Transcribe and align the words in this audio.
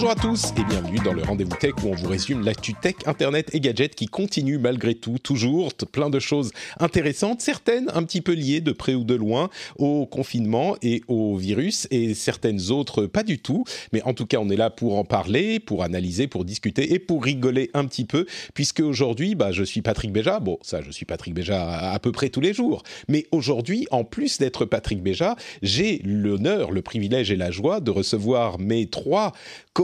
Bonjour 0.00 0.12
à 0.12 0.14
tous 0.14 0.52
et 0.56 0.62
bienvenue 0.62 1.00
dans 1.04 1.12
le 1.12 1.22
Rendez-vous 1.22 1.56
Tech 1.56 1.72
où 1.82 1.88
on 1.88 1.94
vous 1.96 2.06
résume 2.06 2.44
l'actu 2.44 2.72
tech, 2.72 2.94
internet 3.06 3.52
et 3.52 3.58
gadgets 3.58 3.96
qui 3.96 4.06
continue 4.06 4.56
malgré 4.56 4.94
tout, 4.94 5.18
toujours, 5.18 5.74
plein 5.74 6.08
de 6.08 6.20
choses 6.20 6.52
intéressantes, 6.78 7.40
certaines 7.40 7.90
un 7.92 8.04
petit 8.04 8.20
peu 8.20 8.32
liées 8.32 8.60
de 8.60 8.70
près 8.70 8.94
ou 8.94 9.02
de 9.02 9.16
loin 9.16 9.50
au 9.76 10.06
confinement 10.06 10.76
et 10.82 11.02
au 11.08 11.36
virus 11.36 11.88
et 11.90 12.14
certaines 12.14 12.70
autres 12.70 13.06
pas 13.06 13.24
du 13.24 13.40
tout. 13.40 13.64
Mais 13.92 14.00
en 14.02 14.14
tout 14.14 14.24
cas, 14.24 14.38
on 14.38 14.48
est 14.50 14.56
là 14.56 14.70
pour 14.70 14.96
en 14.96 15.04
parler, 15.04 15.58
pour 15.58 15.82
analyser, 15.82 16.28
pour 16.28 16.44
discuter 16.44 16.94
et 16.94 17.00
pour 17.00 17.24
rigoler 17.24 17.68
un 17.74 17.84
petit 17.84 18.04
peu 18.04 18.24
puisque 18.54 18.78
aujourd'hui, 18.78 19.34
bah, 19.34 19.50
je 19.50 19.64
suis 19.64 19.82
Patrick 19.82 20.12
Béja. 20.12 20.38
Bon, 20.38 20.60
ça, 20.62 20.80
je 20.80 20.92
suis 20.92 21.06
Patrick 21.06 21.34
Béja 21.34 21.90
à, 21.90 21.98
peu 21.98 22.12
près 22.12 22.28
tous 22.28 22.40
les 22.40 22.54
jours. 22.54 22.84
Mais 23.08 23.26
aujourd'hui, 23.32 23.88
en 23.90 24.04
plus 24.04 24.38
d'être 24.38 24.64
Patrick 24.64 25.02
Béja, 25.02 25.34
j'ai 25.60 26.00
l'honneur, 26.04 26.70
le 26.70 26.82
privilège 26.82 27.32
et 27.32 27.36
la 27.36 27.50
joie 27.50 27.80
de 27.80 27.90
recevoir 27.90 28.60
mes 28.60 28.86
trois 28.86 29.32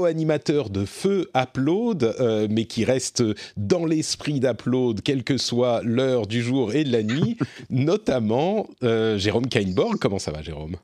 co-animateur 0.04 0.68
de 0.68 0.84
Feu 0.84 1.30
Upload, 1.34 2.14
euh, 2.20 2.46
mais 2.50 2.66
qui 2.66 2.84
reste 2.84 3.22
dans 3.56 3.86
l'esprit 3.86 4.38
d'Upload, 4.38 5.00
quelle 5.00 5.24
que 5.24 5.38
soit 5.38 5.80
l'heure 5.82 6.26
du 6.26 6.42
jour 6.42 6.74
et 6.74 6.84
de 6.84 6.92
la 6.92 7.02
nuit, 7.02 7.38
notamment 7.70 8.68
euh, 8.82 9.16
Jérôme 9.16 9.46
Kainborg. 9.46 9.96
Comment 9.98 10.18
ça 10.18 10.30
va, 10.30 10.42
Jérôme? 10.42 10.76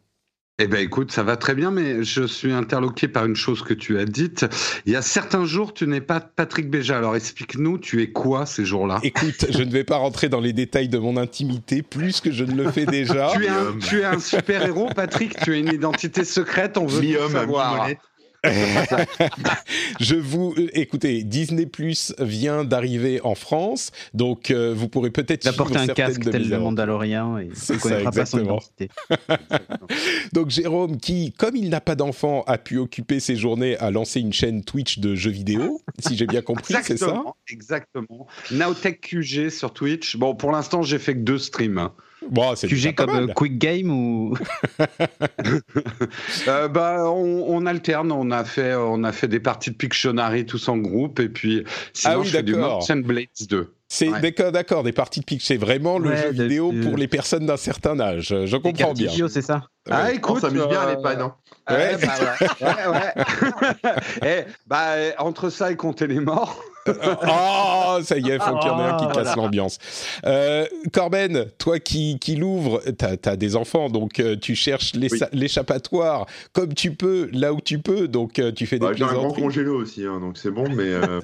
Eh 0.62 0.66
ben 0.66 0.80
écoute, 0.80 1.10
ça 1.10 1.22
va 1.22 1.36
très 1.36 1.54
bien, 1.54 1.70
mais 1.70 2.02
je 2.02 2.22
suis 2.22 2.52
interloqué 2.52 3.08
par 3.08 3.24
une 3.24 3.36
chose 3.36 3.62
que 3.62 3.74
tu 3.74 3.98
as 3.98 4.04
dite. 4.04 4.46
Il 4.84 4.92
y 4.92 4.96
a 4.96 5.02
certains 5.02 5.44
jours, 5.46 5.72
tu 5.72 5.86
n'es 5.86 6.02
pas 6.02 6.20
Patrick 6.20 6.70
Béja. 6.70 6.98
Alors 6.98 7.16
explique-nous, 7.16 7.78
tu 7.78 8.02
es 8.02 8.12
quoi 8.12 8.44
ces 8.44 8.66
jours-là? 8.66 9.00
Écoute, 9.02 9.46
je 9.50 9.62
ne 9.62 9.70
vais 9.70 9.84
pas 9.84 9.96
rentrer 9.96 10.28
dans 10.28 10.40
les 10.40 10.52
détails 10.52 10.88
de 10.88 10.98
mon 10.98 11.16
intimité 11.16 11.82
plus 11.82 12.20
que 12.20 12.30
je 12.30 12.44
ne 12.44 12.54
le 12.54 12.70
fais 12.70 12.84
déjà. 12.84 13.32
tu 13.34 13.44
es, 13.44 13.48
un, 13.48 13.78
tu 13.78 14.00
es 14.00 14.04
un 14.04 14.18
super-héros, 14.18 14.88
Patrick. 14.94 15.38
Tu 15.40 15.54
as 15.54 15.56
une 15.56 15.72
identité 15.72 16.24
secrète. 16.24 16.76
On 16.76 16.86
veut 16.86 17.22
à 17.22 17.28
savoir. 17.30 17.88
je 20.00 20.14
vous 20.14 20.54
écoutez, 20.72 21.24
Disney 21.24 21.66
Plus 21.66 22.14
vient 22.18 22.64
d'arriver 22.64 23.20
en 23.22 23.34
France, 23.34 23.92
donc 24.14 24.50
euh, 24.50 24.72
vous 24.74 24.88
pourrez 24.88 25.10
peut-être 25.10 25.46
suivre 25.46 25.76
un 25.76 25.86
casque 25.88 26.22
de 26.22 26.30
tel 26.30 26.42
le 26.42 26.54
aventures. 26.54 26.64
Mandalorien 26.64 27.38
et 27.38 27.48
ne 27.48 27.54
ça, 27.54 27.76
connaîtra 27.76 28.10
pas 28.10 28.26
son 28.26 28.42
identité. 28.42 28.88
Donc 30.32 30.50
Jérôme, 30.50 30.98
qui, 30.98 31.32
comme 31.32 31.56
il 31.56 31.68
n'a 31.68 31.80
pas 31.80 31.94
d'enfant, 31.94 32.42
a 32.46 32.56
pu 32.56 32.78
occuper 32.78 33.20
ses 33.20 33.36
journées 33.36 33.76
à 33.76 33.90
lancer 33.90 34.20
une 34.20 34.32
chaîne 34.32 34.64
Twitch 34.64 35.00
de 35.00 35.14
jeux 35.14 35.30
vidéo, 35.30 35.82
si 35.98 36.16
j'ai 36.16 36.26
bien 36.26 36.42
compris, 36.42 36.74
c'est 36.82 36.96
ça? 36.96 37.06
Exactement, 37.06 37.36
exactement. 37.48 38.26
Nowtech 38.52 39.00
QG 39.00 39.50
sur 39.50 39.72
Twitch. 39.72 40.16
Bon, 40.16 40.34
pour 40.34 40.52
l'instant, 40.52 40.82
j'ai 40.82 40.98
fait 40.98 41.14
que 41.14 41.20
deux 41.20 41.38
streams. 41.38 41.90
Bon, 42.28 42.54
QG 42.54 42.94
comme 42.94 43.12
mal. 43.12 43.30
euh, 43.30 43.32
Quick 43.34 43.58
Game 43.58 43.90
ou 43.90 44.36
Euh, 46.48 46.68
bah, 46.68 47.04
on, 47.10 47.44
on 47.48 47.66
alterne. 47.66 48.12
On 48.12 48.30
a 48.30 48.44
fait, 48.44 48.74
on 48.74 49.04
a 49.04 49.12
fait 49.12 49.28
des 49.28 49.40
parties 49.40 49.70
de 49.70 49.76
Pictionary 49.76 50.46
tous 50.46 50.68
en 50.68 50.76
groupe, 50.78 51.20
et 51.20 51.28
puis 51.28 51.64
sinon, 51.92 52.14
Ah 52.14 52.18
oui, 52.18 52.26
je 52.26 52.30
fais 52.32 52.42
du 52.42 52.54
and 52.56 52.96
Blades 53.04 53.28
2. 53.48 53.72
C'est 53.92 54.08
Ouais. 54.08 54.20
d'accord, 54.20 54.52
d'accord, 54.52 54.82
des 54.84 54.92
parties 54.92 55.18
de 55.20 55.24
pitch, 55.24 55.44
c'est 55.44 55.56
vraiment 55.56 55.98
le 55.98 56.10
Ouais, 56.10 56.16
jeu 56.28 56.32
de- 56.32 56.42
vidéo 56.44 56.70
de- 56.72 56.80
pour 56.84 56.96
les 56.96 57.08
personnes 57.08 57.46
d'un 57.46 57.56
certain 57.56 57.98
âge. 57.98 58.28
Je 58.44 58.56
comprends 58.56 58.92
bien. 58.92 59.10
C'est 59.28 59.42
ça 59.42 59.62
Ah, 59.90 60.04
Ouais. 60.04 60.16
écoute, 60.16 60.36
On 60.36 60.40
s'amuse 60.40 60.66
bien 60.68 60.80
à 60.80 60.86
euh, 60.86 60.94
l'EHPAD, 60.94 61.20
hein. 61.22 61.34
Ouais. 61.68 61.76
Ouais, 61.76 61.96
bah, 62.00 62.14
ouais, 62.60 62.66
ouais, 62.92 63.82
ouais. 63.82 63.94
Eh, 64.46 64.50
bah, 64.68 64.92
entre 65.18 65.50
ça 65.50 65.72
et 65.72 65.76
compter 65.76 66.06
les 66.06 66.20
morts. 66.20 66.62
Ah, 66.86 67.98
ça 68.02 68.16
y 68.18 68.28
est, 68.30 68.38
faut 68.38 68.56
qu'il 68.58 68.68
y 68.68 68.70
en 68.70 68.80
ait 68.80 68.84
un 68.90 68.96
qui 68.96 69.04
Ah, 69.08 69.12
casse 69.14 69.36
l'ambiance. 69.36 69.78
Euh, 70.26 70.64
Corben, 70.92 71.46
toi 71.58 71.78
qui, 71.78 72.18
qui 72.18 72.36
l'ouvre, 72.36 72.80
t'as 72.96 73.16
as 73.30 73.36
des 73.36 73.56
enfants, 73.56 73.88
donc 73.90 74.18
euh, 74.20 74.36
tu 74.40 74.54
cherches 74.54 74.94
l'écha- 74.94 75.28
l'échappatoire 75.32 76.26
comme 76.52 76.74
tu 76.74 76.92
peux, 76.92 77.28
là 77.32 77.52
où 77.52 77.60
tu 77.60 77.78
peux, 77.78 78.08
donc 78.08 78.38
euh, 78.38 78.52
tu 78.52 78.66
fais 78.66 78.78
des 78.78 78.86
Bah, 78.86 78.92
J'ai 78.94 79.04
un 79.04 79.12
grand 79.12 79.32
congélo 79.32 79.74
aussi, 79.80 80.04
hein, 80.06 80.18
donc 80.20 80.36
c'est 80.38 80.50
bon, 80.50 80.64
mais, 80.74 80.84
euh, 80.88 81.20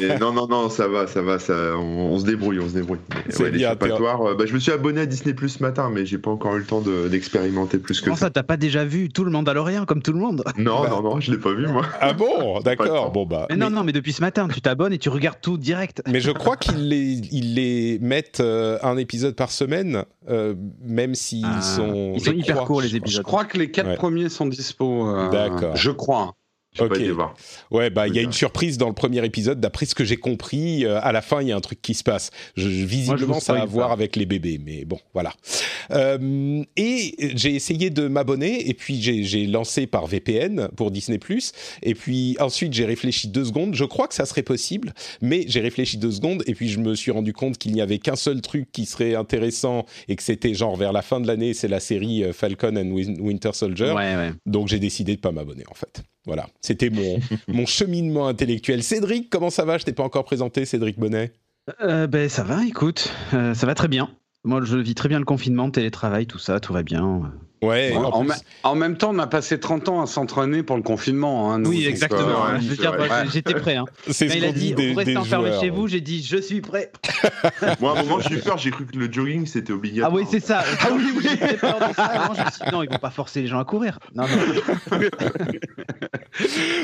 mais 0.00 0.18
non, 0.18 0.32
non, 0.32 0.46
non, 0.46 0.68
ça 0.68 0.88
va, 0.88 1.06
ça 1.06 1.22
va, 1.22 1.38
ça, 1.38 1.54
on, 1.76 2.12
on 2.12 2.18
se 2.18 2.24
débrouille, 2.24 2.60
on 2.60 2.68
se 2.68 2.74
débrouille. 2.74 2.98
Ouais, 3.40 3.50
l'échappatoire, 3.50 4.22
euh, 4.22 4.34
bah, 4.34 4.44
je 4.46 4.54
me 4.54 4.58
suis 4.58 4.72
abonné 4.72 5.02
à 5.02 5.06
Disney 5.06 5.34
Plus 5.34 5.48
ce 5.50 5.62
matin, 5.62 5.90
mais 5.92 6.06
j'ai 6.06 6.18
pas 6.18 6.30
encore 6.30 6.54
eu 6.56 6.60
le 6.60 6.64
temps 6.66 6.80
de- 6.80 7.08
d'expérimenter 7.08 7.78
plus 7.78 8.00
que 8.00 8.04
Comment 8.04 8.16
ça. 8.16 8.26
ça, 8.26 8.30
t'as 8.30 8.42
pas 8.42 8.56
déjà 8.56 8.84
vu 8.84 9.08
tout 9.08 9.24
le 9.24 9.30
Mandalorien 9.30 9.84
comme 9.84 10.02
tout 10.02 10.12
le 10.12 10.18
monde? 10.20 10.42
Non, 10.58 10.82
Bah. 10.82 10.88
non, 10.90 11.02
non, 11.02 11.20
je 11.20 11.30
l'ai 11.32 11.38
pas 11.38 11.52
vu 11.52 11.66
moi. 11.66 11.84
Ah 12.00 12.12
bon, 12.12 12.60
d'accord, 12.60 13.10
bon 13.10 13.26
bah. 13.26 13.46
mais 13.50 13.56
non, 13.56 13.70
non, 13.70 13.82
mais 13.84 13.92
depuis 13.92 14.12
ce 14.12 14.20
matin, 14.20 14.46
tu 14.52 14.60
t'abonnes 14.60 14.83
et 14.92 14.98
tu 14.98 15.08
regardes 15.08 15.40
tout 15.40 15.56
direct. 15.58 16.02
Mais 16.08 16.20
je 16.20 16.30
crois 16.30 16.56
qu'ils 16.56 16.88
les, 16.88 17.12
ils 17.32 17.54
les 17.54 17.98
mettent 18.00 18.40
euh, 18.40 18.78
un 18.82 18.96
épisode 18.96 19.34
par 19.34 19.50
semaine, 19.50 20.04
euh, 20.28 20.54
même 20.82 21.14
s'ils 21.14 21.44
Ah, 21.44 21.62
sont. 21.62 22.12
ils 22.14 22.20
sont 22.20 22.30
je 22.32 22.36
hyper 22.36 22.56
crois. 22.56 22.66
courts 22.66 22.80
les 22.82 22.88
Je 22.88 22.96
épisodes. 22.96 23.24
crois 23.24 23.44
que 23.44 23.58
les 23.58 23.70
quatre 23.70 23.88
Ouais. 23.90 23.96
premiers 23.96 24.28
sont 24.28 24.46
dispo. 24.46 25.08
euh, 25.08 25.30
D'accord. 25.30 25.76
Je 25.76 25.90
crois. 25.90 26.34
J'ai 26.74 26.82
Ok. 26.82 26.90
pas 26.90 26.98
été 26.98 27.10
voir. 27.10 27.34
Ouais, 27.70 27.88
bah 27.90 28.08
il 28.08 28.14
y 28.14 28.18
a 28.18 28.22
une 28.22 28.32
surprise 28.32 28.78
dans 28.78 28.88
le 28.88 28.94
premier 28.94 29.24
épisode. 29.24 29.60
D'après 29.60 29.86
ce 29.86 29.94
que 29.94 30.04
j'ai 30.04 30.16
compris, 30.16 30.84
euh, 30.84 30.98
à 31.02 31.12
la 31.12 31.22
fin 31.22 31.40
il 31.40 31.48
y 31.48 31.52
a 31.52 31.56
un 31.56 31.60
truc 31.60 31.80
qui 31.80 31.94
se 31.94 32.02
passe. 32.02 32.30
Je, 32.56 32.68
je- 32.68 32.84
visiblement 32.84 33.40
ça 33.40 33.54
a 33.54 33.62
à 33.62 33.64
voir 33.64 33.92
avec 33.92 34.16
les 34.16 34.26
bébés, 34.26 34.60
mais 34.64 34.84
bon, 34.84 34.98
voilà. 35.12 35.32
Euh, 35.90 36.62
et 36.76 37.14
j'ai 37.36 37.54
essayé 37.54 37.90
de 37.90 38.08
m'abonner 38.08 38.68
et 38.68 38.74
puis 38.74 39.00
j'ai 39.00 39.46
lancé 39.46 39.86
par 39.86 40.06
VPN 40.06 40.68
pour 40.76 40.90
Disney 40.90 41.18
Et 41.82 41.94
puis 41.94 42.36
ensuite 42.40 42.72
j'ai 42.72 42.84
réfléchi 42.84 43.28
deux 43.28 43.44
secondes. 43.44 43.74
Je 43.74 43.84
crois 43.84 44.08
que 44.08 44.14
ça 44.14 44.24
serait 44.26 44.42
possible, 44.42 44.92
mais 45.22 45.44
j'ai 45.46 45.60
réfléchi 45.60 45.96
deux 45.96 46.10
secondes 46.12 46.42
et 46.46 46.54
puis 46.54 46.68
je 46.68 46.78
me 46.80 46.94
suis 46.94 47.10
rendu 47.10 47.32
compte 47.32 47.58
qu'il 47.58 47.72
n'y 47.72 47.80
avait 47.80 47.98
qu'un 47.98 48.16
seul 48.16 48.40
truc 48.40 48.70
qui 48.72 48.86
serait 48.86 49.14
intéressant 49.14 49.86
et 50.08 50.16
que 50.16 50.22
c'était 50.22 50.54
genre 50.54 50.76
vers 50.76 50.92
la 50.92 51.02
fin 51.02 51.20
de 51.20 51.26
l'année, 51.26 51.54
c'est 51.54 51.68
la 51.68 51.80
série 51.80 52.24
euh, 52.24 52.32
Falcon 52.32 52.76
and 52.76 52.90
Win- 52.90 53.20
Winter 53.20 53.50
Soldier. 53.52 53.92
Ouais, 53.92 54.16
ouais. 54.16 54.32
Donc 54.46 54.68
j'ai 54.68 54.78
décidé 54.78 55.14
de 55.16 55.20
pas 55.20 55.32
m'abonner 55.32 55.64
en 55.70 55.74
fait. 55.74 56.02
Voilà, 56.26 56.46
c'était 56.60 56.90
mon, 56.90 57.18
mon 57.48 57.66
cheminement 57.66 58.28
intellectuel. 58.28 58.82
Cédric, 58.82 59.30
comment 59.30 59.50
ça 59.50 59.64
va? 59.64 59.78
Je 59.78 59.84
t'ai 59.84 59.92
pas 59.92 60.02
encore 60.02 60.24
présenté, 60.24 60.64
Cédric 60.64 60.98
Bonnet. 60.98 61.32
Euh, 61.82 62.06
ben, 62.06 62.28
ça 62.28 62.42
va, 62.42 62.64
écoute, 62.64 63.12
euh, 63.32 63.54
ça 63.54 63.66
va 63.66 63.74
très 63.74 63.88
bien. 63.88 64.10
Moi, 64.44 64.60
je 64.62 64.76
vis 64.76 64.94
très 64.94 65.08
bien 65.08 65.18
le 65.18 65.24
confinement, 65.24 65.66
le 65.66 65.72
télétravail, 65.72 66.26
tout 66.26 66.38
ça, 66.38 66.60
tout 66.60 66.72
va 66.72 66.82
bien. 66.82 67.32
Ouais, 67.64 67.92
En, 67.96 68.04
en 68.04 68.20
plus- 68.20 68.28
me- 68.28 68.34
en 68.62 68.74
même 68.74 68.96
temps, 68.96 69.10
on 69.14 69.18
a 69.18 69.26
passé 69.26 69.58
30 69.58 69.88
ans 69.88 70.02
à 70.02 70.06
s'entraîner 70.06 70.62
pour 70.62 70.76
le 70.76 70.82
confinement. 70.82 71.52
hein, 71.52 71.58
nous, 71.58 71.70
Oui, 71.70 71.86
exactement. 71.86 72.20
euh, 72.20 72.58
ouais, 72.58 73.08
moi, 73.08 73.24
j'étais 73.32 73.54
prêt. 73.54 73.76
Hein. 73.76 73.84
c'est 74.10 74.26
Quand 74.26 74.32
ce 74.34 74.38
il 74.38 74.44
a 74.44 74.52
dit, 74.52 74.60
dit 74.60 74.74
des, 74.74 74.90
vous 74.92 74.98
restez 74.98 75.12
des 75.12 75.16
enfermé 75.18 75.48
joueurs. 75.48 75.60
chez 75.60 75.70
vous, 75.70 75.88
j'ai 75.88 76.00
dit, 76.00 76.22
je 76.22 76.36
suis 76.36 76.60
prêt. 76.60 76.90
Moi, 77.80 77.96
à 77.96 78.00
un 78.00 78.02
moment, 78.04 78.20
j'ai 78.20 78.34
eu 78.34 78.38
peur, 78.40 78.58
j'ai 78.58 78.70
cru 78.70 78.84
que 78.86 78.96
le 78.96 79.10
jogging 79.10 79.46
c'était 79.46 79.72
Ah 79.72 79.76
obligatoire. 79.76 80.12
oui, 80.14 80.24
c'est 80.30 80.40
ça. 80.44 80.62
Ah 80.80 80.88
oui, 80.94 81.02
oui, 81.16 81.26
j'ai 81.30 81.56
peur 81.56 81.78
de 81.88 81.94
ça. 81.94 82.04
Avant, 82.04 82.34
je 82.34 82.40
me 82.40 82.50
suis 82.50 82.60
dit, 82.64 82.70
non, 82.72 82.82
ils 82.82 82.90
vont 82.90 82.98
pas 82.98 83.10
forcer 83.10 83.40
les 83.42 83.46
gens 83.48 83.58
à 83.58 83.64
courir. 83.64 83.98
Non, 84.14 84.24
non. 84.24 84.98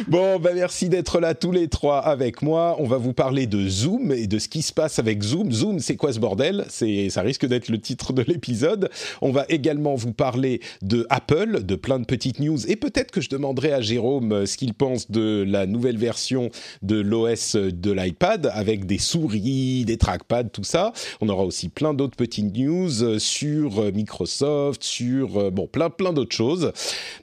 Bon, 0.09 0.39
bah 0.39 0.51
merci 0.55 0.89
d'être 0.89 1.21
là 1.21 1.35
tous 1.35 1.51
les 1.53 1.69
trois 1.69 1.99
avec 1.99 2.43
moi. 2.43 2.77
On 2.79 2.87
va 2.87 2.97
vous 2.99 3.13
parler 3.13 3.47
de 3.47 3.69
Zoom 3.69 4.13
et 4.13 4.27
de 4.27 4.39
ce 4.39 4.49
qui 4.49 4.63
se 4.63 4.73
passe 4.73 4.99
avec 4.99 5.23
Zoom. 5.23 5.51
Zoom, 5.53 5.79
c'est 5.81 5.97
quoi 5.97 6.13
ce 6.13 6.19
bordel? 6.21 6.65
C'est, 6.69 7.11
ça 7.11 7.23
risque 7.23 7.47
d'être 7.47 7.69
le 7.69 7.79
titre 7.79 8.13
de 8.13 8.23
l'épisode. 8.23 8.91
On 9.21 9.33
va 9.33 9.45
également 9.49 9.95
vous 9.97 10.13
parler 10.13 10.61
de 10.83 11.07
Apple, 11.11 11.65
de 11.65 11.75
plein 11.75 11.99
de 11.99 12.05
petites 12.05 12.41
news 12.41 12.67
et 12.69 12.77
peut-être 12.77 13.11
que 13.11 13.21
je 13.21 13.29
demanderai 13.29 13.73
à 13.73 13.81
Jérôme 13.81 14.33
euh, 14.33 14.47
ce 14.47 14.57
qu'il 14.57 14.75
pense 14.75 15.11
de 15.11 15.45
la 15.47 15.67
nouvelle 15.67 15.99
version 15.99 16.51
de 16.83 17.01
l'OS 17.01 17.57
de 17.57 17.93
l'iPad 17.93 18.51
avec 18.53 18.87
des 18.87 18.99
souris, 18.99 19.85
des 19.85 19.97
trackpads, 19.97 20.45
tout 20.45 20.65
ça. 20.65 20.93
On 21.21 21.29
aura 21.29 21.45
aussi 21.45 21.69
plein 21.69 21.95
d'autres 21.95 22.17
petites 22.17 22.57
news 22.57 23.03
euh, 23.03 23.19
sur 23.19 23.81
euh, 23.81 23.93
Microsoft, 23.93 24.83
sur 24.83 25.39
euh, 25.39 25.51
bon 25.51 25.67
plein 25.67 25.91
plein 25.91 26.13
d'autres 26.13 26.35
choses. 26.35 26.73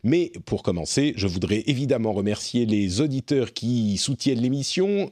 Mais 0.04 0.32
pour 0.46 0.64
commencer, 0.64 1.14
je 1.16 1.28
voudrais 1.28 1.64
évidemment 1.68 2.14
remercier 2.14 2.66
les 2.66 3.02
auditeurs 3.02 3.54
qui 3.54 3.98
soutiennent 3.98 4.42
l'émission, 4.42 5.10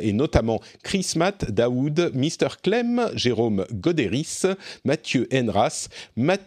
et 0.00 0.12
notamment 0.12 0.60
Chris 0.82 1.12
Matt, 1.16 1.50
Daoud, 1.50 2.12
Mr. 2.14 2.56
Clem, 2.62 3.10
Jérôme 3.14 3.64
Goderis, 3.72 4.42
Mathieu 4.84 5.28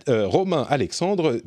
euh, 0.09 0.27
Romain 0.27 0.65
Alexandre 0.69 1.16
Alexandre 1.17 1.41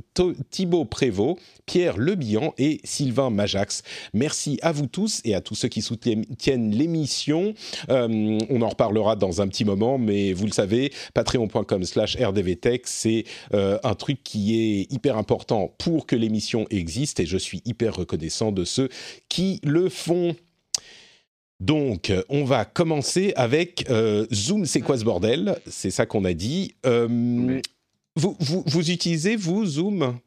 Thibault 0.50 0.84
Prévost, 0.84 1.38
Pierre 1.66 1.96
Lebihan 1.96 2.52
et 2.58 2.80
Sylvain 2.84 3.30
Majax. 3.30 3.82
Merci 4.12 4.58
à 4.62 4.72
vous 4.72 4.86
tous 4.86 5.20
et 5.24 5.34
à 5.34 5.40
tous 5.40 5.54
ceux 5.54 5.68
qui 5.68 5.82
soutiennent 5.82 6.70
l'émission. 6.70 7.54
Euh, 7.88 8.38
on 8.48 8.62
en 8.62 8.68
reparlera 8.68 9.16
dans 9.16 9.40
un 9.40 9.48
petit 9.48 9.64
moment, 9.64 9.98
mais 9.98 10.32
vous 10.32 10.46
le 10.46 10.52
savez, 10.52 10.92
patreon.com 11.14 11.84
slash 11.84 12.16
rdvtech, 12.16 12.82
c'est 12.86 13.24
euh, 13.54 13.78
un 13.84 13.94
truc 13.94 14.22
qui 14.24 14.60
est 14.60 14.92
hyper 14.92 15.16
important 15.16 15.72
pour 15.78 16.06
que 16.06 16.16
l'émission 16.16 16.66
existe 16.70 17.20
et 17.20 17.26
je 17.26 17.38
suis 17.38 17.62
hyper 17.64 17.94
reconnaissant 17.94 18.52
de 18.52 18.64
ceux 18.64 18.88
qui 19.28 19.60
le 19.62 19.88
font. 19.88 20.34
Donc, 21.60 22.10
on 22.30 22.44
va 22.44 22.64
commencer 22.64 23.34
avec 23.36 23.88
euh, 23.90 24.26
Zoom, 24.32 24.64
c'est 24.64 24.80
quoi 24.80 24.96
ce 24.96 25.04
bordel? 25.04 25.58
C'est 25.66 25.90
ça 25.90 26.06
qu'on 26.06 26.24
a 26.24 26.32
dit. 26.32 26.74
Vous, 28.20 28.36
vous, 28.40 28.62
vous, 28.66 28.90
utilisez, 28.90 29.36
vous, 29.36 29.64
Zoom? 29.64 30.18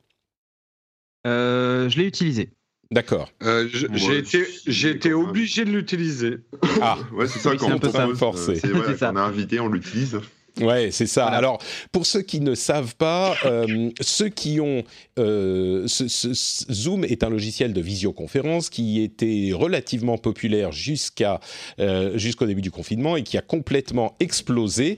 Euh, 1.28 1.90
Je 1.90 1.98
l'ai 1.98 2.06
utilisé. 2.06 2.50
D'accord. 2.92 3.32
j'ai 3.42 4.18
été, 4.18 4.46
j'ai 4.68 4.90
été 4.92 5.14
obligé 5.14 5.66
de 5.66 5.72
l'utiliser. 5.72 6.38
Ah, 6.82 6.98
ouais, 7.14 7.28
c'est 7.28 7.40
ça, 7.40 7.56
quand 7.56 7.68
on, 7.68 7.74
un 7.74 7.80
peu 7.80 7.90
ça. 7.90 8.08
forcé. 8.16 8.56
C'est 8.56 8.68
vrai, 8.68 8.96
on 9.02 9.16
a 9.16 9.22
invité, 9.22 9.60
on 9.60 9.70
l'utilise. 9.70 10.20
Ouais, 10.62 10.92
c'est 10.92 11.08
ça. 11.08 11.24
Voilà. 11.24 11.38
Alors, 11.38 11.60
pour 11.92 12.06
ceux 12.06 12.22
qui 12.22 12.40
ne 12.40 12.54
savent 12.54 12.96
pas, 12.96 13.36
euh, 13.46 13.90
ceux 14.02 14.30
qui 14.30 14.60
ont 14.60 14.84
euh, 15.18 15.88
ce, 15.88 16.08
ce, 16.08 16.30
Zoom 16.72 17.04
est 17.06 17.24
un 17.24 17.30
logiciel 17.30 17.74
de 17.74 17.82
visioconférence 17.82 18.70
qui 18.70 19.02
était 19.02 19.50
relativement 19.54 20.18
populaire 20.18 20.72
jusqu'à 20.72 21.40
euh, 21.80 22.18
jusqu'au 22.18 22.46
début 22.46 22.62
du 22.62 22.70
confinement 22.70 23.16
et 23.16 23.24
qui 23.24 23.38
a 23.38 23.42
complètement 23.42 24.16
explosé, 24.20 24.98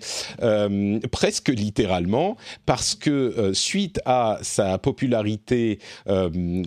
presque 1.11 1.49
littéralement, 1.49 2.37
parce 2.65 2.95
que 2.95 3.51
suite 3.53 3.99
à 4.05 4.39
sa 4.41 4.77
popularité 4.77 5.79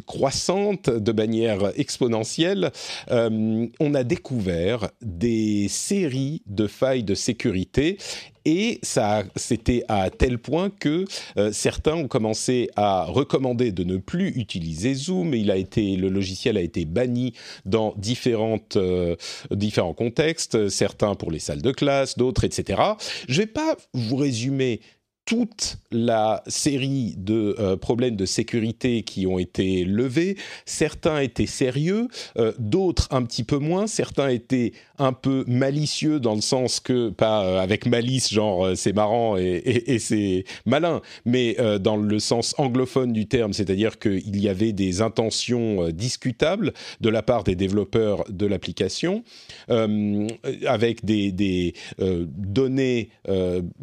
croissante 0.07 0.91
de 0.91 1.13
manière 1.13 1.73
exponentielle, 1.77 2.71
on 3.11 3.95
a 3.95 4.05
découvert 4.05 4.91
des 5.03 5.69
séries 5.69 6.43
de 6.47 6.67
failles 6.67 7.05
de 7.05 7.15
sécurité 7.15 7.99
et 8.49 8.79
ça, 8.83 9.25
c'était 9.37 9.83
à 9.89 10.09
tel 10.09 10.39
point 10.39 10.71
que 10.71 11.05
euh, 11.37 11.53
certains 11.53 11.93
ont 11.93 12.09
commencé 12.09 12.71
à 12.77 13.05
recommander 13.05 13.73
de 13.73 13.85
ne 13.85 13.99
plus 13.99 14.29
utiliser 14.29 14.95
Zoom. 14.95 15.35
Il 15.35 15.51
a 15.51 15.57
été, 15.57 15.97
le 15.97 16.09
logiciel 16.09 16.57
a 16.57 16.63
été 16.63 16.87
banni 16.87 17.35
dans 17.67 17.93
différentes, 17.99 18.77
euh, 18.77 19.17
différents 19.51 19.93
contextes, 19.93 20.71
certains 20.71 21.15
pour 21.15 21.31
les 21.31 21.41
salles 21.41 21.61
de 21.61 21.73
classe, 21.73 22.17
d'autres, 22.17 22.45
etc. 22.45 22.81
Je 23.29 23.35
ne 23.35 23.39
vais 23.45 23.53
pas 23.53 23.77
vous 23.93 24.17
résumer 24.17 24.81
toute 25.29 25.77
la 25.93 26.43
série 26.47 27.15
de 27.19 27.55
euh, 27.59 27.77
problèmes 27.77 28.17
de 28.17 28.25
sécurité 28.25 29.03
qui 29.03 29.27
ont 29.27 29.39
été 29.39 29.85
levés. 29.85 30.39
Certains 30.65 31.21
étaient 31.21 31.45
sérieux, 31.45 32.09
euh, 32.39 32.55
d'autres 32.59 33.09
un 33.11 33.23
petit 33.25 33.45
peu 33.45 33.59
moins. 33.59 33.87
Certains 33.87 34.31
étaient 34.31 34.73
un 34.99 35.13
peu 35.13 35.45
malicieux 35.47 36.19
dans 36.19 36.35
le 36.35 36.41
sens 36.41 36.81
que, 36.81 37.11
pas 37.11 37.45
euh, 37.45 37.61
avec 37.61 37.85
malice, 37.85 38.33
genre 38.33 38.71
c'est 38.75 38.95
marrant 38.95 39.37
et, 39.37 39.99
c'est 39.99 40.45
malin, 40.65 41.03
mais 41.27 41.57
dans 41.79 41.97
le 41.97 42.19
sens 42.19 42.55
anglophone 42.57 43.13
du 43.13 43.27
terme, 43.27 43.53
c'est-à-dire 43.53 43.99
qu'il 43.99 44.41
y 44.41 44.49
avait 44.49 44.73
des 44.73 45.03
intentions 45.03 45.91
discutables 45.91 46.73
de 47.01 47.09
la 47.11 47.23
part 47.23 47.45
des 47.45 47.55
développeurs 47.55 48.25
de 48.31 48.47
l'application, 48.47 49.25
avec 49.69 51.05
des, 51.05 51.33
des 51.33 51.75
données 51.99 53.11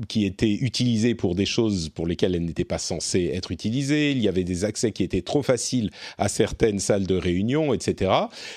qui 0.07 0.25
étaient 0.25 0.53
utilisées 0.53 1.15
pour 1.15 1.35
des 1.36 1.46
choses 1.46 1.90
pour 1.90 2.08
lesquelles 2.08 2.36
elles 2.36 2.46
n'étaient 2.46 2.64
pas 2.64 2.78
censées 2.78 3.32
être 3.34 3.52
utilisées. 3.52 4.12
Il 4.12 4.22
y 4.22 4.28
avait 4.28 4.44
des 4.44 4.66
accès 4.66 4.92
qui 4.92 5.04
étaient 5.04 5.22
trop 5.22 5.44
faciles 5.44 5.92
à 6.18 6.28
certaines 6.28 6.80
salles 6.80 7.06
de 7.06 7.16
réunion, 7.16 7.74
etc. 7.74 8.12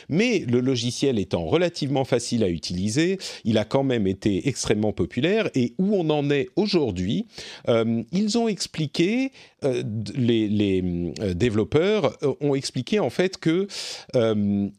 Mais 0.08 0.44
le 0.48 0.60
logiciel 0.60 1.18
étant 1.18 1.44
relativement 1.44 2.04
facile 2.04 2.44
à 2.44 2.48
utiliser, 2.48 3.18
il 3.44 3.58
a 3.58 3.64
quand 3.64 3.84
même 3.84 4.06
été 4.06 4.48
extrêmement 4.48 4.92
populaire. 4.92 5.50
Et 5.54 5.74
où 5.78 5.94
on 5.94 6.10
en 6.10 6.30
est 6.30 6.48
aujourd'hui, 6.56 7.26
euh, 7.68 8.02
ils 8.12 8.38
ont 8.38 8.48
expliqué, 8.48 9.32
euh, 9.64 9.82
les, 10.14 10.48
les 10.48 11.12
euh, 11.20 11.34
développeurs 11.34 12.16
ont 12.40 12.54
expliqué 12.54 12.98
en 13.00 13.10
fait 13.10 13.38
que 13.38 13.66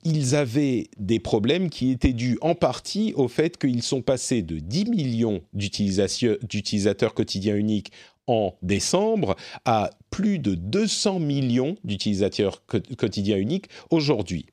ils 0.06 0.36
avaient 0.36 0.88
des 0.98 1.20
problèmes 1.20 1.70
qui 1.70 1.92
étaient 1.92 2.14
dus 2.14 2.38
en 2.42 2.56
partie 2.56 3.14
au 3.16 3.28
fait 3.28 3.58
qu'ils 3.58 3.84
sont 3.84 4.02
passés 4.02 4.42
de 4.42 4.60
10 4.60 4.86
millions 4.86 5.42
d'utilisateurs 5.54 7.14
quotidiens 7.14 7.56
uniques 7.56 7.89
en 8.28 8.56
décembre 8.62 9.36
à 9.66 9.90
plus 10.12 10.40
de 10.40 10.56
200 10.56 11.20
millions 11.20 11.76
d'utilisateurs 11.84 12.64
quotidiens 12.66 13.38
uniques 13.38 13.70
aujourd'hui. 13.90 14.46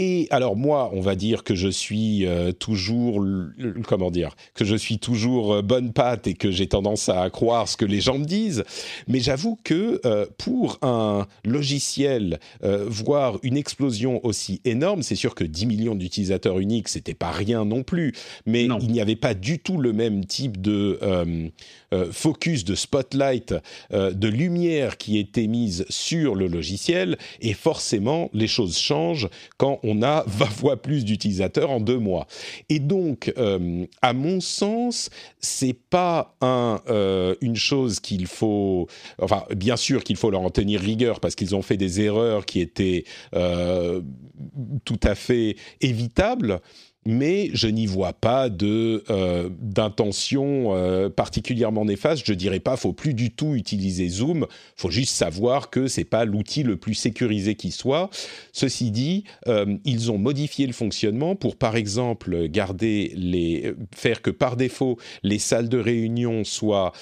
Et 0.00 0.28
alors 0.30 0.54
moi, 0.54 0.92
on 0.92 1.00
va 1.00 1.16
dire 1.16 1.42
que 1.42 1.56
je 1.56 1.66
suis 1.66 2.24
euh, 2.24 2.52
toujours, 2.52 3.26
comment 3.84 4.12
dire, 4.12 4.36
que 4.54 4.64
je 4.64 4.76
suis 4.76 5.00
toujours 5.00 5.54
euh, 5.54 5.62
bonne 5.62 5.92
patte 5.92 6.28
et 6.28 6.34
que 6.34 6.52
j'ai 6.52 6.68
tendance 6.68 7.08
à 7.08 7.28
croire 7.30 7.66
ce 7.66 7.76
que 7.76 7.84
les 7.84 8.00
gens 8.00 8.16
me 8.16 8.24
disent. 8.24 8.62
Mais 9.08 9.18
j'avoue 9.18 9.58
que 9.64 10.00
euh, 10.04 10.26
pour 10.38 10.78
un 10.82 11.26
logiciel 11.44 12.38
euh, 12.62 12.84
voir 12.88 13.40
une 13.42 13.56
explosion 13.56 14.24
aussi 14.24 14.60
énorme, 14.64 15.02
c'est 15.02 15.16
sûr 15.16 15.34
que 15.34 15.42
10 15.42 15.66
millions 15.66 15.96
d'utilisateurs 15.96 16.60
uniques, 16.60 16.88
c'était 16.88 17.12
pas 17.12 17.32
rien 17.32 17.64
non 17.64 17.82
plus. 17.82 18.12
Mais 18.46 18.68
non. 18.68 18.78
il 18.80 18.92
n'y 18.92 19.00
avait 19.00 19.16
pas 19.16 19.34
du 19.34 19.58
tout 19.58 19.78
le 19.78 19.92
même 19.92 20.26
type 20.26 20.60
de 20.60 21.00
focus, 22.12 22.64
de 22.64 22.76
spotlight, 22.76 23.54
de 23.90 24.28
lumière 24.28 24.96
qui 24.96 25.18
était 25.18 25.48
mise 25.48 25.86
sur 25.88 26.36
le 26.36 26.46
logiciel. 26.46 27.18
Et 27.40 27.52
forcément, 27.52 28.30
les 28.32 28.46
choses 28.46 28.78
changent 28.78 29.28
quand 29.56 29.80
on 29.87 29.87
a 30.02 30.24
20 30.26 30.46
fois 30.46 30.82
plus 30.82 31.04
d'utilisateurs 31.04 31.70
en 31.70 31.80
deux 31.80 31.98
mois. 31.98 32.26
Et 32.68 32.78
donc, 32.78 33.32
euh, 33.38 33.86
à 34.02 34.12
mon 34.12 34.40
sens, 34.40 35.10
c'est 35.40 35.76
pas 35.90 36.36
un, 36.40 36.80
euh, 36.88 37.34
une 37.40 37.56
chose 37.56 38.00
qu'il 38.00 38.26
faut. 38.26 38.86
Enfin, 39.20 39.44
bien 39.54 39.76
sûr 39.76 40.04
qu'il 40.04 40.16
faut 40.16 40.30
leur 40.30 40.42
en 40.42 40.50
tenir 40.50 40.80
rigueur 40.80 41.20
parce 41.20 41.34
qu'ils 41.34 41.54
ont 41.54 41.62
fait 41.62 41.76
des 41.76 42.00
erreurs 42.00 42.46
qui 42.46 42.60
étaient 42.60 43.04
euh, 43.34 44.00
tout 44.84 45.00
à 45.02 45.14
fait 45.14 45.56
évitables 45.80 46.60
mais 47.08 47.48
je 47.54 47.68
n'y 47.68 47.86
vois 47.86 48.12
pas 48.12 48.50
de 48.50 49.02
euh, 49.08 49.48
d'intention 49.62 50.76
euh, 50.76 51.08
particulièrement 51.08 51.86
néfaste. 51.86 52.22
Je 52.26 52.34
dirais 52.34 52.60
pas, 52.60 52.76
faut 52.76 52.92
plus 52.92 53.14
du 53.14 53.30
tout 53.30 53.54
utiliser 53.54 54.10
Zoom. 54.10 54.46
Faut 54.76 54.90
juste 54.90 55.14
savoir 55.14 55.70
que 55.70 55.86
c'est 55.86 56.04
pas 56.04 56.26
l'outil 56.26 56.64
le 56.64 56.76
plus 56.76 56.92
sécurisé 56.92 57.54
qui 57.54 57.70
soit. 57.70 58.10
Ceci 58.52 58.90
dit, 58.90 59.24
euh, 59.46 59.78
ils 59.86 60.12
ont 60.12 60.18
modifié 60.18 60.66
le 60.66 60.74
fonctionnement 60.74 61.34
pour, 61.34 61.56
par 61.56 61.76
exemple, 61.76 62.46
garder 62.48 63.10
les, 63.16 63.72
faire 63.94 64.20
que 64.20 64.30
par 64.30 64.56
défaut 64.58 64.98
les 65.22 65.38
salles 65.38 65.70
de 65.70 65.78
réunion 65.78 66.44
soient 66.44 66.92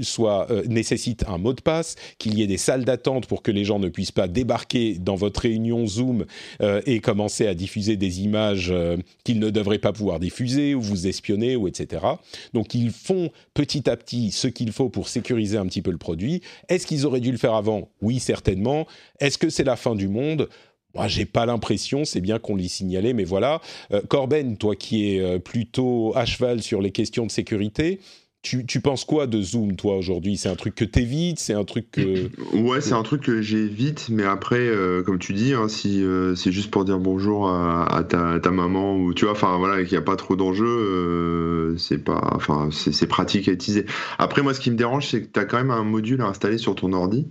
soient 0.00 0.48
nécessitent 0.66 1.24
un 1.28 1.38
mot 1.38 1.52
de 1.52 1.60
passe, 1.60 1.94
qu'il 2.18 2.36
y 2.36 2.42
ait 2.42 2.48
des 2.48 2.58
salles 2.58 2.84
d'attente 2.84 3.26
pour 3.26 3.42
que 3.42 3.52
les 3.52 3.64
gens 3.64 3.78
ne 3.78 3.88
puissent 3.88 4.10
pas 4.10 4.26
débarquer 4.26 4.98
dans 4.98 5.14
votre 5.14 5.42
réunion 5.42 5.86
Zoom 5.86 6.24
et 6.60 6.98
commencer 6.98 7.46
à 7.46 7.54
diffuser 7.54 7.96
des 7.96 8.22
images 8.22 8.63
euh, 8.70 8.96
qu'ils 9.24 9.38
ne 9.38 9.50
devraient 9.50 9.78
pas 9.78 9.92
pouvoir 9.92 10.20
diffuser 10.20 10.74
ou 10.74 10.80
vous 10.80 11.06
espionner 11.06 11.56
ou 11.56 11.68
etc. 11.68 12.04
Donc 12.52 12.74
ils 12.74 12.90
font 12.90 13.30
petit 13.54 13.88
à 13.88 13.96
petit 13.96 14.30
ce 14.30 14.48
qu'il 14.48 14.72
faut 14.72 14.88
pour 14.88 15.08
sécuriser 15.08 15.58
un 15.58 15.66
petit 15.66 15.82
peu 15.82 15.90
le 15.90 15.98
produit. 15.98 16.42
Est-ce 16.68 16.86
qu'ils 16.86 17.06
auraient 17.06 17.20
dû 17.20 17.32
le 17.32 17.38
faire 17.38 17.54
avant? 17.54 17.88
Oui, 18.00 18.20
certainement. 18.20 18.86
Est-ce 19.20 19.38
que 19.38 19.50
c'est 19.50 19.64
la 19.64 19.76
fin 19.76 19.94
du 19.94 20.08
monde? 20.08 20.48
Moi, 20.94 21.08
j'ai 21.08 21.24
pas 21.26 21.44
l'impression, 21.44 22.04
c'est 22.04 22.20
bien 22.20 22.38
qu'on 22.38 22.54
l'y 22.54 22.68
signalé, 22.68 23.14
mais 23.14 23.24
voilà. 23.24 23.60
Euh, 23.92 24.00
Corben, 24.08 24.56
toi 24.56 24.76
qui 24.76 25.10
es 25.10 25.20
euh, 25.20 25.38
plutôt 25.38 26.12
à 26.14 26.24
cheval 26.24 26.62
sur 26.62 26.80
les 26.80 26.92
questions 26.92 27.26
de 27.26 27.32
sécurité, 27.32 27.98
tu, 28.44 28.80
penses 28.80 29.04
quoi 29.04 29.26
de 29.26 29.40
Zoom, 29.40 29.74
toi, 29.74 29.96
aujourd'hui? 29.96 30.36
C'est 30.36 30.50
un 30.50 30.54
truc 30.54 30.74
que 30.74 30.84
t'évites? 30.84 31.38
C'est 31.38 31.54
un 31.54 31.64
truc 31.64 31.90
que... 31.90 32.28
Ouais, 32.54 32.80
c'est 32.80 32.92
un 32.92 33.02
truc 33.02 33.22
que 33.22 33.40
j'évite, 33.40 34.08
mais 34.10 34.24
après, 34.24 34.60
euh, 34.60 35.02
comme 35.02 35.18
tu 35.18 35.32
dis, 35.32 35.54
hein, 35.54 35.68
si 35.68 36.04
euh, 36.04 36.34
c'est 36.34 36.52
juste 36.52 36.70
pour 36.70 36.84
dire 36.84 36.98
bonjour 36.98 37.48
à, 37.48 37.84
à, 37.84 38.04
ta, 38.04 38.32
à, 38.32 38.40
ta, 38.40 38.50
maman, 38.50 38.96
ou 38.96 39.14
tu 39.14 39.24
vois, 39.24 39.32
enfin 39.32 39.56
voilà, 39.58 39.82
qu'il 39.82 39.92
n'y 39.92 39.98
a 39.98 40.02
pas 40.02 40.16
trop 40.16 40.36
d'enjeux, 40.36 40.66
euh, 40.66 41.76
c'est 41.78 41.98
pas... 41.98 42.20
Enfin, 42.34 42.68
c'est 42.70 43.06
pratique 43.06 43.48
à 43.48 43.52
utiliser. 43.52 43.86
Après, 44.18 44.42
moi, 44.42 44.52
ce 44.52 44.60
qui 44.60 44.70
me 44.70 44.76
dérange, 44.76 45.08
c'est 45.08 45.22
que 45.22 45.28
tu 45.32 45.40
as 45.40 45.44
quand 45.44 45.56
même 45.56 45.70
un 45.70 45.84
module 45.84 46.20
à 46.20 46.26
installer 46.26 46.58
sur 46.58 46.74
ton 46.74 46.92
ordi, 46.92 47.26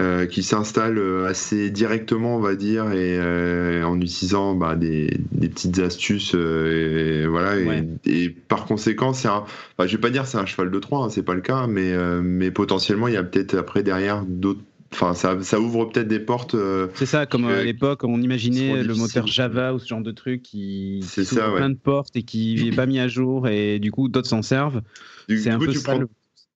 euh, 0.00 0.24
qui 0.24 0.42
s'installe 0.42 0.98
assez 1.26 1.68
directement, 1.70 2.36
on 2.36 2.40
va 2.40 2.54
dire, 2.54 2.92
et 2.92 3.18
euh, 3.18 3.84
en 3.84 4.00
utilisant 4.00 4.54
bah, 4.54 4.74
des, 4.74 5.18
des, 5.32 5.50
petites 5.50 5.78
astuces, 5.80 6.34
et, 6.34 7.26
voilà, 7.26 7.56
ouais. 7.56 7.86
et, 8.06 8.24
et, 8.24 8.30
par 8.30 8.64
conséquent, 8.64 9.12
c'est 9.12 9.28
un... 9.28 9.44
Je 9.78 9.84
vais 9.96 10.00
pas 10.00 10.10
dire 10.10 10.26
c'est 10.26 10.38
un 10.38 10.46
cheval 10.46 10.70
de 10.70 10.78
Troie, 10.78 11.04
hein, 11.04 11.10
c'est 11.10 11.22
pas 11.22 11.34
le 11.34 11.42
cas, 11.42 11.66
mais, 11.66 11.92
euh, 11.92 12.22
mais 12.22 12.50
potentiellement 12.50 13.06
il 13.08 13.14
y 13.14 13.18
a 13.18 13.22
peut-être 13.22 13.54
après 13.54 13.82
derrière 13.82 14.24
d'autres. 14.26 14.62
Enfin, 14.94 15.14
ça, 15.14 15.42
ça 15.42 15.58
ouvre 15.58 15.86
peut-être 15.86 16.08
des 16.08 16.20
portes. 16.20 16.54
Euh, 16.54 16.88
c'est 16.94 17.06
ça, 17.06 17.24
comme 17.24 17.46
à 17.46 17.62
l'époque, 17.62 18.04
on 18.04 18.20
imaginait 18.20 18.82
le 18.82 18.94
moteur 18.94 19.26
Java 19.26 19.72
ou 19.72 19.78
ce 19.78 19.88
genre 19.88 20.02
de 20.02 20.10
truc 20.10 20.42
qui, 20.42 21.00
qui 21.02 21.24
ça, 21.24 21.46
ouvre 21.46 21.52
ouais. 21.52 21.56
plein 21.60 21.70
de 21.70 21.76
portes 21.76 22.14
et 22.14 22.22
qui 22.22 22.62
n'est 22.62 22.76
pas 22.76 22.84
mis 22.86 22.98
à 22.98 23.08
jour 23.08 23.48
et 23.48 23.78
du 23.78 23.90
coup 23.90 24.08
d'autres 24.08 24.28
s'en 24.28 24.42
servent. 24.42 24.82
C'est 25.28 25.50
un 25.50 25.58
peu 25.58 25.68
tu 25.68 25.78
ça. 25.78 25.92
Prends... 25.92 26.00
Le... 26.00 26.08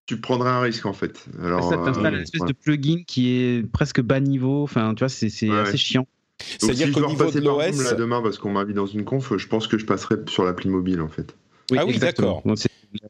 tu 0.06 0.20
prendrais 0.20 0.50
un 0.50 0.60
risque 0.60 0.86
en 0.86 0.92
fait. 0.92 1.26
Alors, 1.42 1.68
ça 1.68 1.76
t'installe 1.76 2.14
euh, 2.14 2.16
une 2.18 2.22
espèce 2.22 2.44
de 2.44 2.52
plugin 2.52 3.02
qui 3.06 3.32
est 3.32 3.68
presque 3.70 4.00
bas 4.00 4.20
niveau. 4.20 4.62
Enfin, 4.62 4.94
tu 4.94 5.00
vois, 5.00 5.08
c'est 5.08 5.26
Ouais, 5.48 5.58
assez 5.58 5.72
ouais. 5.72 5.76
chiant. 5.76 6.02
Donc, 6.02 6.48
C'est-à-dire 6.60 6.86
si 6.86 6.92
je 6.92 6.94
qu'au 6.94 7.00
dois 7.00 7.08
niveau 7.08 7.22
de 7.22 7.28
repasser 7.28 7.44
par 7.44 7.54
Zoom, 7.72 7.80
l'OS, 7.80 7.90
là 7.90 7.94
demain 7.94 8.22
parce 8.22 8.38
qu'on 8.38 8.50
m'a 8.52 8.64
mis 8.64 8.74
dans 8.74 8.86
une 8.86 9.04
conf, 9.04 9.36
je 9.36 9.46
pense 9.46 9.66
que 9.66 9.78
je 9.78 9.86
passerai 9.86 10.16
sur 10.28 10.44
l'appli 10.44 10.68
mobile 10.68 11.00
en 11.00 11.08
fait. 11.08 11.34
Ah 11.76 11.84
oui, 11.84 11.98
d'accord. 11.98 12.42
Mm. 12.44 12.54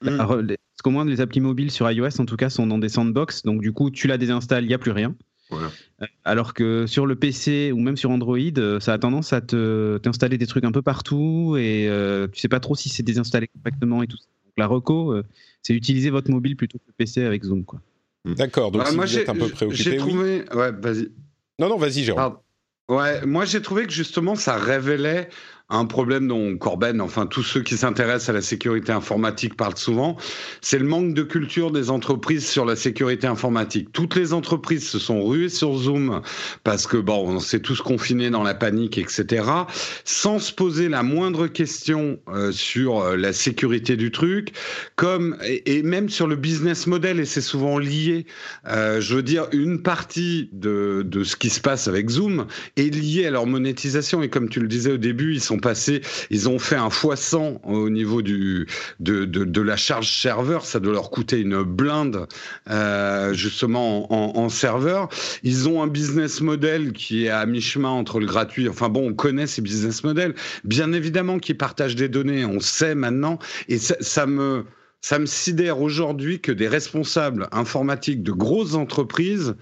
Parce 0.02 0.82
qu'au 0.82 0.90
moins, 0.90 1.04
les 1.04 1.20
applis 1.20 1.40
mobiles 1.40 1.70
sur 1.70 1.90
iOS, 1.90 2.20
en 2.20 2.24
tout 2.24 2.36
cas, 2.36 2.48
sont 2.48 2.66
dans 2.66 2.78
des 2.78 2.88
sandbox. 2.88 3.42
Donc, 3.42 3.60
du 3.60 3.72
coup, 3.72 3.90
tu 3.90 4.06
la 4.06 4.18
désinstalles, 4.18 4.64
il 4.64 4.68
n'y 4.68 4.74
a 4.74 4.78
plus 4.78 4.92
rien. 4.92 5.14
Voilà. 5.50 5.70
Euh, 6.02 6.06
Alors 6.24 6.54
que 6.54 6.86
sur 6.86 7.06
le 7.06 7.14
PC 7.14 7.70
ou 7.72 7.78
même 7.80 7.96
sur 7.96 8.10
Android, 8.10 8.38
euh, 8.58 8.80
ça 8.80 8.92
a 8.94 8.98
tendance 8.98 9.32
à 9.32 9.40
te 9.40 9.98
t'installer 9.98 10.38
des 10.38 10.46
trucs 10.46 10.64
un 10.64 10.72
peu 10.72 10.82
partout 10.82 11.56
et 11.56 11.88
euh, 11.88 12.26
tu 12.26 12.40
sais 12.40 12.48
pas 12.48 12.58
trop 12.58 12.74
si 12.74 12.88
c'est 12.88 13.04
désinstallé 13.04 13.48
correctement 13.62 14.02
et 14.02 14.08
tout 14.08 14.16
ça. 14.16 14.26
Donc, 14.56 14.62
la 14.62 14.66
reco, 14.66 15.12
euh, 15.12 15.24
c'est 15.62 15.74
utiliser 15.74 16.10
votre 16.10 16.30
mobile 16.30 16.56
plutôt 16.56 16.78
que 16.78 16.84
le 16.86 16.92
PC 16.96 17.24
avec 17.24 17.44
Zoom. 17.44 17.64
Quoi. 17.64 17.80
D'accord, 18.24 18.70
donc 18.72 18.82
Ouais, 18.82 18.90
si 18.90 18.96
moi, 18.96 19.04
vous 19.04 19.18
êtes 19.18 19.28
un 19.28 19.34
peu 19.34 19.46
j'ai 19.46 19.52
préoccupé, 19.52 19.90
oui. 19.90 19.96
trouvé. 19.98 20.44
Ouais, 20.54 20.72
vas-y. 20.72 21.08
Non, 21.58 21.68
non, 21.68 21.76
vas-y, 21.76 22.04
Jérôme. 22.04 22.16
Pardon. 22.16 22.38
Ouais, 22.88 23.26
moi 23.26 23.44
j'ai 23.44 23.60
trouvé 23.60 23.84
que 23.84 23.92
justement 23.92 24.36
ça 24.36 24.56
révélait 24.56 25.28
un 25.68 25.84
problème 25.84 26.28
dont 26.28 26.56
Corben, 26.56 27.00
enfin 27.00 27.26
tous 27.26 27.42
ceux 27.42 27.62
qui 27.62 27.76
s'intéressent 27.76 28.28
à 28.28 28.32
la 28.32 28.42
sécurité 28.42 28.92
informatique 28.92 29.56
parlent 29.56 29.76
souvent, 29.76 30.16
c'est 30.60 30.78
le 30.78 30.84
manque 30.84 31.12
de 31.12 31.24
culture 31.24 31.72
des 31.72 31.90
entreprises 31.90 32.46
sur 32.46 32.64
la 32.64 32.76
sécurité 32.76 33.26
informatique. 33.26 33.88
Toutes 33.92 34.14
les 34.14 34.32
entreprises 34.32 34.88
se 34.88 35.00
sont 35.00 35.24
ruées 35.24 35.48
sur 35.48 35.76
Zoom 35.76 36.22
parce 36.62 36.86
que 36.86 36.96
bon, 36.96 37.28
on 37.28 37.40
s'est 37.40 37.58
tous 37.58 37.82
confinés 37.82 38.30
dans 38.30 38.44
la 38.44 38.54
panique, 38.54 38.96
etc. 38.96 39.44
Sans 40.04 40.38
se 40.38 40.52
poser 40.52 40.88
la 40.88 41.02
moindre 41.02 41.48
question 41.48 42.20
euh, 42.28 42.52
sur 42.52 43.00
euh, 43.00 43.16
la 43.16 43.32
sécurité 43.32 43.96
du 43.96 44.12
truc, 44.12 44.52
comme 44.94 45.36
et, 45.42 45.82
même 45.82 46.08
sur 46.08 46.28
le 46.28 46.36
business 46.36 46.86
model 46.86 47.18
et 47.18 47.24
c'est 47.24 47.40
souvent 47.40 47.78
lié. 47.78 48.26
Euh, 48.68 49.00
je 49.00 49.16
veux 49.16 49.22
dire, 49.22 49.48
une 49.50 49.82
partie 49.82 50.48
de, 50.52 51.02
de 51.04 51.24
ce 51.24 51.34
qui 51.34 51.50
se 51.50 51.60
passe 51.60 51.88
avec 51.88 52.08
Zoom 52.08 52.46
est 52.76 52.94
liée 52.94 53.26
à 53.26 53.32
leur 53.32 53.46
monétisation 53.46 54.22
et 54.22 54.28
comme 54.28 54.48
tu 54.48 54.60
le 54.60 54.68
disais 54.68 54.92
au 54.92 54.96
début, 54.96 55.34
ils 55.34 55.40
sont 55.40 55.55
passés, 55.60 56.02
ils 56.30 56.48
ont 56.48 56.58
fait 56.58 56.76
un 56.76 56.90
fois 56.90 57.16
100 57.16 57.60
au 57.64 57.90
niveau 57.90 58.22
de, 58.22 58.66
la 59.60 59.76
charge 59.76 60.10
serveur, 60.12 60.64
ça 60.64 60.80
doit 60.80 60.92
leur 60.92 61.10
coûter 61.10 61.40
une 61.40 61.62
blinde 61.62 62.26
euh, 62.70 63.32
justement 63.32 64.36
en, 64.38 64.48
serveur. 64.48 65.08
Ils 65.42 65.68
ont 65.68 65.82
un 65.82 65.86
business 65.86 66.40
model 66.40 66.92
qui 66.92 67.26
est 67.26 67.30
à 67.30 67.44
mi-chemin 67.46 67.88
entre 67.88 68.20
le 68.20 68.26
gratuit. 68.26 68.68
Enfin 68.68 68.88
bon, 68.88 69.08
on 69.08 69.14
connaît 69.14 69.46
ces 69.46 69.60
business 69.60 70.04
models. 70.04 70.34
Bien 70.64 70.92
évidemment 70.92 71.38
qu'ils 71.38 71.58
partagent 71.58 71.96
des 71.96 72.08
données, 72.08 72.44
on 72.44 72.60
sait 72.60 72.94
maintenant, 72.94 73.38
et 73.68 73.78
ça 73.78 74.26
me 74.26 74.64
sidère 75.26 75.80
aujourd'hui 75.80 76.40
que 76.40 76.52
des 76.52 76.68
responsables 76.68 77.48
informatiques 77.52 78.22
de 78.22 78.32
grosses 78.32 78.74
entreprises 78.74 79.54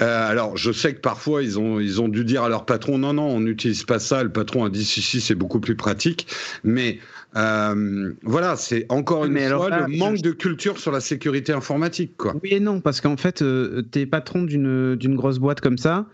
euh, 0.00 0.28
alors, 0.30 0.56
je 0.56 0.72
sais 0.72 0.94
que 0.94 1.00
parfois 1.00 1.42
ils 1.42 1.58
ont 1.58 1.78
ils 1.80 2.00
ont 2.00 2.08
dû 2.08 2.24
dire 2.24 2.42
à 2.42 2.48
leur 2.48 2.64
patron 2.64 2.98
non 2.98 3.12
non 3.12 3.24
on 3.28 3.40
n'utilise 3.40 3.84
pas 3.84 3.98
ça. 3.98 4.22
Le 4.22 4.32
patron 4.32 4.64
a 4.64 4.70
dit 4.70 4.84
si 4.84 5.02
si 5.02 5.20
c'est 5.20 5.34
beaucoup 5.34 5.60
plus 5.60 5.76
pratique. 5.76 6.26
Mais 6.64 6.98
euh, 7.36 8.12
voilà, 8.22 8.56
c'est 8.56 8.86
encore 8.88 9.24
une 9.26 9.32
Mais 9.32 9.48
fois 9.48 9.68
là, 9.68 9.86
le 9.86 9.96
manque 9.96 10.16
je- 10.16 10.22
de 10.22 10.30
culture 10.32 10.78
sur 10.78 10.90
la 10.92 11.00
sécurité 11.00 11.52
informatique 11.52 12.16
quoi. 12.16 12.34
Oui 12.42 12.50
et 12.52 12.60
non, 12.60 12.80
parce 12.80 13.00
qu'en 13.00 13.16
fait, 13.16 13.42
euh, 13.42 13.82
t'es 13.82 14.06
patron 14.06 14.42
d'une 14.42 15.16
grosse 15.16 15.38
boîte 15.38 15.60
comme 15.60 15.78
ça. 15.78 16.06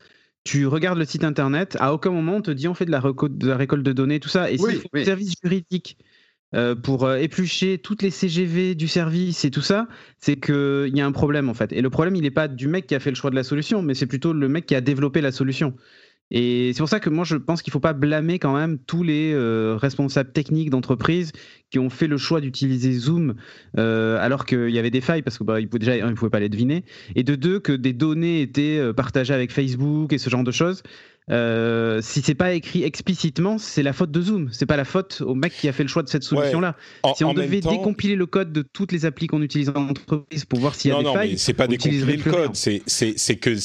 Tu 0.45 0.67
regardes 0.67 0.99
le 0.99 1.05
site 1.05 1.25
internet, 1.25 1.77
à 1.81 1.93
aucun 1.93 2.11
moment 2.11 2.37
on 2.37 2.43
te 2.43 2.53
dit 2.53 2.69
on 2.69 2.75
fait 2.75 2.85
de 2.87 2.93
la, 2.93 3.01
de 3.01 3.49
la 3.49 3.57
récolte 3.57 3.83
de 3.83 3.93
données, 3.93 4.21
tout 4.21 4.29
ça. 4.29 4.51
Et 4.51 4.57
Oui, 4.61 4.75
faut 4.77 4.89
oui. 4.95 5.05
service 5.05 5.35
juridique 5.43 5.99
euh, 6.55 6.77
pour 6.77 7.05
euh, 7.05 7.17
éplucher 7.17 7.79
toutes 7.79 8.03
les 8.03 8.11
CGV 8.11 8.77
du 8.77 8.87
service 8.87 9.45
et 9.45 9.51
tout 9.51 9.63
ça, 9.63 9.89
c'est 10.19 10.37
qu'il 10.37 10.93
y 10.95 11.01
a 11.01 11.07
un 11.07 11.13
problème 11.13 11.49
en 11.49 11.55
fait. 11.55 11.73
Et 11.73 11.83
le 11.83 11.91
problème, 11.91 12.15
il 12.15 12.23
n'est 12.23 12.31
pas 12.31 12.47
du 12.47 12.69
mec 12.69 12.87
qui 12.87 12.95
a 12.95 13.01
fait 13.01 13.11
le 13.11 13.17
choix 13.17 13.31
de 13.31 13.35
la 13.35 13.43
solution, 13.43 13.83
mais 13.83 13.95
c'est 13.95 14.07
plutôt 14.07 14.33
le 14.33 14.49
mec 14.49 14.67
qui 14.67 14.75
a 14.77 14.81
développé 14.81 15.21
la 15.21 15.33
solution. 15.33 15.75
Et 16.31 16.73
c'est 16.73 16.81
pour 16.81 16.89
ça 16.89 16.99
que 16.99 17.09
moi 17.09 17.25
je 17.25 17.37
pense 17.37 17.63
qu'il 17.63 17.73
faut 17.73 17.81
pas 17.81 17.93
blâmer 17.93 18.41
quand 18.41 18.57
même 18.57 18.79
tous 18.79 19.05
les 19.05 19.33
euh, 19.33 19.77
responsables 19.77 20.33
techniques 20.33 20.71
d'entreprise 20.71 21.31
qui 21.71 21.79
ont 21.79 21.89
fait 21.89 22.09
le 22.09 22.17
choix 22.17 22.41
d'utiliser 22.41 22.93
Zoom 22.93 23.35
alors 23.77 24.45
qu'il 24.45 24.71
y 24.71 24.79
avait 24.79 24.91
des 24.91 25.01
failles 25.01 25.23
parce 25.23 25.39
que 25.39 25.45
bah, 25.45 25.61
ils 25.61 25.69
pouvaient 25.69 26.31
pas 26.31 26.41
les 26.41 26.49
deviner 26.49 26.85
et 27.15 27.23
de 27.23 27.37
deux 27.37 27.61
que 27.61 27.71
des 27.71 27.93
données 27.93 28.41
étaient 28.41 28.93
partagées 28.97 29.35
avec 29.35 29.53
Facebook 29.53 30.13
et 30.13 30.19
ce 30.19 30.29
genre 30.29 30.43
de 30.43 30.51
choses. 30.51 30.83
Euh, 31.29 32.01
si 32.03 32.23
c'est 32.23 32.37
pas 32.37 32.53
écrit 32.53 32.85
explicitement, 32.85 33.59
c'est 33.59 33.83
la 33.83 33.93
faute 33.93 34.13
de 34.13 34.21
Zoom. 34.21 34.49
C'est 34.53 34.67
pas 34.67 34.77
la 34.77 34.85
faute 34.85 35.23
au 35.27 35.35
mec 35.35 35.53
qui 35.53 35.69
a 35.69 35.73
fait 35.73 35.83
le 35.83 35.89
choix 35.89 36.05
de 36.05 36.09
cette 36.09 36.23
solution-là. 36.23 36.77
Si 37.17 37.25
on 37.25 37.35
devait 37.35 37.61
temps- 37.61 37.73
décompiler 37.73 38.15
le 38.15 38.27
code 38.27 38.53
de 38.53 38.63
toutes 38.63 38.93
les 38.93 39.07
applis 39.07 39.27
qu'on 39.27 39.43
utilise 39.43 39.71
en 39.71 39.89
entreprise 39.89 40.45
pour 40.45 40.61
voir 40.61 40.77
s'il 40.77 40.91
y 40.91 40.93
a 40.93 40.95
non, 40.95 41.01
des 41.01 41.07
non, 41.07 41.15
failles, 41.15 41.31
mais 41.33 41.37
c'est 41.37 41.53
pas 41.55 41.67
décompiler 41.67 42.17
le 42.17 42.23
code. 42.31 42.55
C'est, 42.55 42.83
c'est, 42.87 43.15
c'est 43.17 43.37
que 43.37 43.57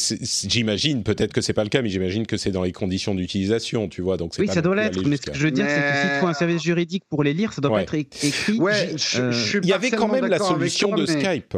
j'imagine, 0.50 1.04
peut-être 1.04 1.34
que 1.34 1.42
c'est 1.42 1.54
pas 1.54 1.64
le 1.64 1.70
cas, 1.70 1.82
mais 1.84 1.90
j'imagine 1.90 2.26
que 2.26 2.38
c'est 2.38 2.52
dans 2.52 2.64
les 2.64 2.72
conditions 2.72 3.14
d'utilisation, 3.14 3.88
tu 3.90 4.02
vois. 4.02 4.18
Donc 4.18 4.34
c'est 4.34 4.42
Oui, 4.42 4.48
pas 4.48 4.54
ça 4.54 4.62
doit 4.62 4.76
l'être, 4.76 5.06
mais 5.06 5.18
ce 5.18 5.22
que 5.24 5.34
je 5.38 5.44
veux 5.44 5.52
dire, 5.52 5.66
c'est 5.68 5.82
que 5.82 5.98
s'il 6.02 6.20
faut 6.20 6.28
un 6.28 6.34
service 6.34 6.64
juridique 6.64 7.04
pour 7.10 7.24
les 7.24 7.34
lire, 7.34 7.54
ça 7.54 7.62
doit 7.62 7.72
Ouais. 7.72 7.86
pas 7.86 7.98
être 7.98 8.24
écrit. 8.24 8.60
Ouais, 8.60 8.90
J- 8.98 9.04
je, 9.18 9.22
euh, 9.22 9.32
je 9.32 9.48
suis 9.50 9.60
Il 9.62 9.70
y 9.70 9.74
avait 9.74 9.92
quand 9.92 10.08
même 10.08 10.26
la 10.26 10.40
solution 10.40 10.90
toi, 10.90 10.98
de 11.06 11.12
mais 11.14 11.24
Skype. 11.24 11.58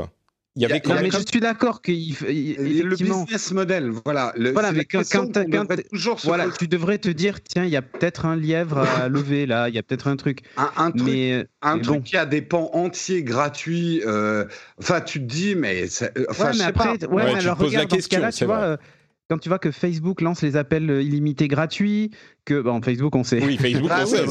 Il 0.56 0.62
y 0.62 0.66
avait 0.66 0.82
Non, 0.86 0.94
même. 0.94 1.04
mais 1.06 1.10
je 1.10 1.18
suis 1.28 1.40
d'accord 1.40 1.82
il- 1.88 2.16
Le 2.84 2.96
business 2.96 3.52
model, 3.54 3.90
voilà. 4.06 4.34
Le, 4.38 4.52
Voilà, 4.52 4.72
mais 4.72 4.86
quand- 4.86 5.02
quand 5.12 5.34
quand 5.34 5.66
toujours 5.92 6.20
Voilà, 6.24 6.46
tu 6.52 6.68
devrais 6.68 7.00
te 7.00 7.10
dire, 7.10 7.42
tiens, 7.42 7.64
il 7.64 7.72
y 7.72 7.76
a 7.76 7.82
peut-être 7.82 8.28
un 8.28 8.36
lièvre 8.36 8.78
à 8.78 9.08
lever 9.10 9.48
là, 9.48 9.68
il 9.70 9.74
y 9.74 9.80
a 9.80 9.84
peut-être 9.84 10.08
un 10.08 10.16
truc. 10.16 10.42
un, 10.58 10.70
un 10.78 10.92
truc 10.92 11.02
Mais 11.10 11.48
un 11.64 11.78
mais 11.78 11.82
truc 11.82 11.96
bon. 11.98 12.02
qui 12.04 12.18
a 12.18 12.28
des 12.28 12.44
pans 12.44 12.70
entiers 12.74 13.24
gratuits. 13.24 14.04
euh, 14.06 14.46
Enfin, 14.80 15.02
tu 15.02 15.20
te 15.20 15.26
dis, 15.26 15.56
mais 15.56 15.88
ça- 15.88 16.10
euh, 16.18 16.26
enfin, 16.30 16.46
ouais, 16.46 16.54
je 16.54 16.58
mais 16.60 16.64
sais 16.66 16.70
après, 16.70 16.98
pas. 17.00 17.08
ouais, 17.08 17.24
Ouais, 17.24 17.34
mais 17.34 17.40
alors 17.40 17.58
poses 17.58 17.74
la 17.74 17.80
regarde, 17.80 17.90
dans 17.90 17.96
ce 17.96 17.98
question, 18.02 18.20
cas-là, 18.20 18.32
tu 18.32 18.46
vois, 18.46 18.60
euh, 18.62 18.78
quand 19.32 19.40
tu 19.40 19.50
vois 19.50 19.58
que 19.58 19.72
Facebook 19.72 20.22
lance 20.22 20.44
les 20.44 20.56
appels 20.56 20.88
euh, 20.92 21.02
illimités 21.02 21.48
gratuits, 21.48 22.12
que 22.46 22.62
bon, 22.62 22.80
Facebook, 22.84 23.16
on 23.16 23.24
sait. 23.24 23.42
Oui, 23.44 23.58
Facebook, 23.58 23.90
Bah 23.90 24.02
on 24.04 24.06
sait. 24.06 24.24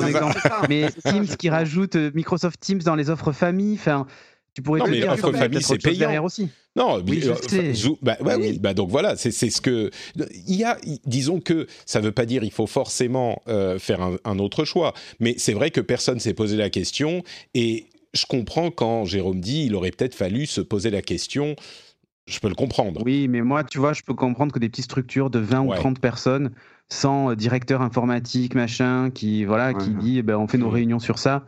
Mais 0.69 0.87
Teams 1.05 1.27
qui 1.27 1.51
rajoute 1.51 1.97
euh, 1.97 2.13
Microsoft 2.15 2.61
Teams 2.61 2.79
dans 2.79 2.95
les 2.95 3.11
offres 3.11 3.33
famille, 3.33 3.75
enfin, 3.75 4.07
tu 4.55 4.63
pourrais 4.63 4.81
Non, 4.81 4.87
te 4.87 4.91
mais 4.91 4.97
dire, 5.01 5.11
a 5.13 5.17
famille, 5.17 5.63
c'est 5.63 5.79
payant. 5.79 5.99
derrière 5.99 6.25
aussi. 6.25 6.49
Non, 6.77 7.03
Oui, 7.07 7.23
euh, 7.25 7.73
Zou- 7.75 7.99
bah, 8.03 8.17
Mais- 8.25 8.35
oui, 8.37 8.59
bah 8.59 8.73
donc 8.75 8.91
voilà, 8.91 9.17
c'est 9.17 9.31
ce 9.31 9.61
que 9.61 9.91
il 10.17 10.55
y 10.57 10.65
a. 10.65 10.79
Disons 11.07 11.41
que 11.41 11.67
ça 11.87 12.01
veut 12.01 12.13
pas 12.13 12.25
dire 12.27 12.45
il 12.45 12.51
faut 12.51 12.67
forcément 12.67 13.43
euh, 13.49 13.79
faire 13.79 14.01
un, 14.03 14.17
un 14.25 14.39
autre 14.39 14.65
choix, 14.65 14.95
mais 15.21 15.35
c'est 15.39 15.53
vrai 15.53 15.71
que 15.71 15.81
personne 15.81 16.19
s'est 16.21 16.35
posé 16.35 16.57
la 16.57 16.71
question 16.71 17.23
et 17.55 17.87
je 18.15 18.25
comprends 18.27 18.71
quand 18.71 19.05
Jérôme 19.05 19.41
dit 19.41 19.65
il 19.67 19.75
aurait 19.75 19.91
peut-être 19.91 20.15
fallu 20.15 20.47
se 20.47 20.61
poser 20.61 20.91
la 20.91 21.03
question. 21.03 21.57
Je 22.27 22.39
peux 22.39 22.49
le 22.49 22.55
comprendre. 22.55 23.03
Oui, 23.05 23.27
mais 23.29 23.41
moi, 23.43 23.65
tu 23.65 23.79
vois, 23.79 23.93
je 23.95 24.03
peux 24.03 24.15
comprendre 24.15 24.53
que 24.53 24.61
des 24.61 24.69
petites 24.69 24.85
structures 24.85 25.29
de 25.29 25.41
20 25.41 25.63
Ouais. 25.63 25.77
ou 25.77 25.81
30 25.81 25.99
personnes, 25.99 26.53
sans 26.89 27.31
euh, 27.31 27.35
directeur 27.35 27.83
informatique, 27.83 28.55
machin, 28.55 29.11
qui, 29.11 29.45
voilà, 29.45 29.75
qui 29.75 29.91
dit, 29.91 30.19
eh 30.19 30.23
ben, 30.23 30.37
on 30.37 30.47
fait 30.47 30.57
nos 30.57 30.69
Mhm. 30.69 30.73
réunions 30.73 30.99
sur 31.01 31.19
ça, 31.19 31.45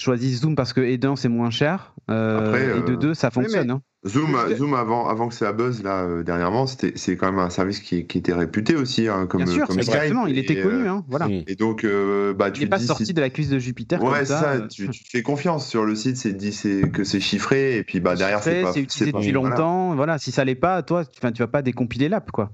choisissent 0.00 0.40
Zoom 0.42 0.54
parce 0.56 0.72
que, 0.72 0.80
et 0.80 0.98
d'un, 0.98 1.16
c'est 1.16 1.28
moins 1.28 1.50
cher, 1.50 1.94
euh, 2.10 2.38
Après, 2.40 2.64
et 2.78 2.82
de 2.82 2.92
euh, 2.92 2.96
deux, 2.96 3.14
ça 3.14 3.28
mais- 3.28 3.42
fonctionne. 3.42 3.70
hein. 3.70 3.82
Zoom, 4.06 4.34
Zoom 4.56 4.72
avant, 4.72 5.06
avant 5.08 5.28
que 5.28 5.34
ça 5.34 5.52
buzz 5.52 5.82
là 5.82 6.04
euh, 6.04 6.22
dernièrement, 6.22 6.66
c'était 6.66 6.94
c'est 6.96 7.18
quand 7.18 7.26
même 7.30 7.38
un 7.38 7.50
service 7.50 7.80
qui, 7.80 8.06
qui 8.06 8.16
était 8.16 8.32
réputé 8.32 8.74
aussi, 8.74 9.08
hein, 9.08 9.26
comme 9.26 9.44
Bien 9.44 9.52
sûr, 9.52 9.66
comme 9.66 9.76
Skype. 9.76 9.92
exactement, 9.94 10.26
il 10.26 10.38
était 10.38 10.58
connu, 10.62 10.88
hein, 10.88 11.04
voilà. 11.06 11.28
Et 11.28 11.54
donc, 11.54 11.84
euh, 11.84 12.32
bah, 12.32 12.48
Il 12.48 12.52
tu 12.54 12.60
n'est 12.60 12.66
te 12.66 12.70
pas 12.70 12.78
dis, 12.78 12.86
sorti 12.86 13.12
de 13.12 13.20
la 13.20 13.28
cuisse 13.28 13.50
de 13.50 13.58
Jupiter 13.58 14.02
Ouais, 14.02 14.08
comme 14.08 14.18
c'est 14.20 14.24
ça. 14.24 14.40
ça. 14.40 14.52
euh, 14.52 14.68
Tu, 14.68 14.88
fais 15.10 15.22
confiance 15.22 15.68
sur 15.68 15.84
le 15.84 15.94
site, 15.94 16.16
c'est 16.16 16.32
dit 16.32 16.54
c'est 16.54 16.90
que 16.90 17.04
c'est 17.04 17.20
chiffré 17.20 17.76
et 17.76 17.84
puis 17.84 18.00
bah 18.00 18.14
derrière 18.16 18.38
chiffré, 18.38 18.54
c'est 18.60 18.62
pas. 18.62 18.72
c'est 18.72 18.80
utilisé 18.80 19.12
pas- 19.12 19.18
depuis 19.18 19.32
voilà. 19.32 19.50
longtemps, 19.50 19.94
voilà. 19.96 20.16
Si 20.16 20.32
ça 20.32 20.46
l'est 20.46 20.54
pas, 20.54 20.82
toi, 20.82 21.04
tu, 21.04 21.10
enfin, 21.18 21.30
tu 21.30 21.42
vas 21.42 21.48
pas 21.48 21.60
décompiler 21.60 22.08
l'app, 22.08 22.30
quoi. 22.30 22.52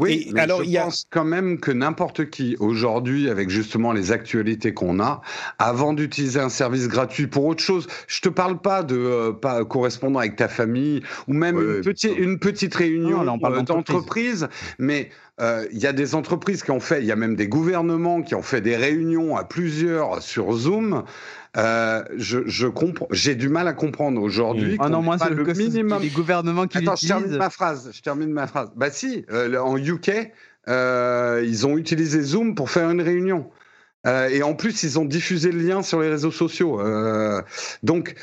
Oui, 0.00 0.28
Et 0.28 0.32
mais 0.32 0.40
alors, 0.40 0.60
je 0.60 0.64
il 0.64 0.70
y 0.70 0.78
a- 0.78 0.84
pense 0.84 1.04
quand 1.10 1.24
même 1.24 1.60
que 1.60 1.70
n'importe 1.70 2.30
qui 2.30 2.56
aujourd'hui, 2.58 3.28
avec 3.28 3.50
justement 3.50 3.92
les 3.92 4.12
actualités 4.12 4.72
qu'on 4.72 4.98
a, 4.98 5.20
avant 5.58 5.92
d'utiliser 5.92 6.40
un 6.40 6.48
service 6.48 6.88
gratuit 6.88 7.26
pour 7.26 7.44
autre 7.44 7.62
chose, 7.62 7.86
je 8.06 8.20
te 8.22 8.28
parle 8.30 8.60
pas 8.60 8.82
de 8.82 8.96
euh, 8.96 9.32
pas 9.32 9.64
correspondre 9.66 10.18
avec 10.20 10.36
ta 10.36 10.48
famille 10.48 11.02
ou 11.26 11.34
même 11.34 11.56
Ouais, 11.56 11.76
une, 11.76 11.82
petite, 11.82 12.16
une 12.16 12.38
réunion 12.74 13.18
Non, 13.18 13.22
là, 13.24 13.32
on 13.34 13.38
parle 13.38 13.54
euh, 13.54 13.62
d'entreprise. 13.62 14.40
d'entreprise, 14.40 14.48
mais 14.78 15.10
euh, 15.40 15.66
il 15.70 15.78
y 15.78 15.86
a 15.86 15.92
des 15.92 16.14
entreprises 16.14 16.62
qui 16.62 16.70
ont 16.70 16.80
fait, 16.80 17.00
il 17.00 17.06
y 17.06 17.12
a 17.12 17.16
même 17.16 17.36
des 17.36 17.46
gouvernements 17.48 18.22
qui 18.22 18.34
ont 18.34 18.42
fait 18.42 18.60
des 18.62 18.76
réunions 18.76 19.36
à 19.36 19.44
plusieurs 19.44 20.22
sur 20.22 20.52
Zoom. 20.52 21.04
Euh, 21.56 22.02
je, 22.16 22.40
je 22.46 22.66
comprends, 22.66 23.08
j'ai 23.10 23.34
du 23.34 23.48
mal 23.48 23.66
à 23.68 23.72
comprendre 23.72 24.20
aujourd'hui. 24.22 24.76
Ah 24.80 24.88
non, 24.88 25.02
moi, 25.02 25.16
c'est 25.18 25.30
le 25.30 25.44
minimum 25.70 26.02
les 26.02 26.08
gouvernements 26.10 26.66
qui 26.66 26.78
Attends, 26.78 26.96
je 26.96 27.06
termine 27.06 27.36
ma 27.38 27.50
phrase. 27.50 27.90
Je 27.92 28.02
termine 28.02 28.30
ma 28.30 28.46
phrase. 28.46 28.70
Bah 28.76 28.90
si, 28.90 29.24
euh, 29.30 29.58
en 29.58 29.76
UK, 29.76 30.10
euh, 30.68 31.42
ils 31.46 31.66
ont 31.66 31.78
utilisé 31.78 32.20
Zoom 32.20 32.54
pour 32.54 32.70
faire 32.70 32.90
une 32.90 33.00
réunion. 33.00 33.48
Euh, 34.06 34.28
et 34.28 34.42
en 34.44 34.54
plus, 34.54 34.84
ils 34.84 34.98
ont 34.98 35.04
diffusé 35.04 35.50
le 35.50 35.58
lien 35.60 35.82
sur 35.82 36.00
les 36.00 36.08
réseaux 36.08 36.30
sociaux. 36.30 36.80
Euh, 36.80 37.42
donc, 37.82 38.14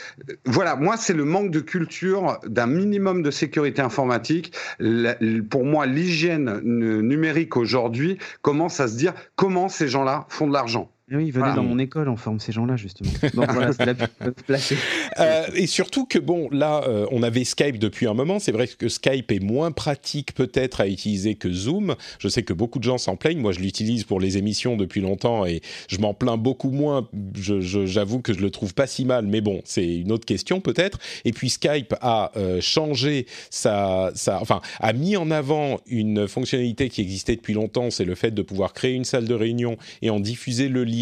voilà, 0.46 0.76
moi, 0.78 0.96
c'est 0.96 1.14
le 1.14 1.26
manque 1.26 1.52
de 1.52 1.60
culture 1.60 2.40
d'un 2.48 2.66
minimum 2.66 3.22
de 3.22 3.30
sécurité 3.30 3.82
informatique. 3.82 4.54
La- 4.80 5.18
pour 5.50 5.66
moi, 5.66 5.86
l'hygiène 5.86 6.62
nu- 6.64 7.04
numérique 7.04 7.58
aujourd'hui 7.58 8.18
commence 8.42 8.80
à 8.80 8.88
se 8.88 8.96
dire 8.96 9.14
comment 9.36 9.68
ces 9.68 9.88
gens-là 9.90 10.26
font 10.30 10.48
de 10.48 10.54
l'argent. 10.54 10.90
Oui, 11.12 11.26
ils 11.28 11.32
venaient 11.32 11.46
Voilà. 11.46 11.54
dans 11.56 11.64
mon 11.64 11.78
école, 11.78 12.10
on 12.10 12.16
forme 12.16 12.40
ces 12.40 12.52
gens-là, 12.52 12.78
justement. 12.78 13.12
Donc 13.36 13.52
voilà, 13.52 13.74
c'est 13.74 13.86
la 13.86 13.94
pub 13.94 14.34
placée. 14.48 14.76
Euh, 15.20 15.44
et 15.54 15.68
surtout 15.68 16.06
que 16.08 16.18
bon, 16.18 16.50
là, 16.52 16.84
euh, 16.88 17.06
on 17.12 17.22
avait 17.22 17.44
Skype 17.44 17.78
depuis 17.78 18.08
un 18.08 18.16
moment. 18.16 18.40
C'est 18.40 18.52
vrai 18.52 18.68
que 18.68 18.90
Skype 18.90 19.32
est 19.32 19.40
moins 19.40 19.72
pratique 19.72 20.34
peut-être 20.34 20.82
à 20.82 20.88
utiliser 20.88 21.36
que 21.36 21.52
Zoom. 21.52 21.96
Je 22.18 22.28
sais 22.28 22.42
que 22.42 22.54
beaucoup 22.54 22.80
de 22.80 22.84
gens 22.84 22.98
s'en 22.98 23.18
plaignent. 23.18 23.40
Moi, 23.40 23.52
je 23.52 23.60
l'utilise 23.60 24.04
pour 24.04 24.20
les 24.20 24.38
émissions 24.40 24.78
depuis 24.78 25.00
longtemps 25.00 25.46
et 25.46 25.62
je 25.88 25.98
m'en 26.00 26.16
plains 26.16 26.38
beaucoup 26.38 26.72
moins. 26.72 27.08
J'avoue 27.36 28.22
que 28.22 28.34
je 28.34 28.40
le 28.40 28.50
trouve 28.50 28.74
pas 28.74 28.88
si 28.88 29.06
mal, 29.06 29.28
mais 29.28 29.42
bon, 29.42 29.62
c'est 29.64 29.86
une 29.98 30.12
autre 30.12 30.26
question 30.26 30.60
peut-être. 30.60 30.98
Et 31.24 31.34
puis 31.34 31.52
Skype 31.52 31.94
a 32.02 32.32
euh, 32.36 32.60
changé 32.62 33.28
sa, 33.52 34.12
sa, 34.16 34.42
enfin, 34.42 34.60
a 34.80 34.92
mis 34.94 35.18
en 35.18 35.30
avant 35.30 35.80
une 35.86 36.28
fonctionnalité 36.28 36.90
qui 36.90 37.02
existait 37.02 37.36
depuis 37.36 37.54
longtemps. 37.54 37.92
C'est 37.92 38.06
le 38.06 38.16
fait 38.16 38.32
de 38.32 38.42
pouvoir 38.42 38.74
créer 38.74 38.94
une 38.94 39.06
salle 39.06 39.28
de 39.28 39.36
réunion 39.36 39.78
et 40.02 40.10
en 40.10 40.20
diffuser 40.20 40.68
le 40.68 40.84
lien 40.84 40.95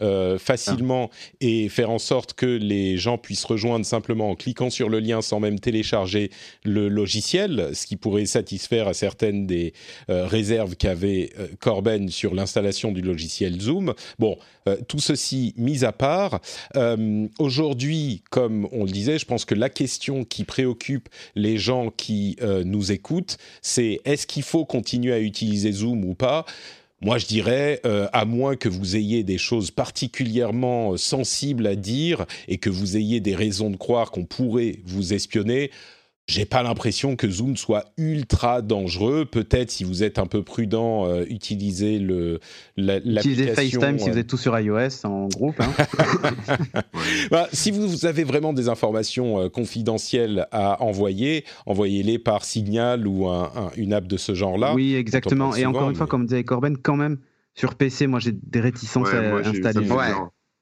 euh, 0.00 0.38
facilement 0.38 1.10
et 1.40 1.68
faire 1.68 1.90
en 1.90 1.98
sorte 1.98 2.34
que 2.34 2.46
les 2.46 2.96
gens 2.96 3.18
puissent 3.18 3.44
rejoindre 3.44 3.84
simplement 3.84 4.30
en 4.30 4.34
cliquant 4.34 4.70
sur 4.70 4.88
le 4.88 5.00
lien 5.00 5.22
sans 5.22 5.40
même 5.40 5.58
télécharger 5.58 6.30
le 6.64 6.88
logiciel, 6.88 7.70
ce 7.74 7.86
qui 7.86 7.96
pourrait 7.96 8.26
satisfaire 8.26 8.88
à 8.88 8.94
certaines 8.94 9.46
des 9.46 9.72
euh, 10.10 10.26
réserves 10.26 10.76
qu'avait 10.76 11.30
euh, 11.38 11.48
Corben 11.60 12.08
sur 12.08 12.34
l'installation 12.34 12.92
du 12.92 13.00
logiciel 13.00 13.60
Zoom. 13.60 13.94
Bon, 14.18 14.36
euh, 14.68 14.76
tout 14.86 14.98
ceci 14.98 15.54
mis 15.56 15.84
à 15.84 15.92
part, 15.92 16.40
aujourd'hui, 17.38 18.22
comme 18.30 18.68
on 18.72 18.84
le 18.84 18.90
disait, 18.90 19.18
je 19.18 19.24
pense 19.24 19.44
que 19.44 19.54
la 19.54 19.68
question 19.68 20.24
qui 20.24 20.44
préoccupe 20.44 21.08
les 21.34 21.58
gens 21.58 21.90
qui 21.90 22.36
nous 22.64 22.92
écoutent, 22.92 23.38
c'est 23.62 24.00
est-ce 24.04 24.26
qu'il 24.26 24.42
faut 24.42 24.64
continuer 24.64 25.12
à 25.12 25.20
utiliser 25.20 25.72
Zoom 25.72 26.04
ou 26.04 26.14
pas? 26.14 26.44
Moi, 27.00 27.18
je 27.18 27.26
dirais, 27.26 27.80
euh, 27.86 28.08
à 28.12 28.24
moins 28.24 28.56
que 28.56 28.68
vous 28.68 28.96
ayez 28.96 29.22
des 29.22 29.38
choses 29.38 29.70
particulièrement 29.70 30.92
euh, 30.92 30.96
sensibles 30.96 31.66
à 31.68 31.76
dire 31.76 32.26
et 32.48 32.58
que 32.58 32.70
vous 32.70 32.96
ayez 32.96 33.20
des 33.20 33.36
raisons 33.36 33.70
de 33.70 33.76
croire 33.76 34.10
qu'on 34.10 34.24
pourrait 34.24 34.80
vous 34.84 35.12
espionner, 35.12 35.70
j'ai 36.28 36.44
pas 36.44 36.62
l'impression 36.62 37.16
que 37.16 37.28
Zoom 37.28 37.56
soit 37.56 37.86
ultra 37.96 38.62
dangereux. 38.62 39.24
Peut-être 39.24 39.70
si 39.70 39.82
vous 39.82 40.02
êtes 40.04 40.18
un 40.18 40.26
peu 40.26 40.42
prudent, 40.44 41.06
euh, 41.06 41.24
utilisez 41.28 41.98
le 41.98 42.38
la- 42.76 42.98
Utilisez 42.98 43.46
l'application. 43.46 43.80
FaceTime 43.80 43.98
si 43.98 44.08
euh, 44.08 44.12
vous 44.12 44.18
êtes 44.18 44.26
tous 44.26 44.36
sur 44.36 44.56
iOS 44.60 45.04
en 45.04 45.26
groupe. 45.28 45.58
Hein. 45.60 45.72
bah, 47.30 47.48
si 47.52 47.70
vous, 47.70 47.88
vous 47.88 48.06
avez 48.06 48.24
vraiment 48.24 48.52
des 48.52 48.68
informations 48.68 49.40
euh, 49.40 49.48
confidentielles 49.48 50.46
à 50.52 50.82
envoyer, 50.82 51.44
envoyez-les 51.66 52.18
par 52.18 52.44
Signal 52.44 53.06
ou 53.06 53.26
un- 53.28 53.50
un- 53.56 53.70
une 53.76 53.92
app 53.92 54.06
de 54.06 54.16
ce 54.16 54.34
genre-là. 54.34 54.74
oui, 54.74 54.94
exactement. 54.94 55.54
Et 55.56 55.66
encore 55.66 55.88
une 55.90 55.96
fois, 55.96 56.06
comme 56.06 56.26
disait 56.26 56.44
Corben, 56.44 56.76
quand 56.76 56.96
même, 56.96 57.18
sur 57.54 57.74
PC, 57.74 58.06
moi 58.06 58.20
j'ai 58.20 58.32
des 58.32 58.60
réticences 58.60 59.08
Ouais, 59.10 59.16
à 59.18 59.30
moi, 59.30 59.40
installer. 59.46 59.88
Ouais. 59.90 60.12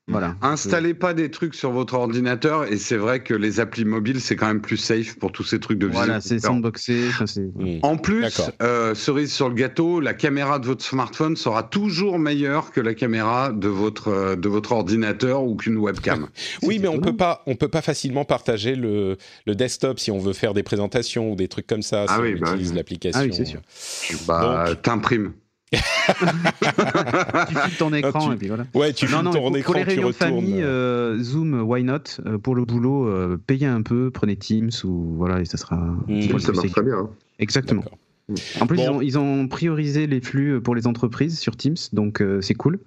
Voilà. 0.08 0.36
Installez 0.42 0.94
pas 0.94 1.14
des 1.14 1.30
trucs 1.30 1.54
sur 1.54 1.72
votre 1.72 1.94
ordinateur 1.94 2.70
et 2.70 2.76
c'est 2.76 2.96
vrai 2.96 3.22
que 3.22 3.34
les 3.34 3.58
applis 3.58 3.84
mobiles 3.84 4.20
c'est 4.20 4.36
quand 4.36 4.46
même 4.46 4.60
plus 4.60 4.76
safe 4.76 5.18
pour 5.18 5.32
tous 5.32 5.42
ces 5.42 5.58
trucs 5.58 5.78
de 5.78 5.86
Voilà, 5.86 6.20
c'est 6.20 6.38
sandboxé. 6.38 7.08
Hmm. 7.36 7.78
En 7.82 7.96
plus, 7.96 8.40
euh, 8.62 8.94
cerise 8.94 9.32
sur 9.32 9.48
le 9.48 9.54
gâteau, 9.54 10.00
la 10.00 10.14
caméra 10.14 10.58
de 10.58 10.66
votre 10.66 10.84
smartphone 10.84 11.36
sera 11.36 11.62
toujours 11.64 12.18
meilleure 12.18 12.70
que 12.70 12.80
la 12.80 12.94
caméra 12.94 13.52
de 13.52 13.68
votre 13.68 14.08
euh, 14.08 14.36
de 14.36 14.48
votre 14.48 14.72
ordinateur 14.72 15.42
ou 15.42 15.56
qu'une 15.56 15.76
webcam. 15.76 16.28
Oui, 16.62 16.78
mais 16.80 16.88
on 16.88 17.00
peut 17.00 17.16
pas, 17.16 17.42
on 17.46 17.54
peut 17.54 17.68
pas 17.68 17.82
facilement 17.82 18.24
partager 18.24 18.76
le, 18.76 19.16
le 19.46 19.54
desktop 19.54 19.98
si 19.98 20.10
on 20.10 20.18
veut 20.18 20.32
faire 20.32 20.54
des 20.54 20.62
présentations 20.62 21.32
ou 21.32 21.36
des 21.36 21.48
trucs 21.48 21.66
comme 21.66 21.82
ça. 21.82 22.06
Ah 22.08 22.16
si 22.16 22.22
oui, 22.22 22.34
on 22.36 22.40
bah 22.40 22.50
utilise 22.50 22.70
oui. 22.70 22.76
l'application. 22.76 23.20
Ah 23.22 23.24
oui, 23.24 23.34
c'est 23.34 23.44
sûr. 23.44 23.60
bah, 24.26 24.70
t'imprimes. 24.82 25.32
Tu 25.72 25.78
filmes 27.54 27.76
ton 27.78 27.92
écran 27.92 28.28
tu- 28.28 28.34
et 28.34 28.36
puis 28.36 28.48
voilà. 28.48 28.66
Ouais, 28.74 28.92
tu 28.92 29.06
non, 29.06 29.10
filmes 29.10 29.22
non, 29.24 29.30
ton 29.32 29.38
pour, 29.40 29.48
pour 29.50 29.56
écran, 29.56 29.72
les 29.74 29.82
tu 29.82 29.88
réunions 29.88 30.08
de 30.08 30.12
famille, 30.12 30.62
euh, 30.62 31.18
Zoom, 31.22 31.60
why 31.62 31.82
not 31.82 31.98
Euh, 32.24 32.38
Pour 32.38 32.54
le 32.54 32.64
boulot, 32.64 33.08
euh, 33.08 33.40
payez 33.46 33.66
un 33.66 33.82
peu, 33.82 34.10
prenez 34.10 34.36
Teams 34.36 34.70
ou 34.84 35.14
voilà, 35.16 35.40
et 35.40 35.44
ça 35.44 35.56
sera. 35.56 35.76
Hmm. 35.76 36.22
ça 36.22 36.28
plus 36.28 36.52
marche 36.56 36.70
très 36.70 36.82
bien. 36.82 36.98
hein. 36.98 37.10
Exactement. 37.38 37.84
En 38.60 38.66
plus, 38.66 38.76
Bon. 38.76 38.82
ils, 38.84 38.90
ont, 38.90 39.00
ils 39.02 39.18
ont 39.18 39.48
priorisé 39.48 40.06
les 40.06 40.20
flux 40.20 40.60
pour 40.60 40.74
les 40.74 40.86
entreprises 40.86 41.38
sur 41.38 41.56
Teams, 41.56 41.76
donc 41.92 42.20
euh, 42.20 42.40
c'est 42.40 42.54
cool. 42.54 42.78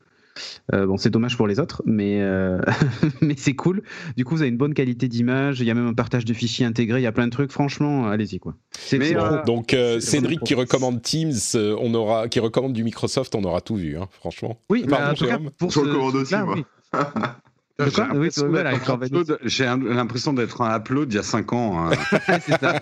Euh, 0.74 0.86
bon, 0.86 0.98
c'est 0.98 1.10
dommage 1.10 1.36
pour 1.36 1.48
les 1.48 1.60
autres, 1.60 1.82
mais, 1.86 2.22
euh, 2.22 2.60
mais 3.22 3.36
c'est 3.38 3.56
cool. 3.56 3.82
Du 4.16 4.26
coup, 4.26 4.36
vous 4.36 4.42
avez 4.42 4.50
une 4.50 4.58
bonne 4.58 4.74
qualité 4.74 5.08
d'image. 5.08 5.60
Il 5.60 5.66
y 5.66 5.72
a 5.72 5.74
même 5.74 5.88
un 5.88 5.94
partage 5.94 6.26
de 6.26 6.34
fichiers 6.34 6.66
intégré. 6.66 7.00
Il 7.00 7.04
y 7.04 7.08
a 7.08 7.12
plein 7.12 7.26
de 7.28 7.32
trucs. 7.32 7.52
Franchement, 7.52 8.08
allez-y 8.08 8.40
quoi. 8.40 8.56
C'est 8.78 8.98
Mais, 8.98 9.16
euh. 9.16 9.44
Donc 9.44 9.74
euh, 9.74 10.00
c'est 10.00 10.12
Cédric 10.18 10.42
qui 10.44 10.54
recommande 10.56 11.02
Teams, 11.02 11.34
euh, 11.56 11.76
on 11.80 11.94
aura, 11.94 12.28
qui 12.28 12.40
recommande 12.40 12.74
du 12.74 12.84
Microsoft, 12.84 13.36
on 13.36 13.44
aura 13.44 13.62
tout 13.62 13.76
vu, 13.76 13.98
hein, 13.98 14.08
franchement. 14.12 14.60
Oui, 14.70 14.84
mais 14.86 14.92
Pardon, 14.92 15.12
en 15.12 15.14
tout 15.14 15.26
cas, 15.26 15.32
Jérôme. 15.32 15.50
pour 15.58 15.70
Je 15.70 15.76
ce 15.76 15.80
recommande 15.80 16.16
aussi, 16.16 16.34
truc-là, 16.34 16.46
moi. 16.46 16.56
oui. 16.56 16.64
J'ai 17.80 17.86
Oui, 17.86 17.92
l'impression 17.98 18.48
voilà, 18.50 18.72
d'être 18.74 18.92
un 18.92 20.78
upload- 20.78 21.08
il 21.10 21.16
y 21.16 21.18
a 21.18 21.24
5 21.24 21.54
ans. 21.54 21.88
hein. 21.88 21.92
c'est 22.46 22.60
ça. 22.60 22.80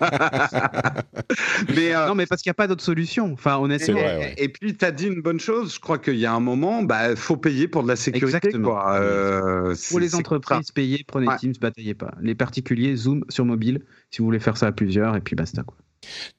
mais 1.74 1.94
euh, 1.94 2.08
Non, 2.08 2.14
mais 2.14 2.26
parce 2.26 2.42
qu'il 2.42 2.50
n'y 2.50 2.52
a 2.52 2.54
pas 2.54 2.66
d'autre 2.66 2.82
solution. 2.82 3.32
Enfin, 3.32 3.58
honnêtement. 3.58 3.94
vrai, 3.94 4.18
ouais. 4.18 4.34
Et 4.38 4.48
puis, 4.48 4.76
tu 4.76 4.84
as 4.84 4.90
dit 4.90 5.06
une 5.06 5.20
bonne 5.22 5.40
chose. 5.40 5.74
Je 5.74 5.80
crois 5.80 5.98
qu'il 5.98 6.16
y 6.16 6.26
a 6.26 6.32
un 6.32 6.40
moment, 6.40 6.82
bah, 6.82 7.14
faut 7.16 7.36
payer 7.36 7.68
pour 7.68 7.82
de 7.82 7.88
la 7.88 7.96
sécurité. 7.96 8.36
Exactement. 8.38 8.70
Quoi. 8.70 9.00
Euh, 9.00 9.74
Pour 9.90 10.00
les 10.00 10.14
entreprises, 10.14 10.72
payez, 10.72 11.04
prenez 11.06 11.28
Ouais. 11.28 11.36
Teams, 11.36 11.54
bataillez 11.60 11.94
pas. 11.94 12.14
Les 12.20 12.34
particuliers, 12.34 12.96
Zoom 12.96 13.24
sur 13.28 13.44
mobile, 13.44 13.82
si 14.10 14.18
vous 14.18 14.24
voulez 14.24 14.40
faire 14.40 14.56
ça 14.56 14.66
à 14.66 14.72
plusieurs, 14.72 15.14
et 15.16 15.20
puis 15.20 15.36
basta. 15.36 15.62
Quoi. 15.62 15.76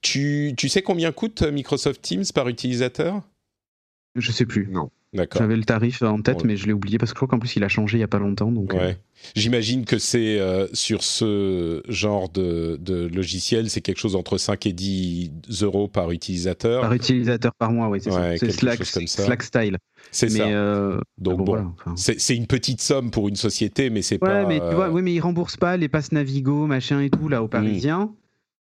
Tu, 0.01 0.53
tu 0.57 0.67
sais 0.69 0.81
combien 0.81 1.11
coûte 1.11 1.43
euh, 1.43 1.51
Microsoft 1.51 2.01
Teams 2.01 2.23
par 2.33 2.47
utilisateur? 2.47 3.21
Je 4.15 4.31
sais 4.31 4.45
plus. 4.45 4.65
D'accord. 4.65 4.89
J'avais 5.13 5.55
le 5.55 5.63
tarif 5.63 6.01
en 6.03 6.21
tête, 6.21 6.37
Ouais. 6.41 6.47
mais 6.47 6.55
je 6.57 6.67
l'ai 6.67 6.73
oublié 6.73 6.97
parce 6.99 7.11
que 7.11 7.15
je 7.15 7.19
crois 7.19 7.27
qu'en 7.27 7.39
plus 7.39 7.55
il 7.55 7.63
a 7.63 7.67
changé 7.67 7.97
il 7.97 8.01
y 8.01 8.03
a 8.03 8.07
pas 8.07 8.19
longtemps. 8.19 8.51
Donc, 8.51 8.73
euh. 8.75 8.93
J'imagine 9.35 9.83
que 9.83 9.97
c'est 9.97 10.39
euh, 10.39 10.67
sur 10.71 11.03
ce 11.03 11.81
genre 11.89 12.29
de, 12.29 12.77
de 12.79 13.07
logiciel, 13.13 13.69
c'est 13.69 13.81
quelque 13.81 13.97
chose 13.99 14.15
entre 14.15 14.37
5 14.37 14.65
et 14.67 14.71
10 14.73 15.31
euros 15.63 15.87
par 15.87 16.11
utilisateur. 16.11 16.81
par 16.81 16.93
utilisateur 16.93 17.51
par 17.57 17.71
mois, 17.71 17.89
oui, 17.89 17.99
c'est 18.01 18.11
Ouais, 18.11 18.37
ça. 18.37 18.45
C'est 18.45 18.51
Slack, 18.51 18.77
chose 18.77 18.91
comme 18.91 19.07
ça. 19.07 19.25
Slack 19.25 19.43
style. 19.43 19.77
C'est 20.11 20.29
ça. 20.29 20.47
euh, 20.47 20.99
Donc 21.17 21.37
bon, 21.39 21.43
bon, 21.43 21.51
voilà, 21.53 21.71
enfin. 21.85 21.93
c'est 21.95 22.35
une 22.35 22.47
petite 22.47 22.79
somme 22.81 23.11
pour 23.11 23.27
une 23.27 23.35
société, 23.35 23.89
mais 23.89 24.01
c'est 24.03 24.15
Ouais, 24.23 24.29
pas. 24.29 24.45
mais 24.45 24.59
tu 24.59 24.75
vois, 24.75 24.89
oui, 24.89 25.01
mais 25.01 25.13
ils 25.13 25.19
remboursent 25.19 25.57
pas 25.57 25.75
les 25.75 25.89
passes 25.89 26.11
Navigo, 26.11 26.65
machin 26.67 27.01
et 27.01 27.09
tout 27.09 27.27
là 27.29 27.41
aux 27.43 27.47
Mm. 27.47 27.49
Parisiens. 27.49 28.11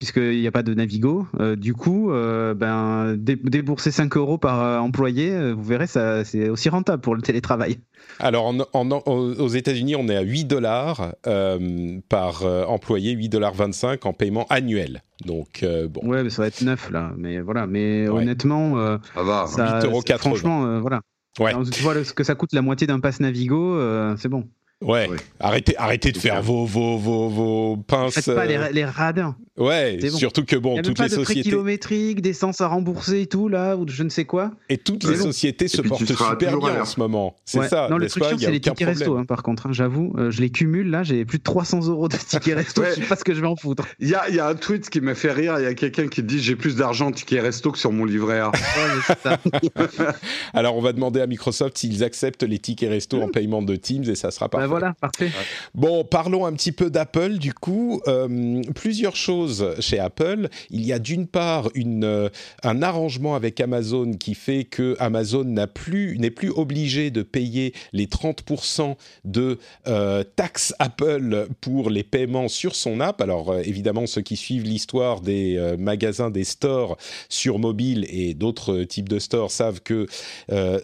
Puisqu'il 0.02 0.40
n'y 0.40 0.48
a 0.48 0.52
pas 0.52 0.64
de 0.64 0.74
Navigo, 0.74 1.28
Euh, 1.40 1.56
du 1.56 1.76
coup, 1.76 2.12
euh, 2.12 2.56
ben, 2.56 3.14
dé- 3.16 3.36
débourser 3.36 3.92
5 3.92 4.18
euros 4.18 4.40
par 4.40 4.60
euh, 4.64 4.80
employé, 4.80 5.52
vous 5.54 5.62
verrez, 5.64 5.86
c'est 5.86 6.50
aussi 6.50 6.70
rentable 6.70 7.04
pour 7.04 7.14
le 7.14 7.22
télétravail. 7.22 7.78
Alors, 8.18 8.48
en, 8.48 8.58
en- 8.74 8.90
aux 9.06 9.34
aux 9.36 9.48
États-Unis, 9.50 9.96
on 9.96 10.08
est 10.10 10.16
à 10.16 10.22
8 10.22 10.46
dollars 10.46 11.14
euh, 11.28 12.00
par 12.10 12.44
employé, 12.68 13.12
8 13.12 13.30
dollars 13.30 13.54
25 13.54 14.04
en 14.08 14.14
paiement 14.14 14.48
annuel. 14.50 15.04
Donc, 15.24 15.62
euh, 15.62 15.88
bon. 15.88 16.02
Ouais, 16.04 16.24
mais 16.24 16.32
ça 16.32 16.42
va 16.42 16.48
être 16.48 16.62
neuf 16.62 16.90
là. 16.90 17.14
Mais 17.16 17.40
voilà, 17.40 17.68
mais 17.68 18.10
Ouais. 18.10 18.24
honnêtement, 18.24 18.80
euh, 18.80 18.98
Ça 19.14 19.22
va. 19.22 19.46
ça, 19.46 19.80
8,80. 19.82 20.18
franchement, 20.18 20.66
euh, 20.66 20.80
voilà. 20.80 21.02
Ouais. 21.40 21.52
Alors, 21.52 21.64
tu 21.70 21.84
vois 21.84 22.04
ce 22.04 22.12
que 22.12 22.24
ça 22.24 22.34
coûte 22.34 22.54
la 22.54 22.64
moitié 22.64 22.88
d'un 22.88 23.00
pass 23.00 23.20
Navigo, 23.20 23.76
euh, 23.76 24.16
c'est 24.18 24.30
bon. 24.30 24.46
Ouais, 24.82 25.08
Ouais. 25.10 25.18
arrêtez, 25.40 25.78
arrêtez 25.78 26.12
de 26.12 26.18
faire 26.18 26.42
vos, 26.42 26.66
vos, 26.66 26.98
vos, 26.98 27.30
vos 27.30 27.78
pinces. 27.78 28.16
Faites 28.16 28.34
pas 28.36 28.44
euh, 28.44 28.46
les, 28.46 28.58
ra- 28.58 28.72
les 28.72 28.86
radins. 28.86 29.36
Ouais, 29.58 29.98
bon. 30.02 30.10
surtout 30.18 30.44
que 30.44 30.56
Il 30.56 30.62
bon, 30.62 30.70
n'y 30.74 30.80
a 30.80 30.82
même 30.82 30.86
toutes 30.86 30.98
pas 30.98 31.04
les 31.04 31.10
de 31.10 31.16
sociétés 31.24 31.50
kilométriques, 31.50 32.22
d'essence 32.22 32.62
à 32.62 32.68
rembourser 32.68 33.22
et 33.22 33.26
tout 33.28 33.48
là, 33.48 33.76
ou 33.78 33.86
je 33.88 34.02
ne 34.02 34.10
sais 34.10 34.26
quoi. 34.26 34.52
et 34.70 34.78
toutes 34.78 35.04
les 35.04 35.18
bon. 35.18 35.26
sociétés 35.26 35.68
se 35.68 35.82
puis, 35.82 35.92
tu 35.92 36.06
portent 36.06 36.30
super 36.32 36.58
bien 36.58 36.82
en 36.82 36.86
ce 36.86 37.00
moment. 37.00 37.36
C'est 37.46 37.60
Ouais. 37.60 37.68
ça. 37.68 37.88
Non, 37.92 37.98
le 37.98 38.06
n'est-ce 38.06 38.18
truc 38.20 38.40
y 38.40 38.44
c'est 38.46 38.50
les 38.52 38.60
tickets 38.60 38.88
resto, 38.88 39.18
hein, 39.18 39.26
par 39.26 39.44
contre. 39.44 39.68
hein, 39.68 39.74
J'avoue, 39.74 40.16
euh, 40.18 40.32
je 40.32 40.42
les 40.42 40.50
cumule 40.50 40.90
là, 40.90 41.04
j'ai 41.04 41.26
plus 41.26 41.38
de 41.38 41.44
300 41.44 41.88
euros 41.88 42.08
de 42.08 42.16
tickets 42.18 42.56
resto, 42.56 42.82
Ouais. 42.82 42.90
je 42.96 43.02
sais 43.02 43.08
pas 43.08 43.16
ce 43.18 43.24
que 43.24 43.36
je 43.36 43.42
vais 43.42 43.48
en 43.48 43.56
foutre. 43.56 43.86
Il 44.00 44.08
y 44.10 44.16
a, 44.16 44.28
il 44.30 44.36
y 44.36 44.40
a 44.40 44.48
un 44.48 44.56
tweet 44.56 44.90
qui 44.90 45.02
me 45.02 45.14
fait 45.14 45.32
rire. 45.32 45.56
Il 45.60 45.64
y 45.64 45.68
a 45.68 45.76
quelqu'un 45.76 46.08
qui 46.08 46.24
dit 46.24 46.42
J'ai 46.42 46.56
plus 46.56 46.78
d'argent 46.78 47.08
en 47.08 47.12
ticket 47.12 47.42
resto 47.42 47.72
que 47.72 47.78
sur 47.78 47.92
mon 47.92 48.06
livret 48.06 48.40
A. 48.40 48.48
Ouais, 48.52 48.88
mais 48.96 49.02
c'est 49.06 49.22
ça. 49.22 50.16
Alors, 50.54 50.76
on 50.76 50.82
va 50.82 50.94
demander 50.94 51.22
à 51.22 51.28
Microsoft 51.28 51.78
s'ils 51.78 52.04
acceptent 52.04 52.44
les 52.44 52.58
tickets 52.58 52.90
resto 52.90 53.22
en 53.22 53.28
paiement 53.28 53.62
de 53.62 53.76
Teams 53.76 54.06
et 54.10 54.16
ça 54.16 54.32
sera 54.32 54.46
Bah 54.48 54.52
parfait. 54.58 54.68
Voilà, 54.72 54.94
parfait. 55.00 55.32
Bon, 55.76 56.04
parlons 56.04 56.46
un 56.46 56.54
petit 56.54 56.72
peu 56.72 56.90
d'Apple 56.90 57.38
du 57.38 57.54
coup. 57.54 58.02
Euh, 58.08 58.62
plusieurs 58.76 59.16
choses 59.16 59.76
chez 59.80 60.00
Apple. 60.00 60.50
Il 60.70 60.86
y 60.86 60.94
a 60.94 61.00
d'une 61.00 61.28
part 61.28 61.70
euh, 61.78 62.30
un 62.64 62.82
arrangement 62.82 63.36
avec 63.36 63.60
Amazon 63.60 64.14
qui 64.14 64.34
fait 64.36 64.64
que 64.64 64.96
Amazon 65.00 65.44
n'a 65.44 65.68
plus 65.68 66.18
n'est 66.18 66.32
plus 66.32 66.50
obligé 66.50 67.12
de 67.12 67.22
payer 67.22 67.74
les 67.94 68.06
30% 68.06 68.96
de 69.26 69.60
euh, 69.88 70.24
taxes 70.36 70.74
Apple 70.80 71.48
pour 71.62 71.90
les 71.90 72.04
paiements 72.04 72.48
sur 72.48 72.76
son 72.76 73.00
app. 73.00 73.22
Alors 73.22 73.52
euh, 73.52 73.62
évidemment, 73.66 74.08
ceux 74.08 74.22
qui 74.22 74.36
suivent 74.36 74.64
l'histoire 74.64 75.22
des 75.22 75.76
magasins, 75.78 76.30
des 76.30 76.44
stores 76.44 76.98
sur 77.30 77.60
mobile 77.60 78.06
et 78.10 78.34
d'autres 78.34 78.84
types 78.84 79.10
de 79.10 79.20
stores 79.20 79.52
savent 79.52 79.82
que 79.82 80.08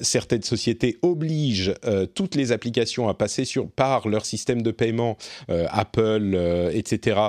certaines 0.02 0.44
sociétés 0.44 0.98
obligent 1.02 1.74
toutes 2.14 2.36
les 2.36 2.52
applications 2.52 3.10
à 3.10 3.14
passer 3.14 3.46
sur 3.46 3.70
par 3.78 4.10
leur 4.10 4.26
système 4.26 4.62
de 4.62 4.72
paiement 4.72 5.18
euh, 5.50 5.68
Apple, 5.70 6.34
euh, 6.34 6.72
etc., 6.74 7.22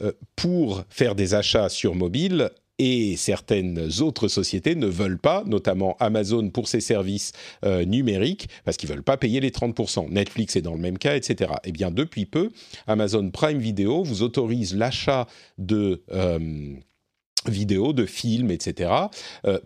euh, 0.00 0.10
pour 0.34 0.82
faire 0.88 1.14
des 1.14 1.34
achats 1.34 1.68
sur 1.68 1.94
mobile. 1.94 2.50
et 2.78 3.16
certaines 3.16 3.90
autres 4.00 4.26
sociétés 4.28 4.74
ne 4.74 4.86
veulent 4.86 5.18
pas, 5.18 5.44
notamment 5.46 5.94
Amazon 6.00 6.48
pour 6.48 6.66
ses 6.66 6.80
services 6.80 7.30
numériques, 7.62 8.48
parce 8.64 8.76
qu'ils 8.76 8.88
veulent 8.88 9.04
pas 9.04 9.18
payer 9.18 9.38
les 9.40 9.50
30%. 9.50 10.10
Netflix 10.10 10.56
est 10.56 10.62
dans 10.62 10.74
le 10.74 10.80
même 10.80 10.98
cas, 10.98 11.14
etc. 11.14 11.52
Eh 11.64 11.70
bien, 11.70 11.92
depuis 11.92 12.26
peu, 12.26 12.50
Amazon 12.88 13.30
Prime 13.30 13.58
Video 13.58 14.02
vous 14.02 14.22
autorise 14.22 14.74
l'achat 14.74 15.28
de 15.58 16.02
vidéos, 17.46 17.92
de 17.92 18.06
films, 18.06 18.50
etc., 18.50 18.90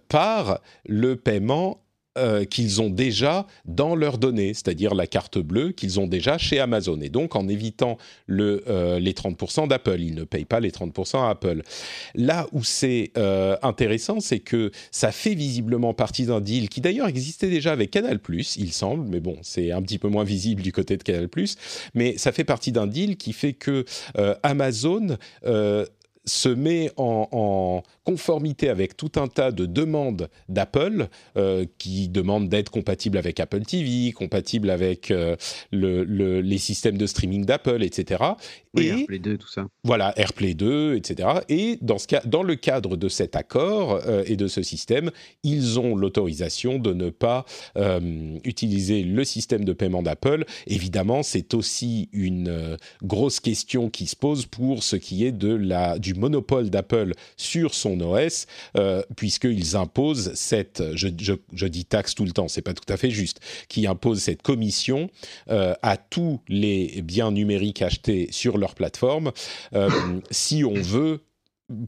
par 0.08 0.60
le 0.84 1.16
paiement 1.16 1.86
euh, 2.16 2.44
qu'ils 2.44 2.81
ont 2.81 2.90
déjà 2.90 3.46
dans 3.64 3.94
leurs 3.94 4.18
données, 4.18 4.55
c'est-à-dire 4.55 4.94
la 4.94 5.07
carte 5.07 5.38
bleue 5.38 5.72
qu'ils 5.72 6.00
ont 6.00 6.07
déjà 6.07 6.38
chez 6.38 6.61
Amazon. 6.61 7.00
Et 7.00 7.09
donc, 7.09 7.37
en 7.37 7.48
évitant 7.48 7.98
euh, 8.31 8.98
les 8.98 9.12
30% 9.12 9.68
d'Apple, 9.68 10.00
ils 10.00 10.14
ne 10.14 10.24
payent 10.24 10.44
pas 10.44 10.61
les 10.61 10.70
30% 10.70 11.18
à 11.18 11.31
Apple. 11.31 11.62
Là 12.14 12.46
où 12.52 12.64
c'est 12.64 13.11
euh, 13.16 13.57
intéressant, 13.62 14.20
c'est 14.20 14.40
que 14.40 14.70
ça 14.90 15.12
fait 15.12 15.35
visiblement 15.35 15.94
partie 15.94 16.26
d'un 16.26 16.40
deal 16.40 16.68
qui 16.68 16.81
d'ailleurs 16.81 17.09
existait 17.09 17.48
déjà 17.48 17.72
avec 17.72 17.90
Canal+, 17.90 18.18
il 18.57 18.72
semble, 18.72 19.07
mais 19.09 19.20
bon, 19.20 19.37
c'est 19.42 19.72
un 19.72 19.83
petit 19.83 19.98
peu 19.98 20.09
moins 20.09 20.24
visible 20.24 20.62
du 20.62 20.72
côté 20.72 20.96
de 20.96 21.02
Canal+, 21.02 21.29
mais 21.94 22.18
ça 22.18 22.33
fait 22.33 22.44
partie 22.44 22.72
d'un 22.72 22.87
deal 22.87 23.16
qui 23.16 23.33
fait 23.33 23.52
que 23.52 23.85
Amazon 24.42 25.16
se 26.26 26.48
met 26.48 26.90
en, 26.96 27.82
conformité 28.04 28.68
avec 28.68 28.96
tout 28.96 29.12
un 29.16 29.26
tas 29.26 29.50
de 29.50 29.66
demandes 29.66 30.28
d'Apple 30.48 31.08
euh, 31.36 31.66
qui 31.78 32.08
demandent 32.08 32.48
d'être 32.48 32.70
compatible 32.70 33.18
avec 33.18 33.40
Apple 33.40 33.62
TV, 33.62 34.12
compatible 34.12 34.70
avec 34.70 35.10
euh, 35.10 35.36
le, 35.72 36.04
le, 36.04 36.40
les 36.40 36.58
systèmes 36.58 36.98
de 36.98 37.06
streaming 37.06 37.44
d'Apple, 37.44 37.82
etc. 37.82 38.22
Oui, 38.76 38.86
et 38.86 39.00
AirPlay 39.00 39.18
2, 39.18 39.38
tout 39.38 39.48
ça. 39.48 39.66
Voilà, 39.84 40.12
AirPlay 40.18 40.54
2, 40.54 40.96
etc. 40.96 41.28
Et 41.48 41.78
dans, 41.80 41.98
ce 41.98 42.06
cas, 42.06 42.22
dans 42.24 42.42
le 42.42 42.56
cadre 42.56 42.96
de 42.96 43.08
cet 43.08 43.36
accord 43.36 44.00
euh, 44.06 44.24
et 44.26 44.36
de 44.36 44.48
ce 44.48 44.62
système, 44.62 45.10
ils 45.42 45.78
ont 45.78 45.96
l'autorisation 45.96 46.78
de 46.78 46.92
ne 46.92 47.10
pas 47.10 47.44
euh, 47.76 48.36
utiliser 48.44 49.02
le 49.02 49.24
système 49.24 49.64
de 49.64 49.72
paiement 49.72 50.02
d'Apple. 50.02 50.44
Évidemment, 50.66 51.22
c'est 51.22 51.54
aussi 51.54 52.08
une 52.12 52.48
euh, 52.48 52.76
grosse 53.02 53.40
question 53.40 53.88
qui 53.90 54.06
se 54.06 54.16
pose 54.16 54.46
pour 54.46 54.82
ce 54.82 54.96
qui 54.96 55.24
est 55.24 55.32
de 55.32 55.54
la, 55.54 55.98
du 55.98 56.14
monopole 56.14 56.70
d'Apple 56.70 57.12
sur 57.36 57.74
son 57.74 58.00
OS, 58.00 58.46
puisqu'ils 59.16 59.76
imposent 59.76 60.32
cette, 60.34 60.82
je, 60.94 61.08
je, 61.20 61.34
je, 61.52 61.66
dis 61.66 61.84
taxe 61.84 62.14
tout 62.14 62.24
le 62.24 62.32
temps, 62.32 62.48
c'est 62.48 62.62
pas 62.62 62.74
tout 62.74 62.90
à 62.92 62.96
fait 62.96 63.10
juste, 63.10 63.40
qui 63.68 63.86
impose 63.86 64.20
cette 64.20 64.42
commission 64.42 65.10
à 65.48 65.96
tous 65.96 66.40
les 66.48 67.02
biens 67.02 67.30
numériques 67.30 67.82
achetés 67.82 68.28
sur 68.30 68.58
leur 68.58 68.65
plateforme, 68.74 69.33
euh, 69.74 69.90
si 70.31 70.64
on 70.64 70.74
veut 70.74 71.20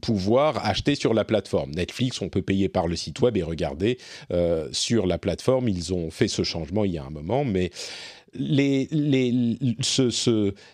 pouvoir 0.01 0.65
acheter 0.65 0.95
sur 0.95 1.13
la 1.13 1.23
plateforme. 1.23 1.71
Netflix, 1.71 2.21
on 2.21 2.27
peut 2.27 2.41
payer 2.41 2.67
par 2.67 2.87
le 2.87 2.95
site 2.95 3.21
web 3.21 3.37
et 3.37 3.43
regarder 3.43 3.97
euh, 4.31 4.67
sur 4.73 5.07
la 5.07 5.17
plateforme. 5.17 5.69
Ils 5.69 5.93
ont 5.93 6.11
fait 6.11 6.27
ce 6.27 6.43
changement 6.43 6.83
il 6.83 6.91
y 6.91 6.97
a 6.97 7.03
un 7.05 7.09
moment, 7.09 7.45
mais 7.45 7.71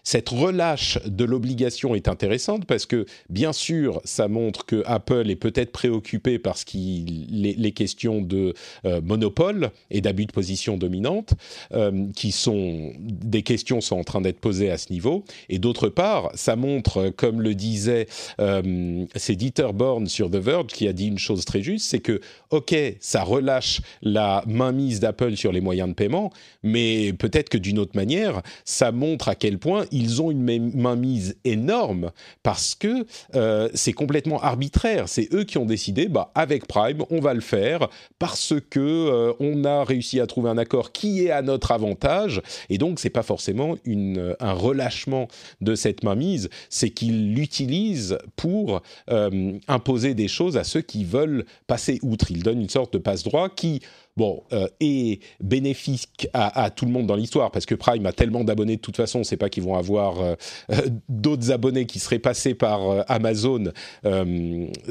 cette 0.04 0.30
relâche 0.30 1.00
de 1.06 1.26
l'obligation 1.26 1.96
est 1.96 2.08
intéressante 2.08 2.66
parce 2.66 2.86
que, 2.86 3.06
bien 3.30 3.54
sûr, 3.54 4.02
ça 4.04 4.28
montre 4.28 4.66
que 4.66 4.84
Apple 4.86 5.30
est 5.30 5.36
peut-être 5.36 5.72
préoccupé 5.72 6.40
par 6.40 6.58
ce 6.58 6.66
qui, 6.66 7.28
les, 7.30 7.72
questions 7.72 8.22
de 8.22 8.54
euh, 8.86 9.02
monopole 9.02 9.72
et 9.92 10.02
d'abus 10.02 10.26
de 10.26 10.32
position 10.32 10.78
dominante, 10.78 11.34
euh, 11.74 12.08
qui 12.16 12.32
sont 12.32 12.94
des 13.00 13.42
questions 13.42 13.82
sont 13.82 13.98
en 13.98 14.04
train 14.04 14.22
d'être 14.22 14.40
posées 14.40 14.72
à 14.72 14.78
ce 14.78 14.92
niveau. 14.92 15.24
Et 15.50 15.60
d'autre 15.60 15.90
part, 15.90 16.32
ça 16.36 16.56
montre, 16.56 17.10
comme 17.10 17.42
le 17.42 17.56
disait 17.56 18.08
euh, 18.40 19.06
Dieter 19.30 19.74
Born 19.74 20.08
sur 20.08 20.30
The 20.30 20.36
Verge 20.36 20.68
qui 20.68 20.88
a 20.88 20.94
dit 20.94 21.08
une 21.08 21.20
chose 21.20 21.44
très 21.46 21.62
juste, 21.62 21.90
c'est 21.90 22.00
que, 22.00 22.22
ok, 22.52 22.76
ça 23.00 23.24
relâche 23.24 23.82
la 24.02 24.44
mainmise 24.48 25.00
d'Apple 25.00 25.36
sur 25.36 25.52
les 25.52 25.62
moyens 25.62 25.90
de 25.90 25.94
paiement, 25.94 26.32
mais 26.64 27.14
peut-être 27.14 27.45
que 27.50 27.58
d'une 27.58 27.80
autre 27.80 27.96
manière, 27.96 28.42
ça 28.64 28.92
montre 28.92 29.30
à 29.30 29.36
quel 29.36 29.58
point 29.60 29.86
ils 29.92 30.22
ont 30.22 30.32
une 30.32 30.72
mainmise 30.76 31.38
énorme 31.44 32.12
parce 32.44 32.76
que 32.76 33.06
euh, 33.36 33.70
c'est 33.74 33.94
complètement 33.94 34.42
arbitraire. 34.42 35.08
C'est 35.08 35.34
eux 35.34 35.44
qui 35.44 35.58
ont 35.58 35.66
décidé, 35.66 36.08
bah, 36.08 36.32
avec 36.36 36.68
Prime, 36.68 37.04
on 37.10 37.20
va 37.20 37.34
le 37.34 37.42
faire 37.42 37.90
parce 38.20 38.54
que 38.70 38.80
euh, 38.80 39.34
on 39.40 39.64
a 39.66 39.84
réussi 39.84 40.20
à 40.20 40.28
trouver 40.28 40.50
un 40.50 40.58
accord 40.58 40.92
qui 40.92 41.26
est 41.26 41.32
à 41.32 41.42
notre 41.42 41.72
avantage. 41.72 42.42
Et 42.70 42.78
donc, 42.78 43.00
c'est 43.00 43.10
pas 43.10 43.24
forcément 43.24 43.76
une, 43.86 44.36
un 44.40 44.54
relâchement 44.54 45.28
de 45.62 45.76
cette 45.76 46.04
mainmise, 46.04 46.50
c'est 46.70 46.90
qu'ils 46.90 47.34
l'utilisent 47.34 48.18
pour 48.36 48.82
euh, 49.10 49.54
imposer 49.68 50.14
des 50.14 50.28
choses 50.28 50.58
à 50.58 50.64
ceux 50.64 50.82
qui 50.82 51.04
veulent 51.04 51.46
passer 51.68 52.00
outre. 52.02 52.32
Ils 52.32 52.44
donnent 52.44 52.62
une 52.62 52.70
sorte 52.70 52.94
de 52.94 52.98
passe-droit 52.98 53.50
qui 53.50 53.82
bon, 54.18 54.44
euh, 54.54 54.68
est 54.80 55.22
bénéfique 55.42 56.28
à, 56.34 56.70
tout 56.70 56.86
le 56.86 56.92
monde 56.92 57.08
dans 57.08 57.16
l'histoire, 57.16 57.52
parce 57.52 57.66
que 57.66 57.76
Prime 57.76 58.06
a 58.06 58.14
tellement 58.14 58.44
d'abonnés 58.44 58.78
de 58.78 58.82
toute 58.82 58.96
façon, 58.96 59.24
c'est 59.24 59.38
pas 59.38 59.50
qu'ils 59.50 59.64
vont 59.64 59.76
avoir 59.76 60.22
euh, 60.22 60.36
euh, 60.72 60.82
d'autres 61.10 61.52
abonnés 61.52 61.86
qui 61.86 62.00
seraient 62.00 62.20
passés 62.20 62.54
par 62.54 63.06
Amazon 63.10 63.72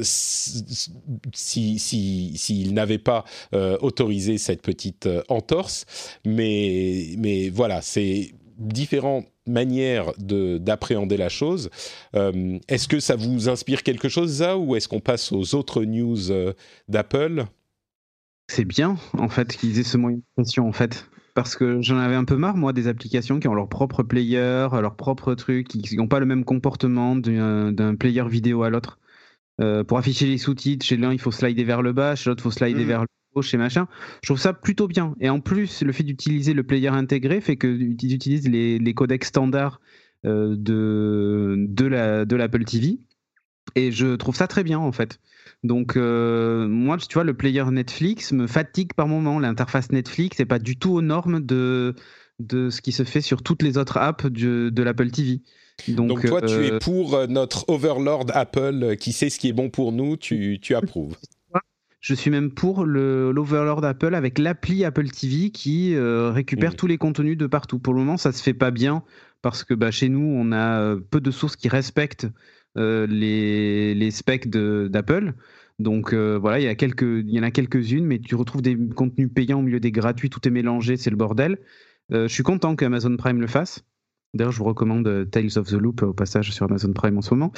s'ils 0.01 1.79
si, 1.79 2.33
si, 2.37 2.71
n'avaient 2.71 2.97
pas 2.97 3.23
autorisé 3.81 4.37
cette 4.37 4.61
petite 4.61 5.09
entorse. 5.29 5.85
Mais, 6.25 7.15
mais 7.17 7.49
voilà, 7.49 7.81
c'est 7.81 8.31
différentes 8.57 9.27
manières 9.47 10.11
d'appréhender 10.17 11.17
la 11.17 11.29
chose. 11.29 11.69
Est-ce 12.13 12.87
que 12.87 12.99
ça 12.99 13.15
vous 13.15 13.49
inspire 13.49 13.83
quelque 13.83 14.09
chose, 14.09 14.37
ça, 14.37 14.57
ou 14.57 14.75
est-ce 14.75 14.87
qu'on 14.87 14.99
passe 14.99 15.31
aux 15.31 15.55
autres 15.55 15.83
news 15.83 16.19
d'Apple? 16.87 17.45
C'est 18.47 18.65
bien, 18.65 18.97
en 19.17 19.29
fait, 19.29 19.55
qu'ils 19.55 19.79
aient 19.79 19.83
ce 19.83 19.97
moyen 19.97 20.17
de 20.17 20.23
pression, 20.35 20.67
en 20.67 20.71
fait. 20.71 21.09
Parce 21.33 21.55
que 21.55 21.81
j'en 21.81 21.97
avais 21.97 22.15
un 22.15 22.23
peu 22.23 22.37
marre, 22.37 22.55
moi, 22.55 22.73
des 22.73 22.87
applications 22.87 23.39
qui 23.39 23.47
ont 23.47 23.53
leur 23.53 23.67
propre 23.67 24.03
player, 24.03 24.67
leur 24.71 24.95
propre 24.95 25.33
truc, 25.35 25.67
qui 25.67 25.97
n'ont 25.97 26.07
pas 26.07 26.19
le 26.19 26.25
même 26.25 26.45
comportement 26.45 27.15
d'un 27.15 27.95
player 27.95 28.27
vidéo 28.29 28.63
à 28.63 28.69
l'autre. 28.69 28.99
Euh, 29.61 29.83
pour 29.83 29.97
afficher 29.97 30.27
les 30.27 30.37
sous-titres, 30.37 30.85
chez 30.85 30.97
l'un, 30.97 31.11
il 31.11 31.19
faut 31.19 31.31
slider 31.31 31.63
vers 31.63 31.81
le 31.81 31.93
bas, 31.93 32.15
chez 32.15 32.29
l'autre, 32.29 32.41
il 32.41 32.43
faut 32.43 32.51
slider 32.51 32.83
mmh. 32.83 32.87
vers 32.87 33.01
le 33.01 33.07
chez 33.41 33.57
machin. 33.57 33.87
Je 34.21 34.27
trouve 34.27 34.39
ça 34.39 34.53
plutôt 34.53 34.87
bien. 34.87 35.15
Et 35.19 35.29
en 35.29 35.39
plus, 35.39 35.81
le 35.81 35.91
fait 35.91 36.03
d'utiliser 36.03 36.53
le 36.53 36.63
player 36.63 36.89
intégré 36.89 37.41
fait 37.41 37.57
qu'ils 37.57 38.13
utilisent 38.13 38.47
les, 38.47 38.79
les, 38.79 38.93
codecs 38.93 39.25
standards 39.25 39.81
euh, 40.25 40.55
de, 40.57 41.55
de, 41.57 41.85
la, 41.85 42.25
de 42.25 42.35
l'Apple 42.35 42.63
TV. 42.63 42.99
Et 43.73 43.91
je 43.91 44.15
trouve 44.15 44.35
ça 44.35 44.47
très 44.47 44.63
bien, 44.63 44.79
en 44.79 44.91
fait. 44.91 45.19
Donc, 45.63 45.97
euh, 45.97 46.67
moi, 46.67 46.97
tu 46.97 47.13
vois, 47.13 47.23
le 47.23 47.33
player 47.33 47.63
Netflix 47.71 48.31
me 48.31 48.47
fatigue 48.47 48.93
par 48.93 49.07
moment. 49.07 49.39
L'interface 49.39 49.91
Netflix 49.91 50.39
n'est 50.39 50.45
pas 50.45 50.59
du 50.59 50.77
tout 50.77 50.93
aux 50.93 51.01
normes 51.01 51.41
de, 51.41 51.95
de 52.39 52.69
ce 52.69 52.81
qui 52.81 52.91
se 52.91 53.03
fait 53.03 53.21
sur 53.21 53.41
toutes 53.41 53.63
les 53.63 53.77
autres 53.77 53.97
apps 53.97 54.25
de, 54.25 54.69
de 54.69 54.83
l'Apple 54.83 55.09
TV. 55.09 55.41
Donc, 55.87 56.07
Donc 56.09 56.25
toi, 56.25 56.43
euh, 56.43 56.47
tu 56.47 56.65
es 56.65 56.79
pour 56.79 57.27
notre 57.27 57.65
overlord 57.67 58.27
Apple 58.33 58.95
qui 58.97 59.11
sait 59.11 59.29
ce 59.29 59.39
qui 59.39 59.49
est 59.49 59.53
bon 59.53 59.69
pour 59.69 59.91
nous, 59.91 60.15
tu, 60.15 60.59
tu 60.61 60.75
approuves 60.75 61.17
je 62.05 62.13
suis 62.13 62.29
même 62.29 62.51
pour 62.51 62.85
l'overlord 62.85 63.83
Apple 63.83 64.13
avec 64.13 64.37
l'appli 64.37 64.85
Apple 64.85 65.09
TV 65.09 65.49
qui 65.49 65.95
euh, 65.95 66.29
récupère 66.29 66.73
mmh. 66.73 66.75
tous 66.75 66.85
les 66.85 66.99
contenus 66.99 67.35
de 67.35 67.47
partout. 67.47 67.79
Pour 67.79 67.95
le 67.95 68.01
moment, 68.01 68.17
ça 68.17 68.31
se 68.31 68.43
fait 68.43 68.53
pas 68.53 68.69
bien 68.69 69.01
parce 69.41 69.63
que 69.63 69.73
bah, 69.73 69.89
chez 69.89 70.07
nous, 70.07 70.21
on 70.21 70.51
a 70.51 70.81
euh, 70.81 70.99
peu 70.99 71.19
de 71.19 71.31
sources 71.31 71.55
qui 71.55 71.67
respectent 71.67 72.25
euh, 72.25 72.29
les, 72.75 73.95
les, 73.95 74.11
specs 74.11 74.49
d'Apple. 74.49 75.33
Donc 75.79 76.13
euh, 76.13 76.37
voilà, 76.39 76.59
il 76.59 76.63
y, 76.63 76.67
a 76.67 76.75
quelques, 76.75 77.01
il 77.01 77.29
y 77.29 77.39
en 77.39 77.43
a 77.43 77.51
quelques-unes, 77.51 78.05
mais 78.05 78.19
tu 78.19 78.35
retrouves 78.35 78.61
des 78.61 78.77
contenus 78.95 79.29
payants 79.33 79.59
au 79.59 79.61
milieu 79.61 79.79
des 79.79 79.91
gratuits, 79.91 80.29
tout 80.29 80.45
est 80.47 80.51
mélangé, 80.51 80.95
c'est 80.95 81.09
le 81.09 81.17
bordel. 81.17 81.57
Euh, 82.13 82.27
je 82.27 82.33
suis 82.33 82.43
content 82.43 82.75
qu'Amazon 82.75 83.17
Prime 83.17 83.41
le 83.41 83.47
fasse. 83.47 83.83
D'ailleurs, 84.35 84.51
je 84.51 84.59
vous 84.59 84.65
recommande 84.65 85.07
euh, 85.07 85.25
Tales 85.25 85.57
of 85.57 85.67
the 85.67 85.73
Loop 85.73 86.03
au 86.03 86.13
passage 86.13 86.51
sur 86.51 86.65
Amazon 86.65 86.91
Prime 86.91 87.17
en 87.17 87.21
ce 87.21 87.33
moment. 87.33 87.53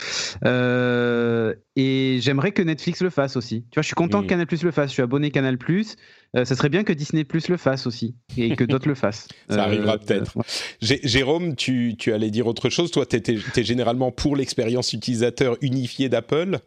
Euh, 0.45 1.55
et 1.75 2.19
j'aimerais 2.21 2.51
que 2.51 2.61
Netflix 2.61 3.01
le 3.01 3.09
fasse 3.09 3.35
aussi. 3.35 3.63
Tu 3.71 3.75
vois, 3.75 3.81
je 3.81 3.87
suis 3.87 3.95
content 3.95 4.19
mmh. 4.19 4.23
que 4.23 4.29
Canal 4.29 4.47
Plus 4.47 4.63
le 4.63 4.71
fasse. 4.71 4.89
Je 4.89 4.93
suis 4.93 5.01
abonné 5.01 5.31
Canal 5.31 5.57
Plus. 5.57 5.95
Euh, 6.35 6.45
ça 6.45 6.55
serait 6.55 6.69
bien 6.69 6.83
que 6.83 6.93
Disney 6.93 7.23
Plus 7.23 7.47
le 7.49 7.57
fasse 7.57 7.87
aussi 7.87 8.15
et 8.37 8.55
que 8.55 8.63
d'autres 8.63 8.87
le 8.87 8.95
fassent. 8.95 9.27
Ça 9.49 9.63
arrivera 9.63 9.95
euh, 9.95 9.97
peut-être. 9.97 10.37
Ouais. 10.37 10.43
Jérôme, 10.81 11.55
tu, 11.55 11.95
tu, 11.97 12.13
allais 12.13 12.29
dire 12.29 12.45
autre 12.45 12.69
chose. 12.69 12.91
Toi, 12.91 13.05
tu 13.05 13.17
es, 13.17 13.63
généralement 13.63 14.11
pour 14.11 14.35
l'expérience 14.35 14.93
utilisateur 14.93 15.57
unifiée 15.61 16.09
d'Apple? 16.09 16.59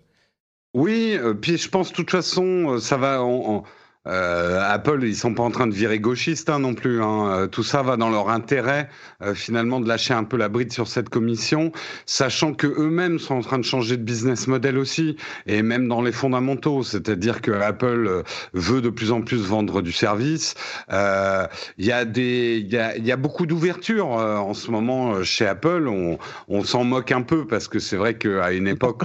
Oui, 0.75 1.17
puis 1.41 1.57
je 1.57 1.69
pense 1.69 1.91
de 1.91 1.95
toute 1.95 2.11
façon, 2.11 2.79
ça 2.79 2.97
va. 2.97 3.23
En, 3.23 3.57
en 3.57 3.65
euh, 4.09 4.59
Apple, 4.63 5.01
ils 5.03 5.15
sont 5.15 5.35
pas 5.35 5.43
en 5.43 5.51
train 5.51 5.67
de 5.67 5.75
virer 5.75 6.01
gauchiste 6.01 6.49
hein, 6.49 6.61
non 6.61 6.73
plus. 6.73 7.03
Hein. 7.03 7.29
Euh, 7.29 7.47
tout 7.47 7.63
ça 7.63 7.83
va 7.83 7.99
dans 7.99 8.09
leur 8.09 8.31
intérêt, 8.31 8.89
euh, 9.23 9.35
finalement, 9.35 9.79
de 9.79 9.87
lâcher 9.87 10.15
un 10.15 10.25
peu 10.25 10.39
la 10.39 10.49
bride 10.49 10.73
sur 10.73 10.89
cette 10.89 11.11
commission, 11.11 11.71
sachant 12.07 12.55
que 12.55 12.67
eux-mêmes 12.67 13.19
sont 13.19 13.35
en 13.35 13.41
train 13.43 13.59
de 13.59 13.65
changer 13.65 13.99
de 13.99 14.03
business 14.03 14.47
model 14.47 14.79
aussi, 14.79 15.17
et 15.47 15.61
même 15.61 15.87
dans 15.87 16.01
les 16.01 16.13
fondamentaux. 16.13 16.83
C'est-à-dire 16.83 17.43
que 17.43 17.51
Apple 17.51 18.23
veut 18.55 18.81
de 18.81 18.89
plus 18.89 19.13
en 19.13 19.21
plus 19.21 19.43
vendre 19.43 19.83
du 19.83 19.93
service. 19.93 20.55
Il 20.91 21.85
y 21.85 21.93
a 21.93 22.05
des, 22.05 22.63
il 22.65 22.73
y 22.73 22.79
a, 22.79 22.97
y 22.97 23.13
a, 23.13 23.17
beaucoup 23.17 23.45
d'ouverture 23.45 24.09
en 24.09 24.55
ce 24.55 24.71
moment 24.71 25.23
chez 25.23 25.47
Apple. 25.47 25.89
On, 25.89 26.19
on 26.49 26.65
s'en 26.65 26.85
moque 26.85 27.13
un 27.13 27.23
peu 27.23 27.47
parce 27.47 27.69
que 27.69 27.79
c'est 27.79 27.97
vrai 27.97 28.15
qu'à 28.15 28.53
une 28.53 28.67
époque, 28.67 29.05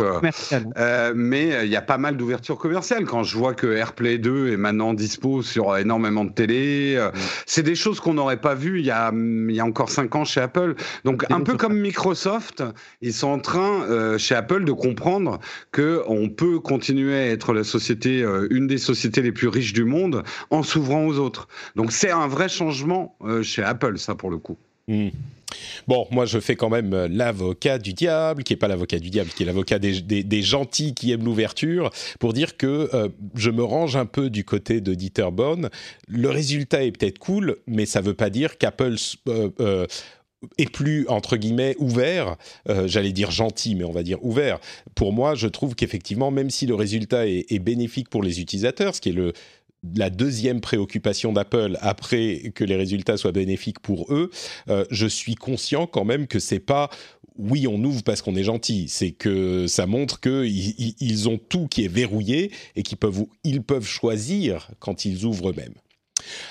mais 1.16 1.66
il 1.66 1.70
y 1.70 1.76
a 1.76 1.82
pas 1.82 1.98
mal 1.98 2.16
d'ouverture 2.16 2.58
commerciale. 2.58 3.06
Quand 3.06 3.24
je 3.24 3.38
vois 3.38 3.54
que 3.54 3.68
AirPlay 3.68 4.18
2 4.18 4.54
est 4.54 4.58
maintenant 4.58 4.85
dispo 4.94 5.42
sur 5.42 5.76
énormément 5.78 6.26
de 6.26 6.32
télé. 6.32 6.96
Euh. 6.98 7.12
C'est 7.46 7.64
des 7.64 7.76
choses 7.76 8.00
qu'on 8.00 8.14
n'aurait 8.14 8.42
pas 8.42 8.56
vues 8.56 8.80
il 8.80 8.86
y, 8.86 8.92
a, 8.92 9.12
il 9.14 9.56
y 9.56 9.60
a 9.60 9.66
encore 9.66 9.90
cinq 9.90 10.16
ans 10.16 10.26
chez 10.26 10.42
Apple. 10.42 10.76
Donc 11.04 11.26
un 11.32 11.42
peu 11.42 11.56
comme 11.56 11.80
Microsoft, 11.80 12.64
ils 13.02 13.14
sont 13.14 13.28
en 13.28 13.40
train 13.40 13.84
euh, 13.84 14.18
chez 14.18 14.36
Apple 14.36 14.66
de 14.66 14.72
comprendre 14.72 15.40
que 15.72 16.04
on 16.08 16.30
peut 16.30 16.60
continuer 16.60 17.16
à 17.16 17.28
être 17.28 17.54
la 17.54 17.64
société, 17.64 18.22
euh, 18.22 18.48
une 18.52 18.68
des 18.68 18.78
sociétés 18.78 19.22
les 19.22 19.32
plus 19.32 19.48
riches 19.48 19.74
du 19.74 19.86
monde, 19.86 20.24
en 20.50 20.64
s'ouvrant 20.64 21.06
aux 21.06 21.20
autres. 21.20 21.48
Donc 21.76 21.92
c'est 21.92 22.12
un 22.12 22.28
vrai 22.28 22.50
changement 22.50 23.18
chez 23.42 23.64
Apple, 23.64 23.98
ça 23.98 24.16
pour 24.16 24.30
le 24.30 24.38
coup. 24.38 24.58
Mm. 24.88 25.10
Bon, 25.88 26.08
moi 26.12 26.26
je 26.26 26.40
fais 26.40 26.56
quand 26.56 26.70
même 26.70 26.94
euh, 26.94 27.08
l'avocat 27.10 27.78
du 27.78 27.94
diable, 27.94 28.44
qui 28.44 28.54
est 28.54 28.58
pas 28.58 28.68
l'avocat 28.68 29.00
du 29.00 29.10
diable, 29.10 29.30
qui 29.30 29.44
est 29.44 29.46
l'avocat 29.46 29.80
des, 29.80 30.42
gentils 30.42 30.94
qui 30.94 31.12
aiment 31.12 31.26
l'ouverture, 31.26 31.92
pour 32.20 32.34
dire 32.34 32.58
que 32.58 32.90
euh, 32.94 33.10
je 33.36 33.50
me 33.50 33.64
range 33.64 33.96
un 33.96 34.06
peu 34.06 34.30
du 34.30 34.44
côté 34.44 34.82
de 34.82 34.94
Dieter 34.94 35.30
Bonn. 35.32 35.70
Le 36.08 36.30
résultat 36.30 36.84
est 36.84 36.92
peut-être 36.92 37.20
cool, 37.20 37.58
mais 37.68 37.86
ça 37.86 38.02
veut 38.02 38.14
pas 38.14 38.30
dire 38.30 38.58
qu'Apple 38.58 38.96
euh, 39.28 39.88
est 40.58 40.70
plus 40.70 41.08
entre 41.08 41.38
guillemets 41.38 41.76
ouvert, 41.80 42.36
j'allais 42.86 43.12
dire 43.12 43.32
gentil, 43.32 43.74
mais 43.74 43.84
on 43.84 43.92
va 43.92 44.04
dire 44.04 44.24
ouvert. 44.24 44.60
Pour 44.94 45.14
moi, 45.14 45.34
je 45.34 45.48
trouve 45.48 45.76
qu'effectivement, 45.76 46.30
même 46.30 46.50
si 46.50 46.68
le 46.68 46.76
résultat 46.76 47.28
est, 47.28 47.52
est, 47.52 47.60
bénéfique 47.60 48.10
pour 48.10 48.22
les 48.22 48.42
utilisateurs, 48.42 48.94
ce 48.94 49.02
qui 49.02 49.10
est 49.10 49.14
le 49.14 49.34
la 49.96 50.10
deuxième 50.10 50.62
préoccupation 50.62 51.34
d'Apple 51.34 51.78
après 51.82 52.52
que 52.56 52.64
les 52.64 52.76
résultats 52.76 53.18
soient 53.18 53.32
bénéfiques 53.32 53.80
pour 53.80 54.14
eux, 54.14 54.32
euh, 54.70 54.86
je 54.92 55.08
suis 55.08 55.36
conscient 55.36 55.88
quand 55.88 56.06
même 56.06 56.28
que 56.28 56.40
c'est 56.40 56.60
pas 56.60 56.90
oui, 57.38 57.68
on 57.68 57.84
ouvre 57.84 58.02
parce 58.04 58.22
qu'on 58.22 58.36
est 58.36 58.44
gentil. 58.44 58.86
C'est 58.88 59.12
que 59.12 59.68
ça 59.68 59.88
montre 59.88 60.22
qu'ils 60.22 60.96
ils 61.00 61.30
ont 61.30 61.38
tout 61.38 61.68
qui 61.68 61.84
est 61.84 61.90
verrouillé 61.90 62.52
et 62.76 62.84
qu'ils 62.84 62.98
peuvent, 62.98 63.26
ils 63.44 63.62
peuvent 63.62 63.86
choisir 63.86 64.72
quand 64.80 65.06
ils 65.06 65.26
ouvrent 65.26 65.50
eux-mêmes. 65.50 65.74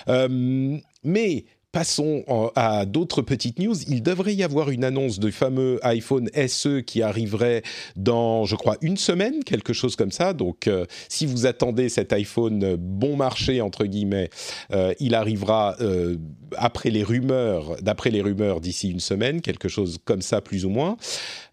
Euh, 0.09 0.79
mais 1.03 1.45
Passons 1.75 2.23
à 2.55 2.87
d'autres 2.87 3.21
petites 3.21 3.59
news. 3.59 3.75
Il 3.89 4.01
devrait 4.01 4.33
y 4.33 4.45
avoir 4.45 4.71
une 4.71 4.85
annonce 4.85 5.19
du 5.19 5.33
fameux 5.33 5.81
iPhone 5.83 6.31
SE 6.47 6.79
qui 6.83 7.03
arriverait 7.03 7.63
dans, 7.97 8.45
je 8.45 8.55
crois, 8.55 8.77
une 8.81 8.97
semaine, 8.97 9.43
quelque 9.43 9.73
chose 9.73 9.97
comme 9.97 10.13
ça. 10.13 10.35
Donc, 10.35 10.69
euh, 10.69 10.87
si 11.09 11.27
vous 11.27 11.47
attendez 11.47 11.89
cet 11.89 12.13
iPhone 12.13 12.77
bon 12.77 13.17
marché 13.17 13.61
entre 13.61 13.87
guillemets, 13.87 14.31
euh, 14.73 14.95
il 15.01 15.17
arrivera 15.17 15.75
euh, 15.81 16.17
après 16.57 16.91
les 16.91 17.03
rumeurs, 17.03 17.75
d'après 17.83 18.11
les 18.11 18.23
rumeurs 18.23 18.61
d'ici 18.61 18.89
une 18.89 19.01
semaine, 19.01 19.41
quelque 19.41 19.67
chose 19.67 19.99
comme 20.05 20.23
ça 20.23 20.41
plus 20.41 20.65
ou 20.65 20.71
moins. 20.71 20.97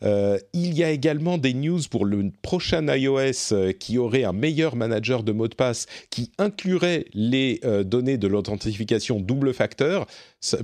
il 0.04 0.78
y 0.78 0.84
a 0.84 0.92
également 0.92 1.40
des 1.40 1.56
news 1.56 1.80
pour 1.90 2.06
le 2.06 2.30
prochain 2.44 2.86
iOS 2.96 3.74
qui 3.80 3.98
aurait 3.98 4.24
un 4.24 4.34
meilleur 4.34 4.76
manager 4.76 5.24
de 5.24 5.32
mots 5.32 5.48
de 5.48 5.56
passe 5.56 5.88
qui 6.12 6.30
inclurait 6.38 7.06
les 7.16 7.60
données 7.84 8.20
de 8.20 8.28
l'authentification 8.28 9.20
double 9.20 9.56
facteur 9.56 10.06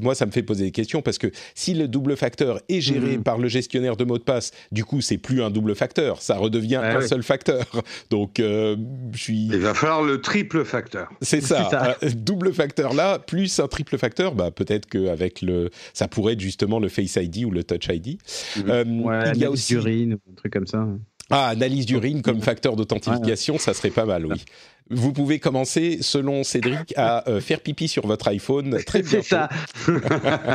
moi, 0.02 0.16
ça 0.16 0.26
me 0.26 0.32
fait 0.32 0.42
poser 0.42 0.66
des 0.66 0.72
questions 0.72 1.02
parce 1.02 1.18
que 1.18 1.28
si 1.54 1.74
le 1.74 1.88
double 1.88 2.18
facteur 2.18 2.60
est 2.68 2.82
géré 2.82 3.18
mhm. 3.18 3.24
par 3.24 3.38
le 3.38 3.48
gestionnaire 3.48 3.96
de 3.96 4.04
mots 4.06 4.18
de 4.18 4.24
passe, 4.24 4.52
du 4.72 4.84
coup, 4.84 5.02
c'est 5.02 5.18
plus 5.18 5.44
un 5.44 5.52
double 5.52 5.76
facteur, 5.76 6.22
ça 6.22 6.38
redevient 6.38 6.78
un 6.78 7.02
seul 7.02 7.24
facteur. 7.24 7.66
Donc, 8.10 8.40
euh, 8.40 8.76
je 9.14 9.18
suis. 9.18 9.46
Il 9.46 9.58
va 9.58 9.74
falloir 9.74 10.02
le 10.02 10.20
triple 10.22 10.66
facteur. 10.66 11.10
C'est 11.22 11.42
ça, 11.42 11.96
euh, 12.04 12.10
double 12.16 12.54
facteur 12.54 12.94
là, 12.94 13.20
plus 13.20 13.60
un 13.60 13.68
triple 13.68 13.98
facteur. 13.98 14.34
Bah, 14.34 14.52
peut-être 14.52 14.88
qu'avec 14.88 15.42
le, 15.42 15.70
ça 15.94 16.08
pourrait 16.08 16.34
être 16.34 16.42
justement 16.42 16.80
le 16.80 16.90
Face 16.90 17.16
ID 17.16 17.46
ou 17.46 17.52
le 17.52 17.64
Touch 17.64 17.88
ID. 17.90 18.18
Mhm. 18.58 18.64
Euh, 18.70 19.32
il 19.36 19.42
y 19.42 19.46
a 19.46 19.52
aussi 19.52 19.76
urine 19.76 20.14
un 20.14 20.36
truc 20.36 20.54
comme 20.54 20.68
ça. 20.68 20.88
Ah, 21.30 21.50
analyse 21.50 21.86
d'urine 21.86 22.22
comme 22.22 22.42
facteur 22.42 22.76
d'authentification, 22.76 23.58
ça 23.58 23.74
serait 23.74 23.90
pas 23.90 24.06
mal, 24.06 24.26
oui. 24.26 24.44
Vous 24.90 25.14
pouvez 25.14 25.40
commencer, 25.40 26.00
selon 26.02 26.44
Cédric, 26.44 26.94
à 26.96 27.28
euh, 27.30 27.42
faire 27.42 27.62
pipi 27.62 27.88
sur 27.88 28.08
votre 28.08 28.28
iPhone 28.30 28.78
très 28.86 29.04
C'est 29.04 29.22
ça. 29.24 29.50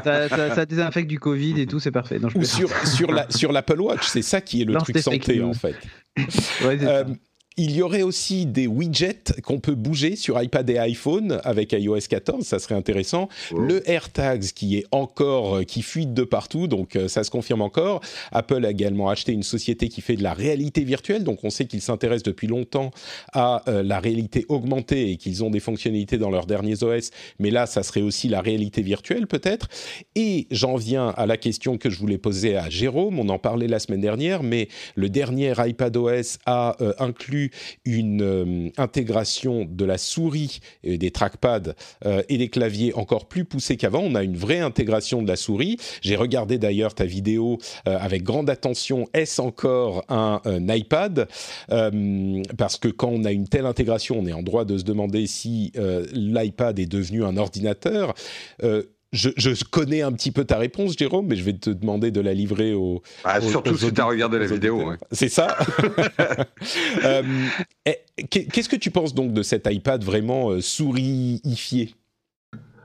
ça. 0.04 0.66
désinfecte 0.66 1.08
du 1.08 1.18
Covid 1.18 1.60
et 1.60 1.66
tout, 1.66 1.80
c'est 1.80 1.90
parfait. 1.90 2.18
Ou 2.34 2.44
sur, 2.44 2.70
sur, 2.86 3.12
la, 3.12 3.30
sur 3.30 3.52
l'Apple 3.52 3.80
Watch, 3.80 4.06
c'est 4.06 4.22
ça 4.22 4.40
qui 4.40 4.62
est 4.62 4.64
le 4.64 4.74
truc 4.74 4.98
santé, 4.98 5.42
en 5.42 5.52
fait. 5.52 5.76
Ouais, 6.64 6.78
euh, 6.82 7.04
il 7.56 7.72
y 7.72 7.82
aurait 7.82 8.02
aussi 8.02 8.46
des 8.46 8.66
widgets 8.66 9.34
qu'on 9.42 9.60
peut 9.60 9.74
bouger 9.74 10.16
sur 10.16 10.42
iPad 10.42 10.68
et 10.70 10.78
iPhone 10.78 11.40
avec 11.44 11.72
iOS 11.72 12.00
14, 12.08 12.44
ça 12.44 12.58
serait 12.58 12.74
intéressant. 12.74 13.28
Le 13.54 13.88
AirTags 13.88 14.44
qui 14.54 14.78
est 14.78 14.86
encore 14.90 15.56
euh, 15.56 15.62
qui 15.64 15.82
fuite 15.82 16.14
de 16.14 16.24
partout, 16.24 16.66
donc 16.66 16.96
euh, 16.96 17.08
ça 17.08 17.24
se 17.24 17.30
confirme 17.30 17.60
encore. 17.60 18.00
Apple 18.30 18.64
a 18.64 18.70
également 18.70 19.10
acheté 19.10 19.32
une 19.32 19.42
société 19.42 19.88
qui 19.88 20.00
fait 20.00 20.16
de 20.16 20.22
la 20.22 20.32
réalité 20.32 20.82
virtuelle, 20.84 21.24
donc 21.24 21.44
on 21.44 21.50
sait 21.50 21.66
qu'ils 21.66 21.82
s'intéressent 21.82 22.22
depuis 22.22 22.46
longtemps 22.46 22.90
à 23.32 23.62
euh, 23.68 23.82
la 23.82 24.00
réalité 24.00 24.46
augmentée 24.48 25.10
et 25.10 25.16
qu'ils 25.16 25.44
ont 25.44 25.50
des 25.50 25.60
fonctionnalités 25.60 26.16
dans 26.16 26.30
leurs 26.30 26.46
derniers 26.46 26.82
OS, 26.82 27.10
mais 27.38 27.50
là 27.50 27.66
ça 27.66 27.82
serait 27.82 28.02
aussi 28.02 28.28
la 28.28 28.40
réalité 28.40 28.80
virtuelle 28.80 29.26
peut-être. 29.26 29.68
Et 30.14 30.46
j'en 30.50 30.76
viens 30.76 31.08
à 31.08 31.26
la 31.26 31.36
question 31.36 31.76
que 31.76 31.90
je 31.90 31.98
voulais 31.98 32.18
poser 32.18 32.56
à 32.56 32.70
Jérôme, 32.70 33.18
on 33.18 33.28
en 33.28 33.38
parlait 33.38 33.68
la 33.68 33.78
semaine 33.78 34.00
dernière, 34.00 34.42
mais 34.42 34.68
le 34.94 35.10
dernier 35.10 35.52
iPadOS 35.58 36.38
a 36.46 36.76
inclus 36.98 37.41
une 37.84 38.22
euh, 38.22 38.70
intégration 38.76 39.64
de 39.64 39.84
la 39.84 39.98
souris, 39.98 40.60
et 40.84 40.98
des 40.98 41.10
trackpads 41.10 41.74
euh, 42.04 42.22
et 42.28 42.38
des 42.38 42.48
claviers 42.48 42.94
encore 42.94 43.26
plus 43.26 43.44
poussée 43.44 43.76
qu'avant. 43.76 44.00
On 44.00 44.14
a 44.14 44.22
une 44.22 44.36
vraie 44.36 44.60
intégration 44.60 45.22
de 45.22 45.28
la 45.28 45.36
souris. 45.36 45.78
J'ai 46.02 46.16
regardé 46.16 46.58
d'ailleurs 46.58 46.94
ta 46.94 47.04
vidéo 47.04 47.58
euh, 47.88 47.96
avec 47.98 48.22
grande 48.22 48.50
attention. 48.50 49.06
Est-ce 49.14 49.40
encore 49.40 50.04
un, 50.08 50.40
iPad? 50.68 51.28
Parce 51.68 52.78
que 52.78 52.88
quand 52.88 53.08
on 53.08 53.24
a 53.24 53.32
une 53.32 53.48
telle 53.48 53.66
intégration, 53.66 54.18
on 54.18 54.26
est 54.26 54.32
en 54.32 54.42
droit 54.42 54.64
de 54.64 54.78
se 54.78 54.84
demander 54.84 55.26
si 55.26 55.72
l'iPad 56.12 56.78
est 56.78 56.86
devenu 56.86 57.24
un 57.24 57.36
ordinateur 57.36 58.14
je, 59.12 59.64
connais 59.64 60.02
un 60.02 60.12
petit 60.12 60.30
peu 60.30 60.44
ta 60.44 60.58
réponse, 60.58 60.96
Jérôme, 60.96 61.26
mais 61.26 61.36
je 61.36 61.44
vais 61.44 61.52
te 61.52 61.70
demander 61.70 62.10
de 62.10 62.20
la 62.20 62.32
livrer 62.32 62.72
au. 62.72 63.02
Ah, 63.24 63.40
surtout 63.40 63.76
si 63.76 63.92
tu 63.92 64.00
as 64.00 64.04
regardé 64.04 64.38
la 64.38 64.46
vidéo. 64.46 64.92
C'est 65.10 65.28
ça. 65.28 65.56
Euh, 67.04 67.22
qu'est-ce 68.30 68.68
que 68.68 68.76
tu 68.76 68.90
penses 68.90 69.14
donc 69.14 69.32
de 69.32 69.42
cet 69.42 69.66
iPad 69.70 70.02
vraiment 70.04 70.50
euh, 70.50 70.60
souriifié? 70.60 71.94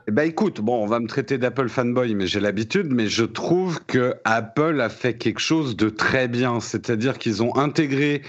Eh 0.06 0.10
ben 0.10 0.22
écoute, 0.22 0.60
bon, 0.60 0.82
on 0.82 0.86
va 0.86 1.00
me 1.00 1.06
traiter 1.06 1.38
d'Apple 1.38 1.68
fanboy, 1.68 2.14
mais 2.14 2.26
j'ai 2.26 2.40
l'habitude, 2.40 2.86
mais 2.90 3.06
je 3.06 3.24
trouve 3.24 3.80
que 3.86 4.16
Apple 4.24 4.80
a 4.80 4.88
fait 4.88 5.16
quelque 5.16 5.40
chose 5.40 5.76
de 5.76 5.88
très 5.90 6.28
bien, 6.28 6.60
c'est-à-dire 6.60 7.18
qu'ils 7.18 7.42
ont 7.42 7.54
intégré 7.56 8.22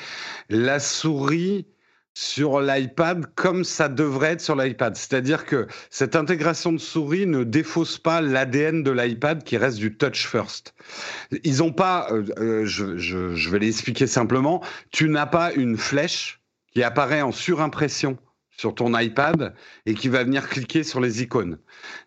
la 0.49 0.79
souris 0.79 1.65
sur 2.19 2.59
l'iPad 2.59 3.27
comme 3.35 3.63
ça 3.63 3.87
devrait 3.87 4.33
être 4.33 4.41
sur 4.41 4.57
l'iPad. 4.57 4.93
C'est-à-dire 4.97 5.45
que 5.45 5.67
cette 5.89 6.17
intégration 6.17 6.73
de 6.73 6.77
souris 6.77 7.25
ne 7.25 7.45
défausse 7.45 7.97
pas 7.97 8.19
l'ADN 8.19 8.83
de 8.83 8.91
l'iPad 8.91 9.41
qui 9.45 9.55
reste 9.55 9.77
du 9.77 9.95
touch 9.95 10.27
first. 10.27 10.73
Ils 11.45 11.59
n'ont 11.59 11.71
pas, 11.71 12.11
euh, 12.11 12.25
euh, 12.39 12.65
je, 12.65 13.49
vais 13.49 13.59
l'expliquer 13.59 14.05
simplement, 14.05 14.61
tu 14.91 15.07
n'as 15.07 15.27
pas 15.27 15.53
une 15.53 15.77
flèche 15.77 16.41
qui 16.73 16.83
apparaît 16.83 17.21
en 17.21 17.31
surimpression 17.31 18.17
sur 18.49 18.75
ton 18.75 18.99
iPad 18.99 19.55
et 19.85 19.93
qui 19.93 20.09
va 20.09 20.25
venir 20.25 20.49
cliquer 20.49 20.83
sur 20.83 20.99
les 20.99 21.23
icônes. 21.23 21.57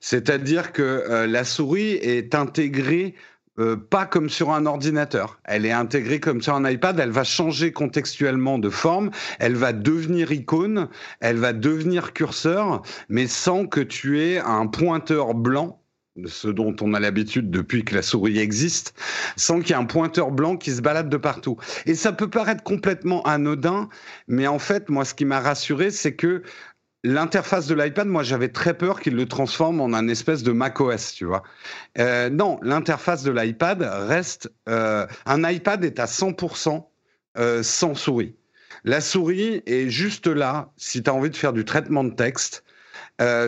C'est-à-dire 0.00 0.72
que 0.72 0.82
euh, 0.82 1.26
la 1.26 1.44
souris 1.44 1.92
est 1.92 2.34
intégrée 2.34 3.14
euh, 3.58 3.76
pas 3.76 4.06
comme 4.06 4.30
sur 4.30 4.50
un 4.50 4.66
ordinateur. 4.66 5.38
Elle 5.44 5.66
est 5.66 5.72
intégrée 5.72 6.20
comme 6.20 6.40
sur 6.40 6.54
un 6.54 6.68
iPad. 6.68 6.98
Elle 6.98 7.10
va 7.10 7.24
changer 7.24 7.72
contextuellement 7.72 8.58
de 8.58 8.70
forme. 8.70 9.10
Elle 9.38 9.56
va 9.56 9.72
devenir 9.72 10.32
icône. 10.32 10.88
Elle 11.20 11.36
va 11.36 11.52
devenir 11.52 12.12
curseur, 12.12 12.82
mais 13.08 13.26
sans 13.26 13.66
que 13.66 13.80
tu 13.80 14.20
aies 14.20 14.38
un 14.38 14.66
pointeur 14.66 15.34
blanc 15.34 15.82
ce 16.26 16.48
dont 16.48 16.76
on 16.82 16.92
a 16.92 17.00
l'habitude 17.00 17.50
depuis 17.50 17.84
que 17.84 17.94
la 17.94 18.02
souris 18.02 18.38
existe, 18.38 18.94
sans 19.36 19.60
qu'il 19.60 19.70
y 19.70 19.72
ait 19.72 19.82
un 19.82 19.86
pointeur 19.86 20.30
blanc 20.30 20.56
qui 20.56 20.70
se 20.70 20.82
balade 20.82 21.08
de 21.08 21.16
partout. 21.16 21.56
Et 21.86 21.94
ça 21.94 22.12
peut 22.12 22.28
paraître 22.28 22.62
complètement 22.62 23.22
anodin, 23.22 23.88
mais 24.28 24.46
en 24.46 24.58
fait, 24.58 24.88
moi, 24.90 25.04
ce 25.04 25.14
qui 25.14 25.24
m'a 25.24 25.40
rassuré, 25.40 25.90
c'est 25.90 26.14
que 26.14 26.42
L'interface 27.04 27.66
de 27.66 27.74
l'iPad, 27.74 28.06
moi, 28.06 28.22
j'avais 28.22 28.48
très 28.48 28.74
peur 28.74 29.00
qu'il 29.00 29.16
le 29.16 29.26
transforme 29.26 29.80
en 29.80 29.92
un 29.92 30.06
espèce 30.06 30.44
de 30.44 30.52
macOS, 30.52 31.14
tu 31.14 31.24
vois. 31.24 31.42
Euh, 31.98 32.30
non, 32.30 32.60
l'interface 32.62 33.24
de 33.24 33.32
l'iPad 33.32 33.82
reste. 33.82 34.52
Euh, 34.68 35.06
un 35.26 35.48
iPad 35.48 35.84
est 35.84 35.98
à 35.98 36.04
100% 36.04 36.86
euh, 37.38 37.62
sans 37.64 37.94
souris. 37.96 38.36
La 38.84 39.00
souris 39.00 39.62
est 39.66 39.88
juste 39.88 40.28
là 40.28 40.70
si 40.76 41.02
tu 41.02 41.10
as 41.10 41.14
envie 41.14 41.30
de 41.30 41.36
faire 41.36 41.52
du 41.52 41.64
traitement 41.64 42.04
de 42.04 42.14
texte, 42.14 42.64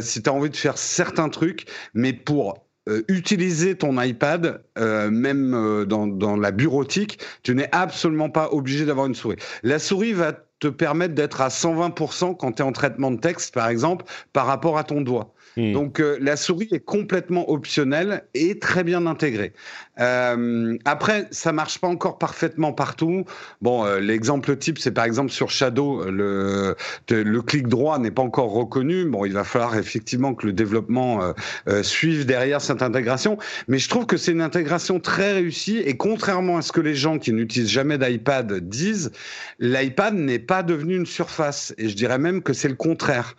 si 0.01 0.23
tu 0.23 0.31
as 0.31 0.33
envie 0.33 0.51
de 0.51 0.57
faire 0.57 0.79
certains 0.79 1.29
trucs, 1.29 1.67
mais 1.95 2.13
pour 2.13 2.67
utiliser 3.09 3.77
ton 3.77 4.01
iPad, 4.01 4.63
même 4.77 5.85
dans, 5.87 6.07
dans, 6.07 6.37
la 6.37 6.53
bureautique, 6.53 7.19
tu 7.43 7.55
n'es 7.57 7.69
absolument 7.73 8.31
pas 8.31 8.51
obligé 8.53 8.85
d'avoir 8.85 9.07
une 9.07 9.17
souris. 9.17 9.39
La 9.65 9.81
souris 9.81 10.13
va 10.13 10.44
te 10.61 10.69
permettre 10.69 11.15
d'être 11.15 11.41
à 11.41 11.49
120% 11.49 12.37
quand 12.37 12.53
tu 12.53 12.63
es 12.63 12.65
en 12.65 12.73
traitement 12.73 13.11
de 13.11 13.19
texte, 13.19 13.55
par 13.55 13.69
exemple, 13.69 14.05
par 14.33 14.47
rapport 14.47 14.79
à 14.79 14.85
ton 14.85 15.01
doigt. 15.01 15.35
Mmh. 15.57 15.73
Donc 15.73 16.01
euh, 16.01 16.19
la 16.21 16.37
souris 16.37 16.69
est 16.73 16.85
complètement 16.85 17.49
optionnelle 17.51 18.25
et 18.35 18.59
très 18.59 18.83
bien 18.83 19.07
intégrée. 19.07 19.53
Euh, 20.01 20.77
après, 20.85 21.29
ça 21.31 21.53
marche 21.53 21.79
pas 21.79 21.89
encore 21.89 22.19
parfaitement 22.19 22.73
partout. 22.73 23.25
Bon, 23.63 23.85
euh, 23.85 24.01
l'exemple 24.01 24.57
type, 24.57 24.79
c'est 24.79 24.91
par 24.91 25.05
exemple 25.05 25.31
sur 25.31 25.51
Shadow, 25.51 26.11
le, 26.11 26.77
le 27.09 27.43
clic 27.43 27.69
droit 27.69 27.99
n'est 27.99 28.11
pas 28.11 28.23
encore 28.23 28.53
reconnu. 28.53 29.05
Bon, 29.05 29.25
il 29.25 29.33
va 29.33 29.45
falloir 29.45 29.77
effectivement 29.77 30.35
que 30.35 30.47
le 30.47 30.53
développement 30.53 31.23
euh, 31.23 31.33
euh, 31.69 31.83
suive 31.83 32.27
derrière 32.27 32.61
cette 32.61 32.83
intégration. 32.83 33.39
Mais 33.69 33.79
je 33.79 33.89
trouve 33.89 34.07
que 34.07 34.17
c'est 34.17 34.33
une 34.33 34.43
intégration 34.43 35.01
très 35.01 35.33
réussie 35.33 35.79
et 35.79 35.97
contrairement 35.97 36.59
à 36.59 36.63
ce 36.63 36.73
que 36.73 36.81
les 36.81 36.95
gens 36.95 37.19
qui 37.19 37.33
n'utilisent 37.33 37.71
jamais 37.71 37.99
d'iPad 37.99 38.53
disent, 38.69 39.13
l'iPad 39.61 40.15
n'est 40.15 40.39
pas 40.39 40.63
devenu 40.63 40.97
une 40.97 41.07
surface. 41.07 41.75
Et 41.79 41.89
je 41.89 41.95
dirais 41.95 42.19
même 42.19 42.43
que 42.43 42.53
c'est 42.53 42.69
le 42.69 42.75
contraire. 42.75 43.37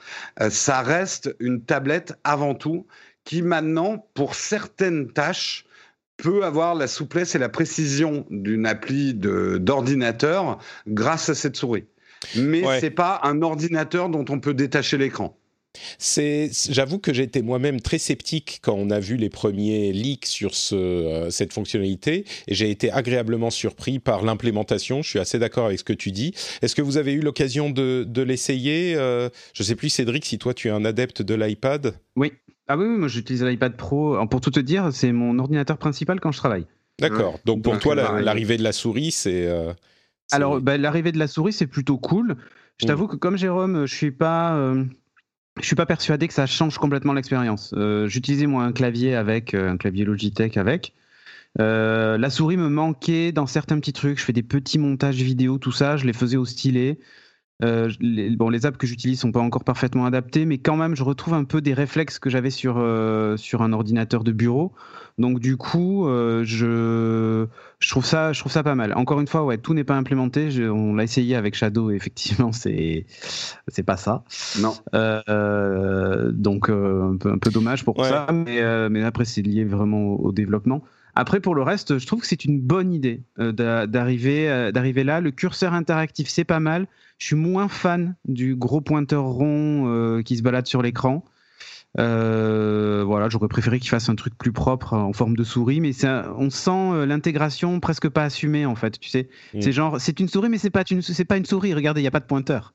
ça 0.50 0.82
reste 0.82 1.36
une 1.39 1.62
tablette 1.62 2.13
avant 2.24 2.56
tout 2.56 2.86
qui 3.26 3.41
maintenant, 3.41 4.08
pour 4.13 4.36
certaines 4.36 5.12
tâches, 5.12 5.64
peut 6.17 6.43
avoir 6.43 6.75
la 6.75 6.88
souplesse 6.88 7.36
et 7.36 7.39
la 7.39 7.49
précision 7.49 8.25
d'une 8.30 8.65
appli 8.65 9.13
d'ordinateur 9.13 10.60
grâce 10.88 11.30
à 11.30 11.36
cette 11.36 11.56
souris. 11.56 11.86
Mais 12.36 12.65
ouais. 12.65 12.80
c'est 12.80 12.91
pas 12.91 13.19
un 13.23 13.41
ordinateur 13.41 14.10
dont 14.10 14.25
on 14.30 14.39
peut 14.39 14.54
détacher 14.54 14.97
l'écran. 14.97 15.38
C'est, 15.97 16.49
j'avoue 16.69 16.99
que 16.99 17.13
j'étais 17.13 17.41
moi-même 17.41 17.82
très 17.82 17.97
sceptique 17.97 18.60
quand 18.62 18.75
on 18.75 18.89
a 18.89 18.99
vu 18.99 19.17
les 19.17 19.30
premiers 19.30 19.91
leaks 19.91 20.25
sur 20.25 20.56
ce, 20.56 20.75
euh, 20.75 21.30
cette 21.30 21.51
fonctionnalité, 21.51 22.25
et 22.47 22.56
j'ai 22.56 22.69
été 22.71 22.91
agréablement 22.91 23.49
surpris 23.49 23.99
par 23.99 24.23
l'implémentation. 24.23 25.01
Je 25.01 25.10
suis 25.10 25.19
assez 25.19 25.38
d'accord 25.38 25.65
avec 25.65 25.80
ce 25.80 25.84
que 25.84 25.91
tu 25.93 26.13
dis. 26.13 26.34
Est-ce 26.62 26.75
que 26.75 26.82
vous 26.82 26.95
avez 26.97 27.12
eu 27.12 27.19
l'occasion 27.19 27.69
de, 27.69 28.06
de 28.08 28.21
l'essayer 28.21 28.95
euh, 28.95 29.30
Je 29.54 29.63
ne 29.63 29.67
sais 29.67 29.75
plus, 29.75 29.89
Cédric, 29.89 30.25
si 30.25 30.38
toi 30.38 30.54
tu 30.54 30.69
es 30.69 30.71
un 30.71 30.86
adepte 30.86 31.21
de 31.21 31.36
l'iPad? 31.36 31.95
Oui. 32.15 32.32
Ah 32.67 32.78
oui, 32.78 32.86
oui 32.86 32.97
moi 32.97 33.08
j'utilise 33.08 33.43
l'iPad 33.43 33.75
Pro. 33.75 34.25
Pour 34.28 34.41
tout 34.41 34.51
te 34.51 34.60
dire, 34.60 34.89
c'est 34.91 35.12
mon 35.12 35.38
ordinateur 35.39 35.78
principal 35.78 36.19
quand 36.19 36.32
je 36.32 36.39
travaille. 36.39 36.65
D'accord. 36.99 37.39
Donc 37.45 37.62
pour 37.62 37.73
Donc, 37.73 37.82
toi, 37.82 37.95
l'arrivée 37.95 38.58
de 38.58 38.63
la 38.63 38.71
souris, 38.71 39.12
c'est. 39.12 39.47
Euh, 39.47 39.73
Alors, 40.32 40.62
bah, 40.62 40.78
l'arrivée 40.78 41.12
de 41.12 41.19
la 41.19 41.28
souris, 41.28 41.54
c'est 41.54 41.67
plutôt 41.67 41.97
cool. 41.97 42.36
Je 42.80 42.86
t'avoue 42.86 43.06
mmh. 43.06 43.10
que 43.10 43.15
comme 43.15 43.38
Jérôme, 43.38 43.86
je 43.86 43.93
suis 43.93 44.12
pas. 44.12 44.56
Euh, 44.56 44.84
je 45.60 45.65
suis 45.65 45.75
pas 45.75 45.86
persuadé 45.86 46.28
que 46.28 46.34
ça 46.34 46.45
change 46.45 46.78
complètement 46.78 47.13
l'expérience. 47.13 47.73
Euh, 47.78 48.08
J'utilisais 48.08 48.45
moi 48.45 48.63
un 48.63 48.73
clavier 48.73 49.15
avec 49.15 49.54
un 49.54 49.78
clavier 49.78 50.04
Logitech 50.04 50.58
avec. 50.58 50.93
La 51.58 52.30
souris 52.30 52.58
me 52.58 52.67
manquait 52.67 53.32
dans 53.32 53.45
certains 53.45 53.80
petits 53.80 53.93
trucs. 53.93 54.19
Je 54.19 54.25
fais 54.25 54.34
des 54.34 54.43
petits 54.43 54.80
montages 54.80 55.15
vidéo, 55.15 55.58
tout 55.58 55.71
ça. 55.71 55.95
Je 55.95 56.06
les 56.06 56.13
faisais 56.13 56.36
au 56.36 56.45
stylet. 56.45 56.99
Euh, 57.63 57.89
les, 58.02 58.36
bon, 58.36 58.50
les 58.50 58.65
apps 58.65 58.78
que 58.78 58.86
j'utilise 58.86 59.20
sont 59.20 59.32
pas 59.32 59.39
encore 59.39 59.63
parfaitement 59.63 60.06
adaptées, 60.06 60.46
mais 60.46 60.58
quand 60.58 60.76
même, 60.76 60.96
je 60.96 61.04
retrouve 61.04 61.36
un 61.36 61.46
peu 61.46 61.62
des 61.62 61.74
réflexes 61.74 62.20
que 62.20 62.30
j'avais 62.30 62.50
sur 62.50 62.76
euh, 62.78 63.38
sur 63.38 63.62
un 63.62 63.72
ordinateur 63.72 64.26
de 64.26 64.34
bureau. 64.34 64.74
Donc 65.18 65.39
du 65.39 65.56
coup, 65.56 66.06
euh, 66.08 66.44
je 66.44 67.48
je 67.80 67.89
trouve 67.89 68.06
ça 68.06 68.34
je 68.34 68.41
trouve 68.41 68.52
ça 68.52 68.63
pas 68.63 68.76
mal. 68.76 68.94
Encore 68.96 69.22
une 69.22 69.28
fois, 69.28 69.46
ouais, 69.46 69.58
tout 69.58 69.74
n'est 69.74 69.86
pas 69.86 69.96
implémenté. 69.96 70.52
Je, 70.52 70.63
on 70.63 70.96
l'a 70.96 71.04
essayé 71.04 71.38
avec 71.38 71.56
Shadow, 71.56 71.91
et 71.91 71.96
effectivement, 71.96 72.52
c'est 72.52 73.06
c'est 73.70 73.84
pas 73.84 73.98
ça. 73.98 74.26
Non. 74.60 74.74
Donc 76.34 76.70
un 76.70 77.15
peu 77.18 77.32
un 77.32 77.38
peu 77.38 77.52
dommage 77.52 77.86
pour 77.86 77.98
ouais. 78.00 78.10
ça, 78.10 78.28
mais 78.34 78.89
mais 78.89 79.04
après 79.04 79.24
c'est 79.24 79.41
lié 79.41 79.63
vraiment 79.63 80.04
au, 80.04 80.28
au 80.28 80.32
développement. 80.34 80.84
Après, 81.15 81.39
pour 81.39 81.56
le 81.56 81.62
reste, 81.62 81.97
je 81.97 82.06
trouve 82.06 82.21
que 82.21 82.28
c'est 82.28 82.43
une 82.43 82.60
bonne 82.60 82.93
idée 82.93 83.23
euh, 83.39 83.54
d'arriver 83.88 84.49
euh, 84.49 84.71
d'arriver 84.71 85.06
là. 85.06 85.21
Le 85.21 85.32
curseur 85.32 85.73
interactif, 85.73 86.28
c'est 86.28 86.43
pas 86.43 86.60
mal. 86.60 86.88
Je 87.17 87.28
suis 87.28 87.36
moins 87.38 87.69
fan 87.69 88.15
du 88.25 88.56
gros 88.56 88.82
pointeur 88.82 89.23
rond 89.23 89.88
euh, 89.88 90.21
qui 90.21 90.36
se 90.36 90.43
balade 90.43 90.67
sur 90.67 90.82
l'écran. 90.82 91.23
Euh, 91.97 93.03
voilà, 93.05 93.29
j'aurais 93.29 93.47
préféré 93.47 93.79
qu'il 93.79 93.89
fasse 93.89 94.10
un 94.10 94.15
truc 94.15 94.38
plus 94.38 94.51
propre 94.51 94.93
en 94.93 95.13
forme 95.13 95.36
de 95.36 95.43
souris, 95.43 95.79
mais 95.79 95.93
ça, 95.93 96.34
on 96.38 96.49
sent 96.49 97.05
l'intégration 97.05 97.79
presque 97.79 98.10
pas 98.10 98.23
assumée 98.23 98.65
en 98.65 98.75
fait. 98.75 98.99
Tu 98.99 99.10
sais, 99.10 99.29
mmh. 99.53 99.62
c'est 99.62 99.71
genre, 99.71 99.99
c'est 99.99 100.19
une 100.19 100.27
souris, 100.27 100.49
mais 100.49 100.58
c'est 100.58 100.69
pas 100.69 100.84
une, 100.89 101.01
c'est 101.01 101.25
pas 101.25 101.38
une 101.38 101.45
souris. 101.45 101.73
Regardez, 101.73 102.01
il 102.01 102.03
y 102.03 102.08
a 102.08 102.12
pas 102.12 102.19
de 102.19 102.25
pointeur. 102.25 102.73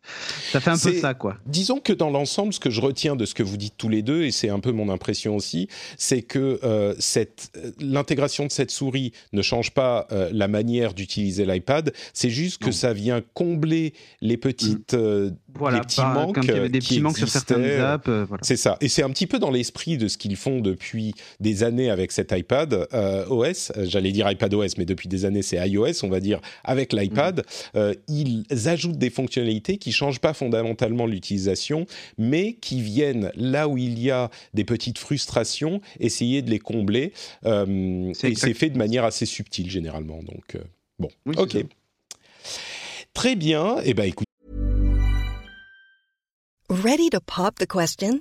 Ça 0.50 0.61
fait 0.61 0.70
un 0.70 0.78
peu 0.78 0.92
ça, 0.94 1.14
quoi. 1.14 1.37
Disons 1.46 1.80
que 1.80 1.92
dans 1.92 2.11
l'ensemble, 2.11 2.52
ce 2.52 2.61
que 2.61 2.70
je 2.70 2.80
retiens 2.80 3.16
de 3.16 3.24
ce 3.24 3.35
que 3.35 3.42
vous 3.42 3.56
dites 3.56 3.74
tous 3.76 3.88
les 3.88 4.02
deux, 4.02 4.22
et 4.22 4.30
c'est 4.30 4.48
un 4.48 4.61
peu 4.61 4.72
mon 4.72 4.88
impression 4.88 5.37
aussi, 5.37 5.68
c'est 5.96 6.22
que 6.22 6.59
euh, 6.64 6.94
cette 6.98 7.52
l'intégration 7.78 8.46
de 8.46 8.52
cette 8.52 8.70
souris 8.70 9.12
ne 9.33 9.42
change 9.42 9.72
pas 9.72 10.06
euh, 10.12 10.30
la 10.33 10.48
manière 10.48 10.94
d'utiliser 10.94 11.44
l'iPad. 11.44 11.92
C'est 12.14 12.30
juste 12.30 12.59
que 12.59 12.66
non. 12.66 12.72
ça 12.72 12.92
vient 12.92 13.20
combler 13.35 13.92
les 14.20 14.37
petites, 14.37 14.94
mmh. 14.94 15.35
voilà, 15.54 15.78
les 15.78 15.83
petits 15.83 16.00
manques, 16.00 16.37
quand 16.37 16.42
il 16.42 16.48
y 16.48 16.52
avait 16.52 16.68
des 16.68 16.78
petits 16.78 17.00
manques 17.00 17.18
sur 17.18 17.28
certaines 17.28 17.80
apps. 17.80 18.09
Voilà. 18.09 18.42
C'est 18.42 18.56
ça. 18.56 18.76
Et 18.80 18.88
c'est 18.88 19.02
un 19.02 19.10
petit 19.11 19.27
peu 19.27 19.38
dans 19.38 19.51
l'esprit 19.51 19.99
de 19.99 20.09
ce 20.09 20.18
qu'ils 20.18 20.37
font 20.37 20.61
depuis 20.61 21.14
des 21.40 21.62
années 21.62 21.90
avec 21.90 22.12
cet 22.12 22.33
iPad 22.33 22.87
euh, 22.92 23.27
OS. 23.29 23.73
J'allais 23.85 24.12
dire 24.12 24.31
iPad 24.31 24.53
OS, 24.55 24.79
mais 24.79 24.85
depuis 24.85 25.09
des 25.09 25.25
années 25.25 25.42
c'est 25.42 25.57
iOS, 25.68 26.05
on 26.05 26.09
va 26.09 26.20
dire 26.20 26.40
avec 26.64 26.92
l'iPad. 26.92 27.40
Mmh. 27.40 27.42
Euh, 27.77 27.94
ils 28.09 28.44
ajoutent 28.66 28.99
des 28.99 29.11
fonctionnalités 29.11 29.79
qui 29.79 29.92
changent 29.92 30.20
pas 30.20 30.35
fondamentalement 30.35 31.07
l'utilisation, 31.07 31.87
mais 32.18 32.55
qui 32.55 32.81
viennent 32.81 33.31
là 33.37 33.68
où 33.68 33.79
il 33.79 33.99
y 33.99 34.11
a 34.11 34.31
des 34.55 34.64
petites 34.64 34.99
frustrations, 34.99 35.81
essayer 35.99 36.42
de 36.42 36.51
les 36.51 36.59
combler. 36.59 37.12
Euh, 37.46 38.12
et 38.23 38.35
c'est 38.35 38.55
fait 38.55 38.70
de 38.70 38.79
manière 38.79 39.05
assez 39.05 39.27
subtile 39.27 39.70
généralement. 39.70 40.23
Donc 40.23 40.55
euh, 40.55 40.61
bon, 40.99 41.09
oui, 41.27 41.35
ok. 41.38 41.64
Très 43.14 43.37
bien. 43.37 43.77
Eh 43.85 43.94
ben 43.94 44.05
écoute. 44.05 44.27
Ready 46.68 47.11
to 47.11 47.20
pop 47.20 47.59
the 47.59 47.66
question? 47.66 48.20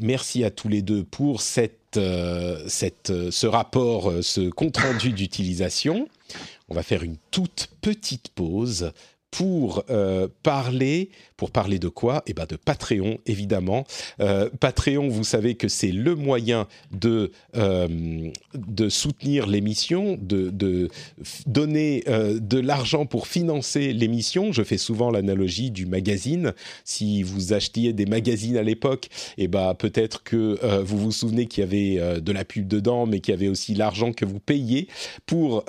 Merci 0.00 0.44
à 0.44 0.50
tous 0.50 0.68
les 0.68 0.82
deux 0.82 1.04
pour 1.04 1.40
euh, 1.60 1.66
euh, 1.96 3.30
ce 3.30 3.46
rapport, 3.46 4.10
euh, 4.10 4.22
ce 4.22 4.48
compte-rendu 4.50 5.12
d'utilisation. 5.12 6.08
On 6.68 6.74
va 6.74 6.82
faire 6.82 7.02
une 7.02 7.16
toute 7.30 7.70
petite 7.80 8.28
pause 8.30 8.92
pour 9.30 9.84
euh, 9.90 10.26
parler, 10.42 11.10
pour 11.36 11.50
parler 11.50 11.78
de 11.78 11.88
quoi? 11.88 12.22
Eh 12.26 12.32
ben 12.32 12.46
de 12.48 12.56
Patreon, 12.56 13.18
évidemment. 13.26 13.86
Euh, 14.20 14.48
Patreon, 14.58 15.08
vous 15.08 15.24
savez 15.24 15.54
que 15.54 15.68
c'est 15.68 15.92
le 15.92 16.14
moyen 16.14 16.66
de 16.92 17.30
euh, 17.56 18.30
de 18.54 18.88
soutenir 18.88 19.46
l'émission, 19.46 20.18
de, 20.20 20.50
de 20.50 20.88
donner 21.46 22.04
de 22.08 22.58
l'argent 22.58 23.06
pour 23.06 23.26
financer 23.26 23.92
l'émission. 23.92 24.52
Je 24.52 24.62
fais 24.62 24.78
souvent 24.78 25.10
l'analogie 25.10 25.70
du 25.70 25.86
magazine. 25.86 26.54
Si 26.84 27.22
vous 27.22 27.52
achetiez 27.52 27.92
des 27.92 28.06
magazines 28.06 28.56
à 28.56 28.62
l'époque, 28.62 29.08
eh 29.36 29.48
ben 29.48 29.74
peut-être 29.74 30.22
que 30.22 30.58
vous 30.82 30.98
vous 30.98 31.12
souvenez 31.12 31.46
qu'il 31.46 31.62
y 31.62 31.66
avait 31.66 32.20
de 32.20 32.32
la 32.32 32.44
pub 32.44 32.66
dedans, 32.66 33.06
mais 33.06 33.20
qu'il 33.20 33.32
y 33.32 33.36
avait 33.36 33.48
aussi 33.48 33.74
l'argent 33.74 34.12
que 34.12 34.24
vous 34.24 34.40
payiez 34.40 34.88
pour 35.26 35.64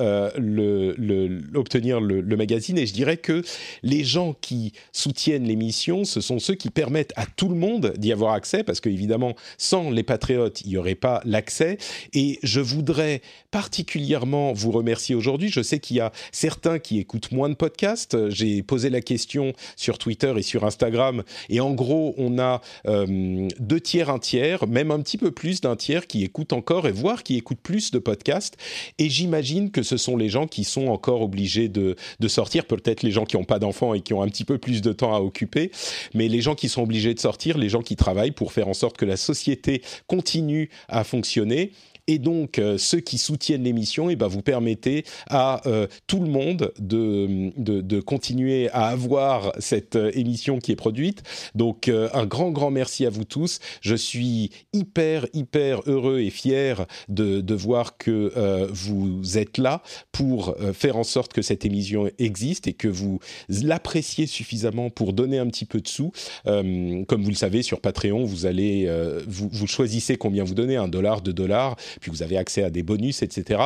obtenir 1.56 2.00
le, 2.00 2.22
le 2.22 2.38
magazine. 2.38 2.78
Et 2.78 2.88
je 2.88 2.94
dirais 2.94 3.18
que 3.18 3.44
les 3.84 4.04
gens 4.04 4.36
qui 4.40 4.74
soutiennent 4.92 5.46
l'émission, 5.46 6.06
ce 6.06 6.22
sont 6.22 6.40
ceux 6.40 6.56
qui 6.56 6.70
permettent 6.70 7.14
à 7.16 7.26
tout 7.26 7.50
le 7.50 7.56
monde 7.56 7.94
d'y 7.98 8.12
avoir 8.12 8.34
accès, 8.34 8.64
parce 8.64 8.80
qu'évidemment, 8.80 9.36
sans 9.58 9.90
les 9.90 10.04
patriotes, 10.04 10.62
il 10.62 10.70
n'y 10.70 10.78
aurait 10.78 10.96
pas 10.96 11.22
l'accès. 11.26 11.78
Et 12.14 12.40
je 12.44 12.60
voudrais 12.60 13.22
particulièrement 13.52 14.54
vous 14.54 14.72
remercier 14.72 15.16
aujourd'hui. 15.16 15.50
Je 15.50 15.62
sais 15.62 15.80
qu'il 15.80 15.98
y 15.98 16.00
a 16.02 16.12
certains 16.32 16.80
qui 16.80 17.00
écoutent 17.00 17.32
moins 17.32 17.50
de 17.50 17.56
podcasts. 17.56 18.30
J'ai 18.30 18.64
posé 18.64 18.90
la 18.90 19.02
question 19.02 19.54
sur 19.76 19.98
Twitter 19.98 20.34
et 20.36 20.42
sur 20.42 20.66
Instagram, 20.66 21.24
et 21.50 21.60
en 21.60 21.74
gros, 21.74 22.14
on 22.18 22.40
a 22.40 22.62
euh, 22.88 23.48
deux 23.60 23.80
tiers, 23.80 24.10
un 24.10 24.20
tiers, 24.20 24.68
même 24.68 24.92
un 24.92 25.00
petit 25.02 25.18
peu 25.18 25.32
plus 25.32 25.62
d'un 25.62 25.76
tiers 25.76 26.08
qui 26.08 26.24
écoutent 26.24 26.54
encore, 26.54 26.88
et 26.88 26.92
voire 26.92 27.24
qui 27.24 27.36
écoutent 27.36 27.62
plus 27.62 27.92
de 27.92 28.00
podcasts. 28.00 28.58
Et 28.98 29.10
j'imagine 29.10 29.72
que 29.72 29.84
ce 29.84 29.98
sont 29.98 30.18
les 30.18 30.30
gens 30.30 30.48
qui 30.48 30.64
sont 30.64 30.88
encore 30.88 31.22
obligés 31.22 31.70
de, 31.70 31.96
de 32.20 32.28
sortir, 32.28 32.66
peut-être 32.66 33.04
les 33.04 33.12
gens 33.12 33.26
qui 33.26 33.38
n'ont 33.40 33.46
pas 33.46 33.60
d'enfants 33.60 33.94
et 33.94 34.02
qui 34.02 34.14
ont 34.14 34.22
un 34.22 34.28
petit 34.28 34.46
peu 34.46 34.58
plus 34.58 34.82
de 34.82 34.92
temps 34.92 35.16
à 35.16 35.20
occuper, 35.20 35.72
mais 36.14 36.28
les 36.28 36.42
gens 36.42 36.56
qui 36.56 36.70
sont 36.70 36.84
obligés 36.84 37.14
de 37.14 37.20
sortir, 37.20 37.58
les 37.58 37.70
gens 37.70 37.82
qui 37.82 37.96
travaillent 37.96 38.32
pour 38.32 38.54
faire 38.54 38.68
en 38.68 38.74
sorte 38.74 38.98
que 38.98 39.06
la 39.06 39.18
société 39.18 39.82
continue 40.08 40.70
à 40.88 41.04
fonctionner 41.04 41.72
et 42.10 42.18
donc, 42.18 42.58
euh, 42.58 42.80
ceux 42.80 43.02
qui 43.02 43.20
soutiennent 43.20 43.64
l'émission, 43.64 44.10
et 44.10 44.14
eh 44.14 44.16
ben, 44.16 44.26
vous 44.26 44.42
permettez 44.42 45.06
à 45.30 45.62
euh, 45.68 45.86
tout 46.08 46.20
le 46.20 46.28
monde 46.28 46.74
de, 46.80 47.52
de, 47.56 48.00
continuer 48.00 48.68
à 48.72 48.88
avoir 48.88 49.54
cette 49.60 49.96
euh, 49.96 50.10
émission 50.16 50.58
qui 50.58 50.72
est 50.72 50.76
produite. 50.76 51.22
Donc, 51.54 51.88
un 51.88 52.26
grand, 52.26 52.50
grand 52.50 52.72
merci 52.72 53.06
à 53.06 53.12
vous 53.12 53.26
tous. 53.26 53.60
Je 53.82 53.94
suis 53.94 54.50
hyper, 54.74 55.28
hyper 55.34 55.82
heureux 55.86 56.22
et 56.22 56.32
fier 56.32 56.88
de, 57.10 57.42
de 57.42 57.54
voir 57.54 57.98
que 57.98 58.34
vous 58.72 59.38
êtes 59.38 59.58
là 59.58 59.84
pour 60.12 60.56
faire 60.74 60.98
en 60.98 61.04
sorte 61.04 61.34
que 61.34 61.42
cette 61.42 61.66
émission 61.66 62.10
existe 62.18 62.68
et 62.68 62.74
que 62.74 62.88
vous 62.88 63.20
l'appréciez 63.50 64.26
suffisamment 64.26 64.90
pour 64.90 65.14
donner 65.14 65.38
un 65.38 65.48
petit 65.48 65.66
peu 65.66 65.82
de 65.82 65.88
sous. 65.88 66.12
comme 66.46 67.24
vous 67.24 67.30
le 67.30 67.36
savez, 67.36 67.62
sur 67.62 67.82
Patreon, 67.82 68.24
vous 68.24 68.46
allez, 68.46 68.90
vous, 69.28 69.50
vous 69.52 69.68
choisissez 69.68 70.18
combien 70.18 70.44
vous 70.44 70.56
donnez, 70.56 70.78
un 70.78 70.88
dollar, 70.88 71.22
deux 71.22 71.34
dollars 71.34 71.76
puis 72.00 72.12
vous 72.12 72.24
avez 72.24 72.38
accès 72.38 72.64
à 72.64 72.70
des 72.70 72.84
bonus, 72.84 73.22
etc. 73.22 73.62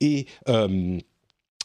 Et 0.00 0.26
euh, 0.48 0.98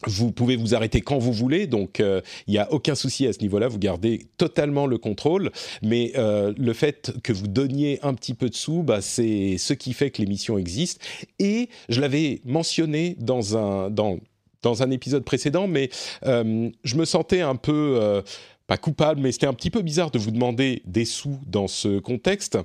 vous 0.07 0.31
pouvez 0.31 0.55
vous 0.55 0.73
arrêter 0.73 1.01
quand 1.01 1.19
vous 1.19 1.31
voulez, 1.31 1.67
donc 1.67 1.99
euh, 1.99 2.21
il 2.47 2.51
n'y 2.51 2.57
a 2.57 2.71
aucun 2.73 2.95
souci 2.95 3.27
à 3.27 3.33
ce 3.33 3.39
niveau-là, 3.39 3.67
vous 3.67 3.77
gardez 3.77 4.25
totalement 4.37 4.87
le 4.87 4.97
contrôle, 4.97 5.51
mais 5.83 6.13
euh, 6.17 6.53
le 6.57 6.73
fait 6.73 7.13
que 7.23 7.31
vous 7.31 7.47
donniez 7.47 7.99
un 8.01 8.15
petit 8.15 8.33
peu 8.33 8.49
de 8.49 8.55
sous, 8.55 8.81
bah, 8.81 9.01
c'est 9.01 9.57
ce 9.59 9.73
qui 9.73 9.93
fait 9.93 10.09
que 10.09 10.21
l'émission 10.21 10.57
existe. 10.57 11.01
Et 11.37 11.69
je 11.89 12.01
l'avais 12.01 12.41
mentionné 12.45 13.15
dans 13.19 13.57
un, 13.57 13.91
dans, 13.91 14.17
dans 14.63 14.81
un 14.81 14.89
épisode 14.89 15.23
précédent, 15.23 15.67
mais 15.67 15.89
je 16.23 16.95
me 16.95 17.05
sentais 17.05 17.41
un 17.41 17.55
peu, 17.55 18.23
pas 18.65 18.77
coupable, 18.77 19.21
mais 19.21 19.31
c'était 19.31 19.47
un 19.47 19.53
petit 19.53 19.69
peu 19.69 19.81
bizarre 19.81 20.11
de 20.11 20.17
vous 20.17 20.31
demander 20.31 20.81
des 20.85 21.05
sous 21.05 21.39
dans 21.45 21.67
ce 21.67 21.99
contexte. 21.99 22.57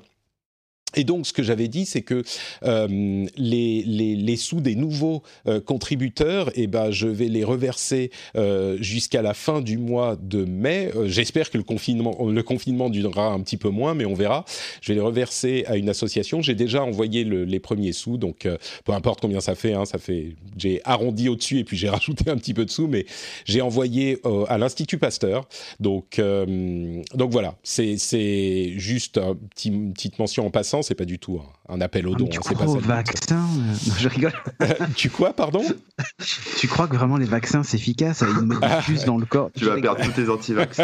Et 0.96 1.04
donc, 1.04 1.26
ce 1.26 1.32
que 1.34 1.42
j'avais 1.42 1.68
dit, 1.68 1.84
c'est 1.84 2.00
que 2.00 2.22
euh, 2.64 3.26
les, 3.36 3.82
les, 3.86 4.16
les, 4.16 4.36
sous 4.36 4.62
des 4.62 4.74
nouveaux 4.74 5.22
euh, 5.46 5.60
contributeurs, 5.60 6.50
eh 6.54 6.66
ben, 6.66 6.90
je 6.90 7.06
vais 7.06 7.28
les 7.28 7.44
reverser 7.44 8.10
euh, 8.34 8.78
jusqu'à 8.80 9.20
la 9.20 9.34
fin 9.34 9.60
du 9.60 9.76
mois 9.76 10.16
de 10.20 10.44
mai. 10.44 10.90
Euh, 10.96 11.06
j'espère 11.06 11.50
que 11.50 11.58
le 11.58 11.64
confinement, 11.64 12.16
le 12.26 12.42
confinement 12.42 12.88
durera 12.88 13.26
un 13.26 13.40
petit 13.40 13.58
peu 13.58 13.68
moins, 13.68 13.92
mais 13.92 14.06
on 14.06 14.14
verra. 14.14 14.46
Je 14.80 14.88
vais 14.88 14.94
les 14.94 15.04
reverser 15.04 15.64
à 15.66 15.76
une 15.76 15.90
association. 15.90 16.40
J'ai 16.40 16.54
déjà 16.54 16.82
envoyé 16.82 17.24
le, 17.24 17.44
les 17.44 17.60
premiers 17.60 17.92
sous, 17.92 18.16
donc 18.16 18.46
euh, 18.46 18.56
peu 18.86 18.92
importe 18.92 19.20
combien 19.20 19.40
ça 19.40 19.54
fait. 19.54 19.74
Hein, 19.74 19.84
ça 19.84 19.98
fait, 19.98 20.34
j'ai 20.56 20.80
arrondi 20.84 21.28
au-dessus 21.28 21.58
et 21.58 21.64
puis 21.64 21.76
j'ai 21.76 21.88
rajouté 21.96 22.30
un 22.30 22.38
petit 22.38 22.54
peu 22.54 22.64
de 22.64 22.70
sous, 22.70 22.88
mais 22.88 23.04
j'ai 23.44 23.60
envoyé 23.60 24.18
à 24.48 24.56
l'Institut 24.56 24.96
Pasteur. 24.96 25.46
Donc, 25.78 26.20
donc 27.14 27.30
voilà, 27.30 27.56
c'est 27.62 28.78
juste 28.78 29.20
une 29.64 29.92
petite 29.92 30.18
mention 30.18 30.46
en 30.46 30.50
passant 30.50 30.82
c'est 30.86 30.94
pas 30.94 31.04
du 31.04 31.18
tout 31.18 31.40
un, 31.68 31.80
appel 31.80 32.06
au 32.06 32.14
don. 32.14 32.26
Tu 32.26 32.38
hein, 32.38 32.40
crois 32.54 32.66
au 32.68 32.78
vaccin 32.78 33.36
non, 33.36 33.74
Je 33.98 34.08
rigole. 34.08 34.32
tu 34.96 35.10
quoi, 35.10 35.32
pardon? 35.32 35.62
Tu 36.58 36.68
crois 36.68 36.86
que 36.88 36.96
vraiment 36.96 37.16
les 37.16 37.26
vaccins 37.26 37.62
c'est 37.62 37.76
efficace 37.76 38.22
Ils 38.22 38.46
me 38.46 38.56
juste 38.86 39.06
dans 39.06 39.18
le 39.18 39.26
corps? 39.26 39.50
Tu 39.54 39.64
vas 39.64 39.80
perdre 39.80 40.02
tous 40.02 40.12
tes 40.12 40.28
antivax 40.28 40.80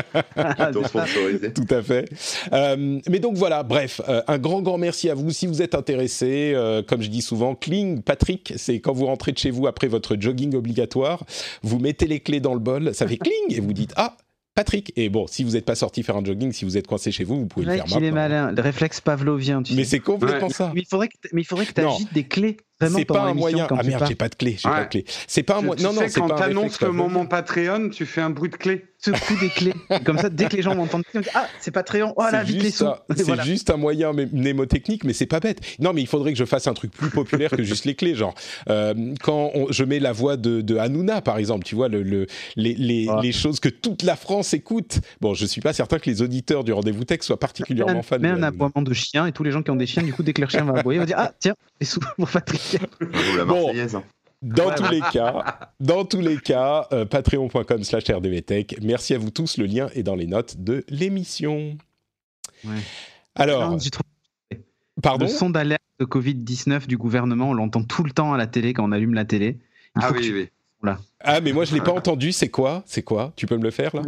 Tout 1.55 1.75
à 1.75 1.83
fait. 1.83 2.11
Euh, 2.53 3.01
mais 3.09 3.19
donc 3.19 3.37
voilà, 3.37 3.63
bref, 3.63 4.01
euh, 4.09 4.23
un 4.27 4.39
grand, 4.39 4.63
grand 4.63 4.79
merci 4.79 5.09
à 5.09 5.15
vous. 5.15 5.31
Si 5.31 5.47
vous 5.47 5.63
êtes 5.63 5.75
intéressé, 5.75 6.53
euh, 6.55 6.83
comme 6.83 7.03
je 7.03 7.09
dis 7.09 7.23
souvent, 7.23 7.55
Kling, 7.55 8.03
Patrick, 8.03 8.55
c'est 8.57 8.81
quand 8.81 8.93
vous 8.93 9.07
rentrez 9.07 9.33
de 9.33 9.39
chez 9.39 9.51
vous 9.51 9.67
après 9.67 9.89
votre 9.89 10.17
jogging 10.19 10.55
obligatoire, 10.55 11.25
vous 11.63 11.79
mettez 11.79 12.07
les 12.07 12.21
clés 12.21 12.41
dans 12.41 12.55
le 12.55 12.61
bol, 12.61 12.95
ça 12.95 13.07
fait 13.07 13.19
cling 13.19 13.57
et 13.57 13.61
vous 13.61 13.73
dites 13.73 13.93
Ah, 13.97 14.17
Patrick. 14.55 14.93
Et 14.97 15.09
bon, 15.09 15.27
si 15.27 15.45
vous 15.45 15.53
n'êtes 15.53 15.65
pas 15.65 15.75
sorti 15.75 16.03
faire 16.03 16.17
un 16.17 16.25
jogging, 16.25 16.53
si 16.53 16.65
vous 16.65 16.77
êtes 16.77 16.87
coincé 16.87 17.11
chez 17.11 17.25
vous, 17.25 17.39
vous 17.39 17.47
pouvez 17.47 17.67
le 17.67 17.73
faire 17.73 17.85
maintenant. 17.85 17.99
Il 17.99 18.05
est 18.05 18.11
malin, 18.11 18.53
le 18.53 18.63
réflexe 18.63 19.01
pavlovien. 19.01 19.63
Tu 19.63 19.75
mais 19.75 19.85
c'est 19.85 20.01
complètement 20.01 20.49
ouais. 20.49 20.53
ça. 20.53 20.73
Mais 20.75 20.83
il 20.83 20.87
faudrait 20.87 21.09
que, 21.09 21.15
mais 21.33 21.43
il 21.43 21.45
faudrait 21.45 21.67
que 21.67 21.73
tu 21.73 21.81
agites 21.81 22.13
des 22.13 22.25
clés. 22.25 22.57
C'est 22.91 23.05
pas 23.05 23.23
un 23.23 23.35
moyen. 23.35 23.67
Ah 23.71 23.83
merde, 23.83 24.05
j'ai 24.09 24.15
pas 24.15 24.29
de 24.29 24.35
clé. 24.35 24.57
J'ai 24.59 24.69
ouais. 24.69 24.77
pas 24.77 24.85
de 24.85 24.89
clé. 24.89 25.05
C'est 25.27 25.43
pas 25.43 25.59
un 25.59 25.63
moyen. 25.63 25.83
Non, 25.83 25.93
non, 25.93 26.03
c'est 26.07 26.21
quand 26.21 26.29
t'annonces 26.29 26.81
le 26.81 26.93
moment 26.93 27.27
Patreon, 27.27 27.91
tu 27.91 28.07
fais 28.07 28.21
un 28.21 28.31
bruit 28.31 28.51
de 28.51 28.57
clé. 28.57 28.87
Ce 29.05 29.11
coup 29.11 29.35
des 29.41 29.49
clés. 29.49 29.75
Comme 30.05 30.17
ça, 30.19 30.31
dès 30.31 30.47
que 30.47 30.55
les 30.55 30.63
gens 30.63 30.77
m'entendent, 30.77 31.03
ah, 31.35 31.49
c'est 31.59 31.73
Patreon. 31.73 32.15
Oh 32.17 32.23
là, 32.31 32.45
vite 32.45 32.63
les 32.63 32.71
sous. 32.71 32.87
C'est 33.17 33.25
voilà. 33.25 33.43
juste 33.43 33.69
un 33.71 33.77
moyen 33.77 34.13
mnémotechnique, 34.13 35.03
mais 35.03 35.13
c'est 35.13 35.27
pas 35.27 35.41
bête. 35.41 35.61
Non, 35.81 35.93
mais 35.93 36.03
il 36.03 36.07
faudrait 36.07 36.33
que 36.33 36.39
je 36.39 36.45
fasse 36.45 36.69
un 36.69 36.73
truc 36.73 36.93
plus 36.93 37.11
populaire 37.11 37.51
que 37.51 37.65
juste 37.65 37.85
les 37.85 37.97
clés. 37.97 38.15
Genre, 38.15 38.33
euh, 38.71 38.95
quand 39.21 39.51
on, 39.55 39.73
je 39.73 39.83
mets 39.83 39.99
la 39.99 40.13
voix 40.13 40.37
de, 40.37 40.61
de 40.61 40.77
Hanouna, 40.77 41.21
par 41.21 41.39
exemple, 41.39 41.65
tu 41.65 41.75
vois, 41.75 41.89
le, 41.89 42.05
le, 42.05 42.29
les, 42.55 42.75
les, 42.75 43.09
ah. 43.11 43.19
les, 43.21 43.33
choses 43.33 43.59
que 43.59 43.69
toute 43.69 44.05
la 44.05 44.15
France 44.15 44.55
écoute. 44.55 45.01
Bon, 45.21 45.35
je 45.35 45.47
suis 45.47 45.61
pas 45.61 45.73
certain 45.73 45.99
que 45.99 46.09
les 46.09 46.23
auditeurs 46.23 46.63
du 46.63 46.73
rendez-vous 46.73 47.03
tech 47.03 47.23
soient 47.23 47.41
particulièrement 47.41 48.03
fans. 48.03 48.19
Mais 48.21 48.29
un 48.29 48.45
aboiement 48.45 48.83
de 48.83 48.95
chien 48.95 49.27
et 49.27 49.33
tous 49.33 49.43
les 49.43 49.51
gens 49.51 49.65
qui 49.65 49.73
ont 49.73 49.77
des 49.77 49.87
chiens, 49.87 50.05
du 50.05 50.13
coup, 50.13 50.23
dès 50.23 50.33
que 50.33 50.41
leur 50.41 50.51
chien 50.51 50.65
va 50.65 50.79
aboyer, 50.79 51.01
on 51.01 51.03
va 51.03 51.07
dire, 51.07 51.19
ah, 51.19 51.33
tiens, 51.41 51.55
les 51.81 51.87
sous 51.87 51.99
pour 52.17 52.29
Patrick. 52.29 52.72
Bon, 53.47 53.73
dans 54.43 54.75
tous 54.75 54.91
les 54.91 55.01
cas, 55.01 55.71
dans 55.79 56.05
tous 56.05 56.21
les 56.21 56.37
cas, 56.37 56.89
euh, 56.93 57.05
patreon.com 57.05 57.85
slash 57.85 58.11
rdvtech. 58.11 58.77
Merci 58.83 59.15
à 59.15 59.19
vous 59.19 59.31
tous. 59.31 59.57
Le 59.57 59.67
lien 59.67 59.89
est 59.95 60.03
dans 60.03 60.17
les 60.17 60.27
notes 60.27 60.57
de 60.59 60.85
l'émission. 60.89 61.79
Ouais. 62.65 62.71
Alors, 63.37 63.79
pardon. 65.01 65.27
Le 65.27 65.31
son 65.31 65.51
d'alerte 65.51 65.83
de 66.01 66.05
Covid-19 66.05 66.87
du 66.87 66.97
gouvernement, 66.97 67.51
on 67.51 67.55
l'entend 67.55 67.85
tout 67.85 68.03
le 68.03 68.11
temps 68.11 68.33
à 68.33 68.37
la 68.37 68.49
télé 68.49 68.73
quand 68.73 68.85
on 68.85 68.93
allume 68.93 69.15
la 69.15 69.25
télé. 69.25 69.61
Il 69.97 70.03
ah 70.03 70.11
oui, 70.13 70.21
tu... 70.21 70.35
oui. 70.35 70.49
Là. 70.83 70.99
Ah, 71.21 71.41
mais 71.41 71.53
moi 71.53 71.65
je 71.65 71.73
l'ai 71.75 71.81
pas 71.81 71.93
entendu. 71.93 72.33
C'est 72.33 72.49
quoi? 72.49 72.83
C'est 72.87 73.03
quoi? 73.03 73.33
Tu 73.37 73.47
peux 73.47 73.57
me 73.57 73.63
le 73.63 73.71
faire 73.71 73.95
là? 73.95 74.03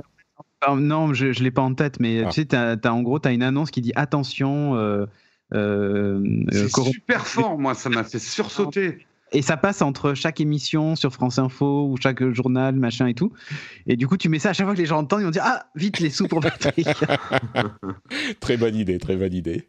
Non, 0.74 1.12
je, 1.12 1.32
je 1.32 1.44
l'ai 1.44 1.50
pas 1.50 1.62
en 1.62 1.74
tête, 1.74 2.00
mais 2.00 2.24
ah. 2.24 2.28
tu 2.28 2.40
sais, 2.40 2.46
t'as, 2.46 2.76
t'as, 2.76 2.90
en 2.90 3.02
gros, 3.02 3.20
tu 3.20 3.28
as 3.28 3.32
une 3.32 3.42
annonce 3.42 3.70
qui 3.70 3.80
dit 3.80 3.92
attention. 3.94 4.74
Euh, 4.76 5.06
c'est 5.54 6.68
super 6.68 7.26
fort, 7.26 7.58
moi, 7.58 7.74
ça 7.74 7.88
m'a 7.88 8.04
fait 8.04 8.18
sursauter 8.18 9.06
et 9.34 9.42
ça 9.42 9.56
passe 9.56 9.82
entre 9.82 10.14
chaque 10.14 10.40
émission 10.40 10.96
sur 10.96 11.12
France 11.12 11.38
Info 11.38 11.88
ou 11.88 11.96
chaque 12.00 12.24
journal, 12.30 12.76
machin 12.76 13.08
et 13.08 13.14
tout. 13.14 13.32
Et 13.86 13.96
du 13.96 14.06
coup, 14.06 14.16
tu 14.16 14.28
mets 14.28 14.38
ça 14.38 14.50
à 14.50 14.52
chaque 14.52 14.66
fois 14.66 14.74
que 14.74 14.80
les 14.80 14.86
gens 14.86 14.98
entendent, 14.98 15.20
ils 15.20 15.24
vont 15.24 15.30
dire 15.30 15.42
Ah, 15.44 15.66
vite 15.74 15.98
les 15.98 16.10
sous 16.10 16.28
pour 16.28 16.40
Patrick. 16.40 16.86
très 18.40 18.56
bonne 18.56 18.76
idée, 18.76 18.98
très 18.98 19.16
bonne 19.16 19.34
idée. 19.34 19.68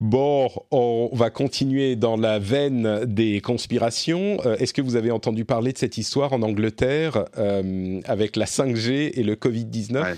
Bon, 0.00 0.48
on 0.70 1.10
va 1.12 1.28
continuer 1.28 1.96
dans 1.96 2.16
la 2.16 2.38
veine 2.38 3.04
des 3.04 3.40
conspirations. 3.40 4.38
Euh, 4.46 4.56
Est-ce 4.56 4.72
que 4.72 4.80
vous 4.80 4.94
avez 4.94 5.10
entendu 5.10 5.44
parler 5.44 5.72
de 5.72 5.78
cette 5.78 5.98
histoire 5.98 6.32
en 6.32 6.42
Angleterre 6.42 7.24
euh, 7.36 8.00
avec 8.04 8.36
la 8.36 8.46
5G 8.46 9.10
et 9.14 9.22
le 9.24 9.34
Covid-19 9.34 10.02
ouais. 10.02 10.14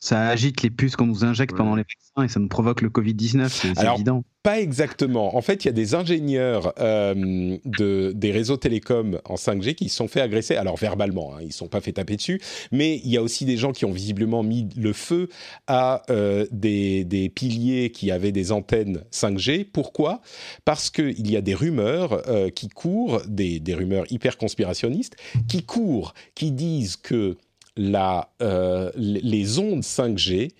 Ça 0.00 0.28
agite 0.28 0.62
les 0.62 0.70
puces 0.70 0.96
qu'on 0.96 1.06
nous 1.06 1.24
injecte 1.24 1.54
pendant 1.54 1.74
les 1.74 1.82
vaccins 1.82 2.24
et 2.24 2.28
ça 2.28 2.40
nous 2.40 2.48
provoque 2.48 2.80
le 2.80 2.88
Covid-19, 2.88 3.48
c'est 3.48 3.84
évident. 3.94 4.24
Pas 4.42 4.60
exactement. 4.60 5.36
En 5.36 5.42
fait, 5.42 5.64
il 5.64 5.66
y 5.66 5.68
a 5.68 5.72
des 5.72 5.94
ingénieurs 5.94 6.72
euh, 6.78 7.58
de, 7.66 8.12
des 8.14 8.30
réseaux 8.30 8.56
télécoms 8.56 9.20
en 9.26 9.34
5G 9.34 9.74
qui 9.74 9.90
se 9.90 9.96
sont 9.96 10.08
fait 10.08 10.22
agresser, 10.22 10.56
alors 10.56 10.76
verbalement, 10.76 11.34
hein, 11.34 11.40
ils 11.42 11.48
ne 11.48 11.52
sont 11.52 11.68
pas 11.68 11.82
fait 11.82 11.92
taper 11.92 12.16
dessus, 12.16 12.40
mais 12.72 13.00
il 13.04 13.10
y 13.10 13.18
a 13.18 13.22
aussi 13.22 13.44
des 13.44 13.58
gens 13.58 13.72
qui 13.72 13.84
ont 13.84 13.90
visiblement 13.90 14.42
mis 14.42 14.68
le 14.76 14.92
feu 14.94 15.28
à 15.66 16.02
euh, 16.08 16.46
des, 16.50 17.04
des, 17.04 17.28
piliers 17.28 17.90
qui 17.90 18.10
avaient 18.10 18.32
des 18.32 18.52
antennes 18.52 19.02
5G. 19.12 19.66
Pourquoi? 19.70 20.22
Parce 20.64 20.88
qu'il 20.88 21.28
y 21.30 21.36
a 21.36 21.42
des 21.42 21.54
rumeurs 21.54 22.22
euh, 22.28 22.48
qui 22.48 22.68
courent, 22.68 23.20
des, 23.26 23.60
des 23.60 23.74
rumeurs 23.74 24.06
hyper 24.10 24.38
conspirationnistes, 24.38 25.16
qui 25.46 25.64
courent, 25.64 26.14
qui 26.34 26.52
disent 26.52 26.96
que 26.96 27.36
la, 27.78 28.30
euh, 28.42 28.90
les 28.96 29.58
ondes 29.58 29.82
5G 29.82 30.50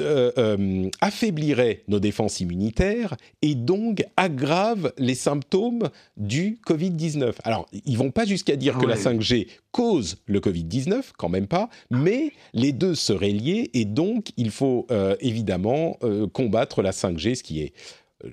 euh, 0.00 0.30
euh, 0.36 0.90
affaibliraient 1.00 1.82
nos 1.88 1.98
défenses 1.98 2.40
immunitaires 2.40 3.16
et 3.40 3.54
donc 3.54 4.04
aggravent 4.18 4.92
les 4.98 5.14
symptômes 5.14 5.88
du 6.18 6.60
Covid-19. 6.66 7.32
Alors, 7.42 7.66
ils 7.72 7.96
vont 7.96 8.10
pas 8.10 8.26
jusqu'à 8.26 8.56
dire 8.56 8.74
Ah 8.76 8.80
que 8.82 8.86
la 8.86 8.96
5G 8.96 9.48
cause 9.72 10.18
le 10.26 10.40
Covid-19, 10.40 11.12
quand 11.16 11.30
même 11.30 11.46
pas, 11.46 11.70
mais 11.90 12.32
les 12.52 12.72
deux 12.72 12.94
seraient 12.94 13.30
liés 13.30 13.70
et 13.72 13.86
donc 13.86 14.28
il 14.36 14.50
faut 14.50 14.86
euh, 14.90 15.16
évidemment 15.20 15.96
euh, 16.02 16.26
combattre 16.26 16.82
la 16.82 16.90
5G, 16.90 17.36
ce 17.36 17.42
qui 17.42 17.62
est 17.62 17.72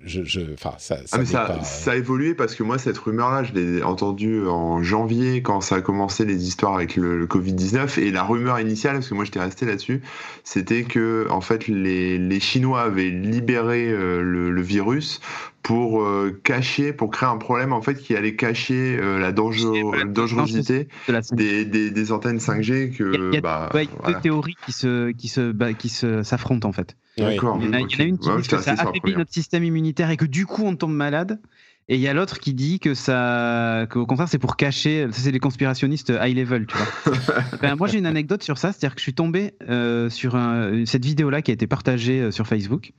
je, 0.04 0.24
je, 0.24 0.42
ça, 0.58 0.78
ça, 0.80 0.98
ah 1.12 1.18
mais 1.20 1.26
ça, 1.26 1.46
pas... 1.46 1.64
ça, 1.64 1.92
a 1.92 1.96
évolué 1.96 2.34
parce 2.34 2.56
que 2.56 2.64
moi, 2.64 2.80
cette 2.80 2.98
rumeur-là, 2.98 3.44
je 3.44 3.54
l'ai 3.54 3.84
entendue 3.84 4.48
en 4.48 4.82
janvier 4.82 5.44
quand 5.44 5.62
ça 5.62 5.76
a 5.76 5.82
commencé 5.82 6.26
les 6.26 6.48
histoires 6.48 6.74
avec 6.74 6.96
le, 6.96 7.20
le 7.20 7.28
Covid-19. 7.28 8.00
Et 8.00 8.10
la 8.10 8.24
rumeur 8.24 8.60
initiale, 8.60 8.96
parce 8.96 9.10
que 9.10 9.14
moi 9.14 9.26
j'étais 9.26 9.40
resté 9.40 9.68
là-dessus, 9.68 10.02
c'était 10.44 10.86
que 10.86 11.28
en 11.30 11.42
fait 11.42 11.68
les, 11.68 12.18
les 12.18 12.40
Chinois 12.40 12.82
avaient 12.82 13.12
libéré 13.12 13.92
euh, 13.92 14.24
le, 14.24 14.50
le, 14.50 14.62
virus 14.64 15.22
pour 15.66 16.03
euh, 16.03 16.39
cacher, 16.43 16.93
pour 16.93 17.09
créer 17.09 17.28
un 17.28 17.38
problème 17.38 17.74
en 17.74 17.82
fait 17.82 17.95
qui 17.95 18.16
allait 18.16 18.36
cacher 18.36 18.99
euh, 18.99 19.18
la 19.18 19.32
dangerosité 19.32 20.88
de 21.07 21.11
la 21.11 21.22
des, 21.32 21.66
des, 21.66 21.89
des, 21.89 22.11
antennes 22.11 22.38
5G 22.38 22.95
que 22.95 23.03
il 23.03 23.20
y 23.20 23.26
a, 23.26 23.30
il 23.30 23.34
y 23.34 23.38
a 23.38 23.41
bah, 23.41 23.72
ouais, 23.74 23.89
voilà. 23.99 24.13
deux 24.13 24.22
théories 24.22 24.55
qui 24.63 24.72
se 24.72 25.09
qui 25.09 25.28
se 25.28 25.51
bah, 25.51 25.74
qui 25.74 25.89
se 25.89 26.22
s'affrontent 26.22 26.70
en 26.70 26.72
fait. 26.72 26.95
D'accord. 27.18 27.57
Il, 27.59 27.63
il, 27.63 27.70
y 27.70 27.72
en 27.72 27.78
a 27.78 28.03
une 28.03 28.20
qui 28.20 28.30
ouais, 28.30 28.41
dit 28.41 28.47
que 28.47 28.59
ça 28.59 28.74
affaiblit 28.74 29.16
notre 29.16 29.34
système 29.34 29.63
immunitaire 29.63 30.11
et 30.11 30.18
que 30.18 30.26
du 30.26 30.45
coup 30.45 30.63
on 30.63 30.76
tombe 30.76 30.93
malade. 30.93 31.39
Et 31.88 31.95
il 31.95 32.01
y 32.01 32.07
a 32.07 32.13
l'autre 32.13 32.39
qui 32.39 32.55
dit 32.55 32.80
que 32.80 32.95
ça, 32.95 33.86
qu'au 33.91 34.07
contraire, 34.07 34.28
c'est 34.28 34.39
pour 34.39 34.55
cacher. 34.55 35.07
Ça, 35.11 35.22
c'est 35.22 35.32
des 35.32 35.39
conspirationnistes 35.39 36.11
high 36.20 36.36
level, 36.36 36.66
tu 36.66 36.76
vois. 36.76 37.13
ben, 37.61 37.76
moi, 37.76 37.88
j'ai 37.88 37.99
une 37.99 38.07
anecdote 38.07 38.41
sur 38.41 38.57
ça, 38.57 38.72
c'est-à-dire 38.72 38.95
que 38.95 38.99
je 38.99 39.03
suis 39.03 39.13
tombé 39.13 39.53
euh, 39.70 40.09
sur 40.09 40.36
un- 40.36 40.84
cette 40.88 41.05
vidéo-là 41.05 41.43
qui 41.43 41.51
a 41.51 41.53
été 41.53 41.68
partagée 41.68 42.22
euh, 42.22 42.32
sur 42.32 42.47
Facebook 42.47 42.91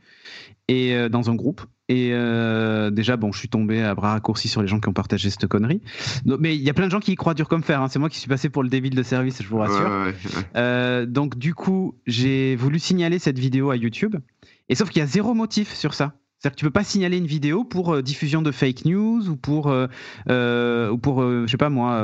et 0.68 0.94
euh, 0.94 1.08
dans 1.08 1.30
un 1.30 1.34
groupe. 1.34 1.62
Et 1.88 2.10
euh, 2.12 2.90
déjà, 2.90 3.16
bon, 3.16 3.30
je 3.30 3.38
suis 3.38 3.48
tombé 3.48 3.80
à 3.82 3.94
bras 3.94 4.10
raccourcis 4.12 4.48
sur 4.48 4.60
les 4.60 4.66
gens 4.66 4.80
qui 4.80 4.88
ont 4.88 4.92
partagé 4.92 5.30
cette 5.30 5.46
connerie. 5.46 5.80
Donc, 6.24 6.40
mais 6.40 6.56
il 6.56 6.62
y 6.62 6.68
a 6.68 6.74
plein 6.74 6.86
de 6.86 6.90
gens 6.90 6.98
qui 6.98 7.12
y 7.12 7.14
croient 7.14 7.34
dur 7.34 7.48
comme 7.48 7.62
fer. 7.62 7.80
hein. 7.80 7.86
C'est 7.88 8.00
moi 8.00 8.08
qui 8.08 8.18
suis 8.18 8.28
passé 8.28 8.48
pour 8.48 8.64
le 8.64 8.68
débile 8.68 8.96
de 8.96 9.02
service, 9.04 9.40
je 9.40 9.46
vous 9.48 9.58
Ouais, 9.58 9.68
rassure. 9.68 9.88
ouais, 9.88 10.06
ouais. 10.06 10.14
Euh, 10.56 11.06
donc 11.06 11.38
du 11.38 11.54
coup, 11.54 11.94
j'ai 12.06 12.56
voulu 12.56 12.80
signaler 12.80 13.20
cette 13.20 13.38
vidéo 13.38 13.70
à 13.70 13.76
YouTube. 13.76 14.16
Et 14.68 14.74
sauf 14.74 14.90
qu'il 14.90 14.98
y 14.98 15.02
a 15.04 15.06
zéro 15.06 15.32
motif 15.34 15.72
sur 15.74 15.94
ça. 15.94 16.14
C'est-à-dire 16.46 16.54
que 16.54 16.60
tu 16.60 16.64
peux 16.66 16.70
pas 16.70 16.84
signaler 16.84 17.16
une 17.18 17.26
vidéo 17.26 17.64
pour 17.64 17.92
euh, 17.92 18.02
diffusion 18.02 18.40
de 18.40 18.52
fake 18.52 18.84
news 18.84 19.28
ou 19.28 19.34
pour 19.34 19.66
euh, 19.66 19.88
euh, 20.30 20.90
ou 20.90 20.96
pour 20.98 21.20
euh, 21.22 21.42
je 21.46 21.50
sais 21.50 21.56
pas 21.56 21.70
moi. 21.70 22.00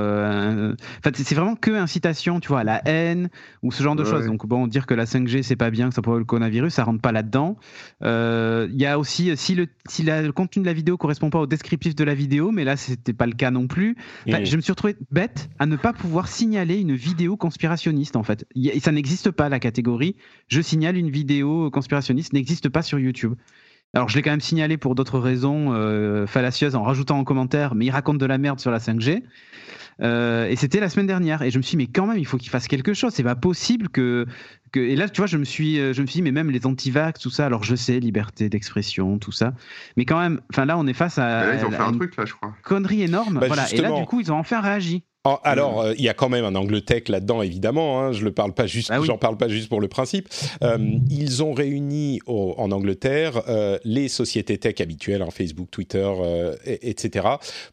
c'est- 1.14 1.34
vraiment 1.36 1.54
que 1.54 1.70
incitation, 1.70 2.40
tu 2.40 2.48
vois, 2.48 2.60
à 2.60 2.64
la 2.64 2.82
haine 2.88 3.28
ou 3.62 3.70
ce 3.70 3.82
genre 3.84 3.94
de 3.94 4.02
Ouais. 4.02 4.10
choses. 4.10 4.26
Donc 4.26 4.44
bon, 4.46 4.66
dire 4.66 4.86
que 4.86 4.94
la 4.94 5.04
5G 5.06 5.42
c'est 5.42 5.54
pas 5.56 5.70
bien, 5.70 5.88
que 5.90 5.94
ça 5.94 6.02
provoque 6.02 6.18
le 6.20 6.24
coronavirus, 6.24 6.74
ça 6.74 6.82
rentre 6.84 7.00
pas 7.00 7.12
là-dedans. 7.12 7.56
Il 8.02 8.74
y 8.80 8.86
a 8.86 8.98
aussi 8.98 9.30
si 9.36 9.54
le 9.54 9.68
si 9.88 10.02
la- 10.02 10.22
le 10.22 10.32
contenu 10.32 10.62
de 10.62 10.66
la 10.66 10.72
vidéo 10.72 10.96
correspond 10.96 11.30
pas 11.30 11.38
au 11.38 11.46
descriptif 11.46 11.94
de 11.94 12.02
la 12.04 12.14
vidéo, 12.14 12.50
mais 12.50 12.64
là 12.64 12.76
c'était 12.76 13.12
pas 13.12 13.26
le 13.26 13.32
cas 13.34 13.50
non 13.52 13.68
plus. 13.68 13.96
Enfin. 14.28 14.42
Je 14.44 14.56
me 14.56 14.60
suis 14.60 14.72
retrouvé 14.72 14.96
bête 15.12 15.48
à 15.60 15.66
ne 15.66 15.76
pas 15.76 15.92
pouvoir 15.92 16.26
signaler 16.28 16.80
une 16.80 16.94
vidéo 16.96 17.36
conspirationniste 17.36 18.16
en 18.16 18.22
fait. 18.24 18.44
Il 18.56 18.64
y 18.64 18.70
a- 18.70 18.80
ça 18.80 18.90
n'existe 18.92 19.30
pas 19.30 19.48
la 19.48 19.60
catégorie. 19.60 20.16
Je 20.48 20.60
signale 20.60 20.96
une 20.96 21.10
vidéo 21.10 21.70
conspirationniste 21.70 22.32
n'existe 22.32 22.68
pas 22.68 22.82
sur 22.82 22.98
YouTube. 22.98 23.34
Alors 23.94 24.08
je 24.08 24.16
l'ai 24.16 24.22
quand 24.22 24.30
même 24.30 24.40
signalé 24.40 24.78
pour 24.78 24.94
d'autres 24.94 25.18
raisons 25.18 25.74
euh, 25.74 26.26
fallacieuses 26.26 26.74
en 26.74 26.82
rajoutant 26.82 27.18
en 27.18 27.24
commentaire, 27.24 27.74
mais 27.74 27.86
il 27.86 27.90
raconte 27.90 28.18
de 28.18 28.26
la 28.26 28.38
merde 28.38 28.58
sur 28.58 28.70
la 28.70 28.78
5G. 28.78 29.22
Euh, 30.00 30.46
et 30.48 30.56
c'était 30.56 30.80
la 30.80 30.88
semaine 30.88 31.06
dernière. 31.06 31.42
Et 31.42 31.50
je 31.50 31.58
me 31.58 31.62
suis 31.62 31.76
dit, 31.76 31.84
mais 31.84 31.92
quand 31.92 32.06
même, 32.06 32.18
il 32.18 32.26
faut 32.26 32.38
qu'il 32.38 32.50
fasse 32.50 32.66
quelque 32.66 32.94
chose. 32.94 33.12
C'est 33.12 33.22
pas 33.22 33.36
possible 33.36 33.88
que, 33.88 34.26
que. 34.72 34.80
Et 34.80 34.96
là, 34.96 35.08
tu 35.08 35.20
vois, 35.20 35.26
je 35.26 35.36
me 35.36 35.44
suis, 35.44 35.78
euh, 35.78 35.92
je 35.92 36.02
me 36.02 36.06
suis 36.06 36.18
dit, 36.18 36.22
mais 36.22 36.32
même 36.32 36.50
les 36.50 36.66
antivax, 36.66 37.20
tout 37.20 37.30
ça. 37.30 37.46
Alors 37.46 37.62
je 37.62 37.74
sais, 37.74 38.00
liberté 38.00 38.48
d'expression, 38.48 39.18
tout 39.18 39.32
ça. 39.32 39.52
Mais 39.96 40.04
quand 40.04 40.18
même, 40.18 40.40
enfin 40.50 40.64
là, 40.64 40.78
on 40.78 40.86
est 40.86 40.94
face 40.94 41.18
à, 41.18 41.46
là, 41.46 41.54
ils 41.54 41.64
ont 41.64 41.70
fait 41.70 41.76
un 41.76 41.92
une 41.92 41.98
truc, 41.98 42.16
là, 42.16 42.24
je 42.24 42.32
crois. 42.34 42.54
connerie 42.62 43.02
énorme. 43.02 43.38
Bah, 43.38 43.46
voilà. 43.46 43.72
Et 43.72 43.80
là, 43.80 43.92
du 43.92 44.06
coup, 44.06 44.20
ils 44.20 44.32
ont 44.32 44.36
enfin 44.36 44.60
réagi. 44.60 45.04
En- 45.24 45.38
Alors, 45.44 45.80
euh, 45.82 45.94
il 45.96 46.02
y 46.02 46.08
a 46.08 46.14
quand 46.14 46.28
même 46.28 46.44
un 46.44 46.56
angle 46.56 46.82
tech 46.82 47.04
là-dedans, 47.08 47.42
évidemment. 47.42 48.00
Hein, 48.02 48.10
je 48.12 48.24
le 48.24 48.32
parle 48.32 48.54
pas 48.54 48.66
juste, 48.66 48.88
Ah 48.92 49.00
oui. 49.00 49.06
j'en 49.06 49.18
parle 49.18 49.36
pas 49.36 49.46
juste 49.46 49.68
pour 49.68 49.80
le 49.80 49.86
principe. 49.86 50.28
Euh, 50.64 50.78
ils 51.10 51.44
ont 51.44 51.52
réuni 51.52 52.18
au- 52.26 52.54
en 52.58 52.72
Angleterre 52.72 53.40
euh, 53.48 53.78
les 53.84 54.08
sociétés 54.08 54.58
tech 54.58 54.80
habituelles, 54.80 55.22
hein, 55.22 55.28
Facebook, 55.32 55.68
Twitter, 55.70 56.04
euh, 56.20 56.56
et- 56.66 56.90
etc., 56.90 57.24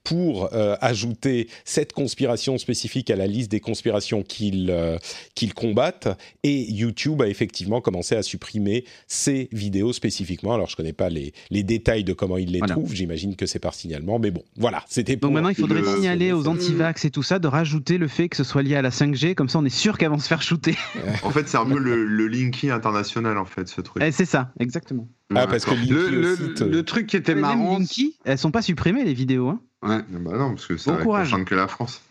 pour 0.03 0.53
euh, 0.53 0.75
ajouter 0.79 1.47
cette 1.65 1.91
conspiration 1.91 2.59
spécifique 2.59 3.09
à 3.09 3.15
la 3.15 3.25
liste 3.25 3.49
des 3.49 3.59
conspirations 3.59 4.21
qu'ils 4.21 4.69
euh, 4.69 4.99
qu'ils 5.33 5.55
combattent. 5.55 6.07
Et 6.43 6.71
YouTube 6.71 7.19
a 7.23 7.27
effectivement 7.27 7.81
commencé 7.81 8.15
à 8.15 8.21
supprimer 8.21 8.85
ces 9.07 9.49
vidéos 9.51 9.91
spécifiquement. 9.91 10.53
Alors, 10.53 10.69
je 10.69 10.75
connais 10.75 10.93
pas 10.93 11.09
les, 11.09 11.33
les 11.49 11.63
détails 11.63 12.03
de 12.03 12.13
comment 12.13 12.37
ils 12.37 12.51
les 12.51 12.59
Voilà. 12.59 12.75
trouvent. 12.75 12.93
J'imagine 12.93 13.35
que 13.35 13.47
c'est 13.47 13.57
par 13.57 13.73
signalement, 13.73 14.19
mais 14.19 14.29
bon, 14.29 14.43
voilà. 14.55 14.85
C'était 14.87 15.17
pour. 15.17 15.29
Donc 15.29 15.33
maintenant, 15.33 15.49
il 15.49 15.55
faudrait 15.55 15.81
le- 15.81 15.95
signaler 15.95 16.31
aux 16.31 16.47
antivax 16.47 17.05
et 17.05 17.09
tout 17.09 17.23
ça 17.23 17.38
de 17.39 17.47
rajouter 17.47 17.97
le 17.97 18.07
fait 18.07 18.29
que 18.29 18.35
ce 18.37 18.43
soit 18.43 18.61
lié 18.63 18.75
à 18.75 18.81
la 18.81 18.89
5G. 18.89 19.33
Comme 19.35 19.49
ça, 19.49 19.59
on 19.59 19.65
est 19.65 19.69
sûr 19.69 19.97
qu'elles 19.97 20.09
vont 20.09 20.19
se 20.19 20.27
faire 20.27 20.41
shooter. 20.41 20.75
En 21.23 21.31
fait, 21.31 21.47
c'est 21.47 21.57
un 21.57 21.65
peu 21.65 21.79
le, 21.79 22.05
le 22.05 22.27
Linky 22.27 22.69
international, 22.71 23.37
en 23.37 23.45
fait, 23.45 23.67
ce 23.67 23.81
truc. 23.81 24.03
Eh, 24.03 24.11
c'est 24.11 24.25
ça, 24.25 24.51
exactement. 24.59 25.07
Ah, 25.35 25.47
parce 25.47 25.65
que 25.65 25.71
Linky 25.71 25.89
Le, 25.91 26.09
le- 26.09 26.33
aussi 26.33 26.53
te- 26.55 26.63
le 26.63 26.83
truc 26.83 27.07
qui 27.07 27.17
était 27.17 27.35
marrant, 27.35 27.77
Linky, 27.79 28.17
elles 28.25 28.37
sont 28.37 28.51
pas 28.51 28.61
supprimées 28.61 29.03
les 29.03 29.13
vidéos. 29.13 29.49
Hein. 29.49 29.59
ouais. 29.83 30.01
Bah 30.09 30.37
non, 30.37 30.49
parce 30.55 30.65
que 30.67 30.77
ça 30.77 30.93
Bon 30.93 31.03
courage. 31.03 31.35
que 31.45 31.55
la 31.55 31.67
France. 31.67 32.01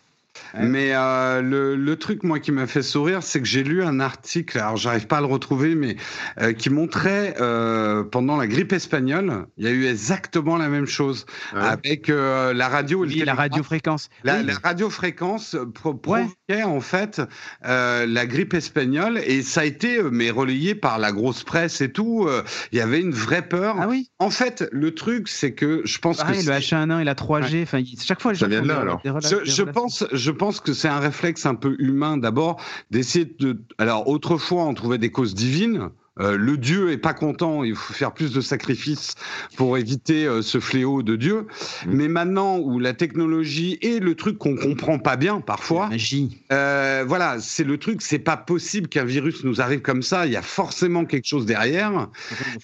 Ouais. 0.53 0.65
Mais 0.65 0.91
euh, 0.93 1.41
le, 1.41 1.75
le 1.75 1.95
truc, 1.97 2.23
moi, 2.23 2.39
qui 2.39 2.51
m'a 2.51 2.65
fait 2.65 2.81
sourire, 2.81 3.23
c'est 3.23 3.39
que 3.41 3.47
j'ai 3.47 3.63
lu 3.63 3.83
un 3.83 3.99
article, 3.99 4.57
alors 4.59 4.77
j'arrive 4.77 5.05
pas 5.07 5.17
à 5.17 5.21
le 5.21 5.27
retrouver, 5.27 5.75
mais 5.75 5.95
euh, 6.41 6.53
qui 6.53 6.69
montrait 6.69 7.35
euh, 7.41 8.03
pendant 8.03 8.37
la 8.37 8.47
grippe 8.47 8.71
espagnole, 8.73 9.45
il 9.57 9.65
y 9.65 9.67
a 9.67 9.71
eu 9.71 9.85
exactement 9.85 10.57
la 10.57 10.69
même 10.69 10.85
chose 10.87 11.25
Ouais. 11.53 11.59
avec 11.61 12.09
euh, 12.09 12.53
la 12.53 12.67
radio 12.69 13.01
Oui, 13.05 13.21
la 13.25 13.33
radiofréquence. 13.33 14.09
La, 14.23 14.37
Oui. 14.37 14.45
la 14.45 14.53
radiofréquence 14.63 15.55
pro- 15.73 15.93
provoquait 15.93 16.63
en 16.63 16.79
fait 16.79 17.21
euh, 17.65 18.05
la 18.07 18.25
grippe 18.25 18.53
espagnole 18.53 19.19
et 19.25 19.41
ça 19.41 19.61
a 19.61 19.65
été 19.65 20.01
mais 20.11 20.29
relayé 20.31 20.73
par 20.75 20.99
la 20.99 21.11
grosse 21.11 21.43
presse 21.43 21.81
et 21.81 21.91
tout. 21.91 22.25
euh, 22.27 22.43
Il 22.71 22.77
y 22.77 22.81
avait 22.81 23.01
une 23.01 23.11
vraie 23.11 23.47
peur. 23.47 23.75
Ah 23.79 23.87
oui, 23.89 24.09
En 24.19 24.29
fait, 24.29 24.67
le 24.71 24.93
truc, 24.95 25.27
c'est 25.27 25.51
que 25.53 25.81
je 25.85 25.97
pense 25.99 26.17
pareil, 26.17 26.43
que 26.45 26.49
le 26.51 26.61
c'est- 26.61 26.75
H1N1 26.75 27.01
et 27.01 27.03
la 27.03 27.15
3G, 27.15 27.63
enfin, 27.63 27.79
il- 27.79 27.99
chaque 28.01 28.21
fois, 28.21 28.31
les 28.31 28.37
Ça 28.39 28.45
gens 28.45 28.49
vient 28.51 28.61
de 28.61 28.67
là, 28.67 28.79
alors. 28.79 29.01
des 29.03 29.09
Je, 29.09 29.13
des 29.13 29.21
je 29.45 29.61
relations. 29.61 29.65
pense, 29.73 30.05
je 30.11 30.18
pense 30.31 30.59
que 30.59 30.73
c'est 30.73 30.87
un 30.87 30.99
réflexe 30.99 31.45
un 31.45 31.55
peu 31.55 31.75
humain 31.79 32.17
d'abord 32.17 32.61
d'essayer 32.91 33.25
de. 33.39 33.61
Alors 33.77 34.07
autrefois, 34.07 34.65
on 34.65 34.73
trouvait 34.73 34.97
des 34.97 35.11
causes 35.11 35.35
divines. 35.35 35.89
Euh, 36.19 36.37
le 36.37 36.57
Dieu 36.57 36.91
est 36.91 36.97
pas 36.97 37.13
content, 37.13 37.63
il 37.63 37.75
faut 37.75 37.93
faire 37.93 38.13
plus 38.13 38.31
de 38.31 38.41
sacrifices 38.41 39.15
pour 39.55 39.77
éviter 39.77 40.25
euh, 40.25 40.41
ce 40.41 40.59
fléau 40.59 41.03
de 41.03 41.15
Dieu. 41.15 41.47
Mm. 41.85 41.91
Mais 41.91 42.07
maintenant, 42.07 42.57
où 42.57 42.79
la 42.79 42.93
technologie 42.93 43.77
est 43.81 43.99
le 43.99 44.15
truc 44.15 44.37
qu'on 44.37 44.55
comprend 44.55 44.99
pas 44.99 45.15
bien 45.15 45.41
parfois, 45.41 45.89
Magie. 45.89 46.41
euh, 46.51 47.03
voilà, 47.07 47.37
c'est 47.39 47.63
le 47.63 47.77
truc, 47.77 48.01
c'est 48.01 48.19
pas 48.19 48.37
possible 48.37 48.87
qu'un 48.87 49.05
virus 49.05 49.43
nous 49.43 49.61
arrive 49.61 49.81
comme 49.81 50.01
ça. 50.01 50.25
Il 50.25 50.31
y 50.31 50.35
a 50.35 50.41
forcément 50.41 51.05
quelque 51.05 51.27
chose 51.27 51.45
derrière. 51.45 52.07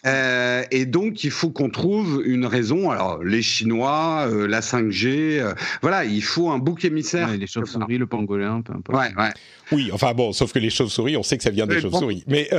Euh, 0.06 0.64
et 0.72 0.86
donc, 0.86 1.24
il 1.24 1.32
faut 1.32 1.49
qu'on 1.49 1.70
trouve 1.70 2.22
une 2.26 2.45
raison. 2.45 2.91
Alors, 2.91 3.24
les 3.24 3.41
Chinois, 3.41 4.28
euh, 4.30 4.47
la 4.47 4.62
5G, 4.62 5.39
euh, 5.39 5.53
voilà, 5.82 6.06
il 6.06 6.22
faut 6.22 6.51
un 6.51 6.60
bouc 6.60 6.86
émissaire. 6.86 7.30
Ouais, 7.30 7.38
les 7.38 7.47
chauves-souris, 7.47 7.97
le 7.97 8.06
pangolin, 8.06 8.62
peu 8.62 8.74
importe. 8.74 8.97
Ouais, 8.97 9.14
ouais. 9.18 9.32
Oui, 9.72 9.89
enfin 9.91 10.14
bon, 10.14 10.32
sauf 10.32 10.53
que 10.53 10.60
les 10.60 10.70
chauves-souris, 10.70 11.18
on 11.18 11.24
sait 11.24 11.38
que 11.38 11.43
ça 11.43 11.49
vient 11.49 11.66
des 11.66 11.82
chauves-souris. 11.82 12.24
Mais 12.28 12.49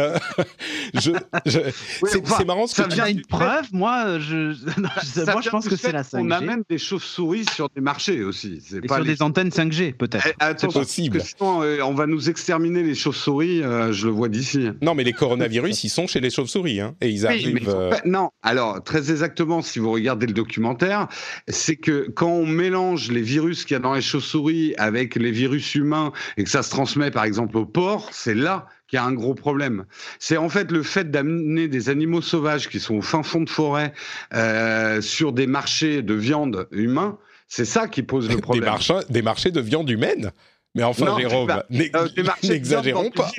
je, 0.95 1.11
c'est 1.47 2.22
enfin, 2.22 2.34
c'est 2.39 2.45
marrant 2.47 2.66
ce 2.66 2.74
ça 2.76 2.84
que 2.84 2.89
tu 2.91 2.95
vient 2.97 3.07
du 3.07 3.12
une 3.12 3.22
preuve, 3.26 3.66
moi, 3.72 4.18
je, 4.18 4.49
non, 4.80 4.89
je- 5.03 5.07
Ça 5.24 5.32
moi, 5.32 5.41
je 5.43 5.51
pense 5.51 5.68
que 5.68 5.76
c'est 5.76 5.93
la 5.93 6.03
qu'on 6.05 6.24
5G. 6.28 6.32
amène 6.34 6.62
des 6.68 6.78
chauves-souris 6.78 7.45
sur 7.55 7.68
des 7.74 7.80
marchés 7.80 8.22
aussi. 8.24 8.62
C'est 8.64 8.78
Et 8.78 8.80
pas 8.82 8.97
sur 8.97 9.05
les- 9.05 9.14
des 9.14 9.22
antennes 9.22 9.51
5G, 9.51 9.93
peut-être. 9.93 10.26
Eh, 10.28 10.34
attention, 10.43 10.80
possible. 10.80 11.20
sinon, 11.20 11.62
euh, 11.62 11.80
on 11.82 11.95
va 11.95 12.07
nous 12.07 12.28
exterminer 12.30 12.82
les 12.82 12.95
chauves-souris. 12.95 13.62
euh, 13.62 13.93
je 13.93 14.07
le 14.07 14.12
vois 14.12 14.28
d'ici. 14.28 14.68
Non, 14.82 14.95
mais 14.95 15.05
les 15.05 15.12
coronavirus, 15.12 15.84
ils 15.84 15.89
sont 15.89 16.07
chez 16.07 16.20
les 16.20 16.30
chauves-souris, 16.30 16.80
hein, 16.80 16.95
et 17.01 17.09
ils 17.11 17.20
Oui, 17.20 17.26
arrivent. 17.26 17.68
euh, 17.68 17.91
non, 18.05 18.30
alors 18.43 18.82
très 18.82 19.11
exactement, 19.11 19.62
si 19.62 19.78
vous 19.78 19.91
regardez 19.91 20.26
le 20.26 20.32
documentaire, 20.32 21.09
c'est 21.49 21.76
que 21.76 22.09
quand 22.14 22.28
on 22.30 22.47
mélange 22.47 23.11
les 23.11 23.22
virus 23.22 23.64
qu'il 23.64 23.74
y 23.74 23.76
a 23.76 23.80
dans 23.80 23.95
les 23.95 24.03
chauves-souris 24.03 24.74
avec 24.78 25.16
les 25.16 25.30
virus 25.30 25.74
humains 25.74 26.12
et 26.37 26.45
que 26.45 26.51
ça 26.51 26.62
se 26.62 26.70
transmet 26.70 27.11
par 27.11 27.24
exemple 27.24 27.57
au 27.57 27.66
porc, 27.66 28.09
c'est 28.12 28.34
là 28.34 28.66
qu'il 28.89 28.99
y 28.99 29.01
a 29.01 29.05
un 29.05 29.12
gros 29.12 29.34
problème. 29.34 29.84
C'est 30.18 30.37
en 30.37 30.49
fait 30.49 30.70
le 30.70 30.82
fait 30.82 31.11
d'amener 31.11 31.68
des 31.68 31.89
animaux 31.89 32.22
sauvages 32.22 32.68
qui 32.68 32.80
sont 32.80 32.97
au 32.97 33.03
fin 33.03 33.22
fond 33.22 33.41
de 33.41 33.51
forêt 33.51 33.93
euh, 34.34 35.01
sur 35.01 35.32
des 35.32 35.47
marchés 35.47 36.03
de 36.03 36.14
viande 36.14 36.68
humains, 36.70 37.18
c'est 37.49 37.64
ça 37.64 37.89
qui 37.89 38.03
pose 38.03 38.28
le 38.28 38.37
des, 38.37 38.41
problème. 38.41 38.70
marchés, 38.70 38.99
des 39.09 39.22
marchés 39.22 39.51
de 39.51 39.61
viande 39.61 39.89
humaine. 39.89 40.32
Mais 40.77 40.83
enfin, 40.85 41.07
Non, 41.07 41.18
Jérôme, 41.18 41.51
Euh, 41.51 42.09
n'exagérons 42.45 43.11
pas. 43.11 43.31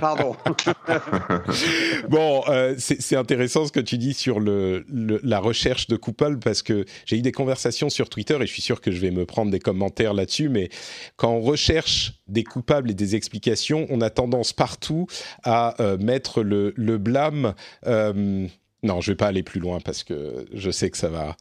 pardon. 0.00 0.34
Bon, 2.08 2.42
euh, 2.48 2.74
c'est 2.78 3.00
c'est 3.00 3.16
intéressant 3.16 3.66
ce 3.66 3.72
que 3.72 3.80
tu 3.80 3.98
dis 3.98 4.14
sur 4.14 4.40
le, 4.40 4.84
le- 4.88 5.20
la 5.22 5.38
recherche 5.40 5.86
de 5.88 5.96
coupables 5.96 6.38
parce 6.38 6.62
que 6.62 6.84
j'ai 7.06 7.16
eu 7.18 7.22
des 7.22 7.32
conversations 7.32 7.90
sur 7.90 8.08
Twitter 8.08 8.36
et 8.40 8.46
je 8.46 8.52
suis 8.52 8.62
sûr 8.62 8.80
que 8.80 8.90
je 8.90 8.98
vais 9.00 9.10
me 9.10 9.26
prendre 9.26 9.50
des 9.50 9.58
commentaires 9.60 10.14
là-dessus. 10.14 10.48
Mais 10.48 10.68
quand 11.16 11.30
on 11.32 11.40
recherche 11.40 12.14
des 12.28 12.44
coupables 12.44 12.90
et 12.90 12.94
des 12.94 13.14
explications, 13.14 13.86
on 13.90 14.00
a 14.00 14.10
tendance 14.10 14.52
partout 14.52 15.06
à 15.44 15.80
euh, 15.82 15.98
mettre 15.98 16.42
le, 16.42 16.72
le 16.76 16.98
blâme. 16.98 17.54
euh, 17.86 18.46
non, 18.82 19.02
je 19.02 19.12
vais 19.12 19.16
pas 19.16 19.26
aller 19.26 19.42
plus 19.42 19.60
loin 19.60 19.78
parce 19.80 20.02
que 20.04 20.46
je 20.54 20.70
sais 20.70 20.88
que 20.88 20.96
ça 20.96 21.08
va. 21.10 21.36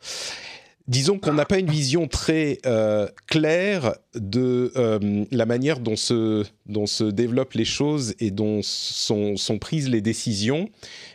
Disons 0.90 1.20
qu'on 1.20 1.34
n'a 1.34 1.46
pas 1.46 1.60
une 1.60 1.70
vision 1.70 2.08
très 2.08 2.58
euh, 2.66 3.08
claire 3.28 3.94
de 4.16 4.74
euh, 4.76 5.24
la 5.30 5.46
manière 5.46 5.82
dont 5.82 5.96
se, 5.96 6.44
dont 6.66 6.88
se 6.88 7.04
développent 7.04 7.54
les 7.54 7.64
choses 7.64 8.16
et 8.20 8.32
dont 8.32 8.62
sont, 8.64 9.38
sont 9.38 9.60
prises 9.60 9.88
les 9.88 10.02
décisions. 10.02 10.68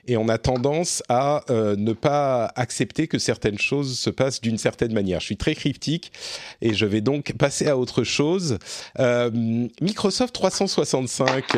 Et 0.07 0.17
on 0.17 0.29
a 0.29 0.39
tendance 0.39 1.03
à 1.09 1.43
euh, 1.51 1.75
ne 1.75 1.93
pas 1.93 2.53
accepter 2.55 3.09
que 3.09 3.19
certaines 3.19 3.59
choses 3.59 3.99
se 3.99 4.11
passent 4.11 4.41
d'une 4.41 4.59
certaine 4.59 4.93
manière. 4.93 5.19
Je 5.19 5.27
suis 5.27 5.37
très 5.37 5.57
cryptique 5.57 6.13
et 6.63 6.73
je 6.73 6.87
vais 6.87 7.01
donc 7.01 7.33
passer 7.33 7.67
à 7.67 7.77
autre 7.77 8.05
chose. 8.05 8.59
Euh, 9.01 9.33
Microsoft 9.81 10.33
365. 10.33 11.57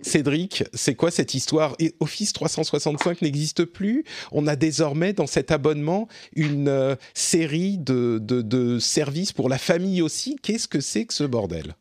Cédric, 0.00 0.64
c'est 0.74 0.94
quoi 0.94 1.10
cette 1.10 1.34
histoire? 1.34 1.74
Et 1.78 1.94
Office 2.00 2.32
365 2.32 3.22
n'existe 3.22 3.64
plus? 3.64 4.04
On 4.32 4.46
a 4.46 4.56
désormais 4.56 5.12
dans 5.12 5.26
cet 5.26 5.50
abonnement 5.50 6.08
une 6.36 6.68
euh, 6.68 6.94
série 7.14 7.78
de, 7.78 8.18
de, 8.22 8.42
de 8.42 8.78
services 8.78 9.32
pour 9.32 9.48
la 9.48 9.58
famille 9.58 10.02
aussi? 10.02 10.36
Qu'est-ce 10.42 10.68
que 10.68 10.80
c'est 10.80 11.04
que 11.06 11.14
ce 11.14 11.24
bordel? 11.24 11.74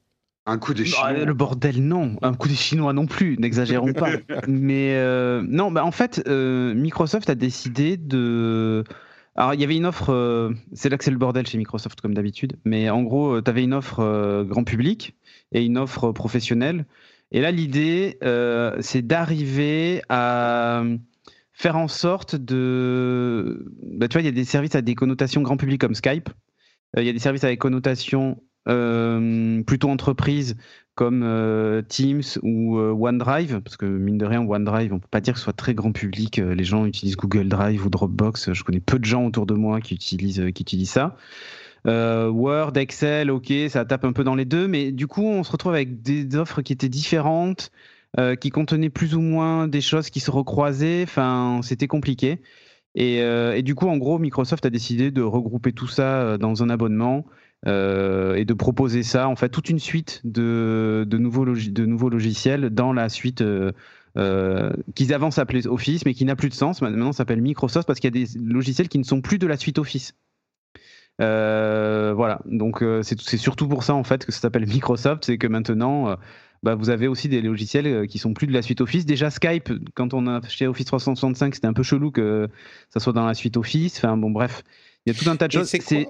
Un 0.49 0.57
coup 0.59 0.73
des 0.73 0.83
Non, 0.83 0.89
Chinois. 0.89 1.25
le 1.25 1.33
bordel, 1.33 1.83
non. 1.85 2.15
Un 2.21 2.33
coup 2.33 2.47
des 2.47 2.55
Chinois 2.55 2.93
non 2.93 3.05
plus, 3.05 3.37
n'exagérons 3.37 3.91
pas. 3.93 4.11
Mais 4.47 4.93
euh, 4.95 5.43
non, 5.47 5.71
bah, 5.71 5.83
en 5.83 5.91
fait, 5.91 6.23
euh, 6.27 6.73
Microsoft 6.73 7.29
a 7.29 7.35
décidé 7.35 7.97
de. 7.97 8.83
Alors, 9.35 9.53
il 9.53 9.61
y 9.61 9.63
avait 9.63 9.75
une 9.75 9.85
offre, 9.85 10.11
euh, 10.11 10.51
c'est 10.73 10.89
là 10.89 10.97
que 10.97 11.03
c'est 11.03 11.11
le 11.11 11.17
bordel 11.17 11.45
chez 11.45 11.57
Microsoft, 11.59 12.01
comme 12.01 12.15
d'habitude, 12.15 12.53
mais 12.65 12.89
en 12.89 13.03
gros, 13.03 13.39
tu 13.39 13.49
avais 13.51 13.63
une 13.63 13.75
offre 13.75 13.99
euh, 13.99 14.43
grand 14.43 14.63
public 14.63 15.15
et 15.51 15.63
une 15.63 15.77
offre 15.77 16.11
professionnelle. 16.11 16.85
Et 17.31 17.41
là, 17.41 17.51
l'idée, 17.51 18.17
euh, 18.23 18.77
c'est 18.79 19.05
d'arriver 19.05 20.01
à 20.09 20.83
faire 21.53 21.75
en 21.75 21.87
sorte 21.87 22.35
de. 22.35 23.65
Bah, 23.83 24.07
tu 24.07 24.13
vois, 24.13 24.21
il 24.21 24.25
y 24.25 24.29
a 24.29 24.31
des 24.31 24.45
services 24.45 24.75
à 24.75 24.81
des 24.81 24.95
connotations 24.95 25.41
grand 25.41 25.57
public 25.57 25.81
comme 25.81 25.95
Skype. 25.95 26.29
Euh, 26.95 27.01
Il 27.01 27.05
y 27.05 27.09
a 27.09 27.13
des 27.13 27.19
services 27.19 27.43
avec 27.43 27.59
connotation 27.59 28.41
euh, 28.69 29.61
plutôt 29.63 29.89
entreprise 29.89 30.55
comme 30.95 31.21
euh, 31.23 31.81
Teams 31.83 32.23
ou 32.41 32.77
euh, 32.79 32.91
OneDrive, 32.91 33.61
parce 33.61 33.77
que 33.77 33.85
mine 33.85 34.17
de 34.17 34.25
rien, 34.25 34.41
OneDrive, 34.41 34.93
on 34.93 34.99
peut 34.99 35.07
pas 35.09 35.21
dire 35.21 35.33
que 35.33 35.39
ce 35.39 35.43
soit 35.43 35.53
très 35.53 35.75
grand 35.75 35.91
public. 35.91 36.39
Euh, 36.39 36.55
Les 36.55 36.63
gens 36.63 36.85
utilisent 36.85 37.17
Google 37.17 37.49
Drive 37.49 37.85
ou 37.85 37.89
Dropbox. 37.89 38.53
Je 38.53 38.63
connais 38.63 38.79
peu 38.79 38.97
de 38.99 39.05
gens 39.05 39.25
autour 39.25 39.45
de 39.45 39.53
moi 39.53 39.79
qui 39.79 39.93
utilisent, 39.95 40.39
euh, 40.39 40.51
qui 40.51 40.63
utilisent 40.63 40.91
ça. 40.91 41.15
Euh, 41.87 42.29
Word, 42.29 42.73
Excel, 42.75 43.31
ok, 43.31 43.53
ça 43.69 43.85
tape 43.85 44.03
un 44.03 44.13
peu 44.13 44.23
dans 44.23 44.35
les 44.35 44.45
deux, 44.45 44.67
mais 44.67 44.91
du 44.91 45.07
coup, 45.07 45.23
on 45.23 45.43
se 45.43 45.51
retrouve 45.51 45.73
avec 45.73 46.01
des 46.01 46.35
offres 46.35 46.61
qui 46.61 46.73
étaient 46.73 46.89
différentes, 46.89 47.71
euh, 48.19 48.35
qui 48.35 48.49
contenaient 48.49 48.89
plus 48.89 49.15
ou 49.15 49.21
moins 49.21 49.67
des 49.67 49.81
choses 49.81 50.09
qui 50.09 50.19
se 50.19 50.31
recroisaient. 50.31 51.03
Enfin, 51.03 51.61
c'était 51.63 51.87
compliqué. 51.87 52.41
Et, 52.95 53.21
euh, 53.21 53.61
du 53.61 53.75
coup, 53.75 53.87
en 53.87 53.97
gros, 53.97 54.19
Microsoft 54.19 54.65
a 54.65 54.69
décidé 54.69 55.11
de 55.11 55.21
regrouper 55.21 55.71
tout 55.71 55.87
ça 55.87 56.37
dans 56.37 56.63
un 56.63 56.69
abonnement 56.69 57.25
et 57.65 58.45
de 58.45 58.53
proposer 58.53 59.03
ça, 59.03 59.27
en 59.27 59.35
fait, 59.35 59.49
toute 59.49 59.69
une 59.69 59.79
suite 59.79 60.21
de, 60.23 61.05
nouveaux, 61.11 61.43
logiciels 61.45 62.69
dans 62.69 62.93
la 62.93 63.09
suite 63.09 63.43
qu'ils 64.95 65.13
avant 65.13 65.31
s'appelaient 65.31 65.67
Office, 65.67 66.05
mais 66.05 66.13
qui 66.13 66.25
n'a 66.25 66.35
plus 66.35 66.49
de 66.49 66.53
sens. 66.53 66.81
Maintenant, 66.81 67.11
s'appelle 67.11 67.41
Microsoft 67.41 67.87
parce 67.87 67.99
qu'il 67.99 68.15
y 68.15 68.21
a 68.21 68.25
des 68.25 68.39
logiciels 68.39 68.89
qui 68.89 68.99
ne 68.99 69.03
sont 69.03 69.21
plus 69.21 69.37
de 69.37 69.47
la 69.47 69.57
suite 69.57 69.79
Office. 69.79 70.13
Euh, 71.19 72.13
voilà, 72.15 72.41
donc 72.45 72.83
euh, 72.83 73.01
c'est 73.01 73.37
surtout 73.37 73.67
pour 73.67 73.83
ça 73.83 73.95
en 73.95 74.03
fait 74.03 74.23
que 74.25 74.31
ça 74.31 74.39
s'appelle 74.39 74.67
Microsoft, 74.67 75.25
c'est 75.25 75.39
que 75.39 75.47
maintenant 75.47 76.09
euh, 76.09 76.15
bah, 76.61 76.75
vous 76.75 76.91
avez 76.91 77.07
aussi 77.07 77.27
des 77.27 77.41
logiciels 77.41 78.07
qui 78.07 78.19
sont 78.19 78.33
plus 78.33 78.45
de 78.45 78.53
la 78.53 78.61
suite 78.61 78.81
Office. 78.81 79.05
Déjà 79.05 79.31
Skype, 79.31 79.71
quand 79.95 80.13
on 80.13 80.27
a 80.27 80.37
acheté 80.37 80.67
Office 80.67 80.85
365, 80.85 81.55
c'était 81.55 81.67
un 81.67 81.73
peu 81.73 81.83
chelou 81.83 82.11
que 82.11 82.47
ça 82.89 82.99
soit 82.99 83.13
dans 83.13 83.25
la 83.25 83.33
suite 83.33 83.57
Office. 83.57 83.97
Enfin 83.97 84.15
bon, 84.15 84.29
bref, 84.29 84.63
il 85.05 85.13
y 85.13 85.15
a 85.15 85.19
tout 85.19 85.29
un 85.29 85.35
tas 85.35 85.47
de 85.47 85.55
Et 85.55 85.59
choses. 85.59 85.67
c'est 85.67 86.07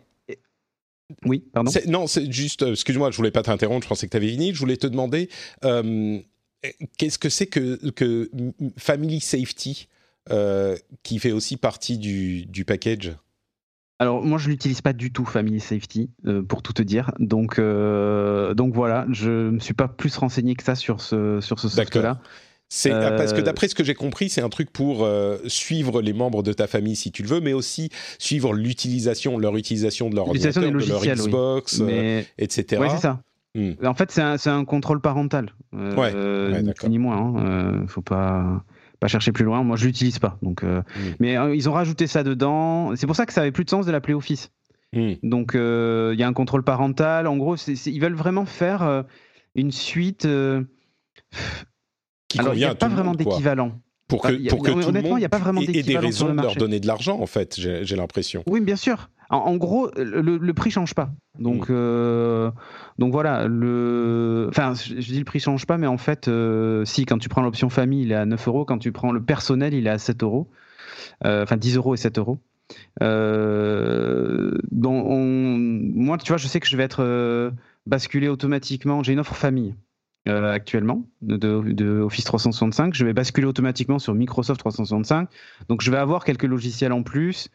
Oui, 1.25 1.43
pardon. 1.53 1.71
Non, 1.87 2.07
c'est 2.07 2.29
juste, 2.31 2.63
excuse-moi, 2.63 3.11
je 3.11 3.17
voulais 3.17 3.31
pas 3.31 3.43
t'interrompre, 3.43 3.83
je 3.83 3.89
pensais 3.89 4.07
que 4.07 4.11
tu 4.11 4.17
avais 4.17 4.29
fini. 4.29 4.53
Je 4.53 4.59
voulais 4.59 4.77
te 4.77 4.87
demander, 4.87 5.29
euh, 5.63 6.19
qu'est-ce 6.97 7.19
que 7.19 7.29
c'est 7.29 7.47
que, 7.47 7.91
que 7.91 8.29
Family 8.77 9.19
Safety, 9.21 9.87
euh, 10.31 10.75
qui 11.03 11.19
fait 11.19 11.31
aussi 11.31 11.55
partie 11.55 11.97
du, 11.97 12.45
du 12.45 12.65
package? 12.65 13.13
Alors 13.99 14.23
moi 14.23 14.37
je 14.37 14.49
l'utilise 14.49 14.81
pas 14.81 14.93
du 14.93 15.11
tout 15.11 15.25
Family 15.25 15.59
Safety 15.59 16.09
euh, 16.27 16.43
pour 16.43 16.61
tout 16.61 16.73
te 16.73 16.83
dire. 16.83 17.11
Donc 17.19 17.57
euh, 17.57 18.53
donc 18.53 18.73
voilà, 18.73 19.05
je 19.11 19.49
me 19.49 19.59
suis 19.59 19.73
pas 19.73 19.87
plus 19.87 20.15
renseigné 20.17 20.55
que 20.55 20.63
ça 20.63 20.75
sur 20.75 21.01
ce 21.01 21.39
sur 21.41 21.59
ce 21.59 21.99
là. 21.99 22.19
C'est 22.69 22.91
Euh, 22.91 23.17
parce 23.17 23.31
que 23.31 23.39
d'après 23.39 23.69
ce 23.69 23.75
que 23.75 23.83
j'ai 23.83 23.93
compris, 23.95 24.29
c'est 24.29 24.41
un 24.41 24.49
truc 24.49 24.71
pour 24.71 25.05
euh, 25.05 25.37
suivre 25.47 26.01
les 26.01 26.11
membres 26.13 26.43
de 26.43 26.51
ta 26.51 26.67
famille 26.67 26.97
si 26.97 27.11
tu 27.13 27.23
le 27.23 27.29
veux, 27.29 27.39
mais 27.39 27.53
aussi 27.53 27.89
suivre 28.19 28.53
l'utilisation, 28.53 29.37
leur 29.39 29.55
utilisation 29.55 30.09
de 30.09 30.15
leur 30.15 30.25
L'utilisation 30.27 30.63
ordinateur, 30.63 30.81
des 30.97 31.05
de 31.05 31.09
leur 31.09 31.17
oui. 31.17 31.29
Xbox, 31.29 31.81
euh, 31.81 32.21
etc. 32.37 32.81
ouais 32.81 32.89
c'est 32.89 32.97
ça. 32.97 33.21
Hmm. 33.55 33.71
En 33.85 33.93
fait 33.95 34.11
c'est 34.11 34.21
un, 34.21 34.35
un 34.45 34.65
contrôle 34.65 34.99
parental. 35.01 35.49
Euh, 35.73 35.95
Ouais, 35.95 36.13
ouais, 36.53 36.59
ni 36.61 36.67
d'accord. 36.67 36.81
plus 36.81 36.89
ni 36.89 36.99
moins. 36.99 37.17
hein. 37.17 37.45
Euh, 37.45 37.87
faut 37.87 38.01
pas 38.01 38.63
pas 38.99 39.07
chercher 39.07 39.31
plus 39.31 39.43
loin. 39.45 39.63
Moi 39.63 39.75
je 39.77 39.85
l'utilise 39.85 40.19
pas. 40.19 40.37
Donc 40.41 40.63
euh, 40.63 40.81
Hmm. 40.95 41.13
mais 41.19 41.37
euh, 41.37 41.55
ils 41.55 41.69
ont 41.69 41.73
rajouté 41.73 42.07
ça 42.07 42.23
dedans. 42.23 42.95
C'est 42.95 43.07
pour 43.07 43.15
ça 43.15 43.25
que 43.25 43.33
ça 43.33 43.41
avait 43.41 43.51
plus 43.51 43.63
de 43.65 43.69
sens 43.69 43.85
de 43.85 43.91
l'appeler 43.91 44.13
Office. 44.13 44.51
Hmm. 44.93 45.13
Donc 45.23 45.53
euh, 45.55 46.11
il 46.13 46.19
y 46.19 46.23
a 46.23 46.27
un 46.27 46.33
contrôle 46.33 46.63
parental. 46.63 47.27
En 47.27 47.37
gros 47.37 47.55
ils 47.55 47.99
veulent 47.99 48.13
vraiment 48.15 48.45
faire 48.45 49.03
une 49.55 49.71
suite. 49.71 50.27
Qui 52.29 52.39
Alors 52.39 52.53
il 52.53 52.57
n'y 52.57 52.63
a 52.65 52.75
pas 52.75 52.87
vraiment 52.89 53.13
d'équivalent. 53.13 53.79
Pour 54.07 54.21
que, 54.21 54.27
a- 54.29 54.49
pour 54.49 54.63
que 54.63 54.71
tout 54.71 54.91
le 54.91 55.01
monde 55.01 55.19
il 55.19 55.21
y 55.21 55.25
a 55.25 55.29
pas 55.29 55.37
vraiment 55.37 55.61
ait 55.61 55.83
des 55.83 55.97
raisons 55.97 56.33
de 56.33 56.41
leur 56.41 56.55
donner 56.55 56.79
de 56.79 56.87
l'argent, 56.87 57.19
en 57.19 57.25
fait, 57.27 57.55
j'ai 57.57 57.95
l'impression. 57.95 58.43
Oui, 58.47 58.61
bien 58.61 58.75
sûr. 58.77 59.09
En, 59.29 59.37
en 59.37 59.55
gros, 59.57 59.89
le, 59.97 60.37
le 60.37 60.53
prix 60.53 60.71
change 60.71 60.93
pas. 60.95 61.09
Donc, 61.39 61.69
Mm. 61.69 61.73
euh, 61.73 62.51
donc 62.97 63.11
voilà. 63.11 63.47
Le, 63.47 64.47
enfin, 64.49 64.73
je, 64.73 65.01
je 65.01 65.11
dis 65.11 65.19
le 65.19 65.25
prix 65.25 65.39
change 65.39 65.65
pas, 65.65 65.77
mais 65.77 65.87
en 65.87 65.97
fait, 65.97 66.27
euh, 66.27 66.85
si 66.85 67.05
quand 67.05 67.17
tu 67.17 67.27
prends 67.29 67.41
l'option 67.41 67.69
famille, 67.69 68.03
il 68.03 68.11
est 68.11 68.15
à 68.15 68.25
9 68.25 68.47
euros. 68.47 68.63
Quand 68.65 68.77
tu 68.77 68.91
prends 68.91 69.11
le 69.11 69.21
personnel, 69.21 69.73
il 69.73 69.85
est 69.87 69.89
à 69.91 69.97
7 69.97 70.23
euros. 70.23 70.47
Euh, 71.25 71.43
Enfin, 71.43 71.57
10 71.57 71.75
euros 71.77 71.93
et 71.93 71.97
7 71.97 72.17
euros. 72.19 72.37
Donc 74.71 75.05
on- 75.07 75.57
moi, 75.57 76.17
tu 76.17 76.27
vois, 76.29 76.37
je 76.37 76.47
sais 76.47 76.59
que 76.59 76.67
je 76.67 76.77
vais 76.77 76.83
être 76.83 77.51
basculé 77.85 78.27
automatiquement. 78.27 79.03
J'ai 79.03 79.13
une 79.13 79.19
offre 79.19 79.35
famille. 79.35 79.75
euh, 80.27 80.51
actuellement 80.51 81.03
de, 81.21 81.37
de 81.37 81.99
Office 82.01 82.25
365, 82.25 82.93
je 82.93 83.05
vais 83.05 83.13
basculer 83.13 83.47
automatiquement 83.47 83.97
sur 83.97 84.13
Microsoft 84.13 84.59
365. 84.59 85.29
Donc 85.69 85.81
je 85.81 85.89
vais 85.89 85.95
avoir 85.95 86.25
quelques 86.25 86.43
logiciels 86.43 86.91
en 86.91 87.01
plus. 87.01 87.47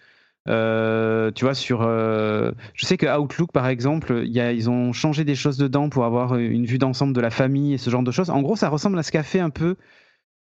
Euh, 0.48 1.30
tu 1.32 1.44
vois, 1.44 1.54
sur. 1.54 1.82
euh, 1.82 2.50
je 2.74 2.86
sais 2.86 2.96
que 2.96 3.06
Outlook, 3.18 3.52
par 3.52 3.68
exemple, 3.68 4.22
il 4.24 4.32
y 4.32 4.40
a, 4.40 4.52
ils 4.52 4.68
ont 4.68 4.92
changé 4.92 5.24
des 5.24 5.34
choses 5.36 5.56
dedans 5.56 5.88
pour 5.88 6.04
avoir 6.04 6.36
une 6.36 6.66
vue 6.66 6.78
d'ensemble 6.78 7.12
de 7.12 7.20
la 7.20 7.30
famille 7.30 7.74
et 7.74 7.78
ce 7.78 7.90
genre 7.90 8.02
de 8.02 8.10
choses. 8.10 8.30
En 8.30 8.42
gros, 8.42 8.56
ça 8.56 8.68
ressemble 8.68 8.98
à 8.98 9.02
ce 9.02 9.12
qu'a 9.12 9.22
fait 9.22 9.38
un 9.40 9.50
peu 9.50 9.76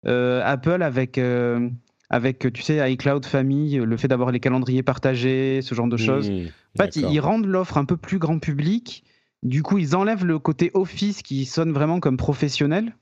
euh, 0.05 0.41
Apple 0.43 0.81
avec, 0.83 1.19
avec, 2.09 2.53
tu 2.53 2.61
sais, 2.61 2.91
iCloud 2.91 3.25
Famille, 3.25 3.77
le 3.77 3.97
fait 3.97 4.07
d'avoir 4.07 4.31
les 4.31 4.39
calendriers 4.39 4.83
partagés, 4.83 5.61
ce 5.61 5.73
genre 5.75 5.87
de 5.87 5.97
choses. 5.97 6.29
Hmm, 6.29 6.47
En 6.77 6.83
fait, 6.83 6.95
ils 7.11 7.19
rendent 7.19 7.45
l'offre 7.45 7.77
un 7.77 7.85
peu 7.85 7.97
plus 7.97 8.19
grand 8.19 8.39
public. 8.39 9.03
Du 9.43 9.63
coup, 9.63 9.77
ils 9.77 9.95
enlèvent 9.95 10.25
le 10.25 10.39
côté 10.39 10.71
Office 10.73 11.21
qui 11.21 11.45
sonne 11.45 11.71
vraiment 11.71 11.99
comme 11.99 12.17
professionnel. 12.17 12.95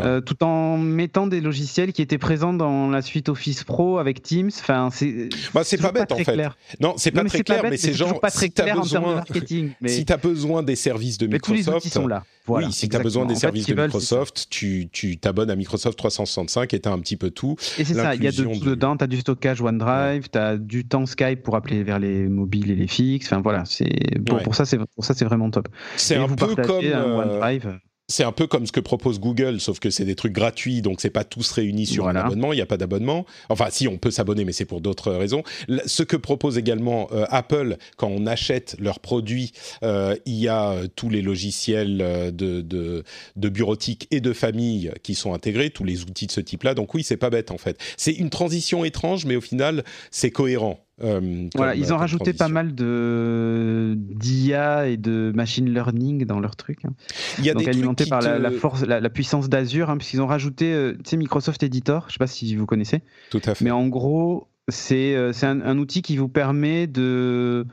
Euh, 0.00 0.20
tout 0.20 0.44
en 0.44 0.76
mettant 0.76 1.26
des 1.26 1.40
logiciels 1.40 1.94
qui 1.94 2.02
étaient 2.02 2.18
présents 2.18 2.52
dans 2.52 2.90
la 2.90 3.00
suite 3.00 3.30
Office 3.30 3.64
Pro 3.64 3.98
avec 3.98 4.22
Teams. 4.22 4.50
Enfin, 4.60 4.90
c'est 4.92 5.30
Bah, 5.54 5.62
c'est 5.64 5.78
pas 5.80 5.92
bête, 5.92 6.12
en 6.12 6.16
très 6.16 6.24
fait. 6.24 6.34
clair. 6.34 6.58
Non, 6.78 6.94
c'est 6.98 7.10
pas 7.10 7.24
très 7.24 7.42
clair, 7.42 7.62
mais 7.62 7.78
c'est 7.78 7.94
genre, 7.94 8.20
pas 8.20 8.30
très 8.30 8.46
si 8.46 8.52
t'as 8.52 8.64
clair 8.64 8.78
en 8.78 8.82
termes 8.82 9.02
de 9.04 9.08
besoin, 9.08 9.14
marketing. 9.16 9.70
Mais, 9.80 9.88
si 9.88 10.04
t'as 10.04 10.18
besoin 10.18 10.62
des 10.62 10.76
services 10.76 11.16
de 11.16 11.26
mais 11.26 11.38
tous 11.38 11.52
les 11.52 11.58
Microsoft, 11.60 11.86
outils 11.86 11.88
sont 11.94 12.06
là. 12.06 12.22
Voilà, 12.44 12.66
oui, 12.66 12.72
si 12.72 12.88
tu 12.88 12.96
as 12.96 12.98
besoin 12.98 13.24
des 13.24 13.34
En 13.34 13.38
services 13.38 13.66
de. 13.66 13.74
Microsoft, 13.74 14.46
tu 14.50 14.88
tu 14.92 15.16
t'abonnes 15.18 15.48
à 15.50 15.56
Microsoft 15.56 15.96
365 15.96 16.74
et 16.74 16.80
t'as 16.80 16.90
un 16.92 16.98
petit 16.98 17.16
peu 17.16 17.30
tout. 17.30 17.56
Et 17.78 17.84
c'est 17.84 17.94
ça, 17.94 18.14
il 18.14 18.22
y 18.22 18.26
a 18.26 18.32
de 18.32 18.42
tout 18.42 18.50
du- 18.50 18.60
dedans. 18.60 18.96
Tu 18.96 19.04
as 19.04 19.06
du 19.06 19.20
stockage 19.20 19.62
OneDrive, 19.62 20.28
tu 20.30 20.38
as 20.38 20.56
du 20.58 20.84
temps 20.86 21.06
Skype 21.06 21.42
pour 21.42 21.56
appeler 21.56 21.82
vers 21.82 21.98
les 21.98 22.28
mobiles 22.28 22.70
et 22.70 22.74
les 22.76 22.88
fixes. 22.88 23.26
Enfin 23.28 23.40
voilà, 23.40 23.64
c'est 23.64 23.88
pour, 24.26 24.36
Ouais. 24.36 24.42
pour 24.42 24.54
ça, 24.54 24.64
c'est 24.66 25.24
vraiment 25.24 25.50
top. 25.50 25.68
C'est 25.96 26.16
un 26.16 26.28
peu 26.28 26.54
comme 26.56 26.84
euh, 26.84 27.16
OneDrive. 27.16 27.78
C'est 28.12 28.24
un 28.24 28.32
peu 28.32 28.46
comme 28.46 28.66
ce 28.66 28.72
que 28.72 28.80
propose 28.80 29.18
Google, 29.18 29.60
sauf 29.60 29.78
que 29.80 29.90
c'est 29.90 30.04
des 30.04 30.14
trucs 30.14 30.32
gratuits, 30.32 30.82
donc 30.82 31.00
c'est 31.00 31.10
pas 31.10 31.24
tous 31.24 31.50
réunis 31.50 31.86
sur 31.86 32.04
Voilà. 32.04 32.22
un 32.22 32.26
abonnement. 32.26 32.52
Il 32.52 32.56
n'y 32.56 32.62
a 32.62 32.66
pas 32.66 32.76
d'abonnement. 32.76 33.24
Enfin, 33.48 33.68
si 33.70 33.88
on 33.88 33.96
peut 33.98 34.10
s'abonner, 34.10 34.44
mais 34.44 34.52
c'est 34.52 34.64
pour 34.66 34.80
d'autres 34.80 35.12
raisons. 35.12 35.42
L- 35.68 35.82
Ce 35.86 36.02
que 36.02 36.16
propose 36.16 36.58
également 36.58 37.08
euh, 37.12 37.24
Apple 37.30 37.76
quand 37.96 38.08
on 38.08 38.26
achète 38.26 38.76
leurs 38.78 39.00
produits, 39.00 39.52
euh, 39.82 40.14
il 40.26 40.34
y 40.34 40.48
a 40.48 40.72
euh, 40.72 40.86
tous 40.94 41.08
les 41.08 41.22
logiciels 41.22 42.00
euh, 42.02 42.30
de, 42.30 42.60
de, 42.60 43.04
de 43.36 43.48
bureautique 43.48 44.06
et 44.10 44.20
de 44.20 44.32
famille 44.32 44.92
qui 45.02 45.14
sont 45.14 45.32
intégrés, 45.34 45.70
tous 45.70 45.84
les 45.84 46.02
outils 46.02 46.26
de 46.26 46.32
ce 46.32 46.40
type-là. 46.40 46.74
Donc 46.74 46.92
oui, 46.94 47.02
c'est 47.02 47.16
pas 47.16 47.30
bête 47.30 47.50
en 47.50 47.58
fait. 47.58 47.78
C'est 47.96 48.12
une 48.12 48.30
transition 48.30 48.84
étrange, 48.84 49.24
mais 49.24 49.36
au 49.36 49.40
final, 49.40 49.84
c'est 50.10 50.30
cohérent. 50.30 50.78
Euh, 51.02 51.48
Voilà, 51.54 51.72
comme, 51.72 51.80
ils 51.82 51.90
euh, 51.90 51.94
ont 51.94 51.98
rajouté 51.98 52.32
pas 52.32 52.48
mal 52.48 52.74
de 52.74 53.94
d'IA 53.96 54.88
et 54.88 54.96
de 54.96 55.32
machine 55.34 55.72
learning 55.72 56.24
dans 56.26 56.40
leur 56.40 56.56
truc. 56.56 56.84
hein. 56.84 56.90
Il 57.38 57.44
y 57.44 57.50
a 57.50 57.54
Donc 57.54 57.64
des 57.64 57.70
alimenté 57.70 58.06
par 58.06 58.22
la, 58.22 58.36
te- 58.36 58.42
la 58.42 58.50
force, 58.50 58.82
la, 58.84 59.00
la 59.00 59.10
puissance 59.10 59.48
d'Azure, 59.48 59.90
hein, 59.90 59.96
puisqu'ils 59.96 60.20
ont 60.20 60.26
rajouté, 60.26 60.72
euh, 60.72 60.92
tu 60.94 61.10
sais, 61.10 61.16
Microsoft 61.16 61.62
Editor. 61.62 62.06
Je 62.08 62.14
sais 62.14 62.18
pas 62.18 62.26
si 62.26 62.54
vous 62.56 62.66
connaissez. 62.66 63.00
Tout 63.30 63.40
à 63.44 63.54
fait. 63.54 63.64
Mais 63.64 63.70
en 63.70 63.88
gros, 63.88 64.48
c'est 64.68 65.16
c'est 65.32 65.46
un, 65.46 65.60
un 65.60 65.78
outil 65.78 66.02
qui 66.02 66.16
vous 66.16 66.28
permet 66.28 66.86
de, 66.86 67.66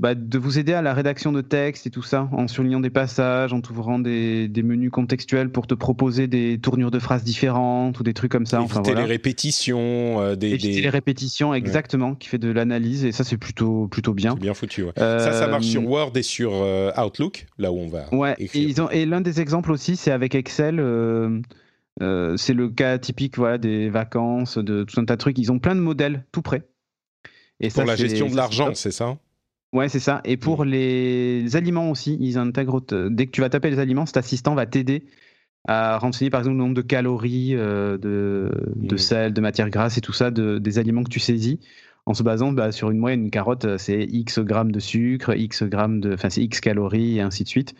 bah, 0.00 0.16
de 0.16 0.38
vous 0.38 0.58
aider 0.58 0.72
à 0.72 0.82
la 0.82 0.92
rédaction 0.92 1.30
de 1.30 1.40
texte 1.40 1.86
et 1.86 1.90
tout 1.90 2.02
ça, 2.02 2.28
en 2.32 2.48
surlignant 2.48 2.80
des 2.80 2.90
passages, 2.90 3.52
en 3.52 3.60
t'ouvrant 3.60 4.00
des, 4.00 4.48
des 4.48 4.62
menus 4.64 4.90
contextuels 4.90 5.50
pour 5.52 5.68
te 5.68 5.74
proposer 5.74 6.26
des 6.26 6.58
tournures 6.58 6.90
de 6.90 6.98
phrases 6.98 7.22
différentes 7.22 8.00
ou 8.00 8.02
des 8.02 8.12
trucs 8.12 8.32
comme 8.32 8.44
ça. 8.44 8.58
Éviter 8.58 8.72
Enfin, 8.72 8.82
voilà. 8.82 9.02
les 9.02 9.06
répétitions, 9.06 10.20
euh, 10.20 10.34
des, 10.34 10.48
Éviter 10.54 10.72
des- 10.74 10.80
les 10.82 10.88
répétitions, 10.88 11.54
exactement, 11.54 12.16
qui 12.16 12.28
fait 12.28 12.38
de 12.38 12.50
l'analyse 12.50 13.04
et 13.04 13.12
ça 13.12 13.22
c'est 13.22 13.36
plutôt 13.38 13.86
plutôt 13.86 14.14
bien. 14.14 14.32
C'est 14.34 14.40
bien 14.40 14.54
foutu. 14.54 14.82
ouais. 14.82 14.92
Ça, 14.96 15.32
ça 15.32 15.46
marche 15.46 15.66
Euh, 15.66 15.70
sur 15.70 15.86
Word 15.88 16.12
et 16.16 16.22
sur 16.22 16.50
euh, 16.54 16.90
Outlook, 17.00 17.46
là 17.58 17.70
où 17.70 17.78
on 17.78 17.88
va 17.88 18.12
Ouais, 18.12 18.34
et, 18.40 18.48
ils 18.54 18.82
ont, 18.82 18.90
et 18.90 19.06
l'un 19.06 19.20
des 19.20 19.40
exemples 19.40 19.70
aussi, 19.70 19.94
c'est 19.96 20.10
avec 20.10 20.34
Excel. 20.34 20.80
euh, 20.80 21.40
euh, 22.02 22.36
c'est 22.36 22.54
le 22.54 22.68
cas 22.68 22.98
typique 22.98 23.36
voilà, 23.38 23.58
des 23.58 23.88
vacances, 23.90 24.58
de 24.58 24.82
tout 24.82 24.98
un 24.98 25.04
tas 25.04 25.14
de 25.14 25.20
trucs. 25.20 25.38
Ils 25.38 25.52
ont 25.52 25.60
plein 25.60 25.76
de 25.76 25.80
modèles 25.80 26.24
tout 26.32 26.42
prêts. 26.42 26.64
Et 27.60 27.68
Pour 27.68 27.76
ça, 27.76 27.84
la 27.84 27.94
gestion 27.94 28.26
de 28.28 28.34
l'argent, 28.34 28.72
c'est 28.74 28.90
ça 28.90 29.16
Ouais, 29.74 29.88
c'est 29.90 30.00
ça. 30.00 30.22
Et 30.24 30.36
pour 30.36 30.64
les 30.64 31.56
aliments 31.56 31.90
aussi, 31.90 32.16
ils 32.20 32.38
intègrent. 32.38 32.80
t- 32.80 33.10
Dès 33.10 33.26
que 33.26 33.32
tu 33.32 33.42
vas 33.42 33.50
taper 33.50 33.70
les 33.70 33.80
aliments, 33.80 34.06
cet 34.06 34.16
assistant 34.18 34.54
va 34.54 34.66
t'aider 34.66 35.06
à 35.68 35.98
renseigner 35.98 36.30
par 36.30 36.40
exemple 36.40 36.56
le 36.56 36.62
nombre 36.64 36.74
de 36.74 36.82
calories, 36.82 37.54
euh, 37.56 37.98
de, 37.98 38.50
de 38.76 38.96
Mm. 38.96 38.98
sel, 38.98 39.34
de 39.34 39.40
matières 39.42 39.70
grasses 39.70 39.98
et 39.98 40.02
tout 40.02 40.12
ça, 40.14 40.30
de, 40.32 40.58
des 40.58 40.78
aliments 40.78 41.04
que 41.04 41.10
tu 41.10 41.20
saisis, 41.20 41.60
en 42.06 42.12
se 42.14 42.22
basant 42.22 42.52
bah, 42.52 42.70
sur 42.70 42.90
une 42.90 42.98
moyenne. 42.98 43.24
Une 43.24 43.30
carotte, 43.30 43.64
euh, 43.64 43.78
c'est 43.78 44.02
X 44.04 44.38
grammes 44.40 44.72
de 44.72 44.80
sucre, 44.80 45.34
X 45.34 45.62
grammes 45.62 46.00
de, 46.00 46.12
enfin 46.14 46.28
c'est 46.30 46.42
X 46.42 46.60
calories 46.60 47.16
et 47.16 47.20
ainsi 47.22 47.44
de 47.44 47.48
suite. 47.48 47.74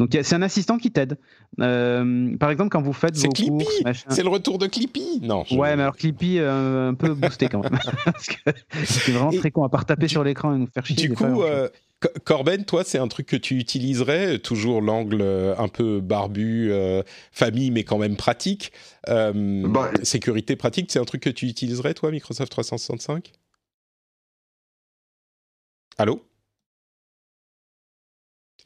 Donc 0.00 0.10
c'est 0.20 0.34
un 0.34 0.42
assistant 0.42 0.78
qui 0.78 0.90
t'aide. 0.90 1.16
Euh, 1.60 2.36
par 2.38 2.50
exemple, 2.50 2.70
quand 2.70 2.82
vous 2.82 2.92
faites 2.92 3.16
vos 3.16 3.28
Clippy 3.30 3.50
courses, 3.50 3.82
machin- 3.84 4.06
C'est 4.10 4.22
le 4.22 4.28
retour 4.30 4.58
de 4.58 4.66
Clippy 4.66 5.20
Non. 5.22 5.44
je- 5.48 5.54
Ouais, 5.56 5.76
mais 5.76 5.82
alors 5.82 5.96
Clippy, 5.96 6.38
euh, 6.38 6.90
un 6.90 6.94
peu 6.94 7.14
boosté 7.14 7.48
quand 7.48 7.62
même. 7.62 7.78
Parce 8.04 8.26
que 8.26 8.50
c'est 8.84 9.12
vraiment 9.12 9.30
Et 9.30 9.38
très 9.38 9.50
con, 9.50 9.64
à 9.64 9.68
part 9.68 9.86
taper 9.86 10.08
sur 10.08 10.24
l'écran 10.24 10.54
et 10.54 10.58
nous 10.58 10.66
faire 10.66 10.84
chier. 10.84 10.96
Du 11.08 11.14
coup, 11.14 11.42
euh, 11.42 11.68
Corben, 12.24 12.64
toi, 12.64 12.82
c'est 12.84 12.98
un 12.98 13.08
truc 13.08 13.26
que 13.26 13.36
tu 13.36 13.58
utiliserais, 13.58 14.38
toujours 14.40 14.80
l'angle 14.82 15.22
un 15.56 15.68
peu 15.68 16.00
barbu, 16.00 16.70
euh, 16.70 17.02
famille, 17.32 17.70
mais 17.72 17.82
quand 17.84 17.98
même 17.98 18.16
pratique. 18.16 18.72
Euh, 19.08 19.66
Bah, 19.68 19.90
sécurité 20.02 20.54
pratique, 20.56 20.90
c'est 20.92 20.98
un 21.00 21.04
truc 21.04 21.22
que 21.22 21.30
tu 21.30 21.46
utiliserais, 21.46 21.94
toi, 21.94 22.10
Microsoft 22.10 22.50
365 22.52 23.32
Allô 25.98 26.24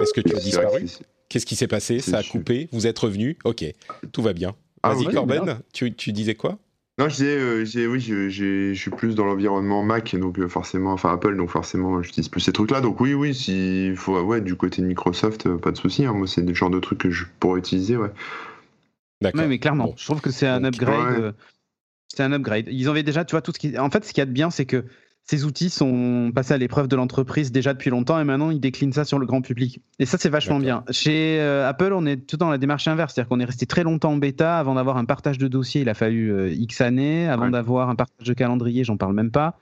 Est-ce 0.00 0.12
que 0.12 0.20
tu 0.20 0.36
as 0.36 0.40
disparu 0.40 0.86
Qu'est-ce 1.28 1.46
qui 1.46 1.56
s'est 1.56 1.66
passé 1.68 2.00
Ça 2.00 2.18
a 2.18 2.22
coupé 2.22 2.68
Vous 2.72 2.86
êtes 2.86 2.98
revenu 2.98 3.38
Ok, 3.44 3.64
tout 4.12 4.22
va 4.22 4.32
bien. 4.34 4.54
Ah 4.82 4.92
Vas-y, 4.94 5.06
oui, 5.06 5.14
Corben, 5.14 5.44
grave. 5.44 5.62
tu, 5.72 5.94
tu 5.94 6.12
disais 6.12 6.34
quoi 6.34 6.58
Non, 6.98 7.08
je 7.08 7.14
disais, 7.14 7.36
euh, 7.38 7.60
je 7.60 7.70
disais, 7.70 7.86
oui, 7.86 8.00
je, 8.00 8.28
j'ai- 8.28 8.74
je 8.74 8.80
suis 8.80 8.90
plus 8.90 9.14
dans 9.14 9.24
l'environnement 9.24 9.82
Mac, 9.82 10.14
donc 10.16 10.38
euh, 10.38 10.48
forcément, 10.48 10.92
enfin 10.92 11.12
Apple, 11.14 11.36
donc 11.36 11.48
forcément, 11.50 12.02
j'utilise 12.02 12.28
plus 12.28 12.40
ces 12.40 12.52
trucs-là. 12.52 12.80
Donc 12.82 13.00
oui, 13.00 13.14
oui, 13.14 13.34
s'il 13.34 13.96
faut, 13.96 14.20
ouais, 14.20 14.40
du 14.40 14.56
côté 14.56 14.82
de 14.82 14.86
Microsoft, 14.88 15.46
euh, 15.46 15.56
pas 15.56 15.70
de 15.70 15.76
souci. 15.78 16.04
hein. 16.04 16.12
moi, 16.12 16.26
c'est 16.26 16.42
le 16.42 16.52
genre 16.52 16.68
de 16.68 16.80
trucs 16.80 16.98
que 16.98 17.10
je 17.10 17.24
pourrais 17.40 17.60
utiliser, 17.60 17.96
ouais. 17.96 18.10
D'accord. 19.22 19.40
Ouais, 19.40 19.46
mais 19.46 19.58
clairement, 19.60 19.84
Bon. 19.86 19.94
je 19.96 20.04
trouve 20.04 20.20
que 20.20 20.30
c'est 20.32 20.48
un 20.48 20.60
Donc, 20.60 20.74
upgrade. 20.74 21.16
ouais. 21.16 21.22
euh, 21.28 21.32
C'est 22.08 22.24
un 22.24 22.32
upgrade. 22.32 22.66
Ils 22.68 22.88
avaient 22.88 23.04
déjà, 23.04 23.24
tu 23.24 23.30
vois, 23.30 23.40
tout 23.40 23.52
ce 23.54 23.58
qui. 23.58 23.78
En 23.78 23.88
fait, 23.88 24.04
ce 24.04 24.12
qu'il 24.12 24.20
y 24.20 24.22
a 24.22 24.26
de 24.26 24.32
bien, 24.32 24.50
c'est 24.50 24.66
que 24.66 24.84
ces 25.24 25.44
outils 25.44 25.70
sont 25.70 26.32
passés 26.34 26.52
à 26.52 26.58
l'épreuve 26.58 26.88
de 26.88 26.96
l'entreprise 26.96 27.52
déjà 27.52 27.72
depuis 27.74 27.90
longtemps 27.90 28.18
et 28.20 28.24
maintenant 28.24 28.50
ils 28.50 28.60
déclinent 28.60 28.92
ça 28.92 29.04
sur 29.04 29.18
le 29.18 29.26
grand 29.26 29.40
public. 29.40 29.80
Et 29.98 30.04
ça, 30.06 30.18
c'est 30.18 30.28
vachement 30.28 30.58
bien. 30.58 30.84
Chez 30.90 31.40
euh, 31.40 31.68
Apple, 31.68 31.92
on 31.94 32.04
est 32.06 32.16
tout 32.26 32.36
dans 32.36 32.50
la 32.50 32.58
démarche 32.58 32.88
inverse, 32.88 33.14
c'est-à-dire 33.14 33.28
qu'on 33.28 33.38
est 33.40 33.44
resté 33.44 33.64
très 33.64 33.84
longtemps 33.84 34.12
en 34.12 34.16
bêta 34.16 34.58
avant 34.58 34.74
d'avoir 34.74 34.96
un 34.96 35.04
partage 35.04 35.38
de 35.38 35.46
dossier. 35.48 35.82
Il 35.82 35.88
a 35.88 35.94
fallu 35.94 36.32
euh, 36.32 36.50
X 36.52 36.80
années 36.80 37.28
avant 37.28 37.44
Ouais. 37.44 37.50
d'avoir 37.50 37.88
un 37.88 37.94
partage 37.94 38.26
de 38.26 38.32
calendrier. 38.34 38.82
J'en 38.84 38.96
parle 38.96 39.14
même 39.14 39.30
pas. 39.30 39.58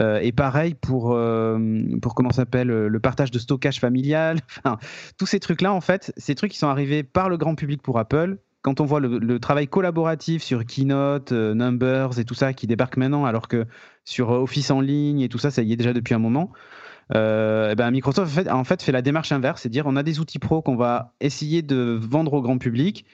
Euh, 0.00 0.18
et 0.22 0.32
pareil 0.32 0.72
pour 0.74 1.14
pour 2.00 2.14
comment 2.14 2.30
s'appelle 2.32 2.68
le 2.68 3.00
partage 3.00 3.30
de 3.30 3.38
stockage 3.38 3.78
familial. 3.80 4.38
Enfin, 4.64 4.78
tous 5.18 5.26
ces 5.26 5.40
trucs-là, 5.40 5.72
en 5.74 5.82
fait, 5.82 6.12
ces 6.16 6.34
trucs 6.34 6.52
qui 6.52 6.58
sont 6.58 6.68
arrivés 6.68 7.02
par 7.02 7.28
le 7.28 7.36
grand 7.36 7.54
public 7.54 7.82
pour 7.82 7.98
Apple. 7.98 8.38
Quand 8.62 8.80
on 8.80 8.84
voit 8.84 9.00
le, 9.00 9.18
le 9.18 9.38
travail 9.40 9.66
collaboratif 9.66 10.42
sur 10.42 10.64
Keynote, 10.64 11.32
euh, 11.32 11.52
Numbers 11.52 12.18
et 12.18 12.24
tout 12.24 12.34
ça 12.34 12.52
qui 12.52 12.66
débarque 12.66 12.96
maintenant, 12.96 13.24
alors 13.24 13.48
que 13.48 13.66
sur 14.04 14.30
euh, 14.30 14.38
Office 14.38 14.70
en 14.70 14.80
ligne 14.80 15.20
et 15.20 15.28
tout 15.28 15.38
ça, 15.38 15.50
ça 15.50 15.62
y 15.62 15.72
est 15.72 15.76
déjà 15.76 15.92
depuis 15.92 16.14
un 16.14 16.18
moment. 16.18 16.52
Euh, 17.14 17.70
eh 17.72 17.74
ben 17.74 17.90
Microsoft 17.90 18.30
en 18.30 18.42
fait, 18.42 18.50
en 18.50 18.64
fait 18.64 18.82
fait 18.82 18.92
la 18.92 19.02
démarche 19.02 19.32
inverse, 19.32 19.62
c'est 19.62 19.68
dire 19.68 19.84
on 19.86 19.96
a 19.96 20.02
des 20.02 20.20
outils 20.20 20.38
pro 20.38 20.62
qu'on 20.62 20.76
va 20.76 21.12
essayer 21.20 21.60
de 21.62 21.98
vendre 22.00 22.34
au 22.34 22.42
grand 22.42 22.58
public. 22.58 23.04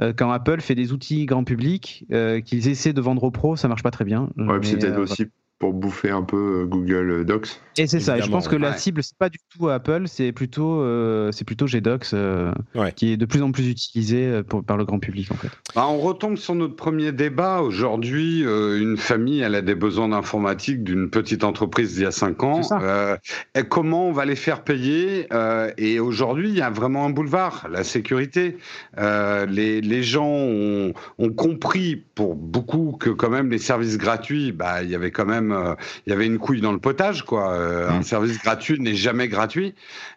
Euh, 0.00 0.12
quand 0.16 0.30
Apple 0.30 0.60
fait 0.60 0.76
des 0.76 0.92
outils 0.92 1.26
grand 1.26 1.42
public 1.42 2.06
qu'ils 2.44 2.68
essaient 2.68 2.92
de 2.92 3.00
vendre 3.00 3.24
aux 3.24 3.30
pros, 3.30 3.56
ça 3.56 3.66
marche 3.66 3.82
pas 3.82 3.90
très 3.90 4.04
bien. 4.04 4.28
Ouais, 4.36 4.58
c'est 4.62 4.78
peut-être 4.78 5.00
aussi 5.00 5.26
pour 5.58 5.72
bouffer 5.72 6.10
un 6.10 6.22
peu 6.22 6.62
euh, 6.62 6.66
Google 6.66 7.24
Docs. 7.24 7.48
et 7.78 7.86
c'est 7.88 7.98
ça. 8.00 8.16
Et 8.18 8.22
je 8.22 8.30
pense 8.30 8.46
que 8.46 8.54
la 8.56 8.76
cible, 8.76 9.02
c'est 9.02 9.16
pas 9.18 9.28
du 9.28 9.38
tout 9.56 9.68
Apple, 9.68 10.04
c'est 10.06 10.30
plutôt, 10.32 10.80
euh, 10.82 11.32
c'est 11.32 11.44
plutôt 11.44 11.66
GDocs 11.66 12.06
euh, 12.14 12.52
Ouais. 12.76 12.92
qui 12.92 13.12
est 13.12 13.16
de 13.16 13.26
plus 13.26 13.42
en 13.42 13.50
plus 13.50 13.68
utilisé 13.68 14.24
euh, 14.26 14.42
pour- 14.44 14.62
par 14.62 14.76
le 14.76 14.84
grand 14.84 15.00
public 15.00 15.30
en 15.32 15.34
fait. 15.34 15.48
Bah, 15.74 15.86
on 15.88 15.98
retombe 15.98 16.36
sur 16.36 16.54
notre 16.54 16.76
premier 16.76 17.10
débat. 17.12 17.60
Aujourd'hui, 17.62 18.44
euh, 18.46 18.80
une 18.80 18.96
famille, 18.96 19.40
elle 19.40 19.56
a 19.56 19.62
des 19.62 19.74
besoins 19.74 20.08
d'informatique 20.08 20.84
d'une 20.84 21.10
petite 21.10 21.42
entreprise 21.42 21.94
d'il 21.94 22.04
y 22.04 22.06
a 22.06 22.12
cinq 22.12 22.42
ans. 22.44 22.62
C'est 22.62 22.68
ça. 22.68 22.80
Euh, 22.80 23.16
et 23.56 23.64
comment 23.64 24.08
on 24.08 24.12
va 24.12 24.24
les 24.24 24.36
faire 24.36 24.62
payer 24.62 25.26
Euh, 25.32 25.70
Et 25.76 25.98
aujourd'hui, 26.00 26.50
il 26.50 26.56
y 26.56 26.62
a 26.62 26.70
vraiment 26.70 27.04
un 27.04 27.10
boulevard, 27.10 27.66
la 27.70 27.82
sécurité. 27.84 28.56
Euh, 28.98 29.44
les, 29.46 29.80
les 29.80 30.02
gens 30.02 30.26
ont, 30.28 30.92
ont 31.18 31.30
compris 31.32 32.02
pour 32.14 32.34
beaucoup 32.36 32.96
que 32.98 33.10
quand 33.10 33.30
même 33.30 33.50
les 33.50 33.58
services 33.58 33.98
gratuits, 33.98 34.52
bah, 34.52 34.82
il 34.82 34.90
y 34.90 34.94
avait 34.94 35.10
quand 35.10 35.26
même, 35.26 35.47
euh, 35.52 35.74
il 36.06 36.10
y 36.10 36.12
avait 36.12 36.26
une 36.26 36.38
couille 36.38 36.60
dans 36.60 36.72
le 36.72 36.78
potage, 36.78 37.24
quoi. 37.24 37.52
Euh, 37.52 37.88
Un 37.90 38.02
service 38.02 38.38
gratuit 38.38 38.78
n'est 38.80 38.94
jamais 38.94 39.28
gratuit. 39.28 39.74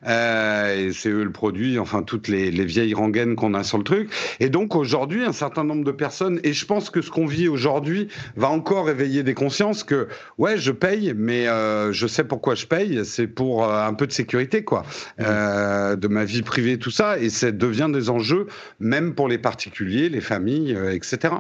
Euh, 0.08 0.88
et 0.88 0.94
c'est 0.94 1.10
eux 1.10 1.24
le 1.24 1.32
produit, 1.32 1.80
enfin 1.80 2.04
toutes 2.04 2.28
les, 2.28 2.52
les 2.52 2.66
vieilles 2.66 2.94
rengaines 2.94 3.36
qu'on 3.36 3.54
a 3.54 3.64
sur 3.64 3.78
le 3.78 3.84
truc. 3.84 4.10
Et 4.40 4.50
donc 4.50 4.76
aujourd'hui, 4.76 5.24
un 5.24 5.34
certain 5.34 5.64
nombre 5.64 5.84
de 5.84 5.92
personnes, 5.92 6.40
et 6.44 6.54
je 6.54 6.66
pense 6.66 6.90
que 6.90 7.02
ce 7.02 7.10
qu'on 7.10 7.26
vit 7.26 7.48
aujourd'hui 7.48 8.08
va 8.36 8.50
encore 8.50 8.90
éveiller 8.90 9.24
des 9.24 9.34
consciences 9.34 9.84
que, 9.84 10.08
ouais, 10.38 10.58
je 10.58 10.72
paye, 10.72 11.14
mais 11.16 11.46
je 11.92 12.08
sais 12.08 12.24
pourquoi 12.24 12.56
je 12.56 12.66
paye, 12.66 13.02
c'est 13.06 13.28
pour 13.28 13.72
un 13.72 13.94
peu 13.94 14.08
de 14.08 14.12
sécurité, 14.12 14.64
quoi, 14.64 14.84
euh, 15.20 15.96
de 15.96 16.08
ma 16.08 16.26
vie 16.26 16.42
privée, 16.42 16.78
tout 16.78 16.92
ça, 16.92 17.20
et 17.20 17.30
ça 17.30 17.52
devient 17.52 17.90
des 17.92 18.10
enjeux, 18.10 18.48
même 18.80 19.14
pour 19.14 19.28
les 19.28 19.38
particuliers, 19.38 20.10
les 20.10 20.22
familles, 20.22 20.78
etc. 20.92 21.34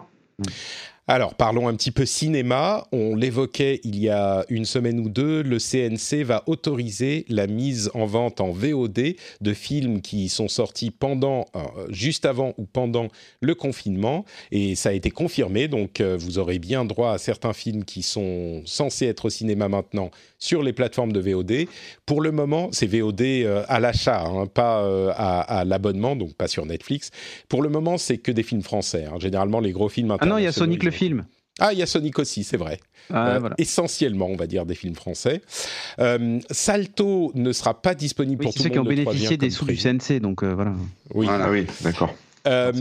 Alors, 1.14 1.36
parlons 1.36 1.68
un 1.68 1.76
petit 1.76 1.91
peu 1.91 2.05
cinéma. 2.05 2.88
On 2.93 3.18
l'évoquait 3.18 3.82
il 3.84 3.99
y 3.99 4.07
a 4.07 4.45
une 4.47 4.64
semaine 4.64 4.97
ou 5.01 5.09
deux. 5.09 5.43
Le 5.43 5.57
CNC 5.59 6.24
va 6.24 6.41
autoriser 6.47 7.26
la 7.28 7.47
mise 7.47 7.91
en 7.93 8.05
vente 8.05 8.39
en 8.39 8.51
VOD 8.51 9.16
de 9.41 9.53
films 9.53 9.99
qui 9.99 10.30
sont 10.30 10.47
sortis 10.47 10.89
pendant, 10.89 11.47
euh, 11.57 11.59
juste 11.89 12.26
avant 12.26 12.53
ou 12.57 12.64
pendant 12.64 13.09
le 13.41 13.55
confinement. 13.55 14.24
Et 14.53 14.76
ça 14.76 14.88
a 14.88 14.91
été 14.93 15.12
confirmé. 15.12 15.68
Donc, 15.68 15.99
euh, 15.99 16.16
vous 16.18 16.39
aurez 16.39 16.59
bien 16.59 16.86
droit 16.86 17.12
à 17.12 17.18
certains 17.18 17.51
films 17.51 17.84
qui 17.84 18.03
sont 18.03 18.62
censés 18.64 19.07
être 19.07 19.26
au 19.26 19.30
cinéma 19.30 19.68
maintenant 19.68 20.12
sur 20.39 20.64
les 20.64 20.72
plateformes 20.72 21.12
de 21.12 21.20
VOD. 21.20 21.68
Pour 22.05 22.22
le 22.22 22.32
moment, 22.32 22.70
c'est 22.72 22.88
VOD 22.88 23.22
euh, 23.22 23.66
à 23.68 23.82
l'achat, 23.82 24.24
hein, 24.26 24.47
pas 24.47 24.82
à, 25.12 25.41
à 25.59 25.66
l'abonnement, 25.66 26.16
donc 26.16 26.36
pas 26.36 26.47
sur 26.47 26.66
Netflix. 26.66 27.12
Pour 27.49 27.62
le 27.64 27.68
moment, 27.68 27.97
c'est 27.97 28.18
que 28.18 28.32
des 28.32 28.43
films 28.43 28.62
français. 28.64 29.03
hein. 29.12 29.18
Généralement, 29.20 29.59
les 29.59 29.74
gros 29.74 29.89
films 29.89 30.16
Ah 30.18 30.26
non, 30.26 30.38
il 30.38 30.45
y 30.45 30.47
a 30.47 30.53
Sonic 30.53 30.84
le 30.84 30.89
ont- 30.89 31.01
ah, 31.60 31.74
il 31.74 31.80
y 31.80 31.82
a 31.82 31.86
Sonic 31.86 32.18
aussi, 32.20 32.43
c'est 32.43 32.58
vrai. 32.58 32.80
Ah, 33.14 33.28
Euh, 33.36 33.39
voilà. 33.39 33.56
Essentiellement, 33.58 34.28
on 34.28 34.36
va 34.36 34.47
dire, 34.47 34.66
des 34.66 34.76
films 34.76 34.95
français. 34.95 35.41
Euh, 35.99 36.39
Salto 36.49 37.32
ne 37.36 37.52
sera 37.52 37.82
pas 37.82 37.93
disponible 37.93 38.39
Oui, 38.41 38.45
pour 38.45 38.54
c'est 38.54 38.58
tout 38.58 38.64
ceux 38.64 38.70
le 38.70 38.74
qui 38.74 38.80
ont 38.80 38.84
monde 38.84 38.93
le 38.93 39.02
3 39.04 39.14
bénéficié 39.14 39.36
juin, 39.36 39.38
des 39.38 39.49
sous 39.52 39.66
du. 39.66 39.76
CNC, 39.78 40.20
donc 40.22 40.43
euh, 40.43 40.54
voilà. 40.54 40.74
Oui. 41.14 41.26
Voilà. 41.28 41.45
Ah 41.45 41.52
oui, 41.52 41.66
d'accord. 41.82 42.14
Euh. 42.47 42.72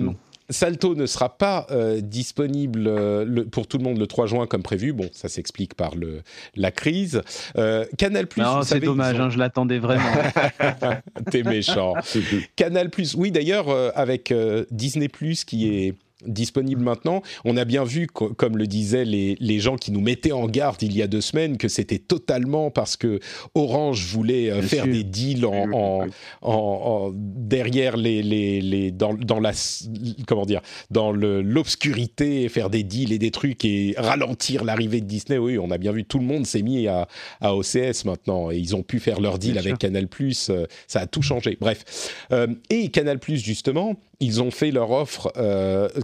Salto 0.52 0.96
ne 0.96 1.06
sera 1.06 1.38
pas 1.38 1.68
euh, 1.70 2.00
disponible 2.00 2.86
euh, 2.88 3.24
le- 3.24 3.44
pour 3.44 3.68
tout 3.68 3.78
le 3.78 3.84
monde 3.84 3.98
le 3.98 4.06
3 4.08 4.26
juin 4.26 4.48
comme 4.48 4.64
prévu. 4.64 4.92
Bon, 4.92 5.08
ça 5.12 5.28
s'explique 5.28 5.74
par 5.74 5.94
le, 5.94 6.22
la 6.56 6.72
crise. 6.72 7.22
Euh, 7.56 7.84
Canal 7.98 8.26
Plus, 8.26 8.42
c'est 8.64 8.80
dommage, 8.80 9.14
ont- 9.20 9.24
hein, 9.24 9.30
je 9.30 9.38
l'attendais 9.38 9.78
vraiment. 9.78 10.02
T'es 11.30 11.44
méchant. 11.44 11.94
Canal 12.56 12.90
Plus, 12.90 13.14
oui 13.14 13.30
d'ailleurs 13.30 13.68
euh, 13.68 13.90
avec 13.94 14.32
euh, 14.32 14.64
Disney 14.72 15.06
Plus 15.08 15.44
qui 15.44 15.68
est 15.68 15.94
disponible 16.26 16.82
maintenant, 16.82 17.22
on 17.44 17.56
a 17.56 17.64
bien 17.64 17.84
vu, 17.84 18.06
co- 18.06 18.34
comme 18.34 18.56
le 18.58 18.66
disaient 18.66 19.04
les, 19.04 19.36
les 19.40 19.58
gens 19.60 19.76
qui 19.76 19.90
nous 19.92 20.00
mettaient 20.00 20.32
en 20.32 20.46
garde 20.46 20.82
il 20.82 20.96
y 20.96 21.02
a 21.02 21.06
deux 21.06 21.20
semaines, 21.20 21.56
que 21.58 21.68
c'était 21.68 21.98
totalement 21.98 22.70
parce 22.70 22.96
que 22.96 23.20
Orange 23.54 24.04
voulait 24.06 24.50
euh, 24.50 24.62
faire 24.62 24.84
sûr. 24.84 24.92
des 24.92 25.04
deals 25.04 25.46
en, 25.46 25.72
en- 25.72 26.06
en- 26.42 26.50
en- 26.52 27.12
derrière 27.14 27.96
les, 27.96 28.22
les, 28.22 28.60
les 28.60 28.90
dans, 28.90 29.14
dans 29.14 29.40
la 29.40 29.52
comment 30.26 30.46
dire 30.46 30.60
dans 30.90 31.12
l'obscurité, 31.12 32.48
faire 32.48 32.70
des 32.70 32.82
deals 32.82 33.12
et 33.12 33.18
des 33.18 33.30
trucs 33.30 33.64
et 33.64 33.94
ralentir 33.96 34.64
l'arrivée 34.64 35.00
de 35.00 35.06
Disney. 35.06 35.38
Oui, 35.38 35.58
on 35.58 35.70
a 35.70 35.78
bien 35.78 35.92
vu 35.92 36.04
tout 36.04 36.18
le 36.18 36.24
monde 36.24 36.46
s'est 36.46 36.62
mis 36.62 36.86
à, 36.88 37.06
à 37.40 37.54
OCS 37.54 38.04
maintenant 38.04 38.50
et 38.50 38.56
ils 38.58 38.74
ont 38.76 38.82
pu 38.82 38.98
faire 39.00 39.20
leur 39.20 39.38
deal 39.38 39.52
Bien 39.52 39.60
avec 39.60 39.70
sûr. 39.72 39.78
Canal+. 39.78 40.08
euh, 40.50 40.66
ça 40.86 41.00
a 41.00 41.06
tout 41.06 41.22
changé. 41.22 41.56
Bref, 41.60 41.84
Euh, 42.32 42.46
et 42.70 42.88
Canal+ 42.88 43.18
justement, 43.28 43.94
ils 44.20 44.42
ont 44.42 44.50
fait 44.50 44.70
leur 44.70 44.90
offre 44.90 45.32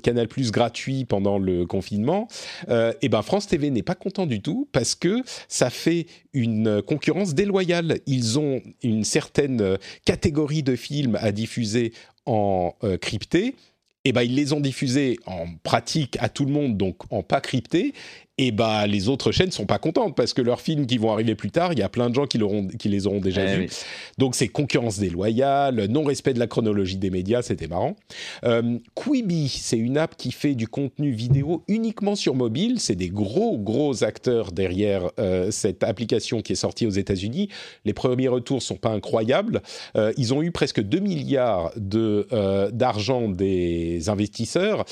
Canal+ 0.06 0.28
gratuit 0.52 1.04
pendant 1.04 1.36
le 1.36 1.66
confinement. 1.66 2.28
Euh, 2.68 2.92
et 3.02 3.08
ben 3.08 3.22
France 3.22 3.48
TV 3.48 3.70
n'est 3.70 3.82
pas 3.82 3.96
content 3.96 4.26
du 4.26 4.40
tout 4.40 4.68
parce 4.70 4.94
que 4.94 5.22
ça 5.48 5.68
fait 5.68 6.06
une 6.32 6.80
concurrence 6.80 7.34
déloyale. 7.34 7.98
Ils 8.06 8.38
ont 8.38 8.62
une 8.84 9.02
certaine 9.02 9.76
catégorie 10.04 10.62
de 10.62 10.76
films 10.76 11.18
à 11.20 11.32
diffuser 11.32 11.92
en 12.24 12.74
euh, 12.84 12.96
crypté. 12.96 13.56
Et 14.04 14.12
ben 14.12 14.22
ils 14.22 14.36
les 14.36 14.52
ont 14.52 14.60
diffusés 14.60 15.18
en 15.26 15.46
pratique 15.64 16.16
à 16.20 16.28
tout 16.28 16.44
le 16.44 16.52
monde, 16.52 16.76
donc 16.76 16.98
en 17.10 17.24
pas 17.24 17.40
crypté. 17.40 17.92
Et 18.38 18.50
ben 18.50 18.86
les 18.86 19.08
autres 19.08 19.32
chaînes 19.32 19.50
sont 19.50 19.64
pas 19.64 19.78
contentes 19.78 20.14
parce 20.14 20.34
que 20.34 20.42
leurs 20.42 20.60
films 20.60 20.86
qui 20.86 20.98
vont 20.98 21.10
arriver 21.10 21.34
plus 21.34 21.50
tard, 21.50 21.72
il 21.72 21.78
y 21.78 21.82
a 21.82 21.88
plein 21.88 22.10
de 22.10 22.14
gens 22.14 22.26
qui, 22.26 22.38
les 22.88 23.06
auront 23.06 23.20
déjà 23.20 23.42
Eh 23.44 23.56
vus. 23.56 23.62
oui. 23.62 23.76
Donc 24.18 24.34
c'est 24.34 24.48
concurrence 24.48 24.98
déloyale, 24.98 25.86
non-respect 25.86 26.34
de 26.34 26.38
la 26.38 26.46
chronologie 26.46 26.98
des 26.98 27.08
médias, 27.08 27.40
c'était 27.40 27.66
marrant. 27.66 27.96
Euh, 28.44 28.78
Quibi, 28.94 29.48
c'est 29.48 29.78
une 29.78 29.96
app 29.96 30.18
qui 30.18 30.32
fait 30.32 30.54
du 30.54 30.68
contenu 30.68 31.12
vidéo 31.12 31.64
uniquement 31.66 32.14
sur 32.14 32.34
mobile. 32.34 32.78
C'est 32.78 32.94
des 32.94 33.08
gros, 33.08 33.56
gros 33.56 34.04
acteurs 34.04 34.52
derrière 34.52 35.10
euh, 35.18 35.50
cette 35.50 35.82
application 35.82 36.42
qui 36.42 36.52
est 36.52 36.56
sortie 36.56 36.86
aux 36.86 36.90
États-Unis. 36.90 37.48
Les 37.86 37.94
premiers 37.94 38.28
retours 38.28 38.60
sont 38.60 38.76
pas 38.76 38.90
incroyables. 38.90 39.62
Euh, 39.96 40.12
ils 40.18 40.34
ont 40.34 40.42
eu 40.42 40.50
presque 40.50 40.82
2 40.82 40.98
milliards 40.98 41.72
de, 41.76 42.28
d'argent 42.70 43.28
des 43.30 44.10
investisseurs, 44.10 44.84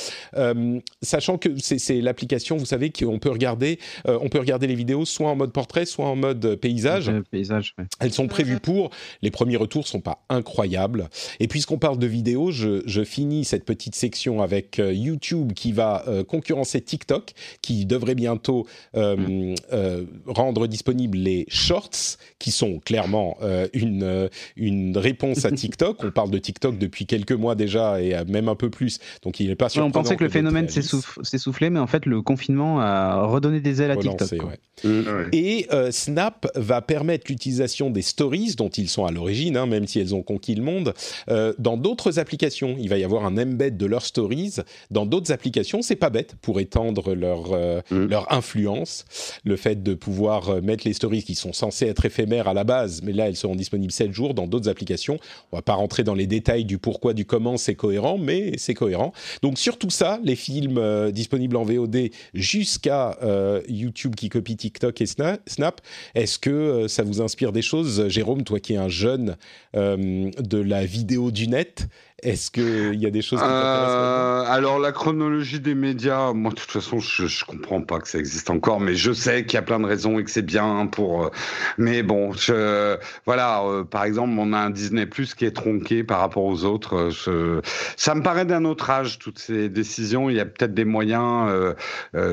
sachant 1.03 1.37
que 1.37 1.51
c'est 1.59 2.01
l'application, 2.01 2.57
vous 2.57 2.65
savez, 2.65 2.91
qu'on 2.91 3.19
peut 3.19 3.34
regarder, 3.35 3.79
euh, 4.09 4.19
on 4.21 4.29
peut 4.29 4.39
regarder 4.39 4.67
les 4.67 4.75
vidéos 4.75 5.05
soit 5.05 5.29
en 5.29 5.37
mode 5.37 5.53
portrait, 5.53 5.85
soit 5.85 6.07
en 6.07 6.17
mode 6.17 6.57
paysage. 6.57 7.09
Euh, 7.09 7.23
paysage, 7.31 7.75
ouais. 7.79 7.85
Elles 8.01 8.13
sont 8.13 8.29
prévues 8.29 8.61
pour. 8.61 8.91
Les 9.23 9.31
premiers 9.31 9.57
retours 9.57 9.87
sont 9.87 10.01
pas 10.01 10.25
incroyables. 10.29 11.09
Et 11.41 11.49
puisqu'on 11.49 11.79
parle 11.79 11.99
de 11.99 12.07
vidéos, 12.07 12.51
je, 12.51 12.83
je 12.87 13.05
finis 13.05 13.45
cette 13.45 13.65
petite 13.65 13.95
section 13.95 14.43
avec 14.43 14.79
euh, 14.79 14.93
YouTube 14.93 15.53
qui 15.53 15.73
va 15.73 16.05
euh, 16.09 16.25
concurrencer 16.25 16.81
TikTok, 16.81 17.33
qui 17.61 17.87
devrait 17.87 18.15
bientôt 18.15 18.67
euh, 18.97 19.55
euh, 19.73 20.05
rendre 20.27 20.67
disponibles 20.67 21.19
les 21.19 21.47
shorts, 21.49 22.19
qui 22.39 22.51
sont 22.51 22.79
clairement 22.79 23.37
euh, 23.43 23.69
une, 23.73 24.29
une 24.57 24.97
réponse 24.97 25.45
à 25.45 25.51
TikTok. 25.53 26.05
on 26.05 26.11
parle 26.11 26.31
de 26.31 26.39
TikTok 26.39 26.79
depuis 26.79 27.07
quelques 27.07 27.33
mois 27.33 27.55
déjà 27.55 28.01
et 28.01 28.15
même 28.27 28.49
un 28.49 28.55
peu 28.55 28.71
plus. 28.71 28.99
Donc 29.23 29.41
il 29.41 29.49
n'est 29.49 29.57
pas 29.57 29.69
Ouais, 29.75 29.81
on 29.81 29.91
pensait 29.91 30.17
que 30.17 30.23
le 30.23 30.29
d'autres 30.29 30.35
phénomène 30.35 30.69
s'essoufflait, 30.69 31.71
mais 31.71 31.81
en 31.81 31.87
fait, 31.87 32.07
le 32.07 32.23
confinement 32.23 32.81
a 32.81 33.24
redonné 33.27 33.61
des 33.61 33.83
ailes 33.83 33.91
à 33.91 33.97
TikTok. 33.97 34.31
ouais. 34.33 34.59
Ah 34.85 34.89
ouais. 34.89 35.29
Et 35.33 35.67
euh, 35.73 35.91
Snap 35.93 36.47
va 36.57 36.83
permettre 36.83 37.27
l'utilisation 37.29 37.91
des 37.91 38.03
stories 38.03 38.55
dont 38.57 38.69
ils 38.69 38.89
sont 38.89 39.05
à 39.07 39.13
l'origine, 39.13 39.57
hein, 39.57 39.67
même 39.67 39.87
si 39.87 40.01
elles 40.01 40.15
ont 40.15 40.23
conquis 40.23 40.55
le 40.55 40.63
monde, 40.63 40.95
euh, 41.31 41.53
dans 41.59 41.77
d'autres 41.77 42.19
applications. 42.19 42.77
Il 42.79 42.89
va 42.89 42.99
y 42.99 43.05
avoir 43.05 43.25
un 43.25 43.39
embed 43.39 43.77
de 43.77 43.87
leurs 43.87 44.05
stories 44.05 44.57
dans 44.91 45.07
d'autres 45.07 45.33
applications. 45.33 45.81
C'est 45.81 45.97
pas 45.97 46.11
bête 46.11 46.35
pour 46.43 46.61
étendre 46.61 47.15
leur 47.15 47.53
euh, 47.53 47.81
Mm. 47.91 48.07
leur 48.07 48.33
influence. 48.33 49.05
Le 49.45 49.57
fait 49.57 49.83
de 49.83 49.95
pouvoir 49.95 50.63
mettre 50.63 50.87
les 50.87 50.93
stories 50.93 51.23
qui 51.23 51.35
sont 51.35 51.53
censées 51.53 51.87
être 51.87 52.05
éphémères 52.05 52.49
à 52.49 52.55
la 52.55 52.65
base, 52.65 53.03
mais 53.03 53.13
là 53.13 53.29
elles 53.29 53.37
seront 53.37 53.57
disponibles 53.57 53.93
7 53.93 54.13
jours 54.13 54.35
dans 54.35 54.47
d'autres 54.47 54.69
applications. 54.69 55.19
On 55.53 55.57
va 55.57 55.63
pas 55.63 55.75
rentrer 55.75 56.05
dans 56.05 56.15
les 56.15 56.27
détails 56.27 56.65
du 56.65 56.79
pourquoi, 56.79 57.15
du 57.15 57.25
comment, 57.25 57.57
c'est 57.57 57.75
cohérent, 57.75 58.19
mais 58.19 58.53
c'est 58.57 58.75
cohérent. 58.75 59.13
Donc 59.43 59.59
sur 59.59 59.79
tout 59.79 59.91
ça, 59.91 60.19
les 60.25 60.37
films 60.37 60.79
euh, 60.79 61.11
disponibles 61.11 61.57
en 61.57 61.65
VOD 61.65 62.11
jusqu'à 62.33 63.14
euh, 63.23 63.63
YouTube 63.69 64.15
qui 64.15 64.29
copie 64.29 64.57
TikTok 64.57 65.01
et 65.01 65.05
Sna- 65.05 65.39
Snap, 65.47 65.81
est-ce 66.15 66.39
que 66.39 66.51
euh, 66.51 66.89
ça 66.89 67.03
vous 67.03 67.21
inspire 67.21 67.53
des 67.53 67.63
choses? 67.63 68.09
Jérôme, 68.09 68.45
toi 68.45 68.61
qui 68.61 68.75
es 68.75 68.77
un 68.77 68.89
jeune 68.89 69.37
euh, 69.77 70.31
de 70.39 70.59
la 70.59 70.85
vidéo 70.85 71.31
du 71.31 71.49
net, 71.49 71.89
est-ce 72.23 72.51
qu'il 72.51 72.95
y 72.95 73.07
a 73.07 73.11
des 73.11 73.23
choses 73.23 73.41
qui 73.41 73.45
Euh, 73.45 74.45
alors 74.47 74.79
la 74.79 74.93
chronologie 74.93 75.59
des 75.59 75.75
médias, 75.75 76.33
moi 76.33 76.53
de 76.53 76.57
toute 76.57 76.71
façon 76.71 77.01
je, 77.01 77.27
je 77.27 77.45
comprends 77.45 77.83
pas 77.83 77.99
que 77.99 78.09
ça 78.09 78.19
existe 78.19 78.51
encore, 78.51 78.79
mais 78.81 78.95
je 78.95 79.13
sais 79.13 79.45
qu'il 79.45 79.55
y 79.55 79.57
a 79.57 79.63
plein 79.63 79.81
de 79.81 79.85
raisons 79.85 80.19
et 80.21 80.25
que 80.25 80.31
c'est 80.31 80.41
bien 80.43 80.87
pour. 80.87 81.25
euh, 81.25 81.31
mais 81.77 82.03
bon, 82.05 82.33
je, 82.33 82.97
voilà, 83.27 83.63
euh, 83.65 83.83
par 83.85 84.05
exemple 84.05 84.33
on 84.39 84.53
a 84.53 84.59
un 84.59 84.71
Disney 84.71 85.07
Plus 85.07 85.35
qui 85.35 85.45
est 85.45 85.51
tronqué 85.51 86.05
par 86.05 86.21
rapport 86.21 86.45
aux 86.45 86.65
autres. 86.65 87.11
euh, 87.29 87.61
ça 87.97 88.15
me 88.15 88.23
paraît 88.23 88.45
d'un 88.47 88.65
autre 88.65 88.89
âge 88.91 89.19
toutes 89.19 89.41
ces 89.41 89.69
décisions. 89.69 90.31
Il 90.31 90.37
y 90.37 90.41
a 90.41 90.47
peut-être 90.47 90.73
des 90.75 90.85
moyens 90.85 91.75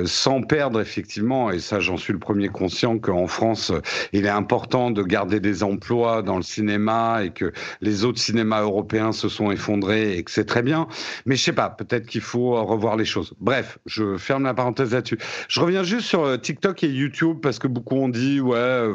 sans 0.06 0.42
perdre 0.44 0.80
effectivement, 0.80 1.50
et 1.52 1.60
ça 1.60 1.80
j'en 1.80 1.98
suis 1.98 2.14
le 2.14 2.20
premier 2.20 2.50
conscient 2.50 3.00
qu'en 3.00 3.26
France 3.28 3.72
il 4.14 4.26
est 4.26 4.30
important 4.30 4.92
de 4.92 5.02
garder 5.04 5.40
des 5.40 5.64
emplois 5.64 6.22
dans 6.22 6.38
le 6.38 6.44
cinéma 6.44 7.24
et 7.26 7.32
que 7.32 7.52
les 7.82 8.06
autres 8.06 8.20
cinémas 8.20 8.62
européens 8.62 9.12
se 9.12 9.28
sont 9.28 9.52
effondrés 9.52 9.71
et 9.90 10.24
que 10.24 10.32
c'est 10.32 10.46
très 10.46 10.62
bien. 10.62 10.88
Mais 11.26 11.36
je 11.36 11.44
sais 11.44 11.54
pas, 11.54 11.70
peut-être 11.70 12.06
qu'il 12.06 12.22
faut 12.22 12.64
revoir 12.64 12.96
les 12.96 13.06
choses. 13.06 13.34
Bref, 13.40 13.80
je 13.86 14.18
ferme 14.18 14.44
la 14.44 14.54
parenthèse 14.54 14.94
là-dessus. 14.94 15.18
Je 15.48 15.60
reviens 15.60 15.84
juste 15.84 16.08
sur 16.08 16.24
euh, 16.24 16.38
TikTok 16.38 16.84
et 16.84 16.88
YouTube 16.88 17.38
parce 17.42 17.60
que 17.60 17.68
beaucoup 17.68 17.96
ont 17.96 18.10
dit 18.10 18.40
ouais, 18.40 18.90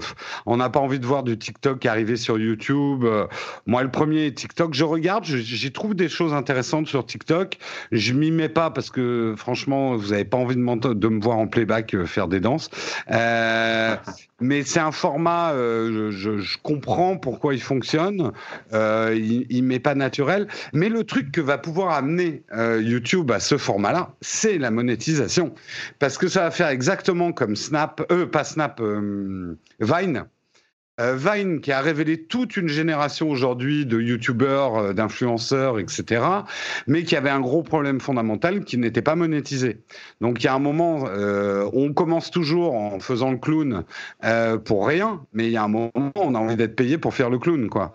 on 0.47 0.57
n'a 0.57 0.71
pas 0.71 0.81
envie 0.81 0.99
de 0.99 1.07
voir 1.07 1.23
du 1.23 1.39
TikTok 1.39 1.85
arriver 1.87 2.17
sur 2.17 2.39
YouTube. 2.39 3.05
Euh, 3.05 3.27
Moi, 3.67 3.83
le 3.83 3.91
premier 3.91 4.33
TikTok, 4.33 4.75
je 4.75 4.85
regarde, 4.85 5.25
j'y 5.25 5.73
trouve 5.73 5.95
des 5.95 6.09
choses 6.09 6.33
intéressantes 6.33 6.87
sur 6.87 7.05
TikTok. 7.05 7.59
Je 7.93 8.13
m'y 8.13 8.31
mets 8.31 8.49
pas 8.49 8.71
parce 8.71 8.91
que 8.91 9.35
franchement, 9.37 9.97
vous 9.97 10.13
avez 10.13 10.25
pas 10.25 10.37
envie 10.37 10.57
de, 10.57 10.61
me 11.09 11.21
voir 11.21 11.39
en 11.39 11.47
playback 11.47 11.95
euh, 11.95 12.07
faire 12.07 12.29
des 12.29 12.41
danses. 12.41 12.71
Mais 14.39 14.65
c'est 14.65 14.81
un 14.81 14.93
format, 14.93 15.53
je, 15.55 16.59
comprends 16.63 17.17
pourquoi 17.17 17.55
il 17.55 17.63
fonctionne. 17.63 18.33
Il, 18.73 19.47
il 19.49 19.63
m'est 19.63 19.79
pas 19.79 19.95
naturel. 19.95 20.47
Mais 20.73 20.89
le 20.89 21.05
truc 21.05 21.33
que 21.33 21.41
va 21.41 21.59
pouvoir 21.59 21.95
amener 21.95 22.43
euh, 22.53 22.81
YouTube 22.83 23.31
à 23.31 23.41
ce 23.41 23.57
format-là, 23.57 24.15
c'est 24.21 24.59
la 24.59 24.71
monétisation. 24.71 25.55
Parce 25.99 26.19
que 26.19 26.29
ça 26.29 26.43
va 26.43 26.51
faire 26.51 26.69
exactement 26.69 27.33
comme 27.33 27.57
Snap, 27.57 28.07
euh, 28.11 28.27
pas 28.27 28.45
Snap, 28.45 28.81
euh, 28.81 29.57
Vine. 29.81 30.25
Euh, 30.99 31.15
Vine 31.15 31.61
qui 31.61 31.73
a 31.73 31.83
révélé 31.83 32.23
toute 32.23 32.57
une 32.57 32.69
génération 32.69 33.29
aujourd'hui 33.29 33.85
de 33.85 34.01
youtubeurs, 34.01 34.95
d'influenceurs, 34.95 35.79
etc., 35.79 36.25
mais 36.87 37.03
qui 37.05 37.17
avait 37.17 37.29
un 37.29 37.41
gros 37.41 37.63
problème 37.63 38.01
fondamental 38.01 38.65
qui 38.65 38.79
n'était 38.79 39.03
pas 39.03 39.15
monétisé. 39.15 39.83
Donc 40.23 40.43
il 40.43 40.47
y 40.47 40.49
a 40.49 40.55
un 40.55 40.59
moment, 40.59 41.05
on 41.75 41.93
commence 41.93 42.31
toujours 42.31 42.75
en 42.77 42.99
faisant 42.99 43.31
le 43.31 43.37
clown 43.37 43.85
pour 44.65 44.87
rien, 44.87 45.21
mais 45.35 45.49
il 45.49 45.53
y 45.53 45.59
a 45.59 45.65
un 45.65 45.69
moment, 45.69 46.13
on 46.15 46.35
a 46.35 46.39
envie 46.39 46.57
d'être 46.57 46.77
payé 46.77 46.97
pour 46.97 47.13
faire 47.13 47.29
le 47.29 47.39
clown, 47.39 47.69
quoi. 47.69 47.93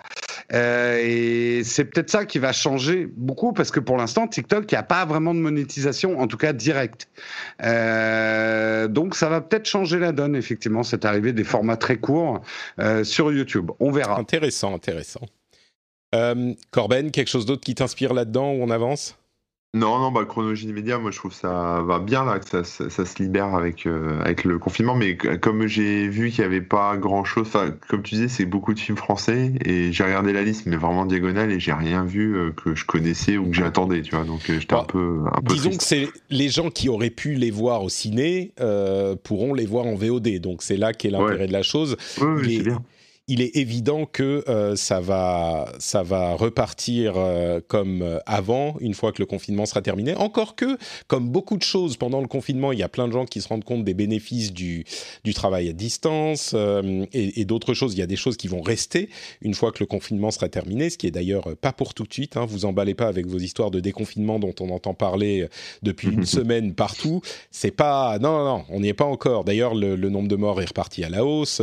Euh, 0.54 1.00
et 1.02 1.64
c'est 1.64 1.86
peut-être 1.86 2.10
ça 2.10 2.26
qui 2.26 2.40
va 2.40 2.52
changer 2.52 3.08
beaucoup 3.16 3.54
parce 3.54 3.72
que 3.72 3.80
pour 3.80 3.98
l'instant, 3.98 4.28
TikTok, 4.28 4.72
il 4.72 4.76
n'y 4.76 4.80
a 4.80 4.84
pas 4.84 5.06
vraiment 5.06 5.34
de 5.34 5.40
monétisation, 5.40 6.20
en 6.20 6.28
tout 6.28 6.38
cas 6.38 6.54
directe. 6.54 7.08
Euh, 7.64 8.88
donc 8.88 9.16
ça 9.16 9.30
va 9.30 9.42
peut-être 9.42 9.68
changer 9.68 10.00
la 10.00 10.12
donne, 10.12 10.36
effectivement, 10.36 10.84
cette 10.84 11.06
arrivée 11.06 11.34
des 11.34 11.44
formats 11.44 11.78
très 11.78 11.98
courts 11.98 12.42
euh, 12.80 13.04
sur 13.04 13.32
YouTube. 13.32 13.72
On 13.80 13.92
verra. 13.92 14.20
Intéressant, 14.20 14.74
intéressant. 14.74 15.22
Corben, 16.72 17.10
quelque 17.12 17.30
chose 17.30 17.46
d'autre 17.46 17.64
qui 17.64 17.74
t'inspire 17.74 18.14
là-dedans 18.14 18.52
où 18.52 18.62
on 18.62 18.70
avance? 18.70 19.18
Non, 19.74 20.00
non, 20.00 20.12
bah, 20.12 20.26
chronologie 20.26 20.66
des 20.68 20.74
médias, 20.74 20.98
moi 20.98 21.12
je 21.12 21.18
trouve 21.18 21.32
ça 21.32 21.82
va 21.88 22.00
bien 22.00 22.26
là, 22.26 22.40
que 22.40 22.50
ça, 22.50 22.66
ça, 22.66 22.90
ça 22.90 23.06
se 23.06 23.24
libère 23.24 23.56
avec, 23.56 23.86
euh, 23.88 24.20
avec 24.22 24.44
le 24.44 24.60
confinement, 24.60 24.96
mais 24.96 25.16
comme 25.16 25.66
j'ai 25.66 26.10
vu 26.10 26.30
qu'il 26.30 26.42
n'y 26.42 26.46
avait 26.46 26.60
pas 26.62 26.98
grand 26.98 27.24
chose, 27.24 27.48
comme 27.88 28.04
tu 28.04 28.16
disais, 28.16 28.28
c'est 28.28 28.46
beaucoup 28.46 28.74
de 28.74 28.80
films 28.82 28.98
français, 28.98 29.54
et 29.64 29.94
j'ai 29.94 30.04
regardé 30.04 30.34
la 30.34 30.44
liste, 30.44 30.66
mais 30.66 30.76
vraiment 30.76 31.06
diagonale, 31.06 31.54
et 31.54 31.60
j'ai 31.62 31.72
rien 31.72 32.04
vu 32.04 32.36
euh, 32.36 32.52
que 32.52 32.76
je 32.76 32.84
connaissais 32.84 33.38
ou 33.38 33.46
que 33.46 33.54
j'attendais, 33.56 34.02
tu 34.02 34.14
vois, 34.14 34.26
donc 34.26 34.50
euh, 34.50 34.60
j'étais 34.60 34.76
Bah, 34.76 34.82
un 34.82 34.92
peu, 34.92 35.20
un 35.32 35.42
peu 35.42 35.54
Disons 35.54 35.70
triste. 35.70 35.80
que 35.80 35.86
c'est 35.88 36.10
les 36.30 36.50
gens 36.50 36.70
qui 36.70 36.90
auraient 36.90 37.10
pu 37.10 37.36
les 37.36 37.52
voir 37.52 37.82
au 37.82 37.88
ciné 37.88 38.52
pourront 39.24 39.54
les 39.54 39.66
voir 39.66 39.86
en 39.86 39.96
VOD. 39.96 40.40
Donc 40.42 40.64
c'est 40.64 40.76
là 40.76 40.92
qu'est 40.92 41.10
l'intérêt 41.10 41.40
Ouais. 41.42 41.48
de 41.48 41.54
la 41.54 41.64
chose. 41.64 41.96
Oui, 42.20 42.58
c'est 42.58 42.64
bien. 42.64 42.82
Il 43.28 43.40
est 43.42 43.56
évident 43.56 44.06
que 44.06 44.44
euh, 44.50 44.76
ça 44.76 45.00
va 45.00 45.72
ça 45.78 46.02
va 46.02 46.34
repartir 46.34 47.14
euh, 47.16 47.62
comme 47.66 48.02
euh, 48.02 48.18
avant 48.26 48.76
une 48.80 48.96
fois 48.96 49.12
que 49.12 49.22
le 49.22 49.28
confinement 49.28 49.68
sera 49.68 49.82
terminé. 49.84 50.16
Encore 50.16 50.56
que 50.56 50.78
comme 51.08 51.30
beaucoup 51.30 51.56
de 51.56 51.64
choses 51.64 51.98
pendant 51.98 52.20
le 52.20 52.28
confinement, 52.28 52.72
il 52.72 52.80
y 52.80 52.84
a 52.84 52.90
plein 52.90 53.08
de 53.08 53.14
gens 53.14 53.26
qui 53.26 53.40
se 53.40 53.48
rendent 53.48 53.64
compte 53.64 53.86
des 53.86 53.94
bénéfices 53.94 54.52
du 54.52 54.86
du 55.24 55.36
travail 55.36 55.70
à 55.70 55.74
distance 55.74 56.54
euh, 56.56 57.06
et, 57.14 57.42
et 57.42 57.46
d'autres 57.46 57.76
choses. 57.76 57.94
Il 57.94 58.00
y 58.00 58.02
a 58.02 58.08
des 58.08 58.16
choses 58.16 58.38
qui 58.38 58.48
vont 58.48 58.62
rester 58.62 59.10
une 59.42 59.54
fois 59.54 59.72
que 59.72 59.78
le 59.82 59.86
confinement 59.86 60.32
sera 60.32 60.50
terminé, 60.50 60.90
ce 60.90 60.98
qui 60.98 61.06
est 61.06 61.12
d'ailleurs 61.12 61.56
pas 61.58 61.74
pour 61.74 61.94
tout 61.94 62.04
de 62.04 62.14
suite. 62.14 62.38
Hein. 62.38 62.46
Vous 62.46 62.66
emballez 62.66 62.96
pas 62.96 63.08
avec 63.08 63.28
vos 63.28 63.40
histoires 63.40 63.70
de 63.70 63.80
déconfinement 63.80 64.40
dont 64.40 64.56
on 64.60 64.72
entend 64.72 64.96
parler 64.96 65.48
depuis 65.84 66.10
une 66.10 66.26
semaine 66.38 66.74
partout. 66.74 67.22
C'est 67.52 67.72
pas 67.72 68.18
non 68.18 68.32
non 68.32 68.46
non, 68.46 68.66
on 68.70 68.80
n'y 68.80 68.88
est 68.88 68.96
pas 68.96 69.06
encore. 69.06 69.44
D'ailleurs, 69.44 69.76
le, 69.76 69.96
le 69.96 70.10
nombre 70.10 70.28
de 70.28 70.36
morts 70.36 70.60
est 70.60 70.66
reparti 70.66 71.04
à 71.04 71.10
la 71.10 71.24
hausse. 71.24 71.62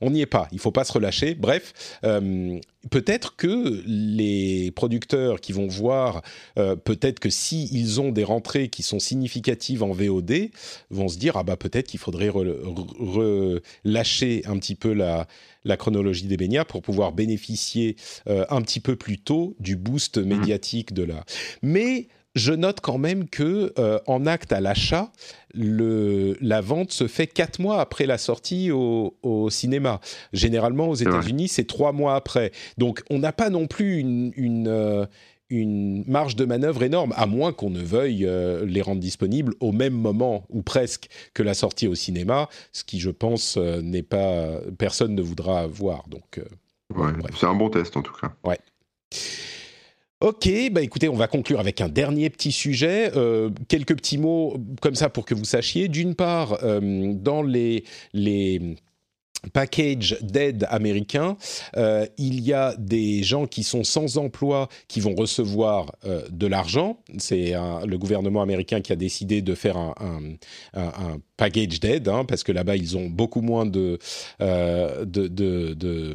On 0.00 0.10
n'y 0.10 0.20
est 0.20 0.26
pas. 0.26 0.48
Il 0.52 0.60
faut 0.60 0.70
pas 0.70 0.84
se 0.84 0.93
relâcher. 0.94 1.34
Bref, 1.34 1.98
euh, 2.04 2.58
peut-être 2.90 3.36
que 3.36 3.82
les 3.86 4.70
producteurs 4.72 5.40
qui 5.40 5.52
vont 5.52 5.66
voir, 5.66 6.22
euh, 6.58 6.76
peut-être 6.76 7.20
que 7.20 7.30
si 7.30 7.68
ils 7.72 8.00
ont 8.00 8.10
des 8.10 8.24
rentrées 8.24 8.68
qui 8.68 8.82
sont 8.82 8.98
significatives 8.98 9.82
en 9.82 9.92
VOD, 9.92 10.50
vont 10.90 11.08
se 11.08 11.18
dire 11.18 11.36
ah 11.36 11.42
bah 11.42 11.56
peut-être 11.56 11.88
qu'il 11.88 12.00
faudrait 12.00 12.30
relâcher 12.30 14.42
un 14.46 14.58
petit 14.58 14.74
peu 14.74 14.92
la 14.92 15.26
la 15.64 15.76
chronologie 15.76 16.26
des 16.26 16.36
baignats 16.36 16.64
pour 16.64 16.82
pouvoir 16.82 17.12
bénéficier 17.12 17.96
euh, 18.28 18.44
un 18.50 18.62
petit 18.62 18.80
peu 18.80 18.96
plus 18.96 19.18
tôt 19.18 19.56
du 19.60 19.76
boost 19.76 20.18
médiatique 20.18 20.92
de 20.92 21.04
la. 21.04 21.24
Mais 21.62 22.08
je 22.34 22.52
note 22.52 22.80
quand 22.80 22.98
même 22.98 23.28
que 23.28 23.72
euh, 23.78 23.98
en 24.06 24.26
acte 24.26 24.52
à 24.52 24.60
l'achat, 24.60 25.12
la 25.54 26.60
vente 26.60 26.90
se 26.90 27.06
fait 27.06 27.28
quatre 27.28 27.60
mois 27.60 27.80
après 27.80 28.06
la 28.06 28.18
sortie 28.18 28.70
au, 28.72 29.16
au 29.22 29.50
cinéma. 29.50 30.00
Généralement, 30.32 30.88
aux. 30.88 30.94
États-Unis, 30.94 31.48
c'est 31.48 31.64
trois 31.66 31.92
mois 31.92 32.16
après. 32.16 32.50
Donc, 32.78 33.02
on 33.10 33.18
n'a 33.18 33.32
pas 33.32 33.50
non 33.50 33.66
plus 33.66 33.98
une, 33.98 34.32
une, 34.36 34.68
euh, 34.68 35.06
une 35.50 36.04
marge 36.06 36.34
de 36.34 36.44
manœuvre 36.44 36.82
énorme, 36.82 37.12
à 37.16 37.26
moins 37.26 37.52
qu'on 37.52 37.70
ne 37.70 37.82
veuille 37.82 38.26
euh, 38.26 38.64
les 38.64 38.82
rendre 38.82 39.00
disponibles 39.00 39.54
au 39.60 39.70
même 39.72 39.94
moment, 39.94 40.46
ou 40.48 40.62
presque, 40.62 41.08
que 41.34 41.42
la 41.42 41.54
sortie 41.54 41.86
au 41.86 41.94
cinéma, 41.94 42.48
ce 42.72 42.84
qui, 42.84 43.00
je 43.00 43.10
pense, 43.10 43.56
euh, 43.58 43.80
n'est 43.82 44.02
pas... 44.02 44.60
Personne 44.78 45.14
ne 45.14 45.22
voudra 45.22 45.66
voir. 45.66 46.04
Donc, 46.08 46.38
euh, 46.38 46.44
Ouais, 46.94 47.12
c'est 47.38 47.46
un 47.46 47.54
bon 47.54 47.70
test 47.70 47.96
en 47.96 48.02
tout 48.02 48.12
cas. 48.12 48.32
Ok, 50.20 50.48
bah 50.70 50.80
écoutez, 50.80 51.08
on 51.08 51.16
va 51.16 51.26
conclure 51.26 51.60
avec 51.60 51.80
un 51.80 51.88
dernier 51.88 52.30
petit 52.30 52.52
sujet. 52.52 53.10
Euh, 53.16 53.50
quelques 53.68 53.96
petits 53.96 54.16
mots 54.16 54.56
comme 54.80 54.94
ça 54.94 55.10
pour 55.10 55.26
que 55.26 55.34
vous 55.34 55.44
sachiez. 55.44 55.88
D'une 55.88 56.14
part, 56.14 56.58
euh, 56.62 57.12
dans 57.12 57.42
les, 57.42 57.84
les 58.12 58.76
d'aide 60.22 60.66
américain, 60.70 61.36
euh, 61.76 62.06
il 62.16 62.40
y 62.40 62.54
a 62.54 62.74
des 62.78 63.22
gens 63.22 63.46
qui 63.46 63.62
sont 63.62 63.84
sans 63.84 64.16
emploi 64.16 64.68
qui 64.88 65.00
vont 65.00 65.14
recevoir 65.14 65.92
de 66.30 66.46
l'argent. 66.46 66.98
C'est 67.18 67.52
le 67.52 67.98
gouvernement 67.98 68.40
américain 68.40 68.80
qui 68.80 68.92
a 68.92 68.96
décidé 68.96 69.42
de 69.42 69.54
faire 69.54 69.76
un, 69.76 70.38
package 71.36 71.80
d'aide, 71.80 72.08
hein, 72.08 72.24
parce 72.24 72.42
que 72.42 72.52
là-bas, 72.52 72.76
ils 72.76 72.96
ont 72.96 73.10
beaucoup 73.10 73.42
moins 73.42 73.66
de, 73.66 73.98
de, 74.40 75.26
de 75.28 76.14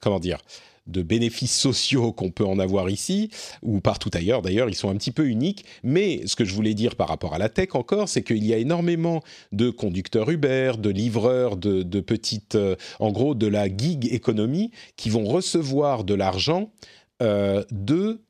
comment 0.00 0.20
dire 0.20 0.38
de 0.86 1.02
bénéfices 1.02 1.56
sociaux 1.56 2.12
qu'on 2.12 2.30
peut 2.30 2.44
en 2.44 2.58
avoir 2.58 2.90
ici 2.90 3.30
ou 3.62 3.80
partout 3.80 4.10
ailleurs. 4.14 4.42
D'ailleurs, 4.42 4.68
ils 4.68 4.74
sont 4.74 4.90
un 4.90 4.96
petit 4.96 5.10
peu 5.10 5.26
uniques. 5.26 5.64
Mais 5.82 6.26
ce 6.26 6.36
que 6.36 6.44
je 6.44 6.54
voulais 6.54 6.74
dire 6.74 6.96
par 6.96 7.08
rapport 7.08 7.34
à 7.34 7.38
la 7.38 7.48
tech 7.48 7.74
encore, 7.74 8.08
c'est 8.08 8.22
qu'il 8.22 8.44
y 8.44 8.52
a 8.52 8.58
énormément 8.58 9.22
de 9.52 9.70
conducteurs 9.70 10.30
Uber, 10.30 10.72
de 10.78 10.90
livreurs, 10.90 11.56
de, 11.56 12.00
petites, 12.00 12.54
euh, 12.54 12.76
en 13.00 13.10
gros, 13.10 13.34
de 13.34 13.46
la 13.46 13.68
gig 13.68 14.12
économie 14.12 14.70
qui 14.96 15.10
vont 15.10 15.24
recevoir 15.24 16.04
de 16.04 16.14
l'argent 16.14 16.70
euh, 17.22 17.64
de 17.70 18.25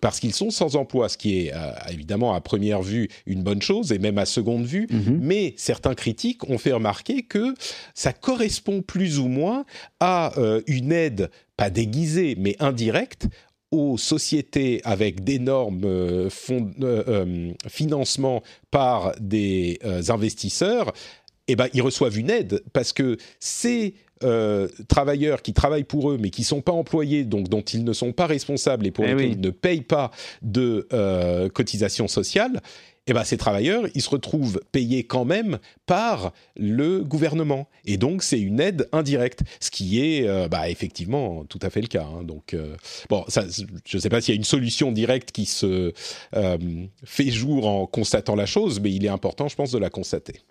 parce 0.00 0.20
qu'ils 0.20 0.34
sont 0.34 0.50
sans 0.50 0.76
emploi, 0.76 1.08
ce 1.08 1.16
qui 1.18 1.38
est 1.46 1.52
euh, 1.54 1.72
évidemment 1.92 2.34
à 2.34 2.40
première 2.40 2.82
vue 2.82 3.08
une 3.26 3.42
bonne 3.42 3.62
chose 3.62 3.92
et 3.92 3.98
même 3.98 4.18
à 4.18 4.26
seconde 4.26 4.64
vue, 4.64 4.86
Mhm. 4.90 5.18
mais 5.20 5.54
certains 5.56 5.94
critiques 5.94 6.48
ont 6.48 6.58
fait 6.58 6.72
remarquer 6.72 7.22
que 7.22 7.54
ça 7.94 8.12
correspond 8.12 8.82
plus 8.82 9.18
ou 9.18 9.28
moins 9.28 9.64
à 10.00 10.38
euh, 10.38 10.60
une 10.66 10.92
aide, 10.92 11.30
pas 11.56 11.70
déguisée, 11.70 12.34
mais 12.38 12.56
indirecte 12.60 13.26
aux 13.70 13.96
sociétés 13.98 14.80
avec 14.84 15.22
d'énormes 15.22 15.82
euh, 15.84 16.28
fonds- 16.30 16.72
financements 17.68 18.42
par 18.70 19.12
des 19.20 19.78
investisseurs, 20.08 20.92
eh 21.48 21.56
ben, 21.56 21.68
ils 21.74 21.82
reçoivent 21.82 22.18
une 22.18 22.30
aide 22.30 22.62
parce 22.72 22.92
que 22.92 23.16
ces 23.38 23.94
euh, 24.22 24.68
travailleurs 24.88 25.42
qui 25.42 25.52
travaillent 25.52 25.84
pour 25.84 26.10
eux 26.10 26.18
mais 26.20 26.30
qui 26.30 26.42
ne 26.42 26.46
sont 26.46 26.60
pas 26.60 26.72
employés, 26.72 27.24
donc 27.24 27.48
dont 27.48 27.62
ils 27.62 27.84
ne 27.84 27.92
sont 27.92 28.12
pas 28.12 28.26
responsables 28.26 28.86
et 28.86 28.90
pour 28.90 29.04
Eh 29.04 29.08
lesquels 29.08 29.26
oui. 29.26 29.32
ils 29.34 29.40
ne 29.40 29.50
payent 29.50 29.80
pas 29.82 30.10
de 30.42 30.86
euh, 30.92 31.48
cotisations 31.48 32.08
sociales, 32.08 32.60
eh 33.06 33.12
ben, 33.12 33.24
ces 33.24 33.38
travailleurs, 33.38 33.86
ils 33.94 34.02
se 34.02 34.10
retrouvent 34.10 34.60
payés 34.70 35.02
quand 35.04 35.24
même 35.24 35.58
par 35.86 36.32
le 36.54 37.00
gouvernement. 37.02 37.68
Et 37.84 37.96
donc, 37.96 38.22
c'est 38.22 38.38
une 38.38 38.60
aide 38.60 38.88
indirecte, 38.92 39.40
ce 39.58 39.70
qui 39.70 40.00
est 40.00 40.28
euh, 40.28 40.46
bah, 40.48 40.68
effectivement 40.70 41.44
tout 41.46 41.58
à 41.62 41.70
fait 41.70 41.80
le 41.80 41.88
cas. 41.88 42.04
hein. 42.04 42.22
Donc, 42.22 42.54
euh, 42.54 42.76
bon, 43.08 43.24
ça, 43.26 43.44
je 43.86 43.96
ne 43.96 44.00
sais 44.00 44.10
pas 44.10 44.20
s'il 44.20 44.34
y 44.34 44.36
a 44.36 44.38
une 44.38 44.44
solution 44.44 44.92
directe 44.92 45.32
qui 45.32 45.46
se 45.46 45.92
euh, 46.36 46.58
fait 47.02 47.30
jour 47.30 47.66
en 47.66 47.86
constatant 47.86 48.36
la 48.36 48.46
chose, 48.46 48.78
mais 48.80 48.92
il 48.92 49.04
est 49.04 49.08
important, 49.08 49.48
je 49.48 49.56
pense, 49.56 49.72
de 49.72 49.78
la 49.78 49.90
constater. 49.90 50.42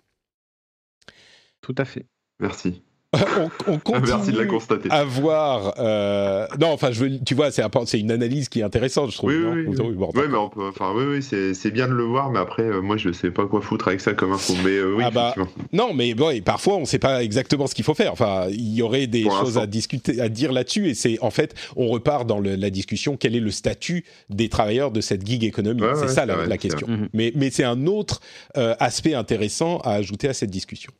Tout 1.62 1.74
à 1.78 1.84
fait. 1.84 2.06
Merci. 2.40 2.82
On, 3.12 3.50
on 3.66 3.78
continue 3.78 4.06
Merci 4.08 4.30
de 4.32 4.38
la 4.38 4.46
constater. 4.46 4.88
à 4.90 5.02
voir. 5.04 5.74
euh, 5.80 6.46
Non, 6.60 6.68
enfin, 6.68 6.92
je 6.92 7.04
veux, 7.04 7.18
tu 7.24 7.34
vois, 7.34 7.50
c'est 7.50 7.98
une 7.98 8.12
analyse 8.12 8.48
qui 8.48 8.60
est 8.60 8.62
intéressante, 8.62 9.10
je 9.10 9.16
trouve. 9.16 9.30
Oui, 9.30 9.38
non 9.40 9.52
oui, 9.52 9.64
oui. 9.66 9.76
Oui, 9.80 9.94
bon, 9.94 10.10
Ouais, 10.14 10.28
mais 10.28 10.36
on 10.36 10.48
peut, 10.48 10.68
enfin, 10.68 10.92
oui, 10.94 11.04
oui, 11.04 11.52
c'est 11.54 11.70
bien 11.72 11.88
de 11.88 11.92
le 11.94 12.04
voir, 12.04 12.30
mais 12.30 12.38
après, 12.38 12.62
euh, 12.62 12.80
moi, 12.80 12.96
je 12.96 13.10
sais 13.10 13.30
pas 13.32 13.46
quoi 13.46 13.60
foutre 13.62 13.88
avec 13.88 14.00
ça 14.00 14.12
comme 14.14 14.32
info. 14.32 14.54
Mais 14.64 14.70
euh, 14.76 14.94
oui, 14.96 15.02
Ah 15.06 15.10
bah, 15.10 15.32
effectivement. 15.36 15.64
Non, 15.72 15.92
mais 15.92 16.14
bon, 16.14 16.30
et 16.30 16.40
parfois 16.40 16.76
on 16.76 16.80
ne 16.80 16.84
sait 16.86 16.98
pas 17.00 17.22
exactement 17.24 17.66
ce 17.66 17.74
qu'il 17.74 17.84
faut 17.84 17.94
faire. 17.94 18.12
Enfin, 18.12 18.46
il 18.50 18.74
y 18.74 18.82
aurait 18.82 19.08
des 19.08 19.22
Pour 19.24 19.38
choses 19.40 19.58
à 19.58 19.66
discuter, 19.66 20.20
à 20.20 20.28
dire 20.28 20.52
là-dessus, 20.52 20.88
et 20.88 20.94
c'est 20.94 21.18
en 21.20 21.30
fait, 21.30 21.54
on 21.76 21.88
repart 21.88 22.26
dans 22.26 22.38
le- 22.38 22.54
la 22.54 22.70
discussion. 22.70 23.16
Quel 23.16 23.34
est 23.34 23.40
le 23.40 23.50
statut 23.50 24.04
des 24.28 24.48
travailleurs 24.48 24.90
de 24.92 25.00
cette 25.00 25.26
gig 25.26 25.42
économie 25.44 25.82
Ouais, 25.82 25.94
C'est 25.96 26.02
ouais, 26.02 26.08
ça 26.08 26.26
la, 26.26 26.36
vrai, 26.36 26.46
la 26.46 26.52
c'est 26.52 26.58
question. 26.58 26.86
vrai. 26.86 26.96
Mhm. 26.96 27.08
Mais, 27.12 27.32
mais 27.34 27.50
c'est 27.50 27.64
un 27.64 27.86
autre 27.86 28.20
euh, 28.56 28.74
aspect 28.78 29.14
intéressant 29.14 29.78
à 29.78 29.92
ajouter 29.94 30.28
à 30.28 30.32
cette 30.34 30.50
discussion. 30.50 30.92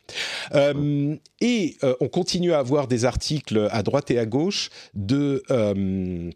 Euh, 0.55 1.15
et 1.41 1.77
euh, 1.85 1.95
on 2.01 2.09
continue 2.09 2.53
à 2.53 2.59
avoir 2.59 2.89
des 2.89 3.05
articles 3.05 3.69
à 3.71 3.83
droite 3.83 4.11
et 4.11 4.19
à 4.19 4.27
gauche 4.27 4.71
de 4.95 5.43
euh, 5.51 6.31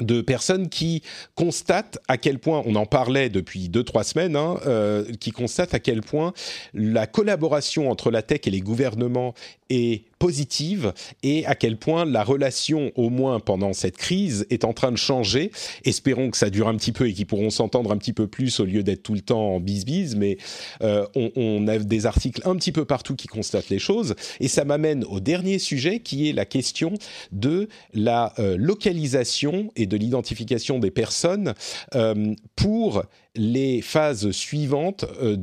de 0.00 0.20
personnes 0.20 0.68
qui 0.68 1.02
constatent 1.34 1.98
à 2.08 2.18
quel 2.18 2.38
point, 2.38 2.62
on 2.66 2.74
en 2.74 2.86
parlait 2.86 3.30
depuis 3.30 3.68
deux 3.68 3.82
trois 3.82 4.04
semaines, 4.04 4.36
hein, 4.36 4.58
euh, 4.66 5.04
qui 5.20 5.30
constatent 5.30 5.74
à 5.74 5.78
quel 5.78 6.02
point 6.02 6.32
la 6.74 7.06
collaboration 7.06 7.90
entre 7.90 8.10
la 8.10 8.22
tech 8.22 8.40
et 8.44 8.50
les 8.50 8.60
gouvernements 8.60 9.34
est 9.70 10.04
positive 10.18 10.92
et 11.22 11.46
à 11.46 11.54
quel 11.54 11.76
point 11.76 12.04
la 12.04 12.24
relation, 12.24 12.92
au 12.94 13.10
moins 13.10 13.40
pendant 13.40 13.72
cette 13.72 13.96
crise, 13.96 14.46
est 14.50 14.64
en 14.64 14.72
train 14.72 14.92
de 14.92 14.96
changer. 14.96 15.50
Espérons 15.84 16.30
que 16.30 16.36
ça 16.36 16.50
dure 16.50 16.68
un 16.68 16.76
petit 16.76 16.92
peu 16.92 17.08
et 17.08 17.12
qu'ils 17.12 17.26
pourront 17.26 17.50
s'entendre 17.50 17.92
un 17.92 17.96
petit 17.96 18.12
peu 18.12 18.26
plus 18.26 18.60
au 18.60 18.64
lieu 18.64 18.82
d'être 18.82 19.02
tout 19.02 19.14
le 19.14 19.20
temps 19.20 19.54
en 19.54 19.60
bise-bise, 19.60 20.16
mais 20.16 20.38
euh, 20.82 21.06
on, 21.14 21.30
on 21.36 21.68
a 21.68 21.78
des 21.78 22.06
articles 22.06 22.42
un 22.44 22.56
petit 22.56 22.72
peu 22.72 22.84
partout 22.84 23.14
qui 23.14 23.28
constatent 23.28 23.68
les 23.68 23.78
choses. 23.78 24.14
Et 24.40 24.48
ça 24.48 24.64
m'amène 24.64 25.04
au 25.04 25.20
dernier 25.20 25.58
sujet 25.58 26.00
qui 26.00 26.28
est 26.28 26.32
la 26.32 26.44
question 26.44 26.94
de 27.32 27.68
la 27.94 28.32
euh, 28.38 28.56
localisation 28.56 29.70
et 29.76 29.86
de 29.86 29.96
l'identification 29.96 30.78
des 30.78 30.90
personnes 30.90 31.54
euh, 31.94 32.34
pour 32.54 33.04
les 33.36 33.82
phases 33.82 34.30
suivantes 34.30 35.04
euh, 35.22 35.36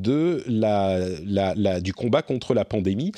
du 1.79 1.93
combat 1.93 2.21
contre 2.21 2.53
la 2.53 2.65
pandémie. 2.65 3.11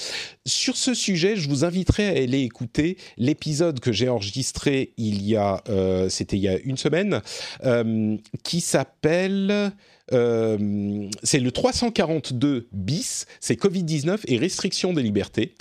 Sur 0.45 0.77
ce 0.77 0.93
sujet, 0.93 1.35
je 1.35 1.49
vous 1.49 1.65
inviterai 1.65 2.07
à 2.07 2.23
aller 2.23 2.41
écouter 2.41 2.97
l'épisode 3.17 3.79
que 3.79 3.91
j'ai 3.91 4.09
enregistré 4.09 4.93
il 4.97 5.23
y 5.23 5.35
a, 5.35 5.61
euh, 5.69 6.09
c'était 6.09 6.37
il 6.37 6.43
y 6.43 6.49
a 6.49 6.57
une 6.59 6.77
semaine, 6.77 7.21
euh, 7.63 8.17
qui 8.43 8.61
s'appelle 8.61 9.71
euh, 10.13 11.09
c'est 11.23 11.39
le 11.39 11.51
342 11.51 12.67
bis, 12.71 13.25
c'est 13.39 13.59
Covid-19 13.59 14.19
et 14.27 14.37
restriction 14.37 14.93
des 14.93 15.01
libertés. 15.01 15.55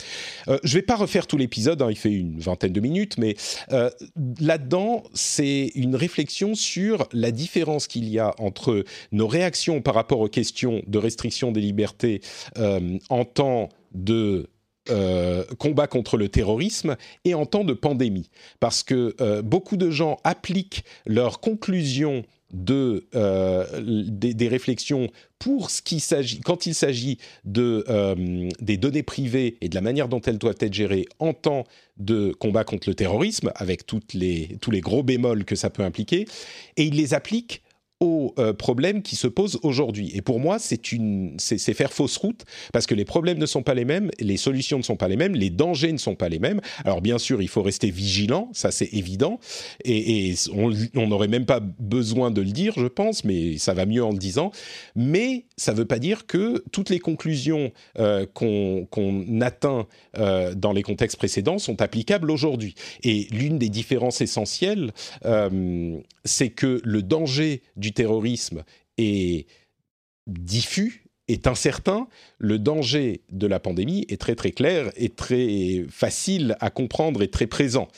Euh, 0.49 0.59
je 0.65 0.75
vais 0.75 0.83
pas 0.83 0.97
refaire 0.97 1.27
tout 1.27 1.39
l'épisode, 1.39 1.81
hein, 1.83 1.89
il 1.91 1.97
fait 1.97 2.13
une 2.13 2.39
vingtaine 2.39 2.73
de 2.73 2.81
minutes, 2.81 3.17
mais 3.19 3.37
euh, 3.73 3.91
là-dedans, 4.41 5.05
c'est 5.15 5.73
une 5.75 5.97
réflexion 5.97 6.55
sur 6.55 7.09
la 7.13 7.31
différence 7.31 7.87
qu'il 7.87 8.09
y 8.09 8.19
a 8.19 8.35
entre 8.39 8.85
nos 9.13 9.27
réactions 9.27 9.81
par 9.81 9.95
rapport 9.95 10.21
aux 10.21 10.29
questions 10.29 10.83
de 10.87 10.99
restriction 10.99 11.53
des 11.53 11.61
libertés 11.61 12.21
en 13.09 13.25
temps 13.25 13.69
de 13.93 14.49
combat 15.59 15.87
contre 15.87 16.17
le 16.17 16.29
terrorisme 16.29 16.97
et 17.25 17.35
en 17.35 17.47
temps 17.47 17.65
de 17.65 17.73
pandémie. 17.73 18.31
Parce 18.61 18.83
que 18.83 19.41
beaucoup 19.41 19.77
de 19.77 19.91
gens 19.91 20.19
appliquent 20.25 20.85
leurs 21.07 21.41
conclusions 21.41 22.25
de, 22.55 23.09
euh, 23.17 23.67
des, 23.83 24.49
réflexions 24.49 25.09
pour 25.39 25.71
ce 25.71 25.83
qui 25.83 25.99
s'agit, 25.99 26.41
quand 26.41 26.67
il 26.67 26.75
s'agit 26.75 27.19
de, 27.45 27.85
euh, 27.89 28.49
des 28.61 28.77
données 28.77 29.03
privées 29.03 29.59
et 29.61 29.69
de 29.69 29.75
la 29.75 29.81
manière 29.81 30.09
dont 30.09 30.21
elles 30.21 30.39
doivent 30.39 30.57
être 30.61 30.73
gérées 30.73 31.07
en 31.19 31.33
temps 31.33 31.65
de 31.97 32.33
combat 32.33 32.65
contre 32.65 32.89
le 32.89 32.95
terrorisme, 32.95 33.51
avec 33.57 33.87
toutes 33.87 34.15
les, 34.15 34.57
tous 34.61 34.71
les 34.71 34.81
gros 34.81 35.03
bémols 35.03 35.45
que 35.45 35.57
ça 35.57 35.69
peut 35.69 35.83
impliquer, 35.83 36.27
et 36.77 36.85
ils 36.85 36.95
les 36.95 37.13
appliquent 37.13 37.63
aux 38.01 38.35
euh, 38.39 38.53
problèmes 38.53 39.03
qui 39.03 39.17
se 39.17 39.29
posent 39.29 39.59
aujourd'hui. 39.63 40.11
Et 40.15 40.23
pour 40.23 40.41
moi, 40.41 40.59
c'est 40.59 40.93
une, 40.93 41.35
c'est 41.39 41.59
faire 41.75 41.93
fausse 41.93 42.17
route 42.17 42.45
parce 42.73 42.87
que 42.87 42.95
les 42.95 43.05
problèmes 43.05 43.39
ne 43.39 43.47
sont 43.47 43.63
pas 43.63 43.75
les 43.75 43.85
mêmes, 43.85 44.11
les 44.19 44.37
solutions 44.37 44.79
ne 44.79 44.83
sont 44.83 44.97
pas 44.97 45.09
les 45.09 45.17
mêmes, 45.17 45.35
les 45.35 45.51
dangers 45.51 45.93
ne 45.93 45.99
sont 45.99 46.17
pas 46.17 46.29
les 46.29 46.41
mêmes. 46.41 46.61
Alors 46.85 47.01
bien 47.01 47.19
sûr, 47.19 47.41
il 47.41 47.49
faut 47.49 47.63
rester 47.63 47.91
vigilant, 47.91 48.51
ça 48.53 48.73
c'est 48.73 48.93
évident, 48.93 49.39
et, 49.85 50.35
on 50.95 51.07
n'aurait 51.07 51.29
même 51.29 51.47
pas 51.47 51.61
besoin 51.61 52.31
de 52.31 52.41
le 52.41 52.51
dire, 52.51 52.75
je 52.77 52.87
pense, 52.87 53.25
mais 53.25 53.59
ça 53.59 53.75
va 53.75 53.87
mieux 53.87 54.05
en 54.05 54.11
le 54.11 54.19
disant. 54.19 54.51
Mais 54.97 55.45
ça 55.57 55.73
ne 55.73 55.79
veut 55.79 55.85
pas 55.85 55.99
dire 55.99 56.27
que 56.27 56.65
toutes 56.73 56.91
les 56.91 56.99
conclusions 56.99 57.73
euh, 57.99 58.27
qu'on 58.33 58.87
qu'on 58.91 59.41
atteint 59.41 59.87
euh, 60.19 60.55
dans 60.55 60.73
les 60.73 60.83
contextes 60.83 61.17
précédents 61.17 61.59
sont 61.59 61.81
applicables 61.81 62.31
aujourd'hui. 62.31 62.75
Et 63.03 63.29
l'une 63.31 63.59
des 63.59 63.69
différences 63.69 64.21
essentielles, 64.21 64.93
c'est 66.25 66.51
que 66.51 66.81
le 66.85 67.03
danger 67.03 67.63
du 67.77 67.84
terrorisme 67.93 68.65
est 68.99 69.47
diffus, 70.27 71.05
est 71.29 71.47
incertain, 71.47 72.07
le 72.39 72.59
danger 72.59 73.23
de 73.31 73.47
la 73.47 73.59
pandémie 73.59 74.05
est 74.09 74.21
très 74.21 74.35
très 74.35 74.51
clair 74.51 74.91
et 74.97 75.09
très 75.09 75.87
facile 75.89 76.57
à 76.61 76.69
comprendre 76.71 77.23
et 77.23 77.29
très 77.29 77.47
présent. 77.47 77.89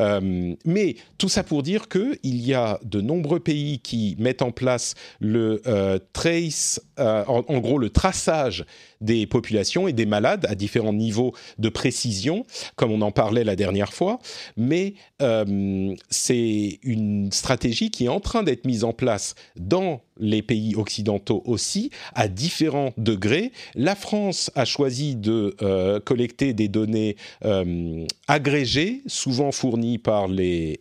Euh, 0.00 0.54
mais 0.64 0.96
tout 1.18 1.28
ça 1.28 1.44
pour 1.44 1.62
dire 1.62 1.88
qu'il 1.88 2.16
y 2.22 2.54
a 2.54 2.80
de 2.82 3.00
nombreux 3.00 3.40
pays 3.40 3.78
qui 3.78 4.16
mettent 4.18 4.42
en 4.42 4.50
place 4.50 4.94
le 5.20 5.62
euh, 5.66 5.98
trace, 6.12 6.80
euh, 6.98 7.24
en 7.26 7.58
gros 7.60 7.78
le 7.78 7.90
traçage 7.90 8.64
des 9.02 9.26
populations 9.26 9.88
et 9.88 9.92
des 9.92 10.06
malades 10.06 10.46
à 10.48 10.54
différents 10.54 10.92
niveaux 10.92 11.34
de 11.58 11.68
précision, 11.68 12.46
comme 12.76 12.92
on 12.92 13.02
en 13.02 13.10
parlait 13.10 13.44
la 13.44 13.56
dernière 13.56 13.92
fois. 13.92 14.18
Mais 14.56 14.94
euh, 15.20 15.94
c'est 16.08 16.78
une 16.82 17.30
stratégie 17.32 17.90
qui 17.90 18.06
est 18.06 18.08
en 18.08 18.20
train 18.20 18.42
d'être 18.42 18.64
mise 18.64 18.84
en 18.84 18.92
place 18.92 19.34
dans 19.56 20.00
les 20.18 20.42
pays 20.42 20.74
occidentaux 20.76 21.42
aussi, 21.44 21.90
à 22.14 22.28
différents 22.28 22.92
degrés. 22.96 23.52
La 23.74 23.94
France 23.94 24.50
a 24.54 24.64
choisi 24.64 25.16
de 25.16 25.56
euh, 25.62 26.00
collecter 26.00 26.52
des 26.52 26.68
données 26.68 27.16
euh, 27.44 28.06
agrégées, 28.28 29.02
souvent 29.06 29.52
fournies 29.52 29.98
par 29.98 30.28
les... 30.28 30.78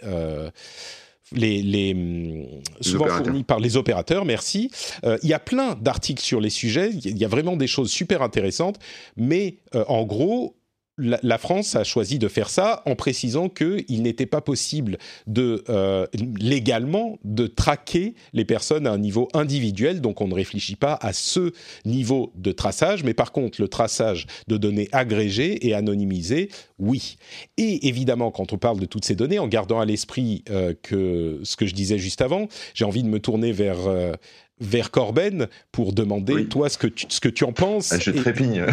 les, 1.32 1.61
les, 1.61 1.93
hum, 1.93 2.61
souvent 2.82 3.07
fournis 3.07 3.43
par 3.43 3.59
les 3.59 3.77
opérateurs, 3.77 4.25
merci. 4.25 4.69
Euh, 5.03 5.17
il 5.23 5.29
y 5.29 5.34
a 5.34 5.39
plein 5.39 5.75
d'articles 5.75 6.23
sur 6.23 6.41
les 6.41 6.49
sujets, 6.49 6.91
il 6.91 7.17
y 7.17 7.25
a 7.25 7.27
vraiment 7.27 7.55
des 7.55 7.67
choses 7.67 7.91
super 7.91 8.21
intéressantes, 8.21 8.79
mais 9.15 9.57
euh, 9.75 9.84
en 9.88 10.03
gros, 10.03 10.55
la, 10.97 11.37
France 11.37 11.75
a 11.75 11.83
choisi 11.83 12.19
de 12.19 12.27
faire 12.27 12.49
ça 12.49 12.81
en 12.85 12.95
précisant 12.95 13.49
qu'il 13.49 14.01
n'était 14.03 14.25
pas 14.25 14.41
possible 14.41 14.97
de 15.25 15.63
euh, 15.69 16.05
légalement 16.39 17.17
de 17.23 17.47
traquer 17.47 18.13
les 18.33 18.45
personnes 18.45 18.85
à 18.85 18.91
un 18.91 18.97
niveau 18.97 19.27
individuel. 19.33 20.01
Donc 20.01 20.21
on 20.21 20.27
ne 20.27 20.33
réfléchit 20.33 20.75
pas 20.75 20.97
à 21.01 21.13
ce 21.13 21.53
niveau 21.85 22.31
de 22.35 22.51
traçage, 22.51 23.03
mais 23.03 23.13
par 23.13 23.31
contre 23.31 23.61
le 23.61 23.67
traçage 23.67 24.27
de 24.47 24.57
données 24.57 24.89
agrégées 24.91 25.67
et 25.67 25.73
anonymisées, 25.73 26.49
oui. 26.77 27.17
Et 27.57 27.87
évidemment, 27.87 28.31
quand 28.31 28.53
on 28.53 28.57
parle 28.57 28.79
de 28.79 28.85
toutes 28.85 29.05
ces 29.05 29.15
données, 29.15 29.39
en 29.39 29.47
gardant 29.47 29.79
à 29.79 29.85
l'esprit 29.85 30.43
euh, 30.49 30.73
que 30.81 31.39
ce 31.43 31.55
que 31.55 31.65
je 31.65 31.73
disais 31.73 31.97
juste 31.97 32.21
avant, 32.21 32.47
j'ai 32.73 32.85
envie 32.85 33.03
de 33.03 33.09
me 33.09 33.19
tourner 33.19 33.51
vers 33.51 33.87
euh, 33.87 34.13
vers 34.62 34.91
Corben 34.91 35.47
pour 35.72 35.91
demander 35.91 36.34
Oui. 36.34 36.47
toi 36.47 36.70
ce 36.70 36.78
que 36.78 36.88
tu, 36.88 37.05
ce 37.09 37.20
que 37.20 37.28
tu 37.30 37.43
en 37.43 37.51
penses. 37.51 37.93
Je 37.99 38.12
trépigne. 38.12 38.66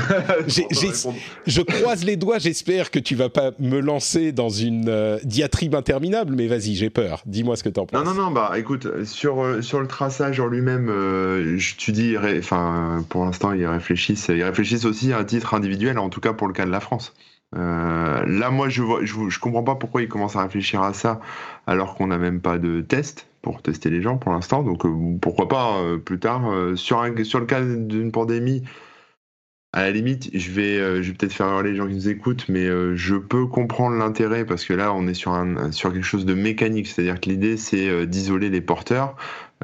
je 1.46 1.60
croise 1.62 2.04
les 2.04 2.16
doigts, 2.16 2.38
j'espère 2.38 2.90
que 2.90 2.98
tu 2.98 3.14
vas 3.14 3.28
pas 3.30 3.52
me 3.58 3.80
lancer 3.80 4.32
dans 4.32 4.50
une 4.50 4.88
euh, 4.88 5.18
diatribe 5.24 5.74
interminable, 5.74 6.34
mais 6.36 6.46
vas-y, 6.46 6.74
j'ai 6.74 6.90
peur. 6.90 7.22
Dis-moi 7.26 7.56
ce 7.56 7.64
que 7.64 7.68
t'en 7.70 7.86
penses. 7.86 8.04
Non, 8.04 8.14
non, 8.14 8.22
non, 8.24 8.30
bah 8.30 8.52
écoute, 8.56 9.04
sur, 9.04 9.42
euh, 9.42 9.62
sur 9.62 9.80
le 9.80 9.86
traçage 9.86 10.38
en 10.40 10.46
lui-même, 10.46 10.88
euh, 10.90 11.58
tu 11.78 11.92
dis, 11.92 12.16
enfin, 12.18 13.04
pour 13.08 13.24
l'instant, 13.24 13.52
ils 13.52 13.66
réfléchissent, 13.66 14.28
ils 14.28 14.44
réfléchissent 14.44 14.84
aussi 14.84 15.12
à 15.12 15.18
un 15.18 15.24
titre 15.24 15.54
individuel, 15.54 15.98
en 15.98 16.10
tout 16.10 16.20
cas 16.20 16.32
pour 16.32 16.46
le 16.46 16.52
cas 16.52 16.66
de 16.66 16.70
la 16.70 16.80
France. 16.80 17.14
Euh, 17.56 18.24
là, 18.26 18.50
moi, 18.50 18.68
je, 18.68 18.82
vois, 18.82 19.00
je, 19.04 19.14
je 19.28 19.38
comprends 19.38 19.62
pas 19.62 19.74
pourquoi 19.74 20.02
ils 20.02 20.08
commencent 20.08 20.36
à 20.36 20.42
réfléchir 20.42 20.82
à 20.82 20.92
ça 20.92 21.20
alors 21.66 21.94
qu'on 21.94 22.08
n'a 22.08 22.18
même 22.18 22.40
pas 22.40 22.58
de 22.58 22.82
test 22.82 23.26
pour 23.42 23.62
tester 23.62 23.90
les 23.90 24.02
gens 24.02 24.18
pour 24.18 24.32
l'instant. 24.32 24.62
Donc, 24.62 24.84
euh, 24.84 25.18
pourquoi 25.20 25.48
pas 25.48 25.78
euh, 25.78 25.98
plus 25.98 26.18
tard. 26.18 26.50
euh, 26.50 26.76
sur, 26.76 27.00
un, 27.00 27.24
sur 27.24 27.40
le 27.40 27.46
cas 27.46 27.62
d'une 27.62 28.12
pandémie, 28.12 28.62
à 29.72 29.82
la 29.82 29.90
limite, 29.90 30.30
je 30.32 30.50
vais, 30.50 31.02
je 31.02 31.10
vais 31.10 31.16
peut-être 31.16 31.32
faire 31.32 31.48
hurler 31.48 31.72
les 31.72 31.76
gens 31.76 31.86
qui 31.86 31.94
nous 31.94 32.08
écoutent, 32.08 32.48
mais 32.48 32.66
je 32.96 33.16
peux 33.16 33.46
comprendre 33.46 33.96
l'intérêt 33.96 34.46
parce 34.46 34.64
que 34.64 34.72
là, 34.72 34.94
on 34.94 35.06
est 35.06 35.14
sur, 35.14 35.32
un, 35.32 35.72
sur 35.72 35.92
quelque 35.92 36.06
chose 36.06 36.24
de 36.24 36.32
mécanique. 36.32 36.86
C'est-à-dire 36.86 37.20
que 37.20 37.28
l'idée, 37.28 37.58
c'est 37.58 38.06
d'isoler 38.06 38.48
les 38.48 38.62
porteurs 38.62 39.14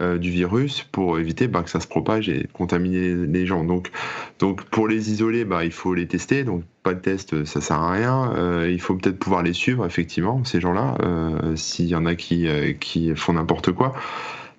euh, 0.01 0.19
du 0.19 0.31
virus 0.31 0.87
pour 0.91 1.19
éviter 1.19 1.47
bah, 1.49 1.63
que 1.63 1.71
ça 1.71 1.81
se 1.81 1.87
propage 1.87 2.29
et 2.29 2.49
contaminer 2.53 3.15
les, 3.15 3.47
gens. 3.47 3.65
Donc, 3.65 3.91
donc, 4.39 4.65
pour 4.65 4.89
les 4.89 5.13
isoler, 5.13 5.45
bah, 5.45 5.65
il 5.65 5.73
faut 5.73 5.95
les 5.95 6.07
tester. 6.07 6.45
Donc, 6.45 6.65
pas 6.85 6.95
de 6.95 7.01
test, 7.01 7.45
ça 7.45 7.61
sert 7.61 7.81
à 7.81 7.93
rien. 7.93 8.33
Euh, 8.37 8.71
il 8.71 8.81
faut 8.81 8.95
peut-être 8.95 9.19
pouvoir 9.19 9.43
les 9.43 9.53
suivre, 9.53 9.85
effectivement, 9.87 10.45
ces 10.45 10.61
gens-là, 10.61 10.97
euh, 11.03 11.57
s'il 11.57 11.87
y 11.87 11.95
en 11.97 12.07
a 12.07 12.15
qui, 12.15 12.47
euh, 12.47 12.73
qui 12.73 13.15
font 13.17 13.33
n'importe 13.33 13.73
quoi. 13.73 13.95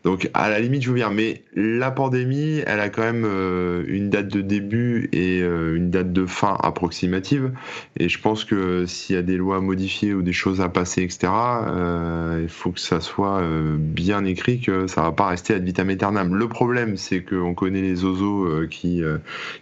Donc 0.06 0.30
à 0.36 0.52
la 0.52 0.60
limite, 0.60 0.84
je 0.84 0.90
veux 0.90 0.94
bien, 0.96 1.10
mais 1.10 1.42
la 1.56 1.90
pandémie, 1.90 2.62
elle 2.68 2.80
a 2.80 2.90
quand 2.90 3.02
même 3.02 3.26
euh, 3.26 3.84
une 3.88 4.12
date 4.12 4.28
de 4.28 4.42
début 4.42 5.10
et 5.14 5.42
euh, 5.42 5.76
une 5.76 5.90
date 5.90 6.14
de 6.14 6.28
fin 6.28 6.56
approximative. 6.62 7.52
Et 7.98 8.08
je 8.08 8.22
pense 8.22 8.46
que 8.46 8.86
s'il 8.86 9.16
y 9.16 9.20
a 9.20 9.24
des 9.24 9.36
lois 9.36 9.58
à 9.58 9.62
modifier 9.62 10.14
ou 10.14 10.22
des 10.22 10.32
choses 10.32 10.62
à 10.62 10.70
passer, 10.70 11.02
etc., 11.02 11.34
euh, 11.34 12.42
il 12.44 12.50
faut 12.50 12.70
que 12.70 12.80
ça 12.80 13.02
soit 13.02 13.42
bien 13.80 14.26
écrit 14.26 14.62
que 14.62 14.86
ça 14.86 15.02
va 15.02 15.12
pas 15.12 15.26
rester 15.26 15.56
ad 15.56 15.64
vitam 15.64 15.90
aeternam. 15.90 16.36
Le 16.36 16.48
problème, 16.48 16.98
c'est 16.98 17.24
qu'on 17.24 17.56
connaît 17.56 17.82
les 17.82 18.04
oiseaux 18.04 18.68
qui 18.70 19.02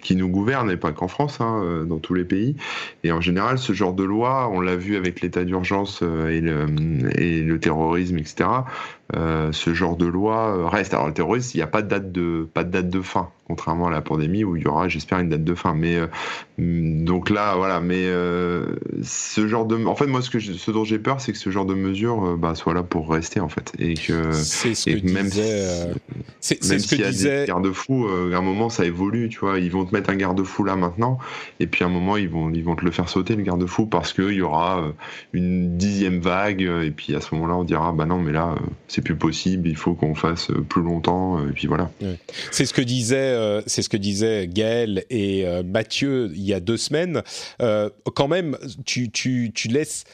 qui 0.01 0.15
nous 0.17 0.27
gouvernent 0.27 0.71
et 0.71 0.77
pas 0.77 0.91
qu'en 0.91 1.07
France, 1.07 1.39
hein, 1.39 1.85
dans 1.87 1.99
tous 1.99 2.15
les 2.15 2.25
pays. 2.25 2.57
Et 3.05 3.13
en 3.13 3.21
général, 3.21 3.57
ce 3.59 3.71
genre 3.71 3.93
de 3.93 4.03
loi, 4.03 4.49
on 4.51 4.59
l'a 4.59 4.75
vu 4.75 4.97
avec 4.97 5.21
l'état 5.21 5.45
d'urgence 5.45 6.01
et, 6.01 6.41
le, 6.41 7.57
terrorisme, 7.59 8.17
etc. 8.17 8.49
Ce 9.13 9.73
genre 9.73 9.95
de 9.95 10.05
loi 10.05 10.32
euh, 10.39 10.67
reste. 10.67 10.93
Alors 10.93 11.07
le 11.07 11.13
terrorisme, 11.13 11.51
il 11.53 11.57
n'y 11.57 11.63
a 11.63 11.67
pas 11.67 11.81
de 11.81 11.87
date 11.87 12.11
de 12.11 12.47
pas 12.53 12.63
de 12.63 12.69
date 12.71 12.89
de 12.89 13.01
fin, 13.01 13.29
contrairement 13.55 13.87
à 13.87 13.91
la 13.91 14.01
pandémie 14.01 14.43
où 14.43 14.55
il 14.55 14.63
y 14.63 14.67
aura, 14.67 14.87
j'espère, 14.87 15.19
une 15.19 15.29
date 15.29 15.43
de 15.43 15.53
fin. 15.55 15.73
Mais 15.75 15.95
euh, 15.95 16.07
hum, 16.59 17.05
donc 17.05 17.29
là, 17.29 17.55
voilà. 17.55 17.79
Mais 17.79 18.03
euh, 18.05 18.65
ce 19.03 19.47
genre 19.47 19.65
de, 19.65 19.83
en 19.85 19.95
fait, 19.95 20.07
moi, 20.07 20.21
ce 20.21 20.29
que 20.29 20.39
je- 20.39 20.53
ce 20.53 20.71
dont 20.71 20.83
j'ai 20.83 20.97
peur, 20.99 21.21
c'est 21.21 21.31
que 21.31 21.37
ce 21.37 21.49
genre 21.51 21.65
de 21.65 21.75
mesure, 21.75 22.25
euh, 22.25 22.35
bah, 22.35 22.55
soit 22.55 22.73
là 22.73 22.81
pour 22.83 23.11
rester, 23.11 23.39
en 23.39 23.49
fait, 23.49 23.71
et 23.79 23.93
que 23.93 24.31
c'est 24.31 24.73
ce 24.73 24.89
et 24.89 25.01
que 25.01 25.07
même 25.11 25.29
disait. 25.29 25.65
si- 26.39 26.57
même 26.67 26.79
ce 26.79 26.95
que 26.95 27.01
y 27.01 27.03
a 27.05 27.09
disait. 27.11 27.41
des 27.41 27.47
garde-fous, 27.47 28.07
à 28.33 28.37
un 28.37 28.41
moment 28.41 28.69
ça 28.69 28.85
évolue, 28.85 29.29
tu 29.29 29.39
vois. 29.39 29.59
Ils 29.59 29.71
vont 29.71 29.85
te 29.85 29.93
mettre 29.95 30.09
un 30.09 30.15
garde-fou 30.15 30.63
là 30.63 30.75
maintenant, 30.75 31.17
et 31.59 31.67
puis 31.67 31.83
à 31.83 31.87
un 31.87 31.91
moment 31.91 32.17
ils 32.17 32.29
vont, 32.29 32.49
ils 32.51 32.63
vont 32.63 32.75
te 32.75 32.83
le 32.83 32.91
faire 32.91 33.07
sauter 33.09 33.35
le 33.35 33.43
garde-fou 33.43 33.85
parce 33.85 34.13
qu'il 34.13 34.31
y 34.33 34.41
aura 34.41 34.83
une 35.33 35.77
dixième 35.77 36.19
vague, 36.19 36.61
et 36.61 36.91
puis 36.91 37.15
à 37.15 37.21
ce 37.21 37.33
moment-là 37.35 37.55
on 37.55 37.63
dira 37.63 37.91
bah 37.91 38.05
non 38.05 38.19
mais 38.19 38.31
là 38.31 38.55
c'est 38.87 39.01
plus 39.03 39.15
possible, 39.15 39.67
il 39.67 39.75
faut 39.75 39.93
qu'on 39.93 40.15
fasse 40.15 40.47
plus 40.69 40.81
longtemps, 40.81 41.39
et 41.47 41.51
puis 41.51 41.67
voilà. 41.67 41.91
C'est 42.51 42.65
ce 42.65 42.73
que 42.73 42.81
disait, 42.81 43.35
euh, 43.43 43.61
c'est 43.67 43.81
ce 43.81 43.89
que 43.89 43.97
disait 43.97 44.47
Gaël 44.47 45.03
et 45.09 45.45
euh, 45.45 45.63
Mathieu 45.63 46.31
il 46.33 46.43
y 46.43 46.53
a 46.53 46.59
deux 46.59 46.77
semaines. 46.77 47.21
Euh, 47.61 47.89
quand 48.15 48.27
même, 48.27 48.57
tu, 48.85 49.11
tu 49.11 49.67
laisses, 49.67 50.05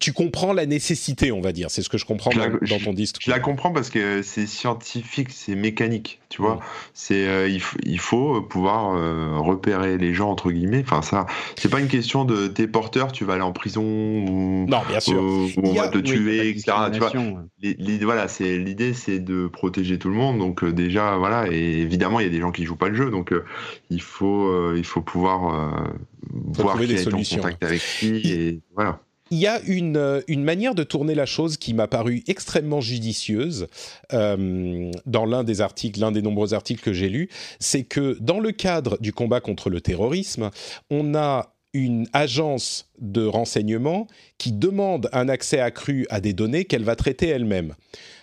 tu 0.00 0.14
comprends 0.14 0.54
la 0.54 0.64
nécessité, 0.64 1.30
on 1.30 1.42
va 1.42 1.52
dire. 1.52 1.70
C'est 1.70 1.82
ce 1.82 1.90
que 1.90 1.98
je 1.98 2.06
comprends 2.06 2.30
Je 2.30 2.38
la- 2.38 2.48
dans, 2.48 2.78
ton 2.82 2.94
discours. 2.94 3.20
Je 3.22 3.30
la 3.30 3.38
comprends 3.38 3.70
parce 3.70 3.90
que 3.90 4.22
c'est 4.22 4.46
scientifique, 4.46 5.28
c'est 5.30 5.54
mécanique, 5.54 6.20
tu 6.30 6.40
vois. 6.40 6.54
Mm. 6.56 6.60
C'est 6.94 7.28
euh, 7.28 7.48
il, 7.48 7.98
faut 7.98 8.40
pouvoir 8.40 8.94
euh, 8.94 9.38
repérer 9.38 9.98
les 9.98 10.14
gens 10.14 10.30
entre 10.30 10.50
guillemets. 10.50 10.82
Enfin 10.86 11.02
ça, 11.02 11.26
c'est 11.56 11.68
pas 11.70 11.80
une 11.80 11.88
question 11.88 12.24
de 12.24 12.46
t'es 12.46 12.66
porteur, 12.66 13.12
tu 13.12 13.26
vas 13.26 13.34
aller 13.34 13.42
en 13.42 13.52
prison 13.52 13.82
ou, 13.84 14.64
Non, 14.66 14.80
bien 14.88 15.00
sûr. 15.00 15.20
ou- 15.22 15.44
ou 15.48 15.50
on 15.62 15.72
a- 15.78 15.82
va 15.82 15.88
te 15.88 15.98
Oui, 15.98 16.02
tuer, 16.04 16.48
etc. 16.48 16.72
Tu 16.90 16.98
vois. 16.98 17.12
L'idée, 17.60 18.04
voilà, 18.06 18.26
c'est 18.28 18.56
l'idée, 18.56 18.94
c'est 18.94 19.18
de 19.18 19.48
protéger 19.48 19.98
tout 19.98 20.08
le 20.08 20.16
monde. 20.16 20.38
Donc 20.38 20.64
euh, 20.64 20.72
déjà, 20.72 21.18
voilà, 21.18 21.46
et 21.50 21.80
évidemment, 21.80 22.20
il 22.20 22.24
y 22.24 22.28
a 22.28 22.32
des 22.32 22.40
gens 22.40 22.52
qui 22.52 22.64
jouent 22.64 22.76
pas 22.76 22.88
le 22.88 22.94
jeu, 22.94 23.10
donc 23.10 23.32
euh, 23.32 23.44
il 23.90 24.00
faut, 24.00 24.46
euh, 24.48 24.74
il 24.78 24.84
faut 24.84 25.02
pouvoir 25.02 25.54
euh, 25.54 25.92
voir 26.32 26.70
trouver 26.70 26.86
qui 26.86 26.94
des 26.94 27.00
été 27.02 27.08
en 27.08 27.10
solutions. 27.12 27.36
contact 27.42 27.62
avec 27.62 27.82
qui, 27.82 28.32
et 28.32 28.60
voilà. 28.74 29.00
Il 29.30 29.38
y 29.38 29.46
a 29.46 29.60
une, 29.62 29.96
euh, 29.96 30.20
une 30.28 30.44
manière 30.44 30.74
de 30.74 30.84
tourner 30.84 31.14
la 31.14 31.26
chose 31.26 31.56
qui 31.56 31.72
m'a 31.72 31.88
paru 31.88 32.22
extrêmement 32.26 32.80
judicieuse 32.80 33.68
euh, 34.12 34.90
dans 35.06 35.24
l'un 35.24 35.44
des 35.44 35.60
articles, 35.60 35.98
l'un 35.98 36.12
des 36.12 36.20
nombreux 36.20 36.52
articles 36.52 36.82
que 36.82 36.92
j'ai 36.92 37.08
lus, 37.08 37.30
c'est 37.58 37.84
que 37.84 38.18
dans 38.20 38.38
le 38.38 38.52
cadre 38.52 38.98
du 39.00 39.12
combat 39.12 39.40
contre 39.40 39.70
le 39.70 39.80
terrorisme, 39.80 40.50
on 40.90 41.14
a 41.14 41.54
une 41.72 42.06
agence 42.12 42.88
de 43.00 43.24
renseignement 43.24 44.06
qui 44.38 44.52
demande 44.52 45.08
un 45.12 45.28
accès 45.28 45.58
accru 45.58 46.06
à 46.08 46.20
des 46.20 46.32
données 46.32 46.64
qu'elle 46.64 46.84
va 46.84 46.94
traiter 46.94 47.28
elle-même. 47.28 47.74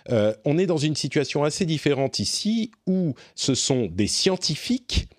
Euh, 0.09 0.33
on 0.45 0.57
est 0.57 0.65
dans 0.65 0.77
une 0.77 0.95
situation 0.95 1.43
assez 1.43 1.65
différente 1.65 2.19
ici 2.19 2.71
où 2.87 3.13
ce 3.35 3.53
sont 3.53 3.87
des 3.87 4.07
scientifiques 4.07 5.09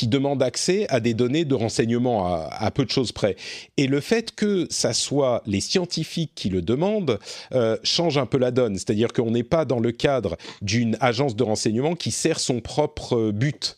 qui 0.00 0.08
demandent 0.08 0.42
accès 0.42 0.86
à 0.88 0.98
des 0.98 1.12
données 1.12 1.44
de 1.44 1.54
renseignement 1.54 2.24
à, 2.26 2.70
peu 2.70 2.86
de 2.86 2.90
choses 2.90 3.12
près. 3.12 3.36
Et 3.76 3.86
le 3.86 4.00
fait 4.00 4.34
que 4.34 4.66
ça 4.70 4.94
soit 4.94 5.42
les 5.44 5.60
scientifiques 5.60 6.32
qui 6.34 6.48
le 6.48 6.62
demandent 6.62 7.18
euh, 7.52 7.76
change 7.82 8.16
un 8.16 8.24
peu 8.24 8.38
la 8.38 8.50
donne. 8.50 8.76
C'est-à-dire 8.76 9.12
qu'on 9.12 9.30
n'est 9.30 9.42
pas 9.42 9.66
dans 9.66 9.78
le 9.78 9.92
cadre 9.92 10.38
d'une 10.62 10.96
agence 11.00 11.36
de 11.36 11.42
renseignement 11.42 11.96
qui 11.96 12.12
sert 12.12 12.40
son 12.40 12.62
propre 12.62 13.30
but. 13.30 13.76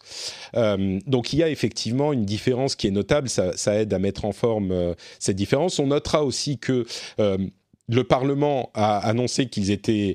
Euh, 0.54 1.00
donc 1.08 1.32
il 1.32 1.40
y 1.40 1.42
a 1.42 1.48
effectivement 1.48 2.12
une 2.12 2.24
différence 2.24 2.76
qui 2.76 2.86
est 2.86 2.92
notable. 2.92 3.28
Ça, 3.28 3.74
aide 3.74 3.92
à 3.92 3.98
mettre 3.98 4.24
en 4.24 4.32
forme 4.32 4.70
euh, 4.70 4.94
cette 5.18 5.34
différence. 5.34 5.80
On 5.80 5.88
notera 5.88 6.24
aussi 6.24 6.56
que 6.58 6.86
le 7.18 8.04
Parlement 8.04 8.70
a 8.74 8.98
annoncé 8.98 9.46
qu'ils 9.46 9.72
étaient 9.72 10.14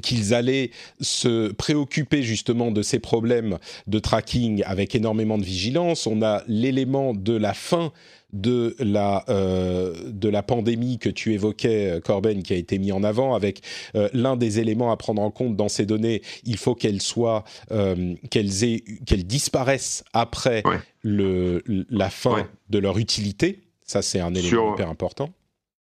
qu'ils 0.00 0.34
allaient 0.34 0.70
se 1.00 1.52
préoccuper 1.52 2.22
justement 2.22 2.70
de 2.70 2.82
ces 2.82 2.98
problèmes 2.98 3.58
de 3.86 3.98
tracking 3.98 4.62
avec 4.66 4.94
énormément 4.94 5.38
de 5.38 5.44
vigilance. 5.44 6.06
On 6.06 6.22
a 6.22 6.42
l'élément 6.48 7.14
de 7.14 7.34
la 7.36 7.54
fin 7.54 7.92
de 8.32 8.74
la, 8.80 9.24
euh, 9.28 9.94
de 10.10 10.28
la 10.28 10.42
pandémie 10.42 10.98
que 10.98 11.08
tu 11.08 11.34
évoquais, 11.34 12.00
Corben, 12.04 12.42
qui 12.42 12.52
a 12.52 12.56
été 12.56 12.78
mis 12.78 12.90
en 12.90 13.04
avant 13.04 13.34
avec 13.36 13.60
euh, 13.94 14.08
l'un 14.12 14.36
des 14.36 14.58
éléments 14.58 14.90
à 14.90 14.96
prendre 14.96 15.22
en 15.22 15.30
compte 15.30 15.54
dans 15.54 15.68
ces 15.68 15.86
données. 15.86 16.20
Il 16.44 16.56
faut 16.56 16.74
qu'elles 16.74 17.00
soient, 17.00 17.44
euh, 17.70 18.14
qu'elles 18.30 19.24
disparaissent 19.24 20.02
après 20.12 20.62
Ouais. 20.66 20.80
le, 21.02 21.62
la 21.90 22.10
fin 22.10 22.34
Ouais. 22.34 22.46
de 22.70 22.78
leur 22.78 22.98
utilité. 22.98 23.60
Ça, 23.86 24.02
c'est 24.02 24.18
un 24.18 24.30
élément 24.34 24.48
Sur- 24.48 24.72
hyper 24.74 24.88
important. 24.88 25.30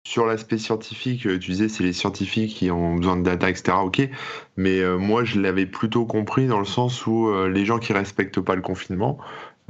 Sur 0.06 0.26
l'aspect 0.26 0.58
scientifique, 0.58 1.26
euh, 1.26 1.38
tu 1.38 1.52
disais 1.52 1.68
c'est 1.68 1.82
les 1.82 1.94
scientifiques 1.94 2.54
qui 2.54 2.70
ont 2.70 2.96
besoin 2.96 3.16
de 3.16 3.22
data, 3.22 3.48
etc. 3.48 3.78
Ok, 3.82 4.06
mais 4.56 4.80
euh, 4.80 4.98
moi 4.98 5.24
je 5.24 5.40
l'avais 5.40 5.64
plutôt 5.64 6.04
compris 6.04 6.46
dans 6.46 6.58
le 6.58 6.66
sens 6.66 7.06
où 7.06 7.28
euh, 7.28 7.48
les 7.48 7.64
gens 7.64 7.78
qui 7.78 7.94
respectent 7.94 8.40
pas 8.40 8.54
le 8.54 8.60
confinement, 8.60 9.18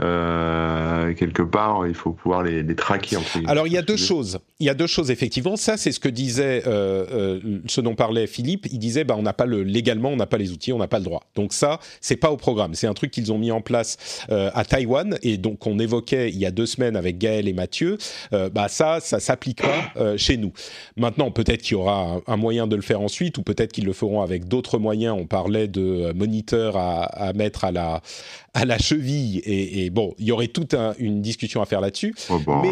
euh, 0.03 1.15
quelque 1.15 1.43
part, 1.43 1.87
il 1.87 1.95
faut 1.95 2.11
pouvoir 2.13 2.43
les, 2.43 2.65
les 2.65 2.75
traquer. 2.75 3.17
Entre. 3.17 3.39
Alors 3.47 3.69
il 3.69 3.73
y 3.73 3.79
a 3.79 3.83
deux 3.83 3.97
choses. 3.97 4.41
Il 4.59 4.67
y 4.67 4.69
a 4.69 4.75
deux 4.75 4.89
choses 4.89 5.11
effectivement. 5.11 5.57
Ça 5.57 5.77
c'est 5.77 5.93
ce 5.93 6.01
que 6.01 6.09
disait 6.09 6.65
euh, 6.67 7.07
euh, 7.13 7.61
ce 7.67 7.81
dont 7.81 7.95
parlait 7.95 8.27
Philippe. 8.27 8.67
Il 8.73 8.81
disait 8.81 9.05
bah 9.05 9.15
on 9.17 9.23
n'a 9.23 9.33
pas 9.33 9.47
le 9.47 9.63
légalement, 9.63 10.11
on 10.11 10.17
n'a 10.17 10.27
pas 10.27 10.39
les 10.39 10.51
outils, 10.51 10.73
on 10.73 10.79
n'a 10.79 10.89
pas 10.89 10.99
le 10.99 11.05
droit. 11.05 11.23
Donc 11.37 11.53
ça 11.53 11.79
c'est 12.01 12.17
pas 12.17 12.33
au 12.33 12.37
programme. 12.37 12.75
C'est 12.75 12.89
un 12.89 12.95
truc 12.95 13.13
qu'ils 13.13 13.33
ont 13.33 13.39
mis 13.39 13.53
en 13.53 13.61
place 13.61 14.25
à 14.29 14.65
Taïwan 14.65 15.17
et 15.23 15.37
donc 15.37 15.65
on 15.67 15.79
évoquait 15.79 16.31
il 16.31 16.39
y 16.39 16.47
a 16.47 16.51
deux 16.51 16.67
semaines 16.67 16.97
avec 16.97 17.19
Gaël 17.19 17.47
et 17.47 17.53
Mathieu. 17.53 17.99
Bah 18.33 18.67
ça 18.69 18.99
ça 19.01 19.21
s'applique 19.21 19.63
pas 19.63 20.17
chez 20.17 20.37
nous. 20.37 20.53
Maintenant 20.97 21.31
peut-être 21.31 21.63
qu'il 21.63 21.73
y 21.73 21.81
aura 21.81 22.17
un, 22.17 22.23
un 22.27 22.37
moyen 22.37 22.67
de 22.67 22.75
le 22.75 22.83
faire 22.83 23.01
ensuite 23.01 23.39
ou 23.39 23.43
peut-être 23.43 23.73
qu'ils 23.73 23.85
le 23.87 23.93
feront 23.93 24.23
avec 24.23 24.49
d'autres 24.49 24.79
moyens. 24.79 25.17
On 25.19 25.27
parlait 25.27 25.69
de 25.69 26.13
moniteurs 26.15 26.77
à, 26.77 27.05
à 27.05 27.33
mettre 27.33 27.65
à 27.65 27.71
la 27.71 28.03
à 28.55 28.65
la 28.65 28.79
cheville 28.79 29.39
et, 29.39 29.84
et 29.84 29.84
bon, 29.91 30.15
il 30.19 30.27
y 30.27 30.33
aurait 30.33 30.49
toute 30.49 30.75
un, 30.75 30.95
une 30.99 31.23
discussion 31.23 31.63
à 31.63 31.67
faire 31.67 31.81
là-dessus. 31.81 32.15
Oh, 32.31 32.39
bon, 32.39 32.63
mais 32.63 32.71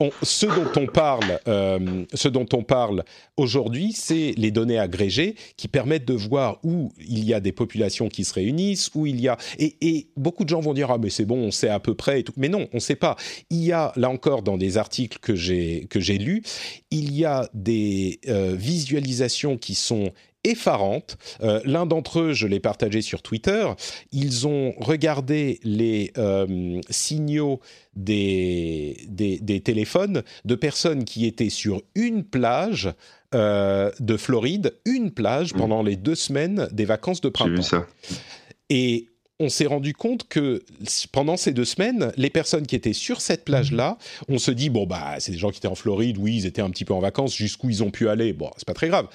on- 0.00 0.10
ce 0.22 0.46
dont 0.46 0.70
on 0.82 0.86
parle, 0.86 1.38
euh, 1.48 2.04
ce 2.14 2.28
dont 2.28 2.46
on 2.52 2.62
parle 2.62 3.04
aujourd'hui, 3.36 3.92
c'est 3.92 4.32
les 4.36 4.50
données 4.50 4.78
agrégées 4.78 5.34
qui 5.56 5.68
permettent 5.68 6.04
de 6.06 6.14
voir 6.14 6.58
où 6.62 6.92
il 7.06 7.24
y 7.24 7.34
a 7.34 7.40
des 7.40 7.52
populations 7.52 8.08
qui 8.08 8.24
se 8.24 8.34
réunissent, 8.34 8.90
où 8.94 9.06
il 9.06 9.20
y 9.20 9.28
a 9.28 9.36
et, 9.58 9.76
et 9.80 10.08
beaucoup 10.16 10.44
de 10.44 10.48
gens 10.50 10.60
vont 10.60 10.74
dire 10.74 10.90
ah 10.90 10.98
mais 10.98 11.10
c'est 11.10 11.24
bon, 11.24 11.38
on 11.38 11.50
sait 11.50 11.68
à 11.68 11.80
peu 11.80 11.94
près 11.94 12.20
et 12.20 12.22
tout. 12.22 12.32
Mais 12.36 12.48
non, 12.48 12.68
on 12.72 12.76
ne 12.76 12.80
sait 12.80 12.96
pas. 12.96 13.16
Il 13.50 13.62
y 13.64 13.72
a 13.72 13.92
là 13.96 14.10
encore 14.10 14.42
dans 14.42 14.56
des 14.58 14.76
articles 14.78 15.18
que 15.20 15.34
j'ai 15.34 15.86
que 15.90 16.00
j'ai 16.00 16.18
lus, 16.18 16.42
il 16.90 17.14
y 17.14 17.24
a 17.24 17.48
des 17.54 18.20
euh, 18.28 18.54
visualisations 18.56 19.56
qui 19.56 19.74
sont 19.74 20.10
Euh, 21.42 21.60
L'un 21.64 21.86
d'entre 21.86 22.20
eux, 22.20 22.32
je 22.32 22.46
l'ai 22.46 22.60
partagé 22.60 23.02
sur 23.02 23.22
Twitter. 23.22 23.66
Ils 24.12 24.46
ont 24.46 24.72
regardé 24.78 25.58
les 25.64 26.12
euh, 26.18 26.80
signaux 26.90 27.60
des, 27.94 28.96
des, 29.08 29.38
des 29.40 29.60
téléphones 29.60 30.22
de 30.44 30.54
personnes 30.54 31.04
qui 31.04 31.26
étaient 31.26 31.50
sur 31.50 31.82
une 31.94 32.24
plage 32.24 32.92
euh, 33.34 33.90
de 34.00 34.16
Floride, 34.16 34.74
une 34.84 35.10
plage 35.10 35.52
Mhm. 35.52 35.58
pendant 35.60 35.82
les 35.82 35.96
deux 35.96 36.14
semaines 36.14 36.68
des 36.72 36.84
vacances 36.84 37.20
de 37.20 37.28
J'ai 37.28 37.32
printemps. 37.32 37.54
vu 37.56 37.62
ça. 37.62 37.86
Et 38.70 39.08
on 39.38 39.48
s'est 39.50 39.66
rendu 39.66 39.92
compte 39.92 40.26
que 40.28 40.62
pendant 41.12 41.36
ces 41.36 41.52
deux 41.52 41.66
semaines, 41.66 42.10
les 42.16 42.30
personnes 42.30 42.66
qui 42.66 42.74
étaient 42.74 42.94
sur 42.94 43.20
cette 43.20 43.44
plage-là, 43.44 43.98
on 44.28 44.38
se 44.38 44.50
dit 44.50 44.70
bon 44.70 44.86
bah 44.86 45.16
c'est 45.18 45.32
des 45.32 45.36
gens 45.38 45.50
qui 45.50 45.58
étaient 45.58 45.68
en 45.68 45.74
Floride, 45.74 46.16
oui 46.18 46.36
ils 46.36 46.46
étaient 46.46 46.62
un 46.62 46.70
petit 46.70 46.86
peu 46.86 46.94
en 46.94 47.00
vacances, 47.00 47.36
jusqu'où 47.36 47.68
ils 47.68 47.82
ont 47.82 47.90
pu 47.90 48.08
aller, 48.08 48.32
bon 48.32 48.50
c'est 48.56 48.66
pas 48.66 48.72
très 48.74 48.88
grave. 48.88 49.08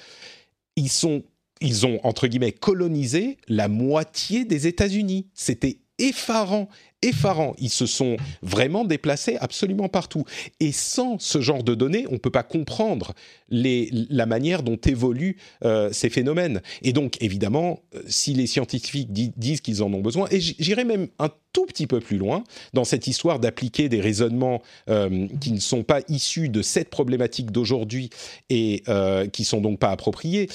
Ils 0.76 0.90
sont, 0.90 1.22
ils 1.60 1.86
ont 1.86 2.00
entre 2.04 2.26
guillemets 2.26 2.52
colonisé 2.52 3.36
la 3.48 3.68
moitié 3.68 4.44
des 4.44 4.66
États-Unis. 4.66 5.28
C'était 5.34 5.78
effarant, 6.02 6.68
effarant. 7.00 7.54
Ils 7.58 7.70
se 7.70 7.86
sont 7.86 8.16
vraiment 8.42 8.84
déplacés 8.84 9.36
absolument 9.40 9.88
partout. 9.88 10.24
Et 10.60 10.72
sans 10.72 11.18
ce 11.18 11.40
genre 11.40 11.62
de 11.62 11.74
données, 11.74 12.06
on 12.10 12.14
ne 12.14 12.18
peut 12.18 12.30
pas 12.30 12.42
comprendre 12.42 13.14
la 13.48 14.26
manière 14.26 14.62
dont 14.62 14.76
évoluent 14.76 15.36
euh, 15.64 15.90
ces 15.92 16.10
phénomènes. 16.10 16.62
Et 16.82 16.92
donc, 16.92 17.20
évidemment, 17.20 17.80
euh, 17.94 18.02
si 18.06 18.34
les 18.34 18.46
scientifiques 18.46 19.12
di- 19.12 19.32
disent 19.36 19.60
qu'ils 19.60 19.82
en 19.82 19.92
ont 19.92 20.00
besoin, 20.00 20.26
et 20.30 20.40
j'irai 20.40 20.84
même 20.84 21.08
un 21.18 21.30
tout 21.52 21.66
petit 21.66 21.86
peu 21.86 22.00
plus 22.00 22.16
loin 22.16 22.44
dans 22.72 22.84
cette 22.84 23.06
histoire 23.06 23.38
d'appliquer 23.38 23.90
des 23.90 24.00
raisonnements 24.00 24.62
euh, 24.88 25.28
qui 25.40 25.52
ne 25.52 25.60
sont 25.60 25.82
pas 25.82 26.00
issus 26.08 26.48
de 26.48 26.62
cette 26.62 26.88
problématique 26.88 27.50
d'aujourd'hui 27.50 28.08
et 28.48 28.82
euh, 28.88 29.26
qui 29.26 29.44
sont 29.44 29.60
donc 29.60 29.78
pas 29.78 29.90
appropriés. 29.90 30.48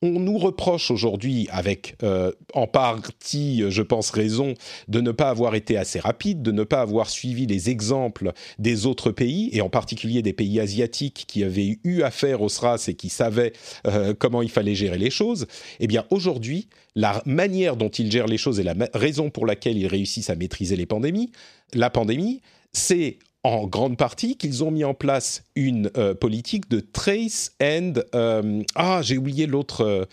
On 0.00 0.20
nous 0.20 0.38
reproche 0.38 0.92
aujourd'hui, 0.92 1.48
avec 1.50 1.96
euh, 2.04 2.30
en 2.54 2.68
partie, 2.68 3.64
je 3.68 3.82
pense, 3.82 4.10
raison, 4.10 4.54
de 4.86 5.00
ne 5.00 5.10
pas 5.10 5.28
avoir 5.28 5.56
été 5.56 5.76
assez 5.76 5.98
rapide, 5.98 6.40
de 6.40 6.52
ne 6.52 6.62
pas 6.62 6.80
avoir 6.80 7.10
suivi 7.10 7.46
les 7.46 7.68
exemples 7.68 8.32
des 8.60 8.86
autres 8.86 9.10
pays, 9.10 9.50
et 9.52 9.60
en 9.60 9.68
particulier 9.68 10.22
des 10.22 10.32
pays 10.32 10.60
asiatiques 10.60 11.24
qui 11.26 11.42
avaient 11.42 11.80
eu 11.82 12.02
affaire 12.02 12.42
au 12.42 12.48
SRAS 12.48 12.84
et 12.86 12.94
qui 12.94 13.08
savaient 13.08 13.52
euh, 13.86 14.14
comment 14.16 14.42
il 14.42 14.50
fallait 14.50 14.76
gérer 14.76 14.98
les 14.98 15.10
choses. 15.10 15.46
Eh 15.80 15.88
bien, 15.88 16.04
aujourd'hui, 16.10 16.68
la 16.94 17.20
manière 17.26 17.76
dont 17.76 17.88
ils 17.88 18.10
gèrent 18.10 18.28
les 18.28 18.38
choses 18.38 18.60
et 18.60 18.64
la 18.64 18.74
raison 18.94 19.30
pour 19.30 19.46
laquelle 19.46 19.76
ils 19.76 19.88
réussissent 19.88 20.30
à 20.30 20.36
maîtriser 20.36 20.76
les 20.76 20.86
pandémies, 20.86 21.32
la 21.74 21.90
pandémie, 21.90 22.40
c'est 22.72 23.18
en 23.44 23.66
grande 23.66 23.96
partie 23.96 24.36
qu'ils 24.36 24.64
ont 24.64 24.70
mis 24.70 24.84
en 24.84 24.94
place 24.94 25.44
une 25.54 25.90
euh, 25.96 26.14
politique 26.14 26.68
de 26.68 26.80
trace 26.80 27.52
and 27.62 27.94
euh, 28.14 28.62
ah 28.74 29.00
j'ai 29.02 29.16
oublié 29.16 29.46
l'autre 29.46 29.82
euh, 29.84 30.04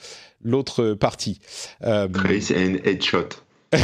l'autre 0.43 0.93
partie 0.93 1.39
Euh, 1.83 2.07
Trace 2.07 2.51
and 2.51 2.75
headshot. 2.85 3.29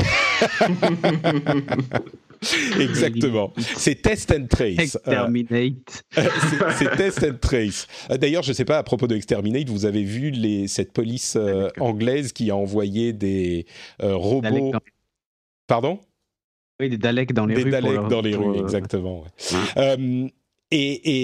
exactement 2.80 3.54
c'est 3.78 4.02
test 4.02 4.32
and 4.32 4.48
trace 4.48 4.98
Euh, 5.08 5.12
Exterminate. 5.12 6.04
c'est 6.12 6.74
c'est 6.78 6.96
test 6.96 7.24
and 7.24 7.38
trace. 7.42 7.88
D'ailleurs, 8.10 8.44
je 8.44 8.50
ne 8.50 8.54
sais 8.54 8.66
pas, 8.66 8.78
à 8.78 8.84
propos 8.84 9.08
de 9.08 9.16
Exterminate, 9.16 9.70
vous 9.70 9.86
avez 9.86 10.04
vu 10.04 10.32
les, 10.32 10.68
cette 10.68 10.92
police 10.92 11.36
euh, 11.36 11.70
anglaise 11.80 12.32
qui 12.34 12.50
a 12.52 12.56
envoyé 12.56 13.14
des 13.14 13.66
euh, 14.02 14.16
robots... 14.16 14.72
Pardon? 15.68 16.00
Oui, 16.82 16.90
des 16.90 16.98
Daleks 16.98 17.32
dans 17.34 17.46
les 17.46 17.56
Des 17.56 17.64
rues. 17.64 17.72
pour 17.72 17.80
Daleks 17.82 17.94
leur- 17.96 18.08
dans 18.10 18.22
les 18.22 18.36
rues, 18.36 18.58
euh, 18.58 18.62
exactement. 18.64 19.22
ouais. 19.22 19.58
Euh, 19.78 20.28
et, 20.74 20.78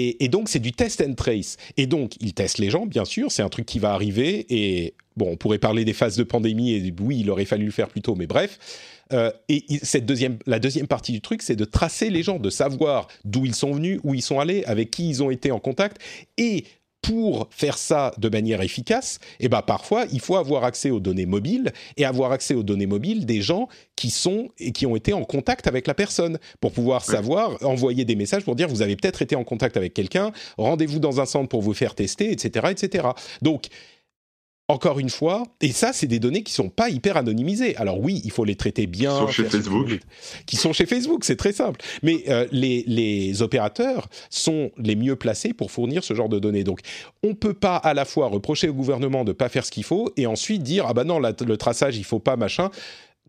et- 0.08 0.24
et 0.24 0.28
donc, 0.28 0.48
c'est 0.48 0.58
du 0.58 0.72
test 0.72 1.00
and 1.06 1.14
trace. 1.14 1.56
Et 1.76 1.86
donc, 1.86 2.12
ils 2.20 2.34
testent 2.34 2.58
les 2.58 2.70
gens, 2.70 2.86
bien 2.86 3.04
sûr, 3.04 3.30
c'est 3.32 3.42
un 3.42 3.48
truc 3.48 3.66
qui 3.66 3.78
va 3.78 3.92
arriver. 3.92 4.46
Et 4.50 4.94
bon, 5.16 5.30
on 5.32 5.36
pourrait 5.36 5.58
parler 5.58 5.84
des 5.84 5.94
phases 5.94 6.16
de 6.16 6.22
pandémie, 6.22 6.72
et 6.72 6.94
oui, 7.00 7.18
il 7.20 7.30
aurait 7.30 7.44
fallu 7.46 7.64
le 7.66 7.70
faire 7.70 7.88
plus 7.88 8.02
tôt, 8.02 8.14
mais 8.14 8.26
bref. 8.26 8.58
Euh, 9.14 9.30
et 9.48 9.64
cette 9.82 10.04
deuxième, 10.04 10.36
la 10.46 10.58
deuxième 10.58 10.86
partie 10.86 11.12
du 11.12 11.22
truc, 11.22 11.40
c'est 11.40 11.56
de 11.56 11.64
tracer 11.64 12.10
les 12.10 12.22
gens, 12.22 12.38
de 12.38 12.50
savoir 12.50 13.08
d'où 13.24 13.46
ils 13.46 13.54
sont 13.54 13.72
venus, 13.72 14.00
où 14.04 14.14
ils 14.14 14.20
sont 14.20 14.38
allés, 14.38 14.64
avec 14.64 14.90
qui 14.90 15.08
ils 15.08 15.22
ont 15.22 15.30
été 15.30 15.50
en 15.50 15.58
contact. 15.60 15.96
Et 16.36 16.64
pour 17.02 17.48
faire 17.50 17.78
ça 17.78 18.12
de 18.18 18.28
manière 18.28 18.60
efficace, 18.60 19.18
eh 19.40 19.48
ben 19.48 19.62
parfois 19.62 20.06
il 20.12 20.20
faut 20.20 20.36
avoir 20.36 20.64
accès 20.64 20.90
aux 20.90 21.00
données 21.00 21.26
mobiles 21.26 21.72
et 21.96 22.04
avoir 22.04 22.32
accès 22.32 22.54
aux 22.54 22.62
données 22.62 22.86
mobiles 22.86 23.24
des 23.24 23.40
gens 23.40 23.68
qui 23.96 24.10
sont 24.10 24.48
et 24.58 24.72
qui 24.72 24.84
ont 24.84 24.96
été 24.96 25.12
en 25.12 25.24
contact 25.24 25.66
avec 25.66 25.86
la 25.86 25.94
personne 25.94 26.38
pour 26.60 26.72
pouvoir 26.72 27.04
savoir 27.04 27.56
envoyer 27.64 28.04
des 28.04 28.16
messages 28.16 28.44
pour 28.44 28.56
dire 28.56 28.68
vous 28.68 28.82
avez 28.82 28.96
peut-être 28.96 29.22
été 29.22 29.36
en 29.36 29.44
contact 29.44 29.76
avec 29.76 29.94
quelqu'un, 29.94 30.32
rendez-vous 30.56 30.98
dans 30.98 31.20
un 31.20 31.26
centre 31.26 31.48
pour 31.48 31.62
vous 31.62 31.74
faire 31.74 31.94
tester, 31.94 32.32
etc., 32.32 32.66
etc. 32.70 33.08
Donc 33.42 33.68
encore 34.70 34.98
une 34.98 35.08
fois, 35.08 35.44
et 35.62 35.72
ça, 35.72 35.94
c'est 35.94 36.06
des 36.06 36.18
données 36.18 36.42
qui 36.42 36.52
sont 36.52 36.68
pas 36.68 36.90
hyper 36.90 37.16
anonymisées. 37.16 37.74
Alors 37.76 38.00
oui, 38.00 38.20
il 38.24 38.30
faut 38.30 38.44
les 38.44 38.54
traiter 38.54 38.86
bien. 38.86 39.12
Qui 39.12 39.16
sont 39.18 39.28
chez 39.28 39.44
Facebook. 39.44 39.98
Qui 40.44 40.56
sont 40.56 40.72
chez 40.74 40.84
Facebook, 40.84 41.24
c'est 41.24 41.36
très 41.36 41.52
simple. 41.54 41.80
Mais 42.02 42.24
euh, 42.28 42.46
les, 42.52 42.84
les 42.86 43.40
opérateurs 43.40 44.08
sont 44.28 44.70
les 44.76 44.94
mieux 44.94 45.16
placés 45.16 45.54
pour 45.54 45.70
fournir 45.70 46.04
ce 46.04 46.12
genre 46.12 46.28
de 46.28 46.38
données. 46.38 46.64
Donc, 46.64 46.80
on 47.22 47.34
peut 47.34 47.54
pas 47.54 47.76
à 47.76 47.94
la 47.94 48.04
fois 48.04 48.28
reprocher 48.28 48.68
au 48.68 48.74
gouvernement 48.74 49.24
de 49.24 49.32
pas 49.32 49.48
faire 49.48 49.64
ce 49.64 49.70
qu'il 49.70 49.84
faut 49.84 50.12
et 50.18 50.26
ensuite 50.26 50.62
dire 50.62 50.84
ah 50.86 50.92
bah 50.92 51.04
non, 51.04 51.18
la- 51.18 51.32
le 51.46 51.56
traçage, 51.56 51.96
il 51.96 52.04
faut 52.04 52.18
pas 52.20 52.36
machin 52.36 52.70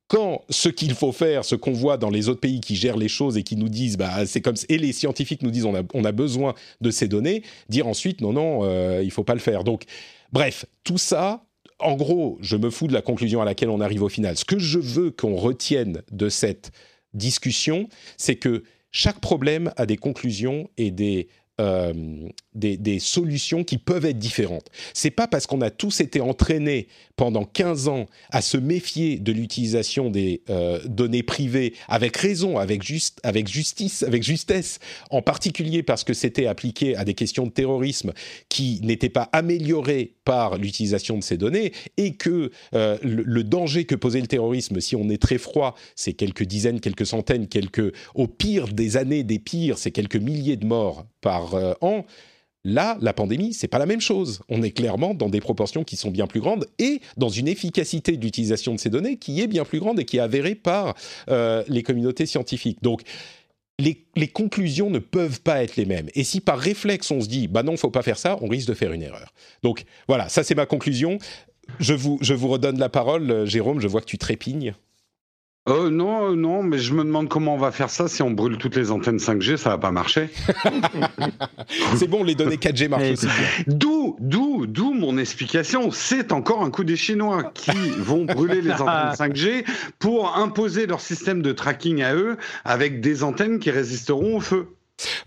quand 0.10 0.42
ce 0.50 0.70
qu'il 0.70 0.96
faut 0.96 1.12
faire, 1.12 1.46
ce 1.46 1.54
qu'on 1.56 1.72
voit 1.72 1.98
dans 1.98 2.10
les 2.10 2.30
autres 2.30 2.40
pays 2.42 2.60
qui 2.62 2.76
gèrent 2.76 2.98
les 2.98 3.08
choses 3.08 3.38
et 3.38 3.44
qui 3.44 3.56
nous 3.56 3.70
disent, 3.70 3.96
bah, 3.96 4.26
c'est 4.26 4.42
comme, 4.42 4.56
et 4.68 4.80
les 4.80 4.92
scientifiques 4.92 5.44
nous 5.44 5.52
disent, 5.52 5.66
on 5.66 5.76
a, 5.76 5.84
on 5.94 6.04
a 6.04 6.12
besoin 6.12 6.56
de 6.82 6.90
ces 6.90 7.08
données, 7.08 7.44
dire 7.70 7.86
ensuite, 7.86 8.20
non, 8.20 8.34
non, 8.34 8.62
euh, 8.64 9.02
il 9.04 9.12
faut 9.12 9.24
pas 9.24 9.36
le 9.36 9.40
faire. 9.40 9.64
Donc, 9.64 9.84
bref, 10.32 10.66
tout 10.84 10.98
ça, 10.98 11.46
en 11.80 11.96
gros, 11.96 12.38
je 12.42 12.58
me 12.58 12.70
fous 12.70 12.88
de 12.88 12.94
la 12.94 13.02
conclusion 13.02 13.42
à 13.42 13.46
laquelle 13.46 13.70
on 13.70 13.82
arrive 13.82 14.04
au 14.04 14.10
final. 14.10 14.38
Ce 14.38 14.46
que 14.46 14.60
je 14.60 14.80
veux 14.80 15.12
qu'on 15.12 15.36
retienne 15.36 16.02
de 16.12 16.30
cette 16.30 16.72
discussion, 17.14 17.88
c'est 18.18 18.36
que 18.36 18.64
chaque 18.92 19.20
problème 19.20 19.72
a 19.78 19.86
des 19.86 19.98
conclusions 19.98 20.70
et 20.78 20.92
des 20.92 21.28
euh, 21.60 22.28
des, 22.56 23.00
solutions 23.00 23.64
qui 23.64 23.78
peuvent 23.78 24.06
être 24.06 24.18
différentes. 24.18 24.70
C'est 24.94 25.12
pas 25.12 25.28
parce 25.28 25.48
qu'on 25.48 25.62
a 25.62 25.70
tous 25.70 26.02
été 26.02 26.20
entraînés 26.22 26.88
pendant 27.16 27.46
15 27.46 27.88
ans 27.88 28.06
à 28.32 28.42
se 28.42 28.58
méfier 28.58 29.18
de 29.18 29.32
l'utilisation 29.32 30.10
des 30.10 30.42
euh, 30.50 30.80
données 30.86 31.24
privées 31.24 31.74
avec 31.88 32.18
raison, 32.18 32.58
avec, 32.58 32.84
juste, 32.84 33.20
avec 33.24 33.48
justice, 33.48 34.04
avec 34.04 34.24
justesse, 34.24 34.80
en 35.12 35.22
particulier 35.22 35.84
parce 35.84 36.04
que 36.04 36.14
c'était 36.14 36.48
appliqué 36.48 36.96
à 36.96 37.06
des 37.06 37.14
questions 37.14 37.46
de 37.46 37.52
terrorisme 37.52 38.14
qui 38.50 38.80
n'étaient 38.84 39.10
pas 39.10 39.30
améliorées 39.32 40.16
par 40.26 40.58
l'utilisation 40.58 41.18
de 41.18 41.24
ces 41.24 41.38
données 41.38 41.72
et 41.98 42.16
que 42.16 42.52
euh, 42.74 42.98
le, 43.04 43.24
le 43.24 43.44
danger 43.44 43.86
que 43.86 43.96
posait 43.96 44.22
le 44.22 44.28
terrorisme, 44.28 44.80
si 44.80 44.96
on 44.96 45.10
est 45.10 45.22
très 45.22 45.38
froid, 45.38 45.76
c'est 45.96 46.14
quelques 46.14 46.44
dizaines, 46.44 46.80
quelques 46.80 47.06
centaines, 47.06 47.48
quelques, 47.48 47.94
au 48.16 48.28
pire 48.28 48.68
des 48.68 48.98
années 48.98 49.24
des 49.24 49.40
pires, 49.40 49.78
c'est 49.78 49.92
quelques 49.92 50.16
milliers 50.16 50.58
de 50.58 50.66
morts 50.66 51.06
par 51.22 51.56
euh, 51.56 51.74
an. 51.82 52.06
Là, 52.66 52.98
la 53.00 53.14
pandémie, 53.14 53.54
c'est 53.54 53.70
pas 53.70 53.80
la 53.80 53.86
même 53.86 54.02
chose. 54.02 54.42
On 54.50 54.62
est 54.62 54.72
clairement 54.72 55.14
dans 55.14 55.30
des 55.30 55.40
proportions 55.40 55.86
qui 55.86 55.96
sont 55.96 56.12
bien 56.12 56.28
plus 56.28 56.42
grandes 56.42 56.68
et 56.78 57.00
dans 57.16 57.30
une 57.30 57.48
efficacité 57.48 58.18
d'utilisation 58.18 58.74
de 58.74 58.80
ces 58.80 58.90
données 58.90 59.18
qui 59.18 59.40
est 59.42 59.48
bien 59.48 59.64
plus 59.64 59.80
grande 59.80 60.00
et 60.00 60.06
qui 60.06 60.18
est 60.18 60.22
avérée 60.22 60.56
par 60.56 60.94
euh, 61.30 61.64
les 61.70 61.84
communautés 61.84 62.26
scientifiques. 62.26 62.82
Donc, 62.82 63.02
les, 63.80 64.06
les, 64.18 64.28
conclusions 64.28 64.90
ne 64.90 65.00
peuvent 65.00 65.40
pas 65.40 65.64
être 65.64 65.78
les 65.78 65.86
mêmes. 65.86 66.10
Et 66.14 66.26
si 66.26 66.42
par 66.42 66.60
réflexe 66.60 67.10
on 67.12 67.22
se 67.22 67.30
dit, 67.30 67.48
bah 67.48 67.64
non, 67.64 67.78
faut 67.78 67.90
pas 67.90 68.02
faire 68.02 68.18
ça, 68.18 68.38
on 68.42 68.50
risque 68.50 68.68
de 68.68 68.74
faire 68.74 68.92
une 68.92 69.02
erreur. 69.02 69.34
Donc 69.64 69.86
voilà, 70.10 70.28
ça 70.28 70.44
c'est 70.44 70.56
ma 70.56 70.66
conclusion. 70.66 71.18
Je 71.80 71.94
vous, 71.94 72.18
je 72.20 72.34
vous 72.34 72.50
redonne 72.50 72.78
la 72.78 72.90
parole, 72.90 73.46
Jérôme. 73.46 73.80
Je 73.80 73.88
vois 73.88 74.02
que 74.02 74.06
tu 74.06 74.18
trépignes. 74.18 74.74
Euh, 75.68 75.90
non, 75.90 76.36
non, 76.36 76.64
mais 76.64 76.80
je 76.80 76.94
me 76.94 77.04
demande 77.04 77.28
comment 77.30 77.54
on 77.54 77.58
va 77.58 77.72
faire 77.72 77.90
ça 77.90 78.08
si 78.08 78.24
on 78.24 78.32
brûle 78.32 78.58
toutes 78.58 78.76
les 78.76 78.92
antennes 78.92 79.18
5G, 79.18 79.58
ça 79.58 79.70
va 79.72 79.78
pas 79.78 79.92
marcher. 79.92 80.30
c'est 81.96 82.08
bon, 82.08 82.24
les 82.24 82.34
données 82.34 82.56
4G 82.56 82.88
marchent 82.88 83.12
aussi. 83.12 83.28
D'où, 83.68 84.16
d'où, 84.20 84.66
d'où 84.66 84.94
mon 84.94 85.18
explication. 85.18 85.92
C'est 85.92 86.32
encore 86.32 86.64
un 86.64 86.72
coup 86.72 86.84
des 86.84 86.96
Chinois 86.96 87.52
qui 87.54 87.78
vont 87.98 88.26
brûler 88.26 88.62
les 88.62 88.72
antennes 88.72 89.14
5G 89.14 89.66
pour 90.00 90.38
imposer 90.38 90.88
leur 90.88 91.02
système 91.02 91.42
de 91.42 91.52
tracking 91.52 92.02
à 92.02 92.16
eux 92.16 92.38
avec 92.64 93.02
des 93.02 93.24
antennes 93.24 93.60
qui 93.60 93.70
résisteront 93.70 94.38
au 94.38 94.42
feu. 94.42 94.68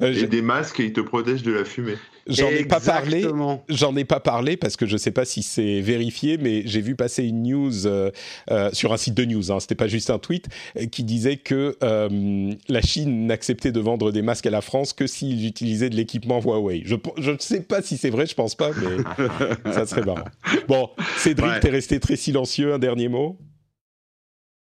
Euh, 0.00 0.12
Et 0.12 0.26
des 0.26 0.42
masques 0.42 0.76
qui 0.76 0.92
te 0.92 1.00
protègent 1.00 1.42
de 1.42 1.52
la 1.52 1.64
fumée. 1.64 1.96
J'en 2.26 2.48
ai 2.50 2.64
pas 2.64 2.80
parlé. 2.80 3.26
J'en 3.68 3.96
ai 3.96 4.04
pas 4.04 4.20
parlé 4.20 4.56
parce 4.56 4.76
que 4.76 4.86
je 4.86 4.96
sais 4.96 5.10
pas 5.10 5.24
si 5.24 5.42
c'est 5.42 5.80
vérifié, 5.80 6.38
mais 6.38 6.62
j'ai 6.66 6.80
vu 6.80 6.94
passer 6.94 7.24
une 7.24 7.42
news 7.42 7.86
euh, 7.86 8.10
euh, 8.50 8.70
sur 8.72 8.92
un 8.92 8.96
site 8.96 9.14
de 9.14 9.24
news. 9.24 9.50
Hein, 9.50 9.58
C'était 9.60 9.74
pas 9.74 9.88
juste 9.88 10.10
un 10.10 10.18
tweet 10.18 10.48
euh, 10.76 10.86
qui 10.86 11.02
disait 11.04 11.36
que 11.36 11.76
euh, 11.82 12.52
la 12.68 12.80
Chine 12.80 13.26
n'acceptait 13.26 13.72
de 13.72 13.80
vendre 13.80 14.12
des 14.12 14.22
masques 14.22 14.46
à 14.46 14.50
la 14.50 14.60
France 14.60 14.92
que 14.92 15.06
s'ils 15.06 15.46
utilisaient 15.46 15.90
de 15.90 15.96
l'équipement 15.96 16.40
Huawei. 16.40 16.82
Je 16.84 16.94
ne 17.30 17.38
sais 17.38 17.60
pas 17.62 17.82
si 17.82 17.96
c'est 17.96 18.10
vrai, 18.10 18.26
je 18.26 18.34
pense 18.34 18.54
pas, 18.54 18.70
mais 18.70 19.72
ça 19.72 19.86
serait 19.86 20.04
marrant. 20.04 20.24
Bon, 20.68 20.90
Cédric, 21.16 21.50
Ouais. 21.50 21.60
t'es 21.60 21.70
resté 21.70 21.98
très 22.00 22.16
silencieux. 22.16 22.72
Un 22.74 22.78
dernier 22.78 23.08
mot? 23.08 23.38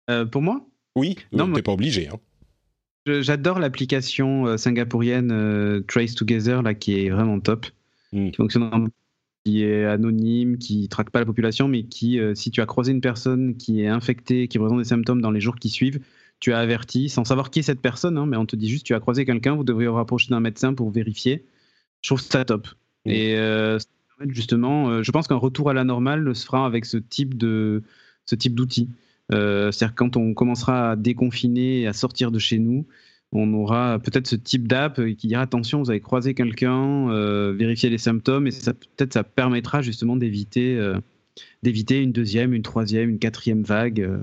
Euh, 0.10 0.26
pour 0.26 0.41
moi, 0.41 0.61
Oui. 0.95 1.18
Non, 1.32 1.48
moi- 1.48 1.57
T'es 1.57 1.64
pas 1.64 1.73
obligé. 1.73 2.07
Hein. 2.07 2.18
J'adore 3.06 3.60
l'application 3.60 4.48
euh, 4.48 4.57
singapourienne 4.57 5.32
euh, 5.32 5.82
Trace 5.88 6.15
Together 6.15 6.61
là, 6.61 6.73
qui 6.73 6.99
est 6.99 7.10
vraiment 7.10 7.40
top, 7.40 7.65
Mm. 8.14 8.32
qui 8.32 8.36
fonctionne 8.38 8.64
en- 8.64 8.88
qui 9.45 9.64
est 9.64 9.86
anonyme, 9.86 10.57
qui 10.57 10.88
traque 10.90 11.10
pas 11.10 11.19
la 11.19 11.26
population, 11.26 11.68
mais 11.68 11.84
qui, 11.84 12.19
euh, 12.19 12.36
si 12.36 12.52
tu 12.52 12.61
as 12.61 12.65
croisé 12.65 12.91
une 12.91 13.02
personne 13.02 13.56
qui 13.56 13.82
est 13.82 13.88
infectée, 13.88 14.48
qui 14.48 14.60
présente 14.60 14.80
des 14.80 14.84
symptômes 14.84 15.22
dans 15.22 15.32
les 15.32 15.40
jours 15.41 15.56
qui 15.56 15.69
suivent, 15.69 15.99
tu 16.40 16.53
as 16.53 16.60
averti, 16.60 17.07
sans 17.10 17.23
savoir 17.23 17.49
qui 17.49 17.60
est 17.60 17.64
cette 17.64 17.82
personne, 17.82 18.18
hein, 18.18 18.26
mais 18.26 18.38
on 18.38 18.45
te 18.45 18.56
dit 18.56 18.69
juste 18.69 18.86
tu 18.86 18.94
as 18.94 18.99
croisé 18.99 19.26
quelqu'un, 19.26 19.56
vous 19.56 19.64
devriez 19.64 19.88
vous 19.88 19.95
rapprocher 19.95 20.28
d'un 20.30 20.40
médecin 20.41 20.73
pour 20.73 20.91
vérifier. 20.91 21.45
Je 22.02 22.10
trouve 22.10 22.22
ça 22.22 22.45
top. 22.45 22.68
Mm. 23.06 23.10
Et 23.10 23.36
euh, 23.38 23.80
justement, 24.28 24.90
euh, 24.90 25.03
je 25.03 25.11
pense 25.11 25.28
qu'un 25.28 25.36
retour 25.36 25.69
à 25.69 25.73
la 25.73 25.86
normale 25.86 26.36
se 26.36 26.45
fera 26.45 26.65
avec 26.65 26.86
ce 26.86 26.98
type 26.98 27.38
de 27.38 27.82
ce 28.26 28.36
type 28.36 28.53
d'outils. 28.56 28.90
Euh, 29.34 29.72
C'est-à-dire 29.72 29.95
quand 29.95 30.18
on 30.18 30.34
commencera 30.34 30.91
à 30.91 30.95
déconfiner 30.95 31.82
et 31.82 31.88
à 31.88 31.94
sortir 31.94 32.32
de 32.32 32.40
chez 32.40 32.60
nous, 32.60 32.86
on 33.34 33.53
aura 33.53 33.98
peut-être 33.99 34.28
ce 34.28 34.36
type 34.36 34.68
d'app 34.68 34.99
qui 35.16 35.28
dira 35.28 35.41
attention, 35.44 35.82
vous 35.82 35.90
avez 35.90 36.02
croisé 36.02 36.34
quelqu'un, 36.34 37.10
euh, 37.12 37.53
vérifiez 37.58 37.90
les 37.90 37.98
symptômes, 37.98 38.48
et 38.48 38.52
ça 38.52 38.74
peut-être 38.74 39.14
ça 39.14 39.24
permettra 39.24 39.82
justement 39.82 40.18
d'éviter 40.18 40.78
euh, 40.78 40.98
d'éviter 41.64 42.02
une 42.02 42.12
deuxième, 42.12 42.53
une 42.53 42.62
troisième, 42.62 43.10
une 43.10 43.20
quatrième 43.20 43.64
vague. 43.64 44.02
euh. 44.02 44.18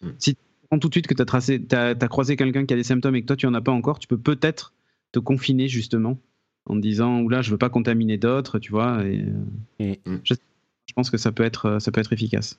Mm. 0.00 0.08
Si 0.18 0.34
tu 0.34 0.40
comprends 0.62 0.78
tout 0.78 0.88
de 0.88 0.94
suite 0.94 1.06
que 1.06 1.14
tu 1.14 1.74
as, 1.76 2.08
croisé 2.08 2.36
quelqu'un 2.36 2.64
qui 2.64 2.72
a 2.72 2.76
des 2.78 2.84
symptômes 2.84 3.16
et 3.16 3.20
que 3.20 3.26
toi 3.26 3.36
tu 3.36 3.46
en 3.46 3.52
as 3.52 3.60
pas 3.60 3.72
encore, 3.72 3.98
tu 3.98 4.08
peux 4.08 4.16
peut-être 4.18 4.72
te 5.12 5.18
confiner 5.18 5.68
justement 5.68 6.18
en 6.66 6.76
disant 6.76 7.20
oula 7.20 7.42
je 7.42 7.50
veux 7.50 7.58
pas 7.58 7.68
contaminer 7.68 8.16
d'autres, 8.16 8.58
tu 8.58 8.70
vois. 8.72 9.04
Et, 9.04 9.26
Mm. 10.06 10.16
je, 10.24 10.34
je 10.86 10.92
pense 10.94 11.10
que 11.10 11.18
ça 11.18 11.32
peut 11.32 11.42
être 11.44 11.78
ça 11.82 11.92
peut 11.92 12.00
être 12.00 12.14
efficace. 12.14 12.58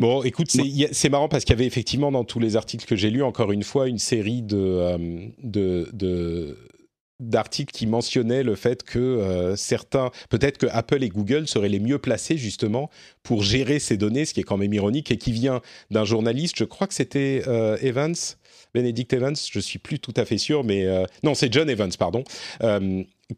Bon, 0.00 0.24
écoute, 0.24 0.50
c'est 0.50 1.08
marrant 1.08 1.28
parce 1.28 1.44
qu'il 1.44 1.52
y 1.54 1.58
avait 1.58 1.66
effectivement 1.66 2.10
dans 2.10 2.24
tous 2.24 2.40
les 2.40 2.56
articles 2.56 2.84
que 2.84 2.96
j'ai 2.96 3.10
lus, 3.10 3.22
encore 3.22 3.52
une 3.52 3.62
fois, 3.62 3.88
une 3.88 3.98
série 3.98 4.42
de, 4.42 4.56
euh, 4.58 5.28
de, 5.42 5.88
de- 5.92 6.58
d'articles 7.20 7.72
qui 7.72 7.86
mentionnaient 7.86 8.42
le 8.42 8.56
fait 8.56 8.82
que 8.82 8.98
euh, 8.98 9.54
certains, 9.54 10.10
peut-être 10.30 10.58
que 10.58 10.66
Apple 10.66 11.04
et 11.04 11.08
Google 11.10 11.46
seraient 11.46 11.68
les 11.68 11.78
mieux 11.78 11.98
placés 12.00 12.36
justement 12.36 12.90
pour 13.22 13.44
gérer 13.44 13.78
ces 13.78 13.96
données, 13.96 14.24
ce 14.24 14.34
qui 14.34 14.40
est 14.40 14.44
quand 14.44 14.56
même 14.56 14.72
ironique 14.74 15.12
et 15.12 15.16
qui 15.16 15.30
vient 15.30 15.60
d'un 15.92 16.04
journaliste, 16.04 16.56
je 16.58 16.64
crois 16.64 16.88
que 16.88 16.94
c'était 16.94 17.42
euh, 17.46 17.76
Evans, 17.80 18.16
Benedict 18.74 19.12
Evans, 19.12 19.36
je 19.50 19.60
suis 19.60 19.78
plus 19.78 20.00
tout 20.00 20.12
à 20.16 20.24
fait 20.24 20.38
sûr, 20.38 20.64
mais 20.64 20.86
euh, 20.86 21.04
non, 21.22 21.34
c'est 21.34 21.52
John 21.52 21.70
Evans, 21.70 21.92
pardon, 21.96 22.24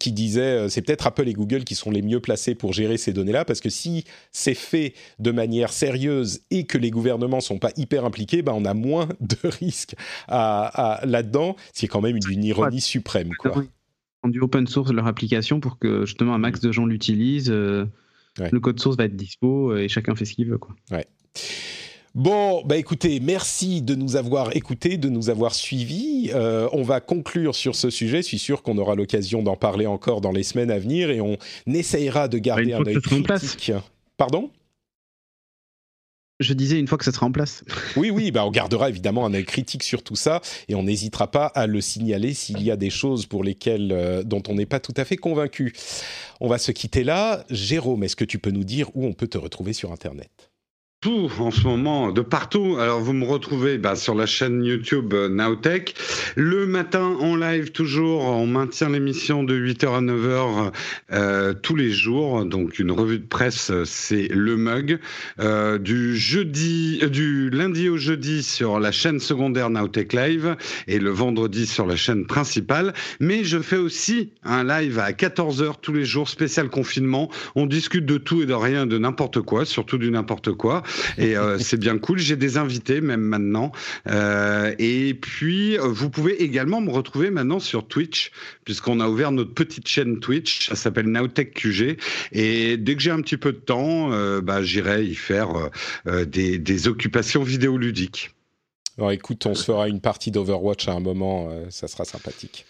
qui 0.00 0.10
disait 0.12 0.40
euh, 0.40 0.68
c'est 0.68 0.82
peut-être 0.82 1.06
Apple 1.06 1.28
et 1.28 1.32
Google 1.32 1.64
qui 1.64 1.74
sont 1.74 1.90
les 1.90 2.02
mieux 2.02 2.20
placés 2.20 2.54
pour 2.54 2.72
gérer 2.72 2.96
ces 2.96 3.12
données-là, 3.12 3.44
parce 3.44 3.60
que 3.60 3.70
si 3.70 4.04
c'est 4.32 4.54
fait 4.54 4.94
de 5.18 5.30
manière 5.30 5.72
sérieuse 5.72 6.40
et 6.50 6.64
que 6.66 6.76
les 6.78 6.90
gouvernements 6.90 7.40
sont 7.40 7.58
pas 7.58 7.70
hyper 7.76 8.04
impliqués, 8.04 8.42
ben 8.42 8.52
on 8.52 8.64
a 8.64 8.74
moins 8.74 9.08
de 9.20 9.48
risques 9.48 9.94
à, 10.28 10.96
à- 11.00 11.06
là-dedans, 11.06 11.56
ce 11.72 11.80
qui 11.80 11.84
est 11.86 11.88
quand 11.88 12.00
même 12.00 12.16
une, 12.28 12.44
ironie 12.44 12.80
suprême, 12.80 13.30
quoi. 13.38 13.64
Rendu 14.22 14.40
open 14.40 14.66
source 14.66 14.92
leur 14.92 15.06
application 15.06 15.60
pour 15.60 15.78
que 15.78 16.04
justement 16.04 16.34
un 16.34 16.38
max 16.38 16.60
de 16.60 16.72
gens 16.72 16.86
l'utilisent. 16.86 17.50
euh, 17.50 17.86
Ouais. 18.38 18.50
Le 18.52 18.60
code 18.60 18.78
source 18.78 18.98
va 18.98 19.04
être 19.04 19.16
dispo 19.16 19.74
et 19.78 19.88
chacun 19.88 20.14
fait 20.14 20.26
ce 20.26 20.34
qu'il 20.34 20.46
veut. 20.46 20.58
Quoi. 20.58 20.74
Bon, 22.16 22.62
bah 22.64 22.78
écoutez, 22.78 23.20
merci 23.20 23.82
de 23.82 23.94
nous 23.94 24.16
avoir 24.16 24.56
écoutés, 24.56 24.96
de 24.96 25.10
nous 25.10 25.28
avoir 25.28 25.54
suivis. 25.54 26.30
Euh, 26.32 26.66
on 26.72 26.82
va 26.82 27.00
conclure 27.02 27.54
sur 27.54 27.76
ce 27.76 27.90
sujet. 27.90 28.22
Je 28.22 28.26
suis 28.28 28.38
sûr 28.38 28.62
qu'on 28.62 28.78
aura 28.78 28.94
l'occasion 28.94 29.42
d'en 29.42 29.54
parler 29.54 29.84
encore 29.84 30.22
dans 30.22 30.32
les 30.32 30.42
semaines 30.42 30.70
à 30.70 30.78
venir 30.78 31.10
et 31.10 31.20
on 31.20 31.36
essayera 31.66 32.28
de 32.28 32.38
garder 32.38 32.62
Une 32.62 32.72
un 32.72 32.76
fois 32.76 32.84
que 32.86 32.88
œil 32.88 32.94
ce 33.02 33.08
sera 33.10 33.16
en 33.16 33.22
place. 33.22 33.40
critique. 33.54 33.72
Pardon? 34.16 34.50
Je 36.40 36.54
disais 36.54 36.78
une 36.78 36.88
fois 36.88 36.96
que 36.96 37.04
ça 37.04 37.12
sera 37.12 37.26
en 37.26 37.32
place. 37.32 37.64
Oui, 37.98 38.08
oui, 38.08 38.30
bah 38.30 38.46
on 38.46 38.50
gardera 38.50 38.88
évidemment 38.88 39.26
un 39.26 39.34
œil 39.34 39.44
critique 39.44 39.82
sur 39.82 40.02
tout 40.02 40.16
ça 40.16 40.40
et 40.68 40.74
on 40.74 40.84
n'hésitera 40.84 41.30
pas 41.30 41.48
à 41.48 41.66
le 41.66 41.82
signaler 41.82 42.32
s'il 42.32 42.62
y 42.62 42.70
a 42.70 42.78
des 42.78 42.88
choses 42.90 43.26
pour 43.26 43.44
lesquelles 43.44 43.92
euh, 43.92 44.22
dont 44.22 44.42
on 44.48 44.54
n'est 44.54 44.64
pas 44.64 44.80
tout 44.80 44.94
à 44.96 45.04
fait 45.04 45.18
convaincu. 45.18 45.74
On 46.40 46.48
va 46.48 46.56
se 46.56 46.72
quitter 46.72 47.04
là. 47.04 47.44
Jérôme, 47.50 48.04
est-ce 48.04 48.16
que 48.16 48.24
tu 48.24 48.38
peux 48.38 48.52
nous 48.52 48.64
dire 48.64 48.88
où 48.94 49.04
on 49.04 49.12
peut 49.12 49.28
te 49.28 49.36
retrouver 49.36 49.74
sur 49.74 49.92
Internet? 49.92 50.50
Tout 51.02 51.30
en 51.38 51.50
ce 51.50 51.62
moment, 51.62 52.10
de 52.10 52.22
partout. 52.22 52.78
Alors 52.80 53.00
vous 53.00 53.12
me 53.12 53.26
retrouvez 53.26 53.76
bah, 53.76 53.96
sur 53.96 54.14
la 54.14 54.24
chaîne 54.24 54.64
YouTube 54.64 55.12
euh, 55.12 55.28
Nowtech. 55.28 55.94
Le 56.36 56.66
matin 56.66 57.16
en 57.20 57.36
live 57.36 57.70
toujours, 57.70 58.24
on 58.24 58.46
maintient 58.46 58.88
l'émission 58.88 59.44
de 59.44 59.54
8h 59.54 59.94
à 59.94 60.00
9h 60.00 60.72
euh, 61.12 61.52
tous 61.52 61.76
les 61.76 61.90
jours. 61.90 62.46
Donc 62.46 62.78
une 62.78 62.90
revue 62.90 63.18
de 63.18 63.26
presse, 63.26 63.70
euh, 63.70 63.84
c'est 63.84 64.28
le 64.28 64.56
mug. 64.56 64.98
Du 65.80 66.16
jeudi, 66.16 66.98
du 67.10 67.50
lundi 67.50 67.90
au 67.90 67.98
jeudi 67.98 68.42
sur 68.42 68.80
la 68.80 68.90
chaîne 68.90 69.20
secondaire 69.20 69.68
Nowtech 69.68 70.14
Live 70.14 70.56
et 70.88 70.98
le 70.98 71.10
vendredi 71.10 71.66
sur 71.66 71.86
la 71.86 71.96
chaîne 71.96 72.26
principale. 72.26 72.94
Mais 73.20 73.44
je 73.44 73.58
fais 73.58 73.76
aussi 73.76 74.32
un 74.42 74.64
live 74.64 74.98
à 74.98 75.12
14h 75.12 75.74
tous 75.82 75.92
les 75.92 76.06
jours, 76.06 76.28
spécial 76.28 76.70
confinement. 76.70 77.30
On 77.54 77.66
discute 77.66 78.06
de 78.06 78.16
tout 78.16 78.42
et 78.42 78.46
de 78.46 78.54
rien, 78.54 78.86
de 78.86 78.96
n'importe 78.96 79.42
quoi, 79.42 79.66
surtout 79.66 79.98
du 79.98 80.10
n'importe 80.10 80.52
quoi. 80.52 80.82
Et 81.18 81.36
euh, 81.36 81.58
c'est 81.58 81.78
bien 81.78 81.98
cool. 81.98 82.18
J'ai 82.18 82.36
des 82.36 82.56
invités 82.56 83.00
même 83.00 83.20
maintenant. 83.20 83.72
Euh, 84.08 84.74
et 84.78 85.14
puis, 85.14 85.76
vous 85.78 86.10
pouvez 86.10 86.42
également 86.42 86.80
me 86.80 86.90
retrouver 86.90 87.30
maintenant 87.30 87.60
sur 87.60 87.86
Twitch, 87.86 88.30
puisqu'on 88.64 89.00
a 89.00 89.08
ouvert 89.08 89.32
notre 89.32 89.54
petite 89.54 89.88
chaîne 89.88 90.20
Twitch. 90.20 90.68
Ça 90.68 90.76
s'appelle 90.76 91.06
Nowtech 91.06 91.54
QG. 91.54 91.96
Et 92.32 92.76
dès 92.76 92.96
que 92.96 93.02
j'ai 93.02 93.10
un 93.10 93.20
petit 93.20 93.36
peu 93.36 93.52
de 93.52 93.58
temps, 93.58 94.12
euh, 94.12 94.40
bah, 94.40 94.62
j'irai 94.62 95.04
y 95.04 95.14
faire 95.14 95.48
euh, 96.06 96.24
des, 96.24 96.58
des 96.58 96.88
occupations 96.88 97.42
vidéoludiques. 97.42 98.35
Alors 98.98 99.10
écoute, 99.12 99.44
on 99.44 99.54
se 99.54 99.62
fera 99.64 99.88
une 99.88 100.00
partie 100.00 100.30
d'Overwatch 100.30 100.88
à 100.88 100.92
un 100.92 101.00
moment, 101.00 101.48
euh, 101.50 101.66
ça 101.68 101.86
sera 101.86 102.04
sympathique. 102.06 102.64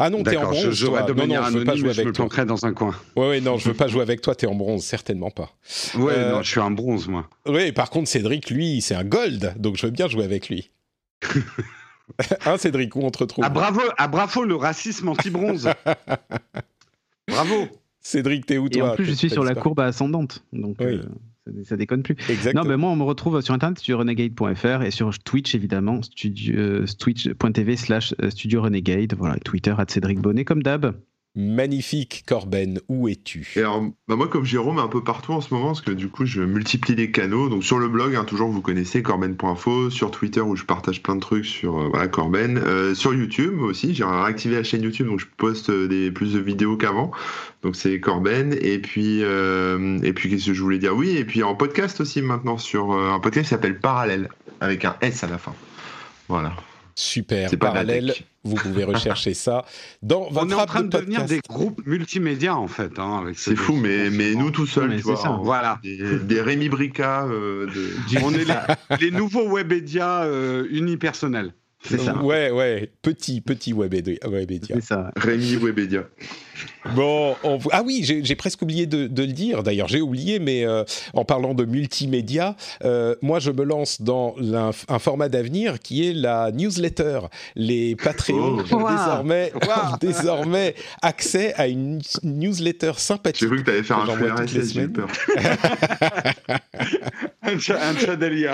Ah 0.00 0.10
non, 0.10 0.24
t'es 0.24 0.30
en 0.36 0.40
D'accord, 0.40 0.52
je 0.54 0.62
bronze, 0.62 0.74
jouerai 0.76 0.98
toi. 1.00 1.08
de 1.08 1.12
Non, 1.12 1.18
manière 1.22 1.42
non, 1.42 1.46
je 1.46 1.52
veux 1.52 1.60
anonyme 1.60 1.66
pas 1.72 1.76
jouer 1.76 1.90
et 1.90 1.92
je 1.92 1.98
me 2.00 2.02
avec 2.06 2.14
planquerai 2.16 2.44
dans 2.44 2.66
un 2.66 2.72
coin. 2.72 2.94
Ouais, 3.14 3.28
ouais, 3.28 3.40
non, 3.40 3.56
je 3.56 3.68
veux 3.68 3.74
pas 3.76 3.86
jouer 3.86 4.02
avec 4.02 4.20
toi, 4.20 4.34
t'es 4.34 4.46
en 4.48 4.54
bronze, 4.56 4.82
certainement 4.84 5.30
pas. 5.30 5.54
Ouais, 5.94 6.14
Euh, 6.14 6.32
non, 6.32 6.42
je 6.42 6.50
suis 6.50 6.60
un 6.60 6.72
bronze, 6.72 7.06
moi. 7.06 7.28
Oui, 7.46 7.70
par 7.70 7.90
contre, 7.90 8.08
Cédric, 8.08 8.50
lui, 8.50 8.80
c'est 8.80 8.96
un 8.96 9.04
gold, 9.04 9.54
donc 9.58 9.76
je 9.76 9.86
veux 9.86 9.92
bien 9.92 10.08
jouer 10.08 10.24
avec 10.24 10.48
lui. 10.48 10.70
hein, 12.46 12.56
Cédric, 12.58 12.96
où 12.96 13.02
on 13.04 13.10
te 13.10 13.18
retrouve 13.18 13.44
Ah 13.44 13.50
bravo, 13.50 13.80
ah 13.96 14.08
bravo 14.08 14.42
le 14.44 14.56
racisme 14.56 15.08
anti-bronze. 15.08 15.68
bravo. 17.28 17.68
Cédric, 18.00 18.46
t'es 18.46 18.58
où 18.58 18.66
Et 18.66 18.70
toi? 18.70 18.92
en 18.92 18.94
plus, 18.96 19.04
je 19.04 19.12
suis 19.12 19.30
sur 19.30 19.44
la 19.44 19.54
courbe 19.54 19.80
ascendante. 19.80 20.42
Donc, 20.52 20.76
Oui. 20.80 20.86
euh, 20.96 21.02
ça, 21.64 21.76
déconne 21.76 22.02
plus. 22.02 22.16
Exactement. 22.28 22.64
Non, 22.64 22.68
ben 22.68 22.76
moi, 22.76 22.90
on 22.90 22.96
me 22.96 23.02
retrouve 23.02 23.40
sur 23.40 23.54
Internet, 23.54 23.78
sur 23.78 23.98
renegade.fr 23.98 24.82
et 24.82 24.90
sur 24.90 25.18
Twitch, 25.18 25.54
évidemment, 25.54 26.00
euh, 26.24 26.86
twitch.tv 26.98 27.76
slash 27.76 28.14
euh, 28.22 28.30
studio 28.30 28.62
renegade. 28.62 29.14
Voilà, 29.16 29.36
Twitter, 29.38 29.74
à 29.76 29.84
Cédric 29.88 30.20
Bonnet, 30.20 30.44
comme 30.44 30.62
d'hab. 30.62 30.94
Magnifique, 31.36 32.24
Corben, 32.26 32.80
où 32.88 33.08
es-tu? 33.08 33.52
Alors, 33.54 33.84
bah 34.08 34.16
moi, 34.16 34.26
comme 34.26 34.44
Jérôme, 34.44 34.80
un 34.80 34.88
peu 34.88 35.04
partout 35.04 35.32
en 35.32 35.40
ce 35.40 35.54
moment, 35.54 35.68
parce 35.68 35.80
que 35.80 35.92
du 35.92 36.08
coup, 36.08 36.26
je 36.26 36.42
multiplie 36.42 36.96
les 36.96 37.12
canaux. 37.12 37.48
Donc, 37.48 37.62
sur 37.62 37.78
le 37.78 37.88
blog, 37.88 38.16
hein, 38.16 38.24
toujours, 38.24 38.50
vous 38.50 38.60
connaissez 38.60 39.00
corben.info. 39.04 39.90
Sur 39.90 40.10
Twitter, 40.10 40.40
où 40.40 40.56
je 40.56 40.64
partage 40.64 41.04
plein 41.04 41.14
de 41.14 41.20
trucs 41.20 41.46
sur 41.46 41.78
euh, 41.78 41.88
voilà, 41.88 42.08
Corben. 42.08 42.58
Euh, 42.58 42.96
sur 42.96 43.14
YouTube 43.14 43.60
aussi, 43.60 43.94
j'ai 43.94 44.02
réactivé 44.02 44.56
la 44.56 44.64
chaîne 44.64 44.82
YouTube, 44.82 45.06
donc 45.06 45.20
je 45.20 45.26
poste 45.36 45.70
euh, 45.70 45.86
des, 45.86 46.10
plus 46.10 46.32
de 46.32 46.40
vidéos 46.40 46.76
qu'avant. 46.76 47.12
Donc, 47.62 47.76
c'est 47.76 48.00
Corben. 48.00 48.56
Et 48.60 48.80
puis, 48.80 49.22
euh, 49.22 50.00
et 50.02 50.12
puis 50.12 50.30
qu'est-ce 50.30 50.46
que 50.46 50.54
je 50.54 50.62
voulais 50.62 50.78
dire? 50.78 50.96
Oui, 50.96 51.16
et 51.16 51.24
puis 51.24 51.44
en 51.44 51.54
podcast 51.54 52.00
aussi 52.00 52.22
maintenant, 52.22 52.58
sur 52.58 52.92
un 52.92 53.20
podcast 53.20 53.44
qui 53.44 53.50
s'appelle 53.50 53.78
Parallèle, 53.78 54.30
avec 54.60 54.84
un 54.84 54.96
S 55.00 55.22
à 55.22 55.28
la 55.28 55.38
fin. 55.38 55.54
Voilà. 56.28 56.54
Super, 56.96 57.48
C'est 57.48 57.56
parallèle. 57.56 58.14
Vous 58.44 58.54
pouvez 58.56 58.84
rechercher 58.84 59.34
ça 59.34 59.64
dans 60.02 60.30
votre 60.30 60.46
On 60.46 60.50
est 60.50 60.54
en 60.54 60.66
train 60.66 60.82
de, 60.82 60.88
devenir 60.88 61.24
des 61.26 61.40
groupes 61.48 61.84
multimédia 61.86 62.56
en 62.56 62.68
fait. 62.68 62.98
Hein, 62.98 63.24
C'est 63.34 63.50
ce- 63.50 63.54
fou, 63.56 63.74
mais, 63.76 64.10
mais 64.10 64.34
nous 64.34 64.50
tout 64.50 64.66
seuls, 64.66 64.90
tu 64.90 64.96
c'est 64.98 65.02
vois. 65.02 65.16
ça. 65.16 65.30
en- 65.32 65.42
Voilà. 65.42 65.78
Des, 65.82 66.18
des 66.18 66.40
Rémi 66.40 66.68
Brica 66.68 67.24
euh, 67.26 67.66
de. 67.66 68.18
On 68.24 68.32
est 68.32 68.44
les, 68.44 68.54
les 69.00 69.10
nouveaux 69.10 69.48
webédias 69.48 70.24
euh, 70.24 70.66
unipersonnels. 70.70 71.52
C'est 71.82 71.98
ça. 71.98 72.22
Ouais, 72.22 72.50
ouais, 72.50 72.90
petit, 73.02 73.40
petit 73.40 73.72
Webedia. 73.72 74.18
Webedia. 74.28 74.76
C'est 74.76 74.84
ça. 74.84 75.10
Rémi 75.16 75.56
Webedia. 75.56 76.04
Bon, 76.94 77.34
on- 77.42 77.58
ah 77.72 77.82
oui, 77.84 78.02
j'ai 78.04 78.34
presque 78.36 78.60
oublié 78.60 78.84
de, 78.86 79.06
de 79.06 79.22
le 79.22 79.32
dire. 79.32 79.62
D'ailleurs, 79.62 79.88
j'ai 79.88 80.02
oublié, 80.02 80.38
mais 80.38 80.66
euh, 80.66 80.84
en 81.14 81.24
parlant 81.24 81.54
de 81.54 81.64
multimédia, 81.64 82.54
euh, 82.84 83.14
moi, 83.22 83.38
je 83.38 83.50
me 83.50 83.64
lance 83.64 84.02
dans 84.02 84.34
un 84.88 84.98
format 84.98 85.30
d'avenir 85.30 85.78
qui 85.78 86.06
est 86.06 86.12
la 86.12 86.50
newsletter. 86.52 87.20
Les 87.56 87.96
Patreons 87.96 88.58
Oh. 88.60 88.62
ont 88.74 88.82
Wow. 88.82 88.90
désormais, 88.90 89.52
Wow. 89.54 89.96
désormais 90.00 90.74
accès 91.00 91.54
à 91.54 91.66
une 91.66 92.00
newsletter 92.22 92.92
sympathique. 92.96 93.40
J'ai 93.40 93.46
cru 93.46 93.56
que 93.62 93.70
t'allais 93.70 93.82
faire 93.82 94.04
que 94.04 94.10
un 94.10 94.46
j'ai 94.46 94.88
peur. 94.88 95.08
un 97.42 97.58
chat, 97.58 97.78
un 97.82 97.96
chat 97.98 98.16
ouais, 98.16 98.46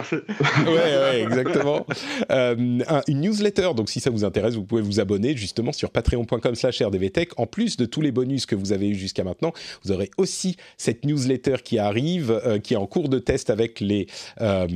ouais, 0.67 1.23
exactement. 1.23 1.87
Euh, 2.31 2.79
un- 2.89 3.03
une 3.09 3.16
newsletter, 3.21 3.71
donc 3.77 3.89
si 3.91 4.01
ça 4.01 4.11
vous 4.11 4.25
intéresse, 4.25 4.55
vous 4.55 4.65
pouvez 4.65 4.83
vous 4.83 5.01
abonner 5.01 5.37
justement 5.37 5.73
sur 5.73 5.91
patreon.com 5.91 6.55
slash 6.55 6.81
rdvtech. 6.83 7.31
En 7.39 7.47
plus 7.47 7.77
de 7.77 7.87
tous 7.87 8.01
les 8.01 8.13
bonus 8.13 8.47
que 8.47 8.55
vous 8.55 8.73
avez 8.73 8.89
eu 8.91 8.95
jusqu'à 8.95 9.25
maintenant, 9.25 9.53
vous 9.85 9.93
aurez 9.93 10.11
aussi 10.17 10.57
cette 10.77 11.05
newsletter 11.05 11.57
qui 11.65 11.79
arrive, 11.79 12.31
euh, 12.31 12.59
qui 12.59 12.75
est 12.75 12.77
en 12.77 12.87
cours 12.87 13.09
de 13.09 13.19
test 13.19 13.51
avec 13.51 13.81
les, 13.81 14.07
euh, 14.41 14.67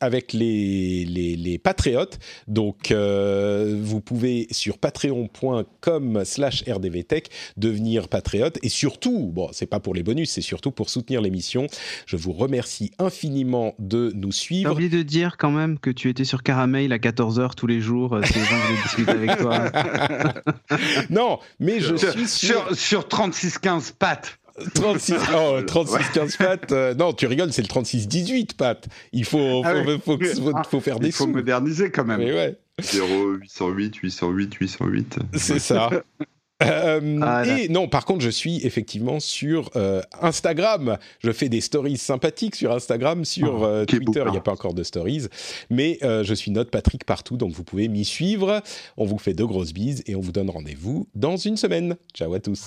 avec 0.00 0.32
les, 0.32 1.04
les, 1.04 1.36
les 1.36 1.58
patriotes. 1.58 2.18
Donc, 2.48 2.90
euh, 2.90 3.76
vous 3.80 4.00
pouvez 4.00 4.46
sur 4.50 4.78
patreon.com 4.78 6.22
slash 6.24 6.64
rdvtech 6.68 7.28
devenir 7.56 8.08
patriote. 8.08 8.58
Et 8.62 8.68
surtout, 8.68 9.30
bon, 9.32 9.48
c'est 9.52 9.66
pas 9.66 9.80
pour 9.80 9.94
les 9.94 10.02
bonus, 10.02 10.30
c'est 10.30 10.40
surtout 10.40 10.70
pour 10.70 10.90
soutenir 10.90 11.20
l'émission. 11.20 11.66
Je 12.06 12.16
vous 12.16 12.32
remercie 12.32 12.90
infiniment 12.98 13.74
de 13.78 14.12
nous 14.14 14.32
J'ai 14.32 14.38
suivre. 14.38 14.72
oublié 14.72 14.88
de 14.90 15.02
dire 15.02 15.36
quand 15.36 15.50
même 15.50 15.78
que 15.78 15.90
tu 15.90 16.08
étais 16.08 16.24
sur 16.24 16.42
Caramel 16.42 16.92
à 16.92 16.98
14h 16.98 17.54
tous 17.54 17.66
les 17.66 17.79
jours. 17.80 18.14
euh, 18.14 18.22
Si 18.24 18.34
les 18.34 18.44
gens 18.44 18.56
voulaient 18.56 18.82
discuter 18.82 19.10
avec 19.12 19.38
toi. 19.38 19.64
Non, 21.10 21.38
mais 21.58 21.80
je 21.80 21.96
Sur, 21.96 22.12
suis 22.12 22.26
sur 22.28 22.76
sur, 22.76 22.76
sur 22.76 23.02
36-15 23.02 23.92
pattes. 23.98 24.38
36, 24.74 25.14
oh, 25.34 25.60
36 25.66 26.10
15 26.12 26.36
pattes. 26.36 26.72
euh, 26.72 26.94
non, 26.94 27.12
tu 27.14 27.26
rigoles, 27.26 27.52
c'est 27.52 27.62
le 27.62 27.68
36 27.68 28.08
18 28.08 28.54
pattes. 28.56 28.88
Il 29.12 29.24
faut, 29.24 29.38
faut, 29.38 29.62
Ah 29.64 29.74
oui. 29.86 30.00
faut, 30.04 30.18
faut- 30.18 30.52
Ah, 30.54 30.62
faut 30.64 30.80
faire 30.80 30.98
des 31.00 31.08
Il 31.08 31.12
faut 31.12 31.24
sous. 31.24 31.30
moderniser 31.30 31.90
quand 31.90 32.04
même. 32.04 32.18
Mais 32.18 32.32
ouais, 32.32 32.58
0 32.80 33.32
808 33.34 33.96
808 33.96 34.54
808. 34.54 35.18
c'est 35.34 35.58
ça. 35.58 35.88
Euh, 36.62 37.20
Ah, 37.22 37.44
et 37.46 37.68
non, 37.68 37.88
par 37.88 38.04
contre, 38.04 38.20
je 38.22 38.30
suis 38.30 38.64
effectivement 38.66 39.20
sur 39.20 39.70
euh, 39.76 40.02
Instagram. 40.20 40.98
Je 41.20 41.32
fais 41.32 41.48
des 41.48 41.60
stories 41.60 41.96
sympathiques 41.96 42.56
sur 42.56 42.72
Instagram, 42.72 43.24
sur 43.24 43.62
Oh, 43.62 43.64
euh, 43.64 43.84
Twitter. 43.84 44.22
Il 44.26 44.30
n'y 44.32 44.36
a 44.36 44.40
pas. 44.40 44.50
pas 44.50 44.52
encore 44.52 44.74
de 44.74 44.82
stories, 44.82 45.26
mais 45.70 45.98
euh, 46.02 46.22
je 46.24 46.34
suis 46.34 46.50
Note 46.50 46.70
Patrick 46.70 47.04
partout, 47.04 47.36
donc 47.36 47.52
vous 47.52 47.64
pouvez 47.64 47.88
m'y 47.88 48.04
suivre. 48.04 48.62
On 48.96 49.04
vous 49.04 49.18
fait 49.18 49.34
de 49.34 49.44
grosses 49.44 49.72
bises 49.72 50.02
et 50.06 50.14
on 50.16 50.20
vous 50.20 50.32
donne 50.32 50.50
rendez-vous 50.50 51.08
dans 51.14 51.36
une 51.36 51.56
semaine. 51.56 51.96
Ciao 52.14 52.32
à 52.34 52.40
tous. 52.40 52.66